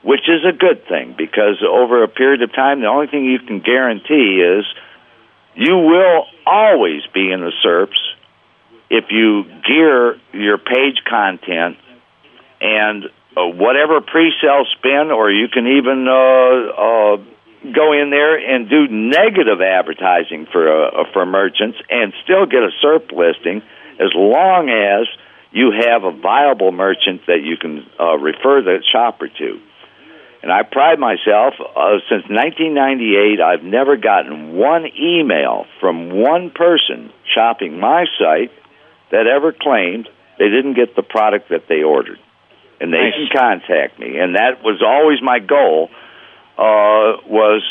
which 0.02 0.28
is 0.28 0.45
a 0.48 0.52
good 0.52 0.88
thing 0.88 1.15
because 1.18 1.64
over 1.68 2.03
a 2.03 2.07
period 2.07 2.41
of 2.41 2.53
time, 2.53 2.82
the 2.82 2.88
only 2.88 3.07
thing 3.07 3.26
you 3.26 3.40
can 3.40 3.60
guarantee 3.60 4.41
is 4.41 4.65
you 5.56 5.78
will 5.78 6.26
always 6.45 7.02
be 7.14 7.32
in 7.32 7.41
the 7.41 7.52
SERPs 7.64 8.02
if 8.90 9.06
you 9.10 9.45
gear 9.65 10.20
your 10.34 10.57
page 10.57 11.02
content 11.10 11.78
and 12.61 13.06
uh, 13.36 13.45
whatever 13.45 14.02
pre-sale 14.02 14.65
spin, 14.78 15.10
or 15.11 15.32
you 15.32 15.48
can 15.48 15.65
even 15.65 16.07
uh, 16.07 16.14
uh, 16.14 17.18
go 17.72 17.94
in 17.94 18.10
there 18.10 18.35
and 18.38 18.69
do 18.69 18.88
negative 18.88 19.61
advertising 19.61 20.48
for 20.52 20.68
uh, 20.68 21.03
for 21.14 21.26
merchants 21.26 21.77
and 21.90 22.14
still 22.23 22.45
get 22.45 22.64
a 22.64 22.72
SERP 22.84 23.11
listing, 23.11 23.61
as 23.99 24.11
long 24.14 24.69
as 24.69 25.07
you 25.52 25.72
have 25.72 26.03
a 26.03 26.11
viable 26.11 26.72
merchant 26.72 27.22
that 27.27 27.41
you 27.44 27.57
can 27.57 27.85
uh, 27.99 28.18
refer 28.18 28.61
the 28.61 28.84
shopper 28.91 29.27
to. 29.27 29.60
And 30.41 30.52
I 30.52 30.64
pride 30.64 30.99
myself, 30.99 31.53
uh, 31.61 32.03
since 32.10 32.27
1998, 32.27 33.40
I've 33.40 33.64
never 33.64 33.95
gotten 33.95 34.57
one 34.57 34.85
email 34.99 35.65
from 35.80 36.10
one 36.10 36.52
person 36.52 37.14
shopping 37.34 37.80
my 37.80 38.06
site 38.19 38.52
that 39.11 39.26
ever 39.26 39.53
claimed 39.53 40.10
they 40.40 40.49
didn't 40.49 40.73
get 40.73 40.98
the 40.98 41.03
product 41.03 41.49
that 41.49 41.68
they 41.69 41.84
ordered. 41.84 42.19
And 42.81 42.91
they 42.91 42.98
Nice. 42.98 43.14
can 43.14 43.27
contact 43.31 43.99
me. 43.99 44.18
And 44.18 44.35
that 44.35 44.64
was 44.64 44.81
always 44.85 45.22
my 45.22 45.40
goal, 45.40 45.90
uh, 46.57 47.21
was 47.27 47.63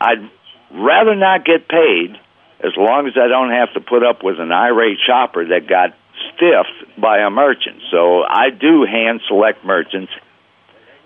I'd 0.00 0.30
rather 0.72 1.14
not 1.14 1.44
get 1.44 1.68
paid 1.68 2.18
as 2.60 2.72
long 2.76 3.06
as 3.06 3.14
I 3.16 3.28
don't 3.28 3.50
have 3.50 3.72
to 3.74 3.80
put 3.80 4.04
up 4.04 4.22
with 4.22 4.38
an 4.38 4.52
irate 4.52 4.98
shopper 5.06 5.46
that 5.48 5.66
got 5.68 5.94
stiffed 6.34 7.00
by 7.00 7.18
a 7.18 7.30
merchant. 7.30 7.82
So 7.90 8.22
I 8.22 8.50
do 8.50 8.84
hand 8.84 9.20
select 9.26 9.64
merchants, 9.64 10.12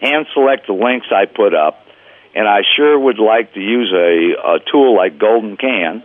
hand 0.01 0.27
select 0.35 0.67
the 0.67 0.75
links 0.75 1.07
I 1.11 1.25
put 1.27 1.55
up, 1.55 1.87
and 2.35 2.47
I 2.47 2.61
sure 2.77 2.99
would 2.99 3.19
like 3.19 3.55
to 3.55 3.61
use 3.61 3.93
a, 3.93 4.57
a 4.57 4.59
tool 4.71 4.97
like 4.97 5.19
Golden 5.19 5.57
Can 5.57 6.05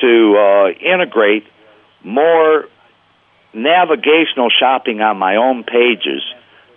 to 0.00 0.36
uh, 0.36 0.68
integrate 0.80 1.44
more 2.02 2.64
navigational 3.52 4.48
shopping 4.48 5.00
on 5.00 5.18
my 5.18 5.36
own 5.36 5.64
pages 5.64 6.22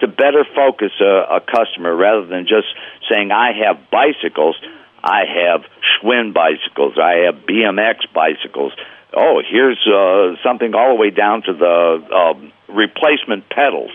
to 0.03 0.07
better 0.09 0.43
focus 0.53 0.91
a, 0.99 1.39
a 1.39 1.41
customer 1.41 1.95
rather 1.95 2.27
than 2.27 2.43
just 2.43 2.67
saying 3.09 3.31
I 3.31 3.51
have 3.65 3.89
bicycles. 3.89 4.59
I 5.01 5.23
have 5.23 5.61
Schwinn 5.79 6.33
bicycles. 6.33 6.97
I 7.01 7.25
have 7.25 7.45
BMX 7.47 8.11
bicycles. 8.13 8.73
Oh, 9.15 9.41
here's 9.49 9.79
uh, 9.87 10.35
something 10.43 10.75
all 10.75 10.95
the 10.95 10.99
way 10.99 11.09
down 11.09 11.43
to 11.43 11.53
the 11.53 12.03
uh, 12.11 12.73
replacement 12.73 13.49
pedals 13.49 13.91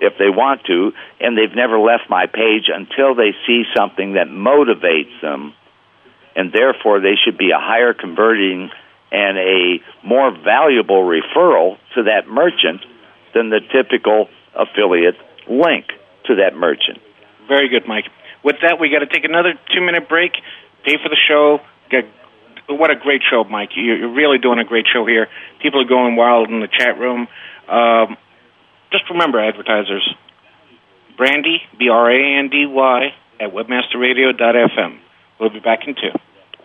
if 0.00 0.12
they 0.18 0.28
want 0.28 0.64
to, 0.66 0.92
and 1.18 1.36
they've 1.36 1.56
never 1.56 1.78
left 1.78 2.04
my 2.08 2.26
page 2.26 2.68
until 2.68 3.14
they 3.14 3.32
see 3.46 3.64
something 3.74 4.14
that 4.14 4.28
motivates 4.28 5.18
them, 5.22 5.54
and 6.36 6.52
therefore 6.52 7.00
they 7.00 7.16
should 7.24 7.38
be 7.38 7.50
a 7.50 7.58
higher 7.58 7.94
converting 7.94 8.70
and 9.10 9.38
a 9.38 9.80
more 10.04 10.30
valuable 10.30 11.02
referral 11.02 11.78
to 11.94 12.04
that 12.04 12.28
merchant 12.28 12.84
than 13.34 13.50
the 13.50 13.60
typical 13.72 14.28
affiliate 14.54 15.16
link 15.48 15.86
to 16.26 16.36
that 16.36 16.54
merchant. 16.54 16.98
Very 17.48 17.68
good, 17.68 17.86
Mike. 17.86 18.04
With 18.44 18.56
that, 18.62 18.78
we 18.78 18.90
got 18.90 19.00
to 19.00 19.06
take 19.06 19.24
another 19.24 19.54
two 19.74 19.80
minute 19.80 20.08
break. 20.08 20.32
Pay 20.84 20.96
for 21.02 21.08
the 21.08 21.18
show. 21.28 21.60
What 22.68 22.90
a 22.90 22.96
great 22.96 23.22
show, 23.28 23.44
Mike. 23.44 23.70
You're 23.74 24.12
really 24.12 24.38
doing 24.38 24.58
a 24.58 24.64
great 24.64 24.84
show 24.92 25.06
here. 25.06 25.26
People 25.62 25.80
are 25.80 25.88
going 25.88 26.16
wild 26.16 26.50
in 26.50 26.60
the 26.60 26.68
chat 26.68 26.98
room. 26.98 27.26
Um, 27.66 28.16
just 28.92 29.04
remember, 29.10 29.40
advertisers, 29.40 30.06
Brandy, 31.16 31.62
B 31.78 31.88
R 31.88 32.10
A 32.10 32.38
N 32.38 32.48
D 32.50 32.66
Y, 32.66 33.14
at 33.40 33.52
webmasterradio.fm. 33.52 34.98
We'll 35.40 35.50
be 35.50 35.60
back 35.60 35.80
in 35.86 35.94
two. 35.94 36.12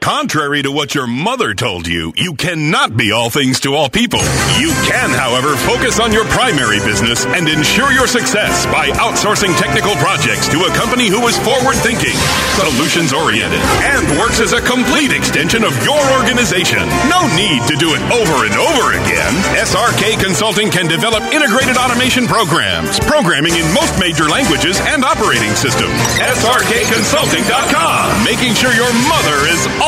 Contrary 0.03 0.59
to 0.59 0.67
what 0.67 0.91
your 0.91 1.07
mother 1.07 1.55
told 1.55 1.87
you, 1.87 2.11
you 2.19 2.35
cannot 2.35 2.99
be 2.99 3.15
all 3.15 3.31
things 3.31 3.63
to 3.63 3.71
all 3.71 3.87
people. 3.87 4.19
You 4.59 4.75
can, 4.83 5.07
however, 5.15 5.55
focus 5.63 6.03
on 6.03 6.11
your 6.11 6.27
primary 6.27 6.83
business 6.83 7.23
and 7.23 7.47
ensure 7.47 7.95
your 7.95 8.03
success 8.03 8.67
by 8.67 8.91
outsourcing 8.99 9.55
technical 9.55 9.95
projects 10.03 10.51
to 10.51 10.59
a 10.67 10.75
company 10.75 11.07
who 11.07 11.23
is 11.31 11.39
forward 11.39 11.79
thinking, 11.79 12.19
solutions 12.59 13.15
oriented, 13.15 13.63
and 13.95 14.03
works 14.19 14.43
as 14.43 14.51
a 14.51 14.59
complete 14.67 15.15
extension 15.15 15.63
of 15.63 15.71
your 15.87 16.03
organization. 16.19 16.83
No 17.07 17.23
need 17.39 17.63
to 17.71 17.79
do 17.79 17.95
it 17.95 18.03
over 18.11 18.43
and 18.43 18.59
over 18.59 18.99
again. 18.99 19.31
SRK 19.55 20.19
Consulting 20.19 20.67
can 20.67 20.91
develop 20.91 21.23
integrated 21.31 21.79
automation 21.79 22.27
programs, 22.27 22.99
programming 23.07 23.55
in 23.55 23.63
most 23.71 23.95
major 24.03 24.27
languages 24.27 24.83
and 24.83 25.07
operating 25.07 25.55
systems. 25.55 25.95
SRKConsulting.com, 26.19 28.03
making 28.27 28.51
sure 28.51 28.75
your 28.75 28.91
mother 29.07 29.47
is 29.47 29.63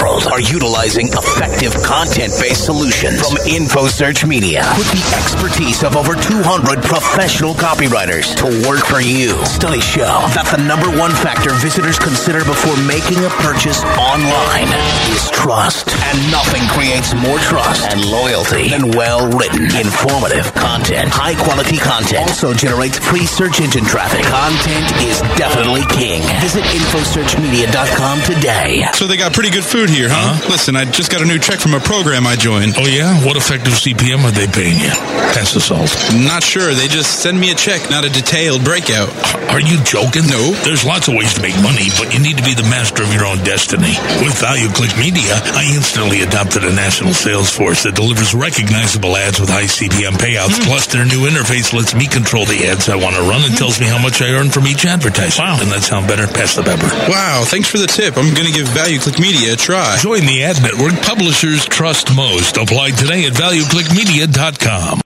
are 0.00 0.40
utilizing 0.40 1.08
effective 1.12 1.76
content-based 1.84 2.64
solutions 2.64 3.20
from 3.20 3.36
InfoSearch 3.44 4.26
Media 4.26 4.64
with 4.80 4.88
the 4.96 5.04
expertise 5.12 5.84
of 5.84 5.92
over 5.94 6.16
200 6.16 6.80
professional 6.80 7.52
copywriters 7.52 8.32
to 8.40 8.48
work 8.64 8.80
for 8.88 9.04
you. 9.04 9.36
Studies 9.44 9.84
show 9.84 10.24
that 10.32 10.48
the 10.48 10.56
number 10.64 10.88
one 10.96 11.12
factor 11.12 11.52
visitors 11.60 12.00
consider 12.00 12.40
before 12.48 12.72
making 12.88 13.20
a 13.28 13.32
purchase 13.44 13.84
online 14.00 14.72
is 15.12 15.28
trust. 15.36 15.92
And 15.92 16.16
nothing 16.32 16.64
creates 16.72 17.12
more 17.12 17.36
trust 17.44 17.84
and 17.92 18.00
loyalty 18.00 18.72
than 18.72 18.96
well-written, 18.96 19.68
informative 19.76 20.48
content. 20.56 21.12
High-quality 21.12 21.76
content 21.76 22.24
also 22.24 22.56
generates 22.56 22.96
free 22.96 23.28
search 23.28 23.60
engine 23.60 23.84
traffic. 23.84 24.24
Content 24.24 24.88
is 25.04 25.20
definitely 25.36 25.84
king. 25.92 26.24
Visit 26.40 26.64
InfoSearchMedia.com 26.72 28.24
today. 28.24 28.88
So 28.96 29.04
they 29.04 29.20
got 29.20 29.36
pretty 29.36 29.52
good 29.52 29.64
food 29.64 29.89
here, 29.90 30.08
huh? 30.10 30.38
Listen, 30.48 30.76
I 30.76 30.84
just 30.86 31.10
got 31.10 31.22
a 31.22 31.28
new 31.28 31.38
check 31.38 31.58
from 31.58 31.74
a 31.74 31.80
program 31.80 32.26
I 32.26 32.36
joined. 32.36 32.74
Oh, 32.78 32.86
yeah? 32.86 33.18
What 33.26 33.36
effective 33.36 33.74
CPM 33.74 34.22
are 34.22 34.30
they 34.30 34.46
paying 34.46 34.78
you? 34.78 34.94
Pass 35.34 35.52
the 35.52 35.60
salt. 35.60 35.90
Not 36.14 36.42
sure. 36.42 36.72
They 36.72 36.86
just 36.86 37.22
send 37.22 37.38
me 37.38 37.50
a 37.50 37.58
check, 37.58 37.90
not 37.90 38.04
a 38.04 38.10
detailed 38.10 38.62
breakout. 38.64 39.10
Are 39.50 39.60
you 39.60 39.82
joking? 39.82 40.30
No. 40.30 40.54
There's 40.62 40.86
lots 40.86 41.08
of 41.08 41.14
ways 41.18 41.34
to 41.34 41.42
make 41.42 41.58
money, 41.58 41.90
but 41.98 42.14
you 42.14 42.22
need 42.22 42.38
to 42.38 42.46
be 42.46 42.54
the 42.54 42.66
master 42.70 43.02
of 43.02 43.10
your 43.10 43.26
own 43.26 43.42
destiny. 43.42 43.98
With 44.22 44.38
ValueClick 44.38 44.94
Media, 44.94 45.34
I 45.58 45.66
instantly 45.74 46.22
adopted 46.22 46.62
a 46.62 46.72
national 46.72 47.14
sales 47.14 47.50
force 47.50 47.82
that 47.82 47.98
delivers 47.98 48.34
recognizable 48.34 49.16
ads 49.16 49.40
with 49.40 49.50
high 49.50 49.66
CPM 49.66 50.14
payouts. 50.22 50.62
Hmm. 50.62 50.70
Plus, 50.70 50.86
their 50.86 51.04
new 51.04 51.26
interface 51.26 51.74
lets 51.74 51.94
me 51.94 52.06
control 52.06 52.46
the 52.46 52.70
ads 52.70 52.88
I 52.88 52.96
want 52.96 53.16
to 53.16 53.22
run 53.26 53.42
and 53.42 53.50
hmm. 53.50 53.58
tells 53.58 53.80
me 53.80 53.86
how 53.90 53.98
much 53.98 54.22
I 54.22 54.30
earn 54.36 54.50
from 54.54 54.70
each 54.70 54.86
advertisement. 54.86 55.42
Wow. 55.42 55.58
Doesn't 55.58 55.74
that 55.74 55.82
sound 55.82 56.06
better? 56.06 56.30
Pass 56.30 56.54
the 56.54 56.62
pepper. 56.62 56.90
Wow, 57.10 57.42
thanks 57.46 57.68
for 57.68 57.78
the 57.78 57.88
tip. 57.88 58.16
I'm 58.16 58.34
going 58.34 58.46
to 58.46 58.54
give 58.54 58.68
ValueClick 58.70 59.18
Media 59.18 59.54
a 59.54 59.56
try. 59.56 59.79
Join 60.00 60.26
the 60.26 60.42
ad 60.42 60.62
network 60.62 61.00
publishers 61.02 61.64
trust 61.64 62.14
most. 62.14 62.56
Apply 62.56 62.90
today 62.90 63.26
at 63.26 63.32
valueclickmedia.com. 63.32 65.00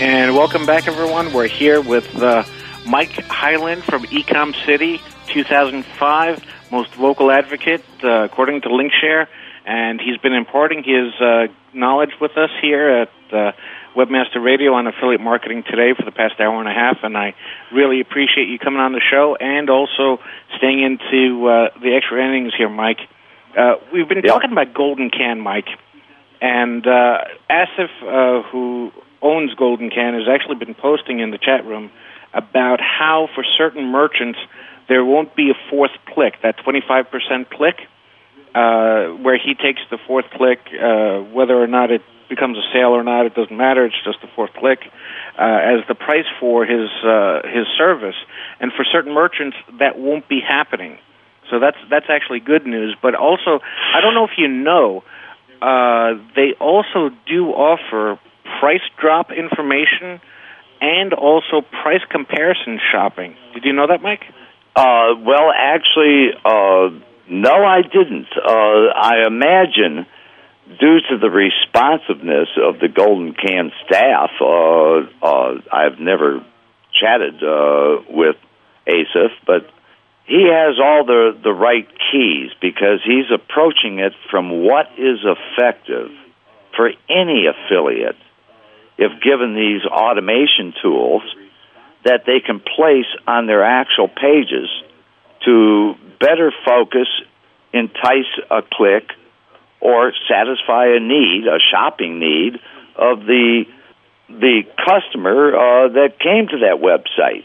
And 0.00 0.34
welcome 0.34 0.66
back, 0.66 0.86
everyone. 0.86 1.32
We're 1.32 1.48
here 1.48 1.80
with 1.80 2.14
uh, 2.16 2.44
Mike 2.86 3.12
Highland 3.12 3.84
from 3.84 4.02
Ecom 4.04 4.54
City 4.66 5.00
2005 5.28 6.44
most 6.70 6.92
vocal 6.94 7.30
advocate, 7.30 7.84
uh, 8.02 8.24
according 8.24 8.60
to 8.62 8.68
Linkshare, 8.68 9.28
and 9.64 10.00
he's 10.00 10.18
been 10.18 10.34
imparting 10.34 10.82
his 10.82 11.14
uh, 11.20 11.46
knowledge 11.72 12.10
with 12.20 12.36
us 12.36 12.50
here 12.60 12.88
at 12.88 13.32
uh, 13.32 13.52
Webmaster 13.94 14.42
Radio 14.42 14.74
on 14.74 14.86
affiliate 14.88 15.20
marketing 15.20 15.62
today 15.62 15.94
for 15.96 16.04
the 16.04 16.10
past 16.10 16.40
hour 16.40 16.58
and 16.58 16.68
a 16.68 16.72
half, 16.72 16.98
and 17.04 17.16
I 17.16 17.34
really 17.72 18.00
appreciate 18.00 18.48
you 18.48 18.58
coming 18.58 18.80
on 18.80 18.92
the 18.92 19.00
show 19.00 19.36
and 19.38 19.70
also 19.70 20.18
staying 20.56 20.82
into 20.82 21.46
uh, 21.46 21.68
the 21.80 21.94
extra 21.94 22.22
innings 22.26 22.52
here, 22.56 22.68
Mike. 22.68 22.98
Uh, 23.56 23.76
we've 23.92 24.08
been 24.08 24.22
talking 24.22 24.50
about 24.50 24.74
Golden 24.74 25.10
Can, 25.10 25.38
Mike, 25.38 25.68
and 26.40 26.84
uh, 26.84 27.18
Asif, 27.48 27.88
uh, 28.02 28.42
who 28.50 28.90
owns 29.22 29.54
Golden 29.54 29.90
Can, 29.90 30.14
has 30.14 30.28
actually 30.28 30.56
been 30.56 30.74
posting 30.74 31.20
in 31.20 31.30
the 31.30 31.38
chat 31.38 31.64
room 31.64 31.92
about 32.32 32.80
how 32.80 33.28
for 33.32 33.44
certain 33.56 33.84
merchants 33.86 34.40
there 34.88 35.04
won't 35.04 35.36
be 35.36 35.50
a 35.50 35.70
fourth 35.70 35.92
click, 36.12 36.34
that 36.42 36.56
25% 36.58 37.48
click, 37.48 37.76
uh, 38.56 39.14
where 39.22 39.38
he 39.38 39.54
takes 39.54 39.82
the 39.90 39.98
fourth 40.04 40.26
click, 40.30 40.58
uh, 40.74 41.20
whether 41.20 41.56
or 41.56 41.68
not 41.68 41.92
it 41.92 42.02
becomes 42.28 42.58
a 42.58 42.62
sale 42.72 42.90
or 42.90 43.02
not, 43.02 43.26
it 43.26 43.34
doesn't 43.34 43.56
matter. 43.56 43.84
It's 43.84 43.94
just 44.04 44.18
a 44.22 44.28
fourth 44.34 44.52
click 44.54 44.80
uh, 45.38 45.42
as 45.42 45.86
the 45.88 45.94
price 45.94 46.26
for 46.40 46.64
his 46.64 46.90
uh, 47.04 47.42
his 47.44 47.66
service. 47.76 48.16
And 48.60 48.72
for 48.72 48.84
certain 48.84 49.12
merchants, 49.12 49.56
that 49.78 49.98
won't 49.98 50.28
be 50.28 50.40
happening. 50.40 50.98
So 51.50 51.60
that's 51.60 51.76
that's 51.90 52.06
actually 52.08 52.40
good 52.40 52.66
news. 52.66 52.96
But 53.00 53.14
also, 53.14 53.60
I 53.94 54.00
don't 54.00 54.14
know 54.14 54.24
if 54.24 54.38
you 54.38 54.48
know, 54.48 55.04
uh, 55.60 56.14
they 56.34 56.54
also 56.60 57.10
do 57.26 57.48
offer 57.48 58.18
price 58.60 58.82
drop 59.00 59.30
information 59.30 60.20
and 60.80 61.12
also 61.12 61.62
price 61.82 62.02
comparison 62.10 62.78
shopping. 62.92 63.36
Did 63.54 63.64
you 63.64 63.72
know 63.72 63.86
that, 63.86 64.02
Mike? 64.02 64.22
Uh, 64.76 65.14
well, 65.24 65.52
actually, 65.54 66.30
uh, 66.44 66.90
no, 67.28 67.64
I 67.64 67.82
didn't. 67.82 68.28
Uh, 68.36 68.90
I 68.94 69.26
imagine 69.26 70.06
due 70.78 71.00
to 71.10 71.18
the 71.18 71.30
responsiveness 71.30 72.48
of 72.56 72.80
the 72.80 72.88
Golden 72.88 73.34
Can 73.34 73.72
staff, 73.86 74.30
uh, 74.40 75.24
uh, 75.24 75.60
I've 75.72 75.98
never 75.98 76.44
chatted 76.92 77.42
uh, 77.42 78.02
with 78.08 78.36
Asif, 78.86 79.30
but 79.46 79.70
he 80.26 80.48
has 80.50 80.76
all 80.82 81.04
the 81.04 81.36
the 81.42 81.52
right 81.52 81.86
keys 82.10 82.50
because 82.60 83.00
he's 83.04 83.30
approaching 83.32 83.98
it 83.98 84.12
from 84.30 84.64
what 84.64 84.86
is 84.98 85.18
effective 85.22 86.10
for 86.76 86.90
any 87.08 87.46
affiliate 87.46 88.16
if 88.96 89.12
given 89.22 89.54
these 89.54 89.84
automation 89.84 90.72
tools 90.82 91.22
that 92.04 92.22
they 92.26 92.40
can 92.40 92.60
place 92.60 93.08
on 93.26 93.46
their 93.46 93.64
actual 93.64 94.08
pages 94.08 94.68
to 95.44 95.94
better 96.20 96.52
focus, 96.64 97.08
entice 97.72 98.30
a 98.50 98.62
click, 98.72 99.10
or 99.84 100.12
satisfy 100.26 100.86
a 100.86 100.98
need, 100.98 101.44
a 101.46 101.60
shopping 101.60 102.18
need 102.18 102.58
of 102.96 103.20
the 103.20 103.64
the 104.28 104.62
customer 104.80 105.54
uh, 105.54 105.88
that 105.88 106.18
came 106.18 106.48
to 106.48 106.58
that 106.64 106.80
website. 106.80 107.44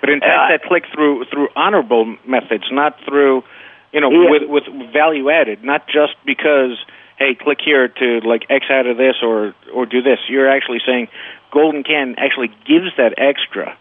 But 0.00 0.10
entice 0.10 0.28
uh, 0.28 0.48
that 0.50 0.62
click 0.64 0.84
through 0.92 1.24
through 1.30 1.48
honorable 1.54 2.16
methods, 2.26 2.64
not 2.72 2.98
through 3.06 3.44
you 3.92 4.00
know 4.00 4.10
Yeah. 4.10 4.30
with 4.30 4.42
with 4.48 4.92
value 4.92 5.30
added, 5.30 5.62
not 5.64 5.86
just 5.86 6.14
because 6.26 6.76
hey, 7.18 7.34
click 7.34 7.58
here 7.64 7.88
to 7.88 8.20
like 8.26 8.44
X 8.50 8.66
out 8.68 8.86
of 8.86 8.96
this 8.96 9.16
or 9.22 9.54
or 9.72 9.86
do 9.86 10.02
this. 10.02 10.18
You're 10.28 10.50
actually 10.50 10.80
saying 10.84 11.08
Golden 11.52 11.84
Can 11.84 12.16
actually 12.18 12.50
gives 12.66 12.90
that 12.98 13.14
extra. 13.16 13.78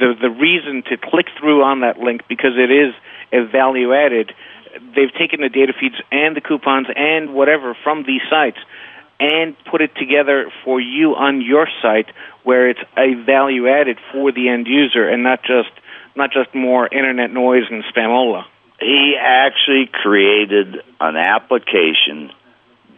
The 0.00 0.14
the 0.20 0.30
reason 0.30 0.82
to 0.90 0.96
click 0.96 1.26
through 1.38 1.62
on 1.62 1.80
that 1.80 1.98
link 1.98 2.22
because 2.28 2.58
it 2.58 2.70
is 2.70 2.92
a 3.32 3.46
value 3.46 3.94
added. 3.94 4.34
They've 4.94 5.12
taken 5.18 5.40
the 5.40 5.48
data 5.48 5.72
feeds 5.78 5.96
and 6.10 6.36
the 6.36 6.40
coupons 6.40 6.88
and 6.94 7.34
whatever 7.34 7.76
from 7.82 8.04
these 8.06 8.22
sites 8.30 8.58
and 9.18 9.56
put 9.70 9.80
it 9.80 9.94
together 9.96 10.50
for 10.64 10.80
you 10.80 11.14
on 11.14 11.40
your 11.40 11.68
site 11.82 12.06
where 12.44 12.68
it's 12.68 12.80
a 12.96 13.14
value 13.24 13.68
added 13.68 13.98
for 14.12 14.32
the 14.32 14.48
end 14.48 14.66
user 14.66 15.08
and 15.08 15.22
not 15.22 15.42
just 15.42 15.70
not 16.14 16.32
just 16.32 16.54
more 16.54 16.86
internet 16.86 17.30
noise 17.30 17.64
and 17.70 17.84
spamola. 17.84 18.44
he 18.80 19.14
actually 19.20 19.88
created 19.92 20.76
an 21.00 21.16
application 21.16 22.30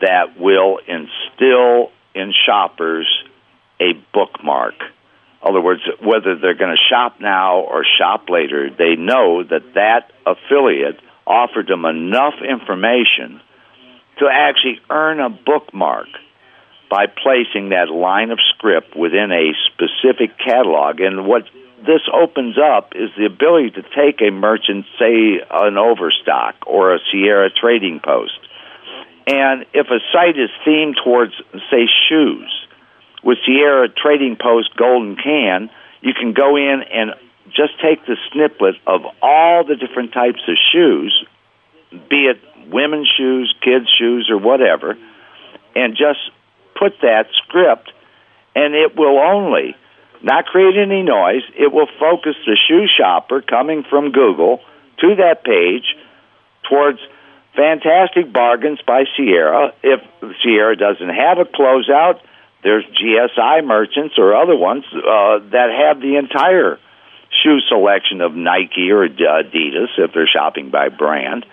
that 0.00 0.38
will 0.38 0.78
instill 0.86 1.90
in 2.14 2.32
shoppers 2.46 3.06
a 3.80 3.92
bookmark. 4.12 4.74
In 5.42 5.48
other 5.50 5.60
words, 5.60 5.82
whether 6.00 6.36
they're 6.36 6.54
going 6.54 6.74
to 6.74 6.94
shop 6.94 7.20
now 7.20 7.60
or 7.60 7.84
shop 7.98 8.28
later, 8.28 8.70
they 8.70 8.96
know 8.96 9.42
that 9.44 9.74
that 9.74 10.12
affiliate 10.26 11.00
offered 11.28 11.68
them 11.68 11.84
enough 11.84 12.34
information 12.42 13.40
to 14.18 14.26
actually 14.30 14.80
earn 14.90 15.20
a 15.20 15.28
bookmark 15.28 16.08
by 16.90 17.06
placing 17.06 17.68
that 17.68 17.90
line 17.90 18.30
of 18.30 18.38
script 18.54 18.96
within 18.96 19.30
a 19.30 19.52
specific 19.68 20.36
catalog. 20.38 21.00
And 21.00 21.26
what 21.26 21.44
this 21.86 22.00
opens 22.12 22.56
up 22.58 22.92
is 22.96 23.10
the 23.16 23.26
ability 23.26 23.70
to 23.72 23.82
take 23.94 24.20
a 24.22 24.32
merchant, 24.32 24.86
say 24.98 25.38
an 25.50 25.76
Overstock 25.76 26.56
or 26.66 26.94
a 26.94 26.98
Sierra 27.12 27.50
Trading 27.50 28.00
Post, 28.02 28.40
and 29.28 29.66
if 29.74 29.88
a 29.88 30.00
site 30.10 30.38
is 30.38 30.48
themed 30.66 30.94
towards, 31.04 31.34
say, 31.70 31.84
shoes, 32.08 32.50
with 33.22 33.36
Sierra 33.44 33.88
Trading 33.90 34.38
Post 34.40 34.74
Golden 34.74 35.16
Can, 35.16 35.68
you 36.00 36.14
can 36.14 36.32
go 36.32 36.56
in 36.56 36.80
and 36.90 37.10
just 37.54 37.80
take 37.80 38.04
the 38.06 38.16
snippet 38.32 38.76
of 38.86 39.02
all 39.22 39.64
the 39.64 39.76
different 39.76 40.12
types 40.12 40.40
of 40.48 40.56
shoes, 40.72 41.26
be 41.90 42.26
it 42.26 42.40
women's 42.70 43.10
shoes, 43.16 43.54
kids' 43.62 43.88
shoes, 43.98 44.28
or 44.30 44.38
whatever, 44.38 44.96
and 45.74 45.96
just 45.96 46.18
put 46.78 46.94
that 47.02 47.26
script, 47.44 47.92
and 48.54 48.74
it 48.74 48.96
will 48.96 49.18
only 49.18 49.76
not 50.22 50.46
create 50.46 50.76
any 50.76 51.02
noise. 51.02 51.42
It 51.56 51.72
will 51.72 51.88
focus 51.98 52.34
the 52.46 52.56
shoe 52.68 52.86
shopper 52.86 53.40
coming 53.40 53.84
from 53.88 54.12
Google 54.12 54.60
to 55.00 55.16
that 55.16 55.44
page 55.44 55.96
towards 56.68 56.98
fantastic 57.54 58.32
bargains 58.32 58.80
by 58.86 59.04
Sierra. 59.16 59.72
If 59.82 60.00
Sierra 60.42 60.76
doesn't 60.76 61.08
have 61.08 61.38
a 61.38 61.44
closeout, 61.44 62.20
there's 62.62 62.84
GSI 62.84 63.64
merchants 63.64 64.16
or 64.18 64.34
other 64.34 64.56
ones 64.56 64.84
uh, 64.92 65.38
that 65.50 65.70
have 65.70 66.00
the 66.00 66.16
entire 66.16 66.78
shoe 67.42 67.60
selection 67.68 68.20
of 68.20 68.34
Nike 68.34 68.90
or 68.90 69.08
Adidas 69.08 69.88
if 69.98 70.12
they're 70.12 70.28
shopping 70.28 70.70
by 70.70 70.88
brand. 70.88 71.44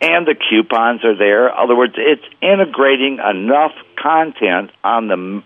And 0.00 0.26
the 0.26 0.34
coupons 0.34 1.04
are 1.04 1.16
there. 1.16 1.48
In 1.48 1.54
other 1.56 1.76
words, 1.76 1.94
it's 1.96 2.22
integrating 2.40 3.18
enough 3.18 3.72
content 4.00 4.70
on 4.84 5.08
the 5.08 5.42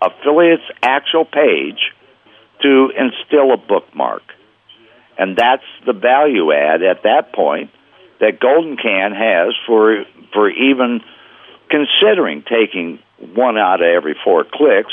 affiliate's 0.00 0.68
actual 0.82 1.24
page 1.24 1.92
to 2.62 2.90
instill 2.96 3.52
a 3.52 3.56
bookmark. 3.56 4.22
And 5.16 5.36
that's 5.36 5.62
the 5.86 5.92
value 5.92 6.52
add 6.52 6.82
at 6.82 7.04
that 7.04 7.32
point 7.32 7.70
that 8.20 8.40
Golden 8.40 8.76
Can 8.76 9.12
has 9.12 9.54
for 9.66 10.04
for 10.32 10.48
even 10.50 11.00
considering 11.68 12.42
taking 12.48 12.98
one 13.34 13.58
out 13.58 13.80
of 13.82 13.86
every 13.86 14.16
four 14.24 14.44
clicks 14.44 14.92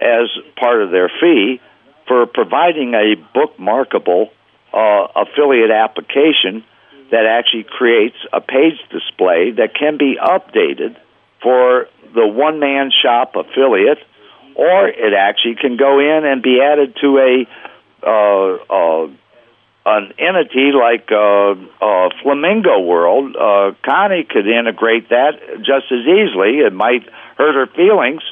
as 0.00 0.28
part 0.56 0.82
of 0.82 0.90
their 0.90 1.10
fee 1.20 1.60
for 2.06 2.26
providing 2.26 2.94
a 2.94 3.16
bookmarkable 3.34 4.30
uh, 4.72 5.06
affiliate 5.16 5.70
application 5.70 6.64
that 7.10 7.26
actually 7.26 7.64
creates 7.64 8.16
a 8.32 8.40
page 8.40 8.78
display 8.90 9.52
that 9.52 9.74
can 9.78 9.96
be 9.98 10.16
updated 10.20 10.96
for 11.42 11.88
the 12.14 12.26
one 12.26 12.58
man 12.60 12.90
shop 12.90 13.34
affiliate, 13.36 13.98
or 14.54 14.88
it 14.88 15.12
actually 15.14 15.56
can 15.56 15.76
go 15.76 15.98
in 16.00 16.24
and 16.24 16.42
be 16.42 16.60
added 16.60 16.96
to 17.00 17.18
a 17.18 17.46
uh, 18.06 19.04
uh, 19.04 19.08
an 19.86 20.14
entity 20.18 20.72
like 20.72 21.10
uh, 21.12 21.52
uh, 21.52 22.08
Flamingo 22.22 22.80
World. 22.80 23.36
Uh, 23.36 23.72
Connie 23.84 24.24
could 24.24 24.46
integrate 24.46 25.10
that 25.10 25.32
just 25.58 25.92
as 25.92 26.06
easily. 26.06 26.64
It 26.64 26.72
might 26.72 27.06
hurt 27.36 27.54
her 27.54 27.66
feelings, 27.66 28.22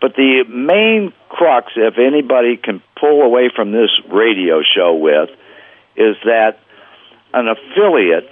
but 0.00 0.14
the 0.14 0.44
main 0.48 1.12
crux, 1.28 1.72
if 1.76 1.98
anybody 1.98 2.56
can 2.56 2.82
pull 2.98 3.22
away 3.22 3.50
from 3.54 3.72
this 3.72 3.90
radio 4.10 4.62
show 4.62 4.94
with, 4.94 5.30
is 5.96 6.16
that 6.24 6.58
an 7.32 7.48
affiliate 7.48 8.30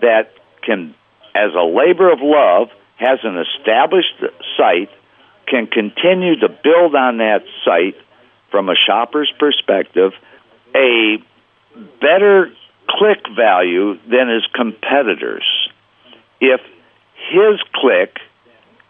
that 0.00 0.32
can, 0.62 0.94
as 1.34 1.52
a 1.54 1.62
labor 1.62 2.12
of 2.12 2.20
love, 2.22 2.68
has 2.96 3.18
an 3.24 3.38
established 3.38 4.14
site, 4.56 4.90
can 5.46 5.66
continue 5.66 6.38
to 6.38 6.48
build 6.48 6.94
on 6.94 7.18
that 7.18 7.42
site 7.64 7.96
from 8.50 8.68
a 8.68 8.74
shopper's 8.74 9.32
perspective, 9.38 10.12
a 10.74 11.16
better 12.00 12.52
click 12.88 13.20
value 13.36 13.98
than 14.08 14.28
his 14.28 14.46
competitors. 14.54 15.44
If 16.40 16.60
his 17.30 17.60
click 17.74 18.18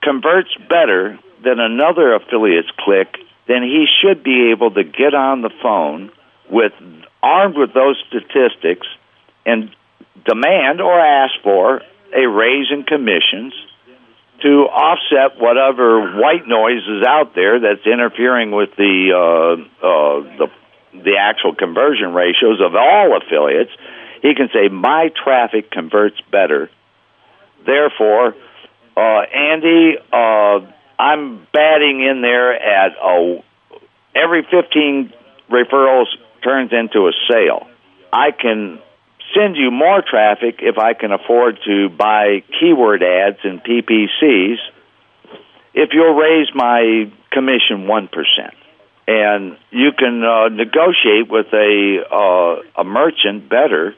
converts 0.03 0.51
better 0.69 1.19
than 1.43 1.59
another 1.59 2.15
affiliate's 2.15 2.71
click, 2.79 3.17
then 3.47 3.63
he 3.63 3.87
should 4.01 4.23
be 4.23 4.51
able 4.53 4.71
to 4.73 4.85
get 4.85 5.15
on 5.15 5.43
the 5.43 5.51
phone 5.63 6.11
with 6.51 6.73
armed 7.23 7.57
with 7.57 7.73
those 7.75 8.03
statistics 8.09 8.87
and 9.47 9.75
demand 10.25 10.81
or 10.81 10.99
ask 10.99 11.35
for 11.43 11.83
a 12.15 12.27
raise 12.27 12.67
in 12.71 12.85
commissions 12.85 13.53
to 14.43 14.65
offset 14.69 15.41
whatever 15.41 16.19
white 16.19 16.47
noise 16.47 16.83
is 16.89 17.07
out 17.07 17.35
there 17.35 17.61
that's 17.61 17.87
interfering 17.87 18.51
with 18.51 18.71
the 18.77 19.13
uh, 19.13 19.87
uh, 19.87 20.39
the 20.39 20.47
the 20.93 21.17
actual 21.19 21.55
conversion 21.55 22.15
ratios 22.15 22.61
of 22.61 22.75
all 22.75 23.17
affiliates. 23.17 23.71
He 24.23 24.35
can 24.35 24.49
say 24.53 24.69
my 24.69 25.11
traffic 25.23 25.71
converts 25.71 26.17
better, 26.31 26.71
therefore, 27.65 28.35
uh, 28.97 29.21
Andy, 29.33 29.97
uh, 30.13 30.61
I'm 31.01 31.47
batting 31.51 32.03
in 32.03 32.21
there 32.21 32.53
at 32.53 32.93
a 33.03 33.43
every 34.15 34.43
15 34.43 35.11
referrals 35.51 36.05
turns 36.45 36.73
into 36.73 37.09
a 37.09 37.13
sale. 37.27 37.67
I 38.13 38.33
can 38.33 38.81
send 39.35 39.57
you 39.57 39.71
more 39.71 40.03
traffic 40.03 40.57
if 40.59 40.77
I 40.77 40.93
can 40.93 41.11
afford 41.11 41.59
to 41.65 41.89
buy 41.89 42.43
keyword 42.61 43.03
ads 43.03 43.39
and 43.45 43.63
PPCs 43.65 44.57
if 45.73 45.91
you'll 45.95 46.15
raise 46.15 46.49
my 46.55 47.11
commission 47.31 47.87
1%. 47.87 48.09
And 49.09 49.57
you 49.71 49.93
can 49.97 50.23
uh, 50.23 50.49
negotiate 50.49 51.31
with 51.31 51.47
a, 51.55 52.05
uh, 52.13 52.81
a 52.83 52.85
merchant 52.85 53.49
better 53.49 53.95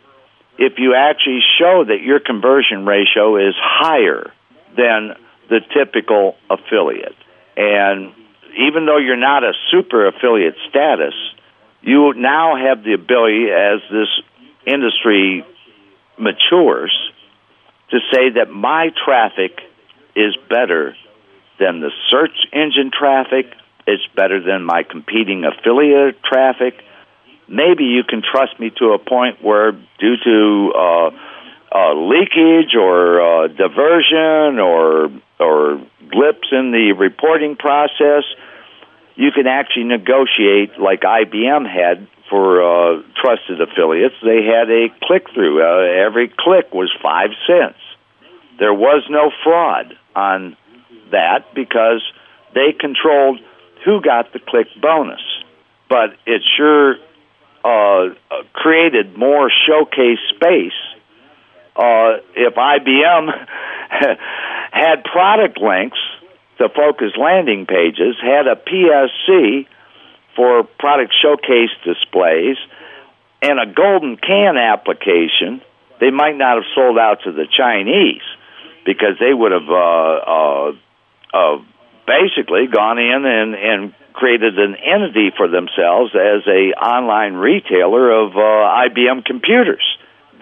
if 0.57 0.75
you 0.79 0.95
actually 0.95 1.41
show 1.59 1.85
that 1.85 2.03
your 2.03 2.21
conversion 2.21 2.87
ratio 2.87 3.49
is 3.49 3.55
higher 3.59 4.33
than 4.77 5.17
the 5.49 5.61
typical 5.75 6.37
affiliate. 6.51 7.17
And 7.57 8.13
even 8.59 8.87
though 8.87 8.99
you're 8.99 9.17
not 9.17 9.45
a 9.45 9.53
super 9.71 10.07
affiliate 10.07 10.57
status, 10.69 11.15
you 11.81 12.13
now 12.15 12.57
have 12.57 12.85
the 12.85 12.93
ability 12.93 13.51
as 13.51 13.81
this 13.91 14.09
industry 14.67 15.45
matures 16.19 16.93
to 17.91 17.99
say 18.13 18.31
that 18.37 18.51
my 18.51 18.91
traffic 19.05 19.61
is 20.15 20.37
better 20.49 20.97
than 21.59 21.81
the 21.81 21.91
search 22.11 22.37
engine 22.53 22.91
traffic, 22.97 23.47
it's 23.87 24.07
better 24.15 24.41
than 24.41 24.65
my 24.65 24.83
competing 24.83 25.45
affiliate 25.45 26.23
traffic. 26.23 26.75
Maybe 27.49 27.85
you 27.85 28.05
can 28.05 28.23
trust 28.23 28.59
me 28.59 28.71
to 28.79 28.93
a 28.93 28.99
point 28.99 29.43
where, 29.43 29.73
due 29.73 30.17
to 30.25 30.73
uh, 30.75 31.11
uh, 31.75 31.95
leakage 31.95 32.75
or 32.79 33.21
uh, 33.21 33.49
diversion 33.49 34.59
or 34.59 35.11
or 35.43 35.83
blips 36.01 36.49
in 36.53 36.71
the 36.71 36.95
reporting 36.97 37.57
process, 37.57 38.25
you 39.17 39.31
can 39.33 39.47
actually 39.47 39.85
negotiate 39.85 40.79
like 40.79 41.03
IBM 41.03 41.69
had 41.69 42.07
for 42.33 42.63
uh, 42.63 43.03
trusted 43.21 43.61
affiliates, 43.61 44.15
they 44.25 44.43
had 44.43 44.71
a 44.71 44.89
click 45.03 45.27
through. 45.35 45.61
Uh, 45.63 46.07
every 46.07 46.29
click 46.29 46.73
was 46.73 46.91
five 47.03 47.29
cents. 47.47 47.79
There 48.59 48.73
was 48.73 49.05
no 49.11 49.31
fraud 49.45 49.99
on 50.17 50.57
that 51.11 51.55
because 51.55 52.03
they 52.55 52.73
controlled 52.73 53.39
who 53.85 54.01
got 54.01 54.33
the 54.33 54.39
click 54.39 54.69
bonus. 54.81 55.21
But 55.91 56.17
it 56.25 56.41
sure 56.57 56.97
uh, 57.65 58.15
created 58.55 59.15
more 59.17 59.51
showcase 59.69 60.19
space. 60.35 60.73
Uh, 61.77 62.21
if 62.35 62.55
IBM 62.55 63.47
had 64.73 65.05
product 65.05 65.59
links 65.61 65.99
the 66.59 66.69
focus 66.69 67.13
landing 67.19 67.67
pages, 67.67 68.17
had 68.21 68.47
a 68.47 68.55
PSC 68.57 69.67
for 70.37 70.65
product 70.79 71.13
showcase 71.21 71.71
displays 71.85 72.57
and 73.43 73.59
a 73.59 73.67
golden 73.67 74.17
can 74.17 74.57
application, 74.57 75.61
they 76.01 76.11
might 76.11 76.37
not 76.37 76.57
have 76.57 76.65
sold 76.75 76.99
out 76.99 77.23
to 77.25 77.33
the 77.33 77.47
Chinese 77.51 78.23
because 78.87 79.19
they 79.19 79.35
would 79.35 79.53
have 79.53 79.69
uh, 79.69 79.75
uh, 79.75 80.73
uh, 81.35 81.63
basically 82.07 82.67
gone 82.69 82.99
in 82.99 83.25
and, 83.27 83.55
and 83.55 83.95
created 84.13 84.59
an 84.59 84.77
entity 84.77 85.31
for 85.37 85.49
themselves 85.49 86.15
as 86.15 86.47
a 86.47 86.73
online 86.79 87.35
retailer 87.35 88.11
of 88.11 88.37
uh, 88.37 88.89
IBM 88.89 89.25
computers. 89.25 89.83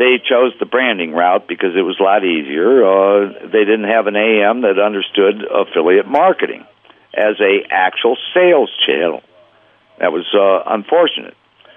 They 0.00 0.16
chose 0.16 0.56
the 0.58 0.64
branding 0.64 1.12
route 1.12 1.44
because 1.46 1.76
it 1.76 1.84
was 1.84 2.00
a 2.00 2.02
lot 2.02 2.24
easier. 2.24 2.80
Uh, 2.80 3.52
they 3.52 3.68
didn't 3.68 3.84
have 3.84 4.06
an 4.06 4.16
AM 4.16 4.62
that 4.62 4.80
understood 4.80 5.44
affiliate 5.44 6.08
marketing 6.08 6.64
as 7.12 7.36
a 7.36 7.68
actual 7.68 8.16
sales 8.32 8.72
channel. 8.86 9.20
That 10.00 10.08
was 10.08 10.24
uh, 10.32 10.72
unfortunate. 10.72 11.36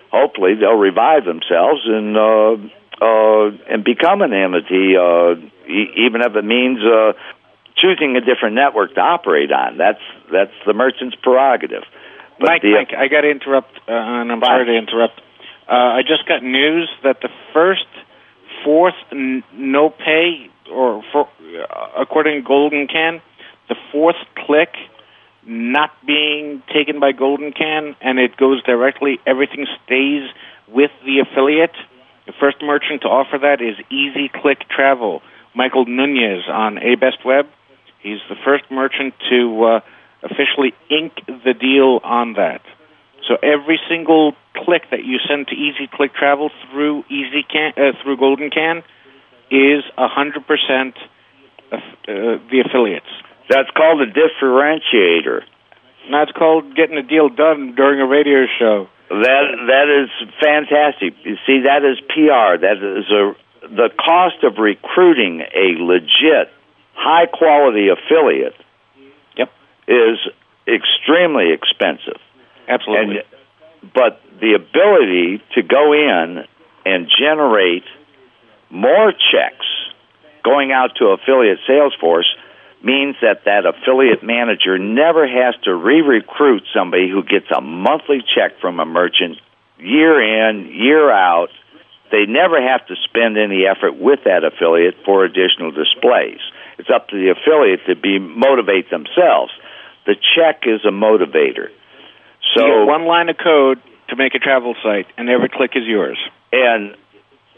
Hopefully, 0.10 0.56
they'll 0.56 0.80
revive 0.80 1.26
themselves 1.26 1.82
and 1.84 2.16
uh, 2.16 2.56
uh, 3.04 3.52
and 3.68 3.84
become 3.84 4.22
an 4.22 4.32
entity, 4.32 4.96
uh, 4.96 5.36
e- 5.68 6.08
even 6.08 6.22
if 6.24 6.32
it 6.32 6.46
means 6.46 6.80
uh, 6.80 7.12
choosing 7.76 8.16
a 8.16 8.22
different 8.22 8.56
network 8.56 8.96
to 8.96 9.02
operate 9.02 9.52
on. 9.52 9.76
That's 9.76 10.00
that's 10.32 10.56
the 10.66 10.72
merchant's 10.72 11.18
prerogative. 11.20 11.84
But 12.40 12.48
Mike, 12.48 12.62
the, 12.62 12.72
Mike, 12.72 12.94
I 12.96 13.10
got 13.12 13.28
to 13.28 13.32
interrupt, 13.32 13.76
uh, 13.84 13.92
and 13.92 14.32
I'm 14.32 14.40
sorry 14.40 14.66
to 14.66 14.78
interrupt. 14.78 15.20
Uh, 15.68 16.00
I 16.00 16.02
just 16.08 16.26
got 16.28 16.44
news 16.44 16.90
that 17.04 17.20
the 17.22 17.30
first, 17.54 17.88
fourth 18.64 18.96
n- 19.12 19.44
no 19.54 19.90
pay, 19.90 20.50
or 20.72 21.04
for, 21.12 21.28
uh, 21.28 21.88
according 21.98 22.42
to 22.42 22.48
Golden 22.48 22.88
Can, 22.88 23.22
the 23.70 23.76
fourth 23.92 24.16
click 24.46 24.76
not 25.46 25.92
being 26.06 26.62
taken 26.74 27.00
by 27.00 27.12
Golden 27.12 27.52
Can 27.52 27.96
and 28.02 28.20
it 28.20 28.38
goes 28.38 28.64
directly, 28.64 29.20
everything 29.26 29.68
stays 29.84 30.30
with 30.68 30.92
the 31.06 31.20
affiliate. 31.20 31.76
The 32.26 32.34
first 32.40 32.58
merchant 32.62 33.02
to 33.02 33.10
offer 33.10 33.38
that 33.40 33.62
is 33.62 33.76
Easy 33.92 34.30
Click 34.30 34.60
Travel. 34.70 35.22
Michael 35.54 35.86
Nunez 35.86 36.44
on 36.48 36.78
ABestWeb. 36.78 37.48
He's 38.02 38.20
the 38.30 38.36
first 38.44 38.64
merchant 38.72 39.14
to 39.30 39.64
uh, 39.64 39.80
officially 40.24 40.74
ink 40.90 41.14
the 41.28 41.54
deal 41.54 42.00
on 42.04 42.34
that. 42.34 42.62
So 43.28 43.38
every 43.42 43.80
single 43.90 44.34
click 44.56 44.84
that 44.92 45.04
you 45.06 45.18
send 45.28 45.48
to 45.48 45.56
Easy 45.56 45.88
Click 45.92 46.14
Travel 46.14 46.52
through 46.72 47.04
Easy 47.10 47.44
Can 47.44 47.74
uh, 47.78 47.94
through 48.04 48.18
Golden 48.18 48.50
Can 48.50 48.84
is 49.50 49.84
a 49.98 50.08
hundred 50.08 50.46
percent 50.48 50.96
uh, 51.72 51.78
the 52.08 52.64
affiliates. 52.66 53.08
That's 53.50 53.70
called 53.72 54.02
a 54.02 54.08
differentiator. 54.08 55.42
That's 56.12 56.32
called 56.32 56.76
getting 56.76 56.98
a 56.98 57.04
deal 57.04 57.30
done 57.30 57.76
during 57.76 58.02
a 58.02 58.08
radio 58.08 58.46
show. 58.60 58.90
That 59.10 59.44
that 59.68 59.88
is 59.88 60.30
fantastic. 60.42 61.14
You 61.24 61.38
see, 61.46 61.64
that 61.64 61.84
is 61.84 62.00
PR. 62.10 62.60
That 62.60 62.78
is 62.78 63.10
a 63.12 63.36
the 63.68 63.90
cost 63.98 64.44
of 64.44 64.58
recruiting 64.58 65.42
a 65.42 65.80
legit, 65.82 66.52
high 66.94 67.26
quality 67.28 67.88
affiliate. 67.88 68.56
Yep. 69.38 69.52
Is 69.88 70.20
extremely 70.68 71.54
expensive. 71.54 72.20
Absolutely. 72.68 73.18
And, 73.18 73.92
but 73.94 74.22
the 74.40 74.54
ability 74.54 75.44
to 75.56 75.62
go 75.62 75.94
in 75.94 76.46
and 76.86 77.10
generate 77.20 77.84
more 78.70 79.12
checks 79.12 79.66
going 80.44 80.72
out 80.72 80.96
to 80.98 81.08
affiliate 81.08 81.60
sales 81.68 81.94
force 82.00 82.28
means 82.84 83.16
that 83.22 83.46
that 83.46 83.66
affiliate 83.66 84.24
manager 84.24 84.78
never 84.78 85.26
has 85.26 85.56
to 85.64 85.74
re-recruit 85.74 86.64
somebody 86.76 87.10
who 87.10 87.24
gets 87.24 87.46
a 87.56 87.62
monthly 87.62 88.22
check 88.36 88.60
from 88.60 88.80
a 88.80 88.86
merchant 88.86 89.38
year 89.80 90.50
in, 90.50 90.68
year 90.68 91.10
out. 91.10 91.50
They 92.12 92.26
never 92.26 92.62
have 92.62 92.86
to 92.88 92.96
spend 93.08 93.38
any 93.38 93.66
effort 93.66 93.96
with 93.96 94.20
that 94.26 94.44
affiliate 94.44 94.96
for 95.06 95.24
additional 95.24 95.72
displays. 95.72 96.40
It's 96.78 96.90
up 96.94 97.08
to 97.10 97.16
the 97.16 97.32
affiliate 97.32 97.86
to 97.88 97.96
be 97.96 98.20
motivate 98.20 98.90
themselves. 98.90 99.52
The 100.06 100.16
check 100.36 100.64
is 100.68 100.84
a 100.84 100.92
motivator. 100.92 101.70
So 102.56 102.86
one 102.86 103.06
line 103.06 103.30
of 103.30 103.38
code 103.38 103.80
to 104.10 104.16
make 104.16 104.36
a 104.36 104.40
travel 104.40 104.76
site, 104.84 105.08
and 105.18 105.30
every 105.30 105.50
click 105.50 105.72
is 105.76 105.84
yours. 105.86 106.18
And 106.52 106.96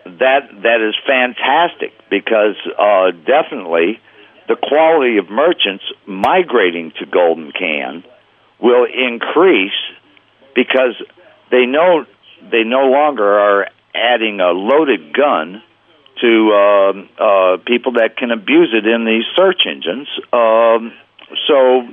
that 0.05 0.49
that 0.61 0.81
is 0.81 0.95
fantastic 1.05 1.93
because 2.09 2.55
uh, 2.79 3.11
definitely 3.25 3.99
the 4.47 4.55
quality 4.55 5.17
of 5.17 5.29
merchants 5.29 5.83
migrating 6.05 6.91
to 6.99 7.05
Golden 7.05 7.51
Can 7.51 8.03
will 8.59 8.85
increase 8.85 9.73
because 10.55 10.95
they 11.51 11.65
know 11.65 12.05
they 12.51 12.63
no 12.63 12.85
longer 12.85 13.27
are 13.39 13.67
adding 13.93 14.39
a 14.39 14.51
loaded 14.51 15.13
gun 15.13 15.63
to 16.21 16.51
uh, 16.53 17.23
uh, 17.23 17.57
people 17.65 17.93
that 17.93 18.15
can 18.17 18.31
abuse 18.31 18.73
it 18.73 18.87
in 18.87 19.05
these 19.05 19.25
search 19.35 19.63
engines. 19.67 20.07
Um, 20.31 20.93
so 21.47 21.87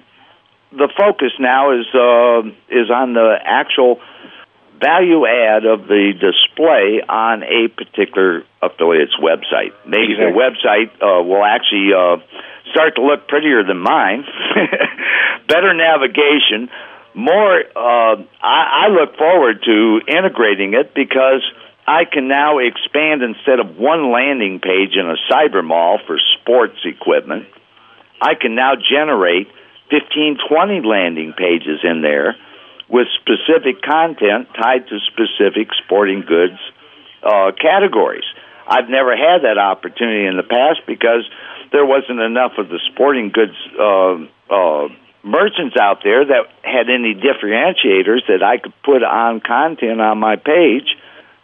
the 0.72 0.88
focus 0.96 1.32
now 1.38 1.72
is 1.72 1.86
uh, 1.94 2.48
is 2.68 2.90
on 2.90 3.12
the 3.14 3.36
actual 3.44 4.00
value 4.80 5.26
add 5.26 5.64
of 5.64 5.86
the 5.86 6.12
display 6.18 7.00
on 7.08 7.42
a 7.44 7.68
particular 7.68 8.42
affiliate's 8.62 9.14
website. 9.20 9.72
Maybe 9.86 10.14
exactly. 10.14 10.32
the 10.32 10.34
website 10.34 10.90
uh, 10.98 11.22
will 11.22 11.44
actually 11.44 11.94
uh, 11.94 12.18
start 12.72 12.96
to 12.96 13.02
look 13.02 13.28
prettier 13.28 13.62
than 13.62 13.78
mine, 13.78 14.24
better 15.48 15.72
navigation, 15.72 16.68
more. 17.14 17.62
Uh, 17.76 18.24
I, 18.42 18.86
I 18.86 18.88
look 18.88 19.16
forward 19.16 19.62
to 19.64 20.00
integrating 20.08 20.74
it 20.74 20.94
because 20.94 21.44
I 21.86 22.04
can 22.04 22.28
now 22.28 22.58
expand 22.58 23.22
instead 23.22 23.60
of 23.60 23.76
one 23.76 24.10
landing 24.10 24.58
page 24.60 24.96
in 24.96 25.06
a 25.06 25.16
cyber 25.30 25.64
mall 25.64 25.98
for 26.06 26.18
sports 26.40 26.78
equipment. 26.84 27.46
I 28.20 28.34
can 28.34 28.54
now 28.54 28.74
generate 28.76 29.48
15, 29.92 30.38
20 30.48 30.80
landing 30.80 31.34
pages 31.36 31.84
in 31.84 32.00
there 32.00 32.34
with 32.88 33.06
specific 33.20 33.82
content 33.82 34.48
tied 34.56 34.88
to 34.88 34.98
specific 35.12 35.68
sporting 35.84 36.24
goods 36.26 36.58
uh, 37.22 37.52
categories. 37.60 38.24
I've 38.66 38.88
never 38.88 39.14
had 39.14 39.44
that 39.44 39.58
opportunity 39.58 40.26
in 40.26 40.36
the 40.36 40.48
past 40.48 40.80
because 40.86 41.28
there 41.72 41.84
wasn't 41.84 42.20
enough 42.20 42.52
of 42.56 42.68
the 42.68 42.80
sporting 42.92 43.30
goods 43.32 43.56
uh, 43.78 44.16
uh, 44.48 44.88
merchants 45.22 45.76
out 45.80 46.00
there 46.02 46.24
that 46.24 46.48
had 46.62 46.88
any 46.88 47.14
differentiators 47.14 48.24
that 48.28 48.42
I 48.42 48.58
could 48.58 48.74
put 48.82 49.02
on 49.02 49.40
content 49.40 50.00
on 50.00 50.18
my 50.18 50.36
page. 50.36 50.88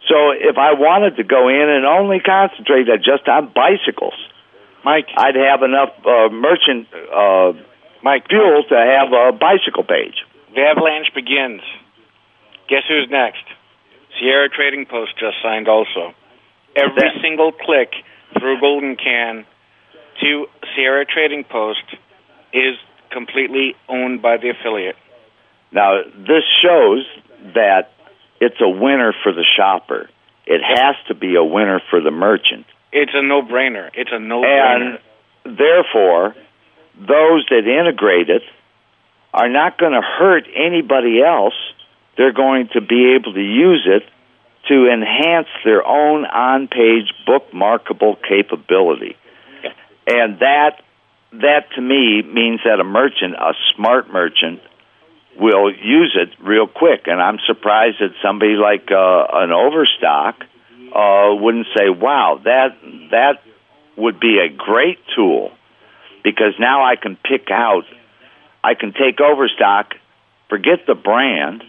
So 0.07 0.31
if 0.31 0.57
I 0.57 0.73
wanted 0.73 1.17
to 1.17 1.23
go 1.23 1.49
in 1.49 1.69
and 1.69 1.85
only 1.85 2.19
concentrate 2.19 2.87
just 3.03 3.27
on 3.27 3.53
bicycles, 3.53 4.17
Mike, 4.83 5.07
I'd 5.15 5.35
have 5.35 5.61
enough 5.61 5.93
uh, 6.05 6.29
merchant 6.29 6.87
uh, 7.13 7.53
Mike 8.03 8.27
fuel 8.29 8.63
to 8.69 8.75
have 8.75 9.11
a 9.11 9.31
bicycle 9.31 9.83
page. 9.83 10.23
The 10.55 10.61
avalanche 10.61 11.13
begins. 11.13 11.61
Guess 12.67 12.83
who's 12.87 13.07
next? 13.09 13.43
Sierra 14.19 14.49
Trading 14.49 14.85
Post 14.85 15.17
just 15.19 15.37
signed 15.43 15.67
also. 15.67 16.13
Every 16.75 17.09
single 17.21 17.51
click 17.51 17.93
through 18.37 18.59
Golden 18.59 18.95
Can 18.95 19.45
to 20.21 20.47
Sierra 20.75 21.05
Trading 21.05 21.43
Post 21.43 21.83
is 22.53 22.75
completely 23.11 23.75
owned 23.87 24.21
by 24.21 24.37
the 24.37 24.49
affiliate. 24.49 24.95
Now, 25.71 26.01
this 26.03 26.43
shows 26.61 27.05
that 27.53 27.91
it's 28.39 28.59
a 28.61 28.69
winner 28.69 29.13
for 29.23 29.31
the 29.31 29.45
shopper. 29.57 30.09
It 30.45 30.61
has 30.63 30.95
to 31.07 31.15
be 31.15 31.35
a 31.35 31.43
winner 31.43 31.81
for 31.89 32.01
the 32.01 32.11
merchant. 32.11 32.65
It's 32.91 33.11
a 33.13 33.21
no-brainer. 33.21 33.89
It's 33.93 34.09
a 34.11 34.19
no-brainer. 34.19 34.99
And 35.45 35.57
therefore, 35.57 36.35
those 36.99 37.45
that 37.49 37.63
integrate 37.65 38.29
it 38.29 38.43
are 39.33 39.49
not 39.49 39.77
going 39.77 39.93
to 39.93 40.01
hurt 40.01 40.45
anybody 40.55 41.21
else. 41.21 41.53
They're 42.17 42.33
going 42.33 42.69
to 42.73 42.81
be 42.81 43.15
able 43.15 43.33
to 43.33 43.41
use 43.41 43.87
it 43.87 44.03
to 44.67 44.87
enhance 44.91 45.47
their 45.63 45.85
own 45.85 46.25
on 46.25 46.67
page 46.67 47.13
bookmarkable 47.27 48.17
capability. 48.27 49.15
And 50.05 50.39
that 50.39 50.81
that 51.31 51.71
to 51.75 51.81
me 51.81 52.23
means 52.23 52.61
that 52.65 52.79
a 52.79 52.83
merchant, 52.83 53.35
a 53.35 53.53
smart 53.75 54.11
merchant, 54.11 54.61
will 55.39 55.71
use 55.71 56.17
it 56.19 56.29
real 56.43 56.67
quick. 56.67 57.03
And 57.05 57.21
I'm 57.21 57.37
surprised 57.45 57.97
that 57.99 58.11
somebody 58.21 58.53
like 58.53 58.91
uh, 58.91 59.25
an 59.33 59.51
Overstock 59.51 60.43
uh, 60.93 61.35
wouldn't 61.35 61.67
say, 61.77 61.89
"Wow, 61.89 62.41
that 62.43 62.77
that 63.11 63.43
would 63.95 64.19
be 64.19 64.39
a 64.39 64.49
great 64.49 64.99
tool," 65.15 65.51
because 66.23 66.53
now 66.59 66.83
I 66.83 66.95
can 66.95 67.15
pick 67.15 67.49
out, 67.51 67.83
I 68.63 68.73
can 68.75 68.93
take 68.93 69.19
Overstock, 69.21 69.93
forget 70.49 70.85
the 70.87 70.95
brand. 70.95 71.63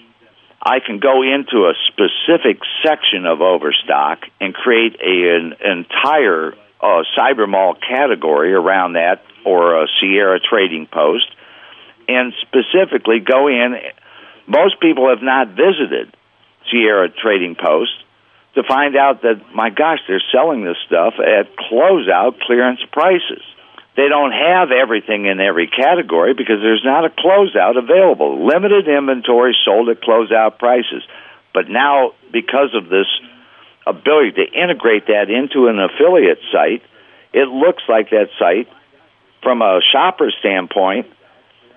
I 0.63 0.81
can 0.81 0.99
go 0.99 1.23
into 1.23 1.67
a 1.67 1.75
specific 1.89 2.61
section 2.85 3.25
of 3.25 3.41
Overstock 3.41 4.25
and 4.41 4.53
create 4.53 4.97
a, 5.01 5.37
an 5.37 5.55
entire 5.65 6.53
uh, 6.81 7.03
cyber 7.17 7.49
mall 7.49 7.75
category 7.75 8.53
around 8.53 8.95
that 8.95 9.23
or 9.45 9.83
a 9.83 9.87
Sierra 10.01 10.39
Trading 10.41 10.87
Post, 10.87 11.27
and 12.09 12.33
specifically 12.43 13.21
go 13.21 13.49
in. 13.49 13.77
Most 14.47 14.81
people 14.81 15.09
have 15.09 15.23
not 15.23 15.49
visited 15.49 16.15
Sierra 16.71 17.09
Trading 17.09 17.55
Post 17.55 17.93
to 18.55 18.63
find 18.65 18.97
out 18.97 19.23
that 19.23 19.41
my 19.55 19.71
gosh, 19.71 20.01
they're 20.09 20.23
selling 20.33 20.65
this 20.65 20.77
stuff 20.87 21.15
at 21.19 21.57
closeout 21.57 22.41
clearance 22.41 22.81
prices. 22.93 23.43
They 24.01 24.09
don't 24.09 24.33
have 24.33 24.71
everything 24.73 25.27
in 25.27 25.41
every 25.41 25.67
category 25.67 26.33
because 26.33 26.63
there's 26.63 26.81
not 26.83 27.05
a 27.05 27.11
closeout 27.11 27.77
available. 27.77 28.47
Limited 28.47 28.89
inventory 28.89 29.55
sold 29.63 29.91
at 29.91 30.01
closeout 30.01 30.59
prices. 30.59 31.03
But 31.53 31.69
now, 31.69 32.13
because 32.33 32.73
of 32.73 32.89
this 32.89 33.05
ability 33.87 34.33
to 34.41 34.59
integrate 34.59 35.09
that 35.09 35.29
into 35.29 35.67
an 35.67 35.79
affiliate 35.79 36.41
site, 36.51 36.83
it 37.35 37.49
looks 37.49 37.83
like 37.91 38.09
that 38.09 38.29
site, 38.39 38.69
from 39.43 39.61
a 39.61 39.81
shopper 39.93 40.33
standpoint, 40.41 41.07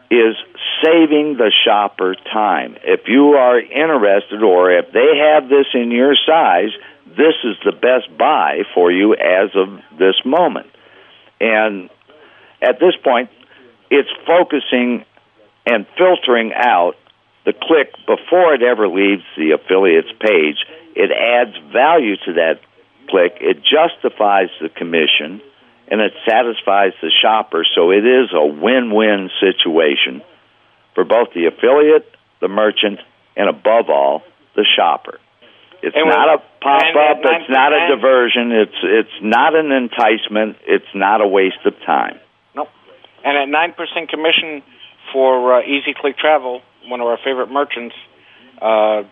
is 0.10 0.36
saving 0.82 1.36
the 1.36 1.52
shopper 1.66 2.16
time. 2.32 2.78
If 2.84 3.02
you 3.10 3.34
are 3.34 3.60
interested 3.60 4.42
or 4.44 4.72
if 4.72 4.94
they 4.94 5.18
have 5.18 5.50
this 5.50 5.68
in 5.74 5.92
your 5.92 6.16
size, 6.26 6.72
this 7.06 7.36
is 7.44 7.58
the 7.66 7.74
best 7.74 8.18
buy 8.18 8.64
for 8.74 8.94
you 8.94 9.14
as 9.14 9.50
of 9.56 9.82
this 10.00 10.16
moment. 10.24 10.68
And 11.42 11.90
at 12.64 12.80
this 12.80 12.96
point, 13.04 13.30
it's 13.90 14.10
focusing 14.26 15.06
and 15.66 15.86
filtering 15.98 16.52
out 16.56 16.94
the 17.46 17.54
click 17.54 17.94
before 18.08 18.54
it 18.54 18.64
ever 18.64 18.88
leaves 18.88 19.24
the 19.38 19.52
affiliate's 19.52 20.12
page. 20.20 20.58
It 20.96 21.12
adds 21.12 21.56
value 21.72 22.16
to 22.26 22.34
that 22.34 22.60
click. 23.10 23.38
It 23.42 23.64
justifies 23.64 24.50
the 24.62 24.70
commission 24.70 25.42
and 25.88 26.02
it 26.02 26.14
satisfies 26.28 26.94
the 27.02 27.12
shopper. 27.22 27.66
So 27.76 27.92
it 27.92 28.06
is 28.06 28.32
a 28.34 28.46
win-win 28.46 29.30
situation 29.40 30.22
for 30.96 31.04
both 31.04 31.30
the 31.36 31.48
affiliate, 31.48 32.10
the 32.40 32.48
merchant, 32.48 33.00
and 33.36 33.50
above 33.50 33.90
all, 33.90 34.24
the 34.56 34.66
shopper. 34.78 35.20
It's 35.82 35.96
And 35.96 36.08
not 36.08 36.30
a 36.30 36.38
pop 36.62 36.82
up. 36.82 37.18
It's 37.24 37.50
not 37.50 37.74
a 37.74 37.96
diversion. 37.96 38.52
It's 38.54 38.80
it's 38.84 39.18
not 39.22 39.54
an 39.54 39.72
enticement. 39.74 40.56
It's 40.66 40.88
not 40.96 41.20
a 41.20 41.28
waste 41.28 41.66
of 41.66 41.74
time. 41.86 42.20
And 43.24 43.38
at 43.38 43.48
nine 43.48 43.74
percent 43.74 44.10
commission 44.10 44.62
for 45.12 45.60
uh, 45.60 45.62
Easy 45.62 45.94
Click 45.94 46.18
Travel, 46.18 46.62
one 46.86 47.00
of 47.00 47.08
our 47.08 47.18
favorite 47.24 47.52
merchants, 47.52 47.96
uh, 48.62 49.04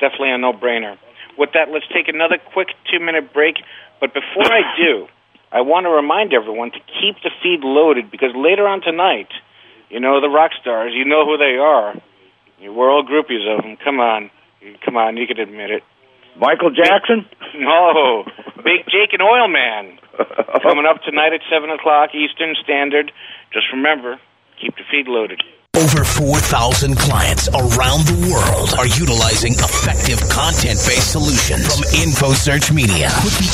definitely 0.00 0.32
a 0.32 0.38
no-brainer. 0.38 0.96
With 1.38 1.50
that, 1.54 1.70
let's 1.72 1.86
take 1.92 2.08
another 2.08 2.38
quick 2.52 2.68
two-minute 2.90 3.32
break. 3.32 3.56
But 4.00 4.12
before 4.12 4.50
I 4.50 4.76
do, 4.76 5.06
I 5.52 5.60
want 5.60 5.84
to 5.84 5.90
remind 5.90 6.32
everyone 6.32 6.70
to 6.72 6.80
keep 7.00 7.16
the 7.22 7.30
feed 7.42 7.60
loaded 7.62 8.10
because 8.10 8.30
later 8.34 8.66
on 8.66 8.80
tonight, 8.80 9.28
you 9.88 10.00
know 10.00 10.20
the 10.20 10.28
rock 10.28 10.52
stars, 10.60 10.92
you 10.94 11.04
know 11.04 11.24
who 11.24 11.36
they 11.36 11.56
are. 11.56 11.94
We're 12.60 12.90
all 12.90 13.04
groupies 13.04 13.48
of 13.48 13.62
them. 13.62 13.76
Come 13.82 14.00
on, 14.00 14.30
come 14.84 14.96
on, 14.96 15.16
you 15.16 15.26
can 15.26 15.38
admit 15.38 15.70
it. 15.70 15.82
Michael 16.36 16.70
Jackson? 16.70 17.26
No, 17.52 18.22
Big 18.62 18.86
Jake 18.86 19.12
and 19.12 19.20
Oil 19.20 19.48
Man 19.48 19.98
coming 20.62 20.86
up 20.86 21.02
tonight 21.02 21.32
at 21.32 21.40
seven 21.50 21.70
o'clock 21.70 22.14
Eastern 22.14 22.54
Standard. 22.62 23.12
Just 23.52 23.66
remember, 23.72 24.20
keep 24.60 24.76
the 24.76 24.84
feed 24.90 25.08
loaded. 25.08 25.42
Over 25.76 26.04
4,000 26.04 26.98
clients 26.98 27.48
around 27.48 28.02
the 28.04 28.18
world 28.28 28.74
are 28.76 28.90
utilizing 28.90 29.54
effective 29.54 30.18
content-based 30.28 31.14
solutions 31.14 31.62
from 31.72 31.86
InfoSearch 31.94 32.74
Media 32.74 33.08
with 33.22 33.38
the 33.38 33.48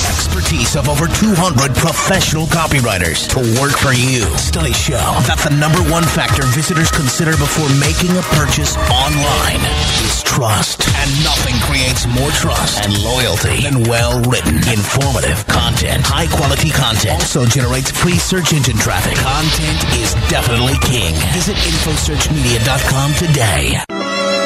expertise 0.56 0.76
of 0.76 0.88
over 0.88 1.06
200 1.06 1.74
professional 1.74 2.46
copywriters 2.46 3.28
to 3.28 3.38
work 3.60 3.76
for 3.76 3.92
you. 3.92 4.24
Studies 4.36 4.76
show 4.76 5.04
that 5.28 5.38
the 5.44 5.54
number 5.56 5.80
one 5.90 6.04
factor 6.04 6.42
visitors 6.52 6.90
consider 6.90 7.32
before 7.32 7.68
making 7.80 8.12
a 8.16 8.24
purchase 8.36 8.76
online 8.88 9.60
is 10.04 10.22
trust. 10.22 10.86
And 10.96 11.10
nothing 11.24 11.56
creates 11.64 12.06
more 12.06 12.30
trust 12.30 12.84
and 12.84 12.92
loyalty 13.04 13.62
than 13.62 13.88
well-written, 13.88 14.56
informative 14.68 15.46
content. 15.46 16.02
High-quality 16.04 16.70
content 16.70 17.20
also 17.20 17.44
generates 17.46 17.90
free 17.90 18.18
search 18.18 18.52
engine 18.52 18.78
traffic. 18.78 19.16
Content 19.16 19.80
is 20.00 20.14
definitely 20.28 20.76
king. 20.84 21.14
Visit 21.32 21.56
InfoSearchMedia.com 21.56 23.14
today. 23.14 24.45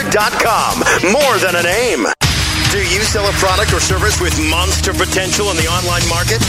dot 0.00 0.32
com. 0.40 0.80
More 1.12 1.36
than 1.36 1.52
a 1.52 1.62
name. 1.62 2.08
Do 2.72 2.80
you 2.80 3.04
sell 3.04 3.28
a 3.28 3.34
product 3.36 3.76
or 3.76 3.80
service 3.80 4.16
with 4.24 4.32
monster 4.48 4.96
potential 4.96 5.52
in 5.52 5.56
the 5.60 5.68
online 5.68 6.08
market? 6.08 6.40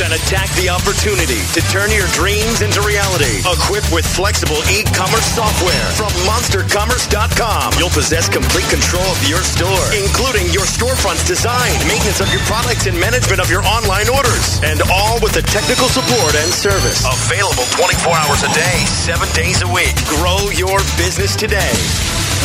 Then 0.00 0.16
attack 0.16 0.48
the 0.56 0.72
opportunity 0.72 1.44
to 1.52 1.60
turn 1.68 1.92
your 1.92 2.08
dreams 2.16 2.64
into 2.64 2.80
reality. 2.80 3.44
Equipped 3.44 3.92
with 3.92 4.08
flexible 4.08 4.56
e-commerce 4.72 5.28
software 5.36 5.88
from 5.92 6.08
monstercommerce.com, 6.24 7.76
you'll 7.76 7.92
possess 7.92 8.32
complete 8.32 8.64
control 8.72 9.04
of 9.12 9.20
your 9.28 9.44
store, 9.44 9.84
including 9.92 10.48
your 10.48 10.64
storefront's 10.64 11.28
design, 11.28 11.76
maintenance 11.84 12.24
of 12.24 12.32
your 12.32 12.42
products, 12.48 12.88
and 12.88 12.96
management 12.96 13.44
of 13.44 13.52
your 13.52 13.62
online 13.68 14.08
orders. 14.08 14.58
And 14.64 14.80
all 14.88 15.20
with 15.20 15.36
the 15.36 15.44
technical 15.52 15.92
support 15.92 16.32
and 16.32 16.48
service. 16.48 17.04
Available 17.04 17.68
24 17.76 18.08
hours 18.08 18.40
a 18.40 18.50
day, 18.56 18.78
7 18.88 19.20
days 19.36 19.60
a 19.60 19.68
week. 19.68 19.94
Grow 20.16 20.48
your 20.48 20.80
business 20.96 21.36
today 21.36 21.76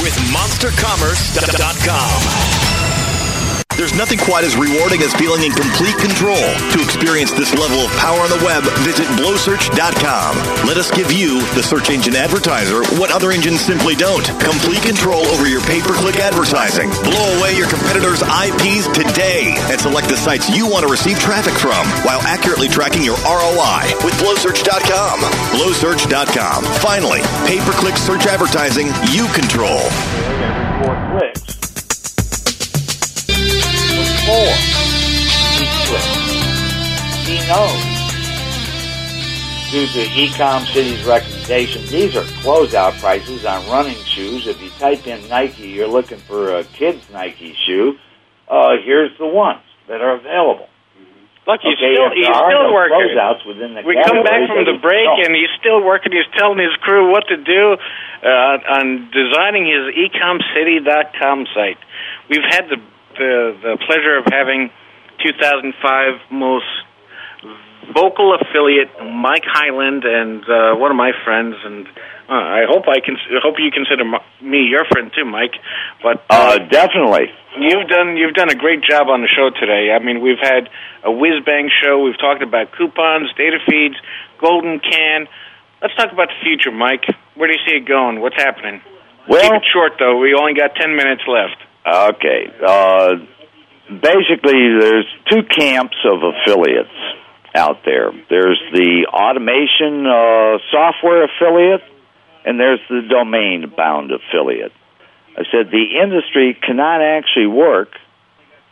with 0.02 0.16
monstercommerce.com. 0.32 2.99
There's 3.80 3.96
nothing 3.96 4.20
quite 4.20 4.44
as 4.44 4.60
rewarding 4.60 5.00
as 5.08 5.16
feeling 5.16 5.48
in 5.48 5.56
complete 5.56 5.96
control. 5.96 6.36
To 6.36 6.84
experience 6.84 7.32
this 7.32 7.56
level 7.56 7.88
of 7.88 7.92
power 7.96 8.20
on 8.20 8.28
the 8.28 8.44
web, 8.44 8.68
visit 8.84 9.08
blowsearch.com. 9.16 10.68
Let 10.68 10.76
us 10.76 10.92
give 10.92 11.16
you, 11.16 11.40
the 11.56 11.64
search 11.64 11.90
engine 11.90 12.20
advertiser, 12.20 12.84
what 13.00 13.08
other 13.10 13.32
engines 13.32 13.62
simply 13.62 13.96
don't. 13.96 14.28
Complete 14.44 14.84
control 14.84 15.24
over 15.32 15.48
your 15.48 15.64
pay-per-click 15.64 16.20
advertising. 16.20 16.92
Blow 17.08 17.24
away 17.40 17.56
your 17.56 17.72
competitors' 17.72 18.20
IPs 18.20 18.92
today 18.92 19.56
and 19.72 19.80
select 19.80 20.12
the 20.12 20.20
sites 20.20 20.52
you 20.52 20.68
want 20.68 20.84
to 20.84 20.92
receive 20.92 21.16
traffic 21.18 21.56
from 21.56 21.88
while 22.04 22.20
accurately 22.28 22.68
tracking 22.68 23.08
your 23.08 23.16
ROI 23.24 23.96
with 24.04 24.12
blowsearch.com. 24.20 25.24
Blowsearch.com. 25.56 26.68
Finally, 26.84 27.24
pay-per-click 27.48 27.96
search 27.96 28.28
advertising 28.28 28.92
you 29.16 29.24
control. 29.32 29.80
Every 30.44 30.84
Four 30.84 30.96
clicks 31.16 31.59
more 34.30 34.54
each 35.58 35.78
click. 35.90 36.06
He 37.26 37.42
knows. 37.50 37.82
Due 39.74 39.86
to 39.86 40.02
Ecom 40.18 40.66
City's 40.74 41.04
recommendation, 41.06 41.86
these 41.88 42.16
are 42.16 42.26
closeout 42.42 43.00
prices 43.00 43.46
on 43.46 43.66
running 43.70 43.98
shoes. 44.06 44.48
If 44.48 44.62
you 44.62 44.70
type 44.82 45.06
in 45.06 45.28
Nike, 45.30 45.70
you're 45.70 45.88
looking 45.88 46.18
for 46.18 46.58
a 46.58 46.64
kid's 46.64 47.10
Nike 47.12 47.56
shoe. 47.66 47.98
Uh, 48.48 48.78
here's 48.84 49.16
the 49.20 49.28
ones 49.28 49.62
that 49.88 50.02
are 50.02 50.16
available. 50.16 50.70
Look, 51.46 51.62
he's 51.62 51.78
okay, 51.78 51.98
still 51.98 52.10
he's 52.14 52.30
still 52.30 52.70
no 52.70 52.74
working. 52.74 52.98
Closeouts 52.98 53.46
within 53.46 53.74
the 53.74 53.82
we 53.82 53.98
come 54.06 54.22
back 54.22 54.46
from 54.46 54.66
the 54.66 54.78
break, 54.82 55.06
no. 55.06 55.26
and 55.26 55.34
he's 55.34 55.50
still 55.60 55.82
working. 55.82 56.12
He's 56.12 56.30
telling 56.38 56.60
his 56.60 56.74
crew 56.82 57.10
what 57.10 57.26
to 57.30 57.38
do 57.38 57.74
uh, 58.22 58.74
on 58.78 59.10
designing 59.10 59.66
his 59.66 59.90
ecomcity.com 59.98 61.48
site. 61.54 61.82
We've 62.30 62.46
had 62.46 62.70
the 62.70 62.78
the 63.20 63.54
the 63.62 63.78
pleasure 63.86 64.18
of 64.18 64.26
having 64.32 64.72
2005 65.22 66.32
most 66.32 66.66
vocal 67.94 68.36
affiliate 68.36 68.90
Mike 69.04 69.46
Highland 69.46 70.04
and 70.06 70.44
uh, 70.48 70.76
one 70.76 70.92
of 70.92 70.98
my 70.98 71.12
friends, 71.24 71.56
and 71.64 71.88
uh, 72.30 72.34
I 72.34 72.64
hope 72.68 72.88
I 72.88 73.00
can 73.00 73.18
hope 73.42 73.56
you 73.60 73.72
consider 73.72 74.06
me 74.42 74.70
your 74.70 74.86
friend 74.86 75.12
too, 75.16 75.26
Mike. 75.26 75.56
But 76.02 76.24
uh, 76.30 76.60
definitely, 76.70 77.28
you've 77.60 77.88
done 77.88 78.18
you've 78.18 78.36
done 78.36 78.50
a 78.50 78.56
great 78.56 78.82
job 78.84 79.08
on 79.10 79.22
the 79.22 79.28
show 79.30 79.50
today. 79.50 79.92
I 79.92 80.00
mean, 80.04 80.22
we've 80.22 80.42
had 80.42 80.70
a 81.04 81.12
whiz 81.12 81.44
bang 81.46 81.70
show. 81.84 82.02
We've 82.04 82.20
talked 82.20 82.44
about 82.44 82.72
coupons, 82.72 83.30
data 83.38 83.60
feeds, 83.68 83.96
golden 84.40 84.80
can. 84.80 85.28
Let's 85.82 85.96
talk 85.96 86.12
about 86.12 86.28
the 86.28 86.40
future, 86.44 86.72
Mike. 86.72 87.06
Where 87.36 87.48
do 87.48 87.54
you 87.56 87.64
see 87.66 87.78
it 87.78 87.88
going? 87.88 88.20
What's 88.20 88.36
happening? 88.36 88.82
Well, 89.28 89.42
Keep 89.42 89.64
it 89.64 89.68
short 89.72 89.94
though. 90.00 90.20
We 90.20 90.34
only 90.34 90.54
got 90.54 90.76
ten 90.76 90.96
minutes 90.96 91.24
left. 91.28 91.58
Okay. 91.86 92.48
Uh, 92.66 93.16
basically, 93.90 94.78
there's 94.80 95.08
two 95.30 95.44
camps 95.44 95.98
of 96.06 96.20
affiliates 96.24 96.90
out 97.56 97.84
there. 97.86 98.12
There's 98.30 98.62
the 98.74 99.08
automation 99.12 100.06
uh, 100.06 100.60
software 100.72 101.26
affiliate, 101.26 101.82
and 102.46 102.60
there's 102.60 102.82
the 102.90 103.02
domain 103.10 103.74
bound 103.76 104.12
affiliate. 104.12 104.72
I 105.36 105.44
said 105.52 105.72
the 105.72 106.00
industry 106.04 106.58
cannot 106.62 107.02
actually 107.02 107.48
work 107.48 107.90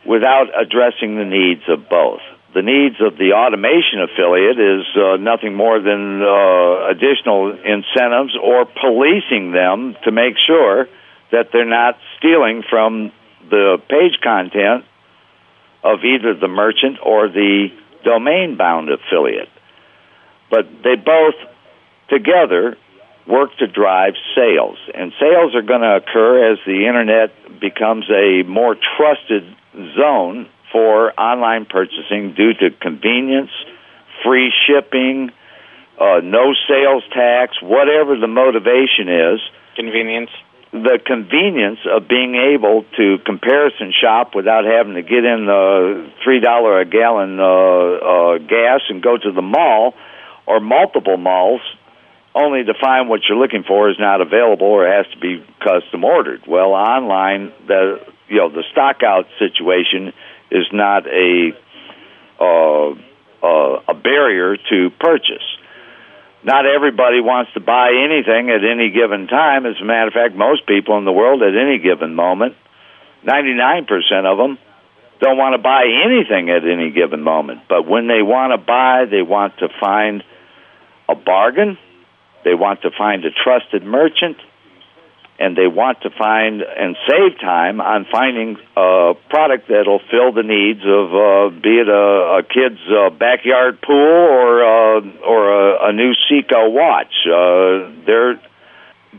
without 0.06 0.48
addressing 0.56 1.16
the 1.16 1.26
needs 1.26 1.64
of 1.68 1.90
both. 1.90 2.22
The 2.54 2.62
needs 2.62 2.96
of 3.02 3.18
the 3.18 3.34
automation 3.34 4.02
affiliate 4.02 4.58
is 4.58 4.86
uh, 4.96 5.18
nothing 5.18 5.54
more 5.54 5.80
than 5.80 6.22
uh, 6.24 6.90
additional 6.90 7.52
incentives 7.52 8.36
or 8.42 8.66
policing 8.66 9.52
them 9.52 9.96
to 10.06 10.12
make 10.12 10.36
sure 10.48 10.88
that 11.32 11.50
they're 11.52 11.66
not 11.66 11.98
stealing 12.18 12.64
from 12.70 13.12
the 13.50 13.78
page 13.90 14.20
content 14.24 14.86
of 15.84 16.00
either 16.04 16.34
the 16.34 16.48
merchant 16.48 16.98
or 17.04 17.28
the 17.28 17.68
domain 18.04 18.58
bound 18.58 18.90
affiliate. 18.90 19.50
But 20.50 20.66
they 20.84 20.96
both 20.96 21.36
together 22.10 22.78
work 23.28 23.50
to 23.60 23.68
drive 23.68 24.14
sales. 24.36 24.78
And 24.94 25.12
sales 25.20 25.54
are 25.56 25.62
going 25.62 25.82
to 25.82 25.98
occur 25.98 26.54
as 26.54 26.60
the 26.66 26.88
internet 26.88 27.60
becomes 27.60 28.06
a 28.10 28.44
more 28.44 28.76
trusted 28.76 29.44
zone 29.96 30.48
for 30.72 31.18
online 31.20 31.66
purchasing 31.66 32.34
due 32.36 32.54
to 32.54 32.72
convenience, 32.82 33.52
free 34.24 34.52
shipping, 34.68 35.32
uh, 36.00 36.22
no 36.24 36.54
sales 36.68 37.04
tax, 37.14 37.62
whatever 37.62 38.18
the 38.18 38.28
motivation 38.28 39.10
is. 39.10 39.40
Convenience 39.76 40.30
the 40.72 41.00
convenience 41.06 41.80
of 41.90 42.08
being 42.08 42.36
able 42.36 42.84
to 42.98 43.18
comparison 43.26 43.94
shop 44.02 44.36
without 44.36 44.66
having 44.66 44.96
to 44.96 45.02
get 45.02 45.24
in 45.24 45.46
the 45.46 46.12
three 46.24 46.40
dollar 46.40 46.80
a 46.82 46.86
gallon 46.86 47.40
uh, 47.40 47.44
uh, 47.44 48.38
gas 48.40 48.82
and 48.90 49.02
go 49.02 49.18
to 49.18 49.32
the 49.32 49.42
mall 49.42 49.94
or 50.46 50.60
multiple 50.60 51.18
malls 51.18 51.62
only 52.36 52.64
to 52.64 52.74
find 52.80 53.10
what 53.10 53.22
you're 53.28 53.38
looking 53.38 53.64
for 53.64 53.90
is 53.90 53.98
not 54.00 54.22
available 54.22 54.68
or 54.68 54.88
has 54.88 55.08
to 55.14 55.20
be 55.20 55.44
custom 55.60 56.04
ordered. 56.04 56.44
Well, 56.48 56.74
online 56.74 57.52
the 57.68 58.00
you 58.28 58.38
know 58.38 58.50
the 58.50 58.64
stock 58.72 59.04
out 59.04 59.26
situation 59.40 60.14
is 60.52 60.66
not 60.72 61.08
a 61.08 61.52
uh, 62.40 62.92
uh, 63.42 63.82
a 63.88 63.94
barrier 63.94 64.58
to 64.70 64.90
purchase 65.00 65.57
not 66.44 66.66
everybody 66.66 67.20
wants 67.20 67.52
to 67.54 67.60
buy 67.60 67.90
anything 67.90 68.50
at 68.50 68.64
any 68.64 68.92
given 68.92 69.28
time. 69.28 69.66
As 69.66 69.76
a 69.82 69.86
matter 69.86 70.08
of 70.08 70.14
fact, 70.14 70.36
most 70.36 70.66
people 70.68 70.98
in 70.98 71.06
the 71.06 71.12
world 71.12 71.42
at 71.42 71.56
any 71.56 71.80
given 71.80 72.14
moment, 72.14 72.56
99% 73.26 73.88
of 74.26 74.38
them, 74.38 74.58
don't 75.20 75.38
want 75.38 75.54
to 75.54 75.62
buy 75.62 75.86
anything 76.06 76.50
at 76.50 76.64
any 76.64 76.92
given 76.92 77.24
moment. 77.24 77.62
But 77.68 77.88
when 77.88 78.08
they 78.08 78.22
want 78.22 78.54
to 78.54 78.64
buy, 78.64 79.06
they 79.10 79.24
want 79.24 79.58
to 79.60 79.68
find 79.80 80.24
a 81.10 81.16
bargain, 81.16 81.78
they 82.44 82.54
want 82.54 82.84
to 82.84 82.92
find 82.96 83.26
a 83.26 83.32
trusted 83.32 83.84
merchant, 83.84 84.38
and 85.40 85.56
they 85.56 85.68
want 85.68 86.02
to 86.02 86.10
find 86.10 86.62
and 86.62 86.96
save 87.08 87.40
time 87.40 87.80
on 87.80 88.06
finding 88.12 88.58
a 88.76 89.14
product 89.30 89.68
that'll 89.70 90.02
fill 90.10 90.32
the 90.34 90.44
needs 90.44 90.82
of 90.82 91.14
uh, 91.14 91.50
be 91.62 91.78
it 91.78 91.88
a, 91.88 92.42
a 92.42 92.44
kid's 92.44 92.82
uh, 92.90 93.10
backyard 93.12 93.82
pool 93.82 93.96
or 93.96 94.64
uh, 94.64 95.02
or 95.26 95.52
a, 95.52 95.90
a 95.90 95.94
new 95.94 96.14
Seiko 96.26 96.72
watch. 96.72 97.14
Uh, 97.26 97.92
they're 98.06 98.42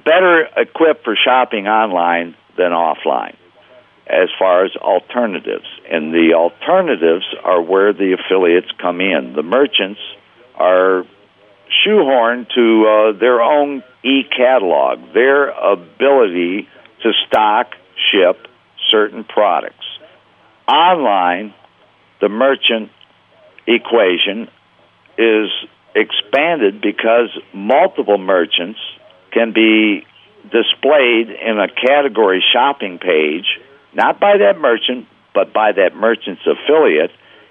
better 0.05 0.49
equipped 0.57 1.05
for 1.05 1.17
shopping 1.17 1.67
online 1.67 2.35
than 2.57 2.73
offline 2.73 3.37
as 4.09 4.29
far 4.39 4.65
as 4.65 4.75
alternatives. 4.77 5.67
And 5.91 6.13
the 6.13 6.33
alternatives 6.35 7.27
are 7.45 7.61
where 7.61 7.93
the 7.93 8.17
affiliates 8.19 8.69
come 8.81 9.01
in. 9.01 9.35
The 9.35 9.43
merchants 9.43 10.01
are 10.55 11.05
shoehorned 11.87 12.49
to 12.55 12.87
uh, 13.15 13.19
their 13.19 13.41
own 13.43 13.83
e-catalog, 14.09 15.13
their 15.13 15.51
ability 15.51 16.69
to 17.03 17.13
stock, 17.27 17.73
ship 18.11 18.47
certain 18.91 19.25
products. 19.25 19.85
Online, 20.67 21.53
the 22.21 22.29
merchant 22.29 22.91
equation 23.67 24.49
is 25.19 25.49
expanded 25.95 26.81
because 26.81 27.29
multiple 27.53 28.19
merchants 28.19 28.79
can 29.33 29.53
be 29.53 30.07
displayed 30.45 31.29
in 31.29 31.59
a 31.59 31.69
category 31.69 32.43
shopping 32.53 32.99
page, 32.99 33.47
not 33.93 34.21
by 34.21 34.39
that 34.39 34.59
merchant, 34.59 35.07
but 35.35 35.53
by 35.53 35.73
that 35.73 35.95
merchant's 35.95 36.43
affiliate. 36.47 37.11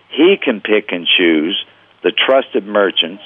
He 0.09 0.38
can 0.41 0.61
pick 0.61 0.91
and 0.91 1.05
choose 1.17 1.63
the 2.03 2.11
trusted 2.11 2.65
merchants 2.65 3.23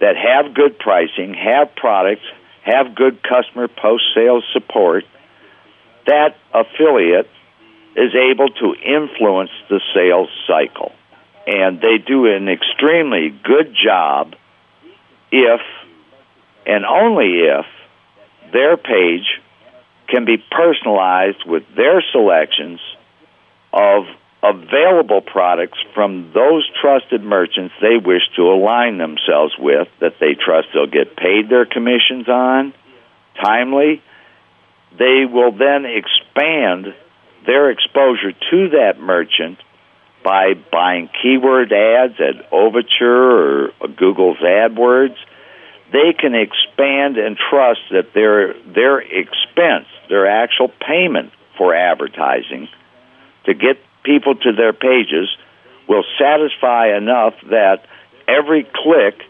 that 0.00 0.14
have 0.16 0.54
good 0.54 0.78
pricing, 0.78 1.34
have 1.34 1.74
products, 1.76 2.24
have 2.64 2.94
good 2.94 3.22
customer 3.22 3.68
post 3.68 4.04
sales 4.14 4.44
support, 4.52 5.04
that 6.06 6.36
affiliate 6.52 7.28
is 7.96 8.12
able 8.14 8.48
to 8.48 8.74
influence 8.74 9.50
the 9.68 9.80
sales 9.94 10.28
cycle. 10.46 10.92
And 11.46 11.80
they 11.80 11.98
do 11.98 12.26
an 12.26 12.48
extremely 12.48 13.28
good 13.28 13.74
job 13.74 14.34
if 15.30 15.60
and 16.66 16.84
only 16.86 17.40
if 17.40 17.66
their 18.52 18.76
page 18.76 19.26
can 20.08 20.24
be 20.24 20.38
personalized 20.50 21.44
with 21.46 21.64
their 21.76 22.02
selections 22.12 22.80
of 23.72 24.04
available 24.44 25.22
products 25.22 25.78
from 25.94 26.30
those 26.34 26.68
trusted 26.80 27.22
merchants 27.22 27.74
they 27.80 27.96
wish 27.96 28.22
to 28.36 28.42
align 28.42 28.98
themselves 28.98 29.54
with 29.58 29.88
that 30.00 30.14
they 30.20 30.34
trust 30.34 30.68
they'll 30.74 30.86
get 30.86 31.16
paid 31.16 31.48
their 31.48 31.64
commissions 31.64 32.28
on 32.28 32.74
timely. 33.42 34.02
They 34.98 35.24
will 35.30 35.52
then 35.52 35.84
expand 35.86 36.94
their 37.46 37.70
exposure 37.70 38.32
to 38.32 38.68
that 38.70 39.00
merchant 39.00 39.58
by 40.22 40.54
buying 40.54 41.10
keyword 41.22 41.72
ads 41.72 42.14
at 42.18 42.52
Overture 42.52 43.68
or 43.68 43.88
Google's 43.96 44.38
AdWords. 44.38 45.16
They 45.92 46.14
can 46.18 46.34
expand 46.34 47.18
and 47.18 47.36
trust 47.36 47.80
that 47.90 48.14
their 48.14 48.54
their 48.62 49.00
expense, 49.00 49.86
their 50.08 50.26
actual 50.26 50.68
payment 50.68 51.32
for 51.58 51.74
advertising 51.74 52.68
to 53.44 53.54
get 53.54 53.78
people 54.04 54.34
to 54.34 54.52
their 54.52 54.72
pages 54.72 55.28
will 55.88 56.04
satisfy 56.18 56.96
enough 56.96 57.34
that 57.50 57.86
every 58.28 58.64
click 58.64 59.20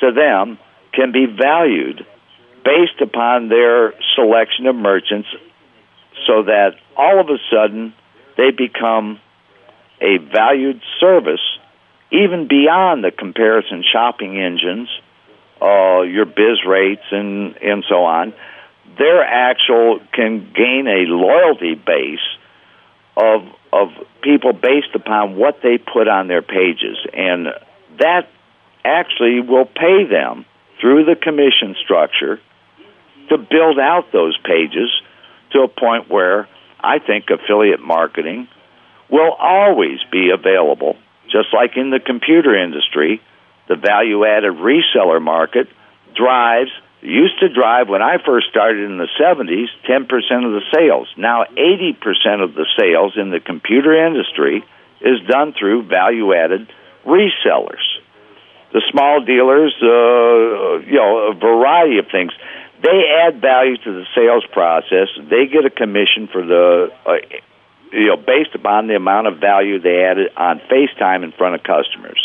to 0.00 0.12
them 0.12 0.58
can 0.92 1.12
be 1.12 1.26
valued 1.26 2.06
based 2.64 3.00
upon 3.00 3.48
their 3.48 3.94
selection 4.14 4.66
of 4.66 4.74
merchants 4.74 5.28
so 6.26 6.44
that 6.44 6.76
all 6.96 7.20
of 7.20 7.28
a 7.28 7.38
sudden 7.50 7.92
they 8.36 8.50
become 8.50 9.20
a 10.00 10.18
valued 10.18 10.80
service 11.00 11.40
even 12.10 12.46
beyond 12.48 13.02
the 13.02 13.10
comparison 13.10 13.82
shopping 13.92 14.38
engines, 14.40 14.88
uh, 15.60 16.02
your 16.02 16.26
BizRates 16.26 17.10
and, 17.10 17.56
and 17.56 17.84
so 17.88 18.04
on. 18.04 18.34
Their 18.98 19.22
actual 19.22 20.00
can 20.12 20.52
gain 20.54 20.86
a 20.86 21.10
loyalty 21.10 21.74
base 21.74 22.18
of 23.16 23.42
of 23.74 23.88
people 24.22 24.52
based 24.52 24.94
upon 24.94 25.36
what 25.36 25.58
they 25.62 25.78
put 25.78 26.06
on 26.06 26.28
their 26.28 26.42
pages 26.42 26.96
and 27.12 27.48
that 27.98 28.28
actually 28.84 29.40
will 29.40 29.66
pay 29.66 30.06
them 30.08 30.44
through 30.80 31.04
the 31.04 31.16
commission 31.16 31.74
structure 31.82 32.38
to 33.28 33.38
build 33.38 33.78
out 33.80 34.12
those 34.12 34.38
pages 34.44 34.90
to 35.52 35.60
a 35.60 35.68
point 35.68 36.08
where 36.08 36.48
I 36.80 36.98
think 36.98 37.26
affiliate 37.30 37.80
marketing 37.80 38.48
will 39.10 39.32
always 39.32 39.98
be 40.12 40.30
available, 40.30 40.96
just 41.30 41.48
like 41.52 41.76
in 41.76 41.90
the 41.90 42.00
computer 42.00 42.54
industry. 42.56 43.20
The 43.68 43.76
value 43.76 44.24
added 44.26 44.52
reseller 44.54 45.22
market 45.22 45.68
drives, 46.14 46.70
used 47.04 47.38
to 47.40 47.48
drive 47.48 47.88
when 47.88 48.02
I 48.02 48.16
first 48.24 48.48
started 48.48 48.90
in 48.90 48.98
the 48.98 49.08
70s, 49.20 49.68
10% 49.86 50.02
of 50.46 50.52
the 50.52 50.62
sales. 50.74 51.08
Now 51.16 51.44
80% 51.44 52.42
of 52.42 52.54
the 52.54 52.66
sales 52.78 53.14
in 53.16 53.30
the 53.30 53.40
computer 53.40 54.06
industry 54.06 54.64
is 55.00 55.20
done 55.28 55.52
through 55.58 55.86
value 55.86 56.34
added 56.34 56.72
resellers. 57.04 57.84
The 58.72 58.82
small 58.90 59.24
dealers, 59.24 59.72
uh, 59.80 60.86
you 60.86 60.98
know, 60.98 61.30
a 61.30 61.34
variety 61.34 61.98
of 61.98 62.06
things 62.10 62.32
they 62.84 63.04
add 63.24 63.40
value 63.40 63.78
to 63.78 63.92
the 63.92 64.04
sales 64.14 64.44
process. 64.52 65.08
They 65.30 65.46
get 65.46 65.64
a 65.64 65.70
commission 65.70 66.28
for 66.30 66.44
the, 66.44 66.92
uh, 67.06 67.12
you 67.92 68.08
know, 68.08 68.16
based 68.16 68.54
upon 68.54 68.88
the 68.88 68.96
amount 68.96 69.26
of 69.26 69.38
value 69.38 69.80
they 69.80 70.04
added 70.04 70.32
on 70.36 70.60
FaceTime 70.70 71.24
in 71.24 71.32
front 71.32 71.54
of 71.54 71.62
customers. 71.62 72.20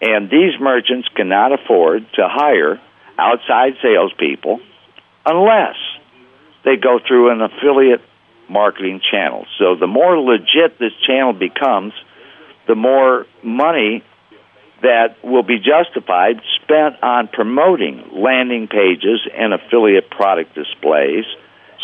And 0.00 0.28
these 0.28 0.58
merchants 0.58 1.06
cannot 1.14 1.52
afford 1.52 2.06
to 2.14 2.26
hire 2.26 2.80
outside 3.18 3.74
salespeople 3.82 4.60
unless 5.26 5.76
they 6.64 6.76
go 6.76 6.98
through 7.06 7.30
an 7.30 7.40
affiliate 7.40 8.02
marketing 8.48 9.00
channel. 9.10 9.46
So 9.58 9.76
the 9.76 9.86
more 9.86 10.18
legit 10.18 10.78
this 10.78 10.92
channel 11.06 11.32
becomes, 11.32 11.92
the 12.68 12.74
more 12.74 13.26
money 13.42 14.04
that 14.82 15.22
will 15.22 15.42
be 15.42 15.58
justified 15.58 16.42
spent 16.60 17.02
on 17.02 17.28
promoting 17.28 18.10
landing 18.12 18.68
pages 18.68 19.22
and 19.32 19.54
affiliate 19.54 20.10
product 20.10 20.54
displays. 20.54 21.24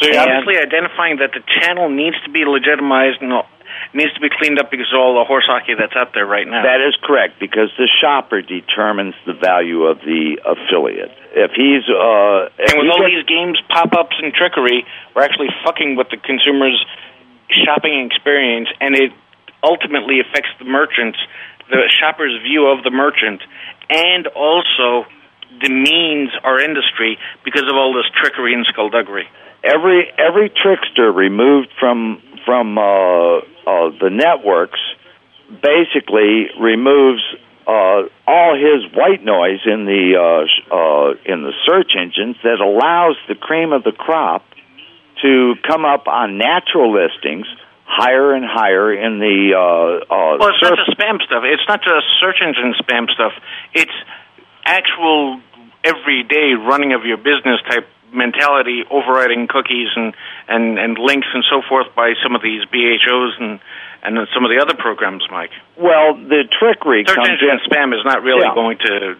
So 0.00 0.10
you're 0.10 0.20
obviously 0.20 0.58
identifying 0.58 1.18
that 1.18 1.30
the 1.32 1.42
channel 1.60 1.88
needs 1.88 2.16
to 2.24 2.30
be 2.30 2.44
legitimized 2.44 3.22
and 3.22 3.32
needs 3.94 4.12
to 4.14 4.20
be 4.20 4.28
cleaned 4.28 4.58
up 4.58 4.70
because 4.70 4.88
of 4.92 4.98
all 5.00 5.18
the 5.18 5.24
horse 5.24 5.44
hockey 5.46 5.74
that's 5.78 5.96
out 5.96 6.12
there 6.14 6.26
right 6.26 6.46
now. 6.46 6.62
That 6.62 6.80
is 6.80 6.96
correct 7.02 7.40
because 7.40 7.70
the 7.78 7.88
shopper 8.00 8.42
determines 8.42 9.14
the 9.26 9.34
value 9.34 9.84
of 9.84 9.98
the 10.00 10.38
affiliate. 10.44 11.12
If 11.32 11.52
he's 11.56 11.84
uh, 11.88 12.48
if 12.58 12.72
and 12.72 12.82
with 12.82 12.90
all 12.90 13.00
gets- 13.04 13.22
these 13.22 13.28
games, 13.28 13.58
pop-ups, 13.68 14.16
and 14.22 14.32
trickery, 14.32 14.84
we're 15.14 15.22
actually 15.22 15.48
fucking 15.64 15.96
with 15.96 16.08
the 16.10 16.16
consumer's 16.18 16.78
shopping 17.64 18.04
experience, 18.10 18.68
and 18.80 18.94
it 18.94 19.12
ultimately 19.62 20.20
affects 20.20 20.50
the 20.58 20.64
merchants, 20.64 21.18
the 21.70 21.88
shopper's 22.00 22.36
view 22.42 22.66
of 22.68 22.84
the 22.84 22.90
merchant, 22.90 23.42
and 23.90 24.26
also 24.28 25.06
demeans 25.60 26.30
our 26.44 26.60
industry 26.60 27.18
because 27.44 27.62
of 27.68 27.74
all 27.74 27.92
this 27.94 28.04
trickery 28.20 28.54
and 28.54 28.66
skullduggery. 28.66 29.26
every 29.64 30.06
every 30.18 30.50
trickster 30.50 31.10
removed 31.10 31.68
from 31.80 32.22
from 32.44 32.78
uh, 32.78 33.40
uh, 33.68 33.90
the 34.00 34.08
networks 34.08 34.80
basically 35.60 36.48
removes 36.58 37.20
uh, 37.66 38.08
all 38.26 38.56
his 38.56 38.80
white 38.96 39.22
noise 39.22 39.60
in 39.66 39.84
the 39.84 40.16
uh, 40.16 40.74
uh, 40.74 41.10
in 41.28 41.42
the 41.42 41.52
search 41.68 41.92
engines 41.92 42.36
that 42.42 42.60
allows 42.64 43.16
the 43.28 43.34
cream 43.34 43.72
of 43.72 43.84
the 43.84 43.92
crop 43.92 44.42
to 45.20 45.54
come 45.68 45.84
up 45.84 46.08
on 46.08 46.38
natural 46.38 46.92
listings 46.96 47.46
higher 47.84 48.32
and 48.32 48.44
higher 48.44 48.92
in 48.92 49.18
the 49.18 49.52
uh, 49.52 49.60
uh, 49.60 50.36
Well, 50.40 50.48
it's 50.48 50.60
search 50.60 50.76
not 50.76 50.86
just 50.86 50.96
spam 50.96 51.20
stuff. 51.24 51.42
It's 51.44 51.68
not 51.68 51.80
just 51.82 52.06
search 52.20 52.40
engine 52.40 52.72
spam 52.80 53.10
stuff. 53.10 53.32
It's 53.74 53.96
actual 54.64 55.40
everyday 55.84 56.52
running 56.56 56.92
of 56.92 57.04
your 57.04 57.16
business 57.16 57.60
type 57.68 57.88
mentality, 58.12 58.84
overriding 58.90 59.48
cookies 59.48 59.88
and, 59.96 60.14
and, 60.48 60.78
and 60.78 60.98
links 60.98 61.26
and 61.32 61.44
so 61.50 61.62
forth 61.68 61.86
by 61.94 62.14
some 62.22 62.34
of 62.34 62.42
these 62.42 62.62
BHOs 62.72 63.32
and 63.40 63.60
and 64.00 64.16
then 64.16 64.26
some 64.32 64.44
of 64.44 64.50
the 64.54 64.62
other 64.62 64.74
programs, 64.78 65.24
Mike. 65.30 65.50
well 65.76 66.14
the 66.14 66.44
trickery 66.58 67.02
Search 67.06 67.16
comes 67.16 67.28
engine 67.28 67.50
in 67.50 67.58
spam 67.66 67.90
is 67.92 68.04
not 68.04 68.22
really 68.22 68.46
Yeah. 68.46 68.54
going 68.54 68.78
to 68.78 69.16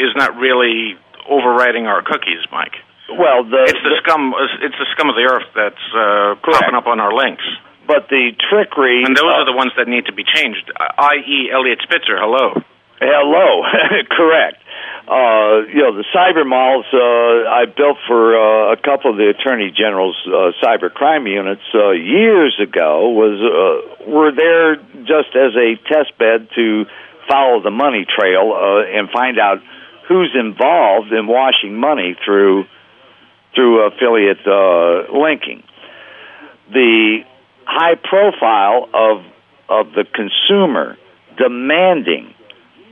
is 0.00 0.12
not 0.16 0.36
really 0.36 0.96
overriding 1.28 1.86
our 1.86 2.00
cookies, 2.02 2.40
Mike. 2.50 2.76
well 3.08 3.44
the, 3.44 3.62
It's 3.68 3.82
the 3.84 3.96
scum. 4.02 4.32
It's 4.62 4.78
the 4.78 4.86
scum 4.96 5.08
of 5.10 5.16
the 5.16 5.28
earth 5.28 5.48
that's 5.54 5.84
uh, 5.92 6.34
popping 6.40 6.74
up 6.74 6.86
on 6.86 7.00
our 7.00 7.12
links. 7.12 7.44
but 7.86 8.08
the 8.08 8.32
trickery 8.48 9.04
And 9.04 9.14
those 9.14 9.28
uh, 9.28 9.40
are 9.40 9.44
the 9.44 9.52
ones 9.56 9.72
that 9.76 9.88
need 9.88 10.06
to 10.06 10.12
be 10.12 10.24
changed. 10.24 10.72
I.e., 10.80 11.50
Eliot 11.52 11.80
Spitzer. 11.84 12.16
Hello. 12.16 12.56
Hello, 13.04 13.62
correct. 14.10 14.64
Uh, 15.04 15.68
you 15.68 15.84
know, 15.84 15.92
the 15.92 16.04
cyber 16.16 16.48
malls 16.48 16.86
uh, 16.88 17.44
I 17.52 17.66
built 17.66 17.98
for 18.08 18.32
uh, 18.32 18.72
a 18.72 18.76
couple 18.80 19.10
of 19.10 19.18
the 19.18 19.28
attorney 19.28 19.70
general's 19.76 20.16
uh, 20.26 20.56
cyber 20.64 20.90
crime 20.92 21.26
units 21.26 21.60
uh, 21.74 21.90
years 21.90 22.58
ago 22.58 23.10
was 23.10 23.36
uh, 23.36 24.10
were 24.10 24.32
there 24.32 24.76
just 25.04 25.36
as 25.36 25.52
a 25.54 25.76
test 25.92 26.16
bed 26.16 26.48
to 26.54 26.86
follow 27.28 27.60
the 27.62 27.70
money 27.70 28.06
trail 28.08 28.56
and 28.56 29.10
find 29.10 29.38
out 29.38 29.58
who's 30.08 30.34
involved 30.34 31.12
in 31.12 31.26
washing 31.26 31.76
money 31.76 32.16
through 32.24 32.64
through 33.54 33.86
affiliate 33.86 34.40
linking. 35.12 35.62
The 36.72 37.18
high 37.66 37.96
profile 37.96 38.88
of 38.94 39.24
of 39.68 39.92
the 39.92 40.04
consumer 40.04 40.96
demanding 41.36 42.33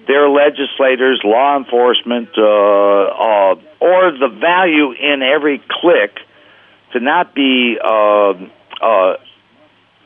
their 0.06 0.28
legislators, 0.28 1.20
law 1.24 1.56
enforcement, 1.56 2.30
uh, 2.36 2.42
uh, 2.42 3.54
or 3.80 4.12
the 4.12 4.28
value 4.40 4.92
in 4.92 5.22
every 5.22 5.62
click 5.68 6.16
to 6.92 7.00
not 7.00 7.34
be 7.34 7.78
uh, 7.82 8.34
uh, 8.82 9.16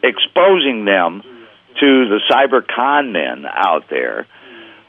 exposing 0.03 0.85
them 0.85 1.23
to 1.81 2.09
the 2.09 2.21
cyber 2.31 2.67
con 2.67 3.13
men 3.13 3.45
out 3.47 3.85
there. 3.91 4.27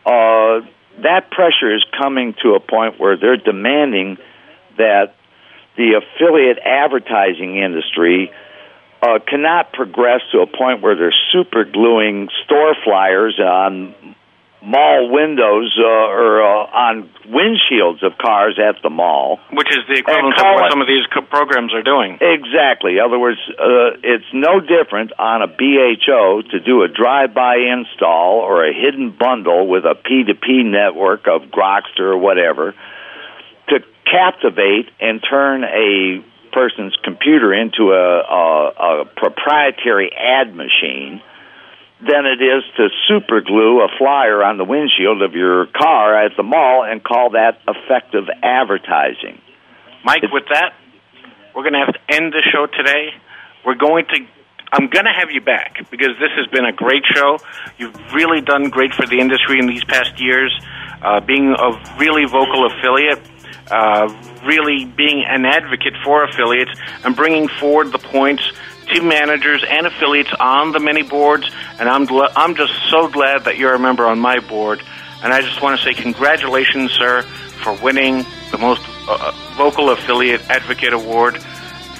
Uh, 0.05 0.61
that 1.03 1.29
pressure 1.31 1.75
is 1.75 1.83
coming 1.97 2.33
to 2.41 2.55
a 2.55 2.59
point 2.59 2.99
where 2.99 3.17
they're 3.17 3.37
demanding 3.37 4.17
that 4.77 5.15
the 5.75 6.01
affiliate 6.01 6.57
advertising 6.59 7.57
industry 7.57 8.31
uh, 9.01 9.19
cannot 9.27 9.73
progress 9.73 10.21
to 10.31 10.39
a 10.39 10.47
point 10.47 10.81
where 10.81 10.95
they're 10.95 11.13
super 11.31 11.65
gluing 11.65 12.29
store 12.45 12.75
flyers 12.83 13.39
on 13.39 14.15
mall 14.61 15.09
windows 15.11 15.77
uh, 15.79 15.85
or 15.85 16.41
uh, 16.41 16.65
on 16.73 17.09
windshields 17.27 18.03
of 18.03 18.17
cars 18.17 18.57
at 18.57 18.81
the 18.81 18.89
mall. 18.89 19.39
Which 19.51 19.69
is 19.69 19.85
the 19.87 19.99
equivalent 19.99 20.37
of 20.37 20.45
what 20.55 20.71
some 20.71 20.81
of 20.81 20.87
these 20.87 21.05
co- 21.13 21.21
programs 21.21 21.73
are 21.73 21.83
doing. 21.83 22.17
Exactly. 22.19 22.97
In 22.97 23.03
other 23.05 23.19
words, 23.19 23.37
uh, 23.59 24.01
it's 24.03 24.25
no 24.33 24.59
different 24.59 25.11
on 25.19 25.41
a 25.41 25.47
BHO 25.47 26.49
to 26.51 26.59
do 26.59 26.83
a 26.83 26.87
drive-by 26.87 27.57
install 27.57 28.41
or 28.41 28.65
a 28.65 28.73
hidden 28.73 29.15
bundle 29.17 29.67
with 29.67 29.85
a 29.85 29.95
P2P 29.95 30.65
network 30.65 31.27
of 31.27 31.49
Grokster 31.49 32.13
or 32.13 32.17
whatever 32.17 32.73
to 33.69 33.79
captivate 34.05 34.89
and 34.99 35.21
turn 35.29 35.63
a 35.63 36.23
person's 36.51 36.95
computer 37.03 37.53
into 37.53 37.91
a, 37.91 38.21
a, 38.21 39.01
a 39.01 39.05
proprietary 39.05 40.11
ad 40.11 40.55
machine 40.55 41.21
than 41.99 42.25
it 42.25 42.41
is 42.41 42.63
to 42.77 42.89
super 43.07 43.41
glue 43.41 43.81
a 43.81 43.87
flyer 43.97 44.43
on 44.43 44.57
the 44.57 44.63
windshield 44.63 45.23
of 45.23 45.33
your 45.33 45.65
car 45.65 46.13
at 46.25 46.31
the 46.37 46.43
mall 46.43 46.83
and 46.83 47.03
call 47.03 47.31
that 47.31 47.59
effective 47.67 48.25
advertising. 48.43 49.41
Mike, 50.03 50.21
with 50.31 50.45
that, 50.49 50.73
we're 51.55 51.63
going 51.63 51.73
to 51.73 51.79
have 51.79 51.93
to 51.93 52.15
end 52.15 52.31
the 52.31 52.43
show 52.53 52.67
today. 52.67 53.09
We're 53.65 53.75
going 53.75 54.05
to. 54.13 54.27
I'm 54.71 54.89
going 54.89 55.05
to 55.05 55.13
have 55.17 55.31
you 55.31 55.39
back 55.39 55.89
because 55.89 56.11
this 56.19 56.29
has 56.35 56.45
been 56.47 56.65
a 56.65 56.73
great 56.73 57.03
show. 57.15 57.39
You've 57.77 57.95
really 58.13 58.41
done 58.41 58.69
great 58.69 58.93
for 58.93 59.07
the 59.07 59.17
industry 59.17 59.59
in 59.59 59.65
these 59.65 59.83
past 59.85 60.19
years, 60.19 60.53
uh, 61.01 61.21
being 61.21 61.55
a 61.57 61.95
really 61.97 62.25
vocal 62.25 62.67
affiliate, 62.67 63.21
uh, 63.71 64.13
really 64.45 64.83
being 64.83 65.23
an 65.25 65.45
advocate 65.45 65.93
for 66.03 66.25
affiliates, 66.25 66.71
and 67.05 67.15
bringing 67.15 67.47
forward 67.47 67.93
the 67.93 67.97
points 67.97 68.51
to 68.93 69.01
managers 69.01 69.63
and 69.67 69.87
affiliates 69.87 70.31
on 70.39 70.71
the 70.71 70.79
many 70.79 71.03
boards. 71.03 71.49
And 71.79 71.89
I'm 71.89 72.07
gl- 72.07 72.31
I'm 72.35 72.55
just 72.55 72.73
so 72.89 73.07
glad 73.07 73.45
that 73.45 73.57
you're 73.57 73.73
a 73.73 73.79
member 73.79 74.05
on 74.05 74.19
my 74.19 74.39
board. 74.39 74.81
And 75.23 75.33
I 75.33 75.41
just 75.41 75.61
want 75.61 75.79
to 75.79 75.85
say 75.85 75.93
congratulations, 75.93 76.91
sir, 76.91 77.23
for 77.63 77.73
winning 77.73 78.25
the 78.51 78.57
most 78.57 78.81
uh, 79.07 79.31
vocal 79.57 79.89
affiliate 79.89 80.47
advocate 80.49 80.93
award. 80.93 81.35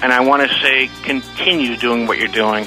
And 0.02 0.12
I 0.12 0.20
want 0.20 0.48
to 0.48 0.54
say 0.60 0.88
continue 1.02 1.76
doing 1.76 2.06
what 2.06 2.18
you're 2.18 2.28
doing. 2.28 2.66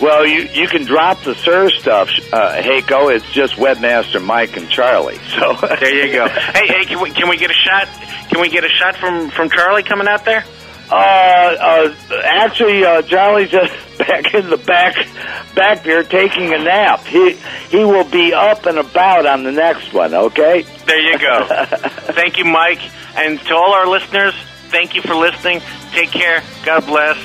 Well, 0.00 0.24
you 0.24 0.42
you 0.42 0.68
can 0.68 0.84
drop 0.84 1.20
the 1.24 1.34
sir 1.34 1.70
stuff, 1.70 2.08
uh, 2.32 2.62
Haiko. 2.62 3.12
It's 3.12 3.28
just 3.32 3.54
Webmaster 3.54 4.24
Mike 4.24 4.56
and 4.56 4.68
Charlie. 4.70 5.18
So 5.38 5.54
there 5.54 6.06
you 6.06 6.12
go. 6.12 6.28
hey, 6.54 6.66
hey, 6.68 6.84
can 6.84 7.02
we, 7.02 7.10
can 7.10 7.28
we 7.28 7.36
get 7.36 7.50
a 7.50 7.54
shot? 7.54 7.88
Can 8.30 8.40
we 8.40 8.48
get 8.48 8.64
a 8.64 8.68
shot 8.68 8.96
from 8.96 9.30
from 9.30 9.50
Charlie 9.50 9.82
coming 9.82 10.06
out 10.06 10.24
there? 10.24 10.44
Uh, 10.90 10.94
uh, 10.94 11.94
actually, 12.24 12.84
uh, 12.84 13.02
Charlie's 13.02 13.50
just 13.50 13.72
back 13.98 14.32
in 14.34 14.48
the 14.48 14.56
back, 14.56 14.94
back 15.54 15.82
there 15.84 16.02
taking 16.02 16.52
a 16.54 16.58
nap. 16.58 17.04
He 17.04 17.32
he 17.68 17.84
will 17.84 18.08
be 18.08 18.32
up 18.32 18.66
and 18.66 18.78
about 18.78 19.26
on 19.26 19.44
the 19.44 19.52
next 19.52 19.92
one. 19.92 20.14
Okay. 20.14 20.62
There 20.86 21.00
you 21.00 21.18
go. 21.18 21.46
thank 22.14 22.38
you, 22.38 22.44
Mike, 22.44 22.80
and 23.16 23.38
to 23.40 23.54
all 23.54 23.72
our 23.74 23.86
listeners, 23.86 24.34
thank 24.68 24.94
you 24.94 25.02
for 25.02 25.14
listening. 25.14 25.60
Take 25.92 26.10
care. 26.10 26.42
God 26.64 26.86
bless. 26.86 27.16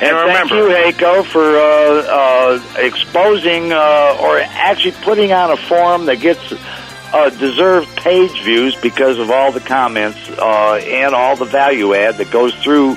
And, 0.00 0.16
And 0.16 0.32
thank 0.32 0.50
you, 0.50 0.64
Haiko, 0.68 1.24
for 1.24 1.56
uh, 1.56 1.60
uh, 1.60 2.60
exposing 2.78 3.72
uh, 3.72 4.18
or 4.20 4.38
actually 4.38 4.96
putting 5.02 5.32
on 5.32 5.52
a 5.52 5.56
forum 5.56 6.06
that 6.06 6.16
gets 6.16 6.52
uh, 7.12 7.30
deserved 7.30 7.94
page 7.96 8.42
views 8.42 8.74
because 8.76 9.18
of 9.18 9.30
all 9.30 9.52
the 9.52 9.60
comments 9.60 10.18
uh, 10.38 10.74
and 10.74 11.14
all 11.14 11.36
the 11.36 11.44
value 11.44 11.94
add 11.94 12.16
that 12.16 12.30
goes 12.30 12.54
through 12.56 12.92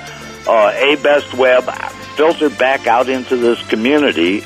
uh, 0.47 0.71
ABestWeb, 0.73 1.65
filtered 2.15 2.57
back 2.57 2.87
out 2.87 3.09
into 3.09 3.35
this 3.35 3.61
community 3.67 4.39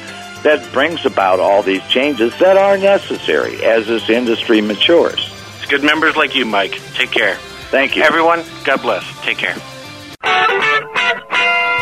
that 0.43 0.67
brings 0.71 1.05
about 1.05 1.39
all 1.39 1.61
these 1.61 1.85
changes 1.87 2.37
that 2.39 2.57
are 2.57 2.77
necessary 2.77 3.63
as 3.63 3.87
this 3.87 4.09
industry 4.09 4.61
matures. 4.61 5.31
it's 5.57 5.65
good 5.65 5.83
members 5.83 6.15
like 6.15 6.33
you, 6.35 6.45
Mike. 6.45 6.79
Take 6.93 7.11
care. 7.11 7.35
Thank 7.69 7.95
you. 7.95 8.03
Everyone, 8.03 8.43
God 8.63 8.81
bless. 8.81 9.03
Take 9.23 9.37
care. 9.37 9.55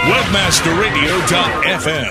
WebmasterRadio.fm. 0.07 2.07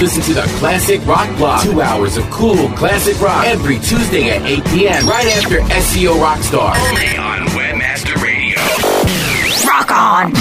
Listen 0.00 0.22
to 0.22 0.32
the 0.34 0.42
Classic 0.58 1.04
Rock 1.06 1.28
Block. 1.36 1.62
Two 1.62 1.80
hours 1.82 2.16
of 2.16 2.24
cool 2.30 2.68
classic 2.70 3.20
rock 3.20 3.44
every 3.44 3.78
Tuesday 3.78 4.30
at 4.30 4.40
8 4.42 4.64
p.m. 4.66 5.06
right 5.06 5.26
after 5.26 5.58
SEO 5.60 6.14
Rockstar. 6.16 6.74
Only 6.88 7.16
on 7.18 7.46
Webmaster 7.48 8.16
Radio. 8.22 8.58
Rock 9.68 9.90
on! 9.92 10.32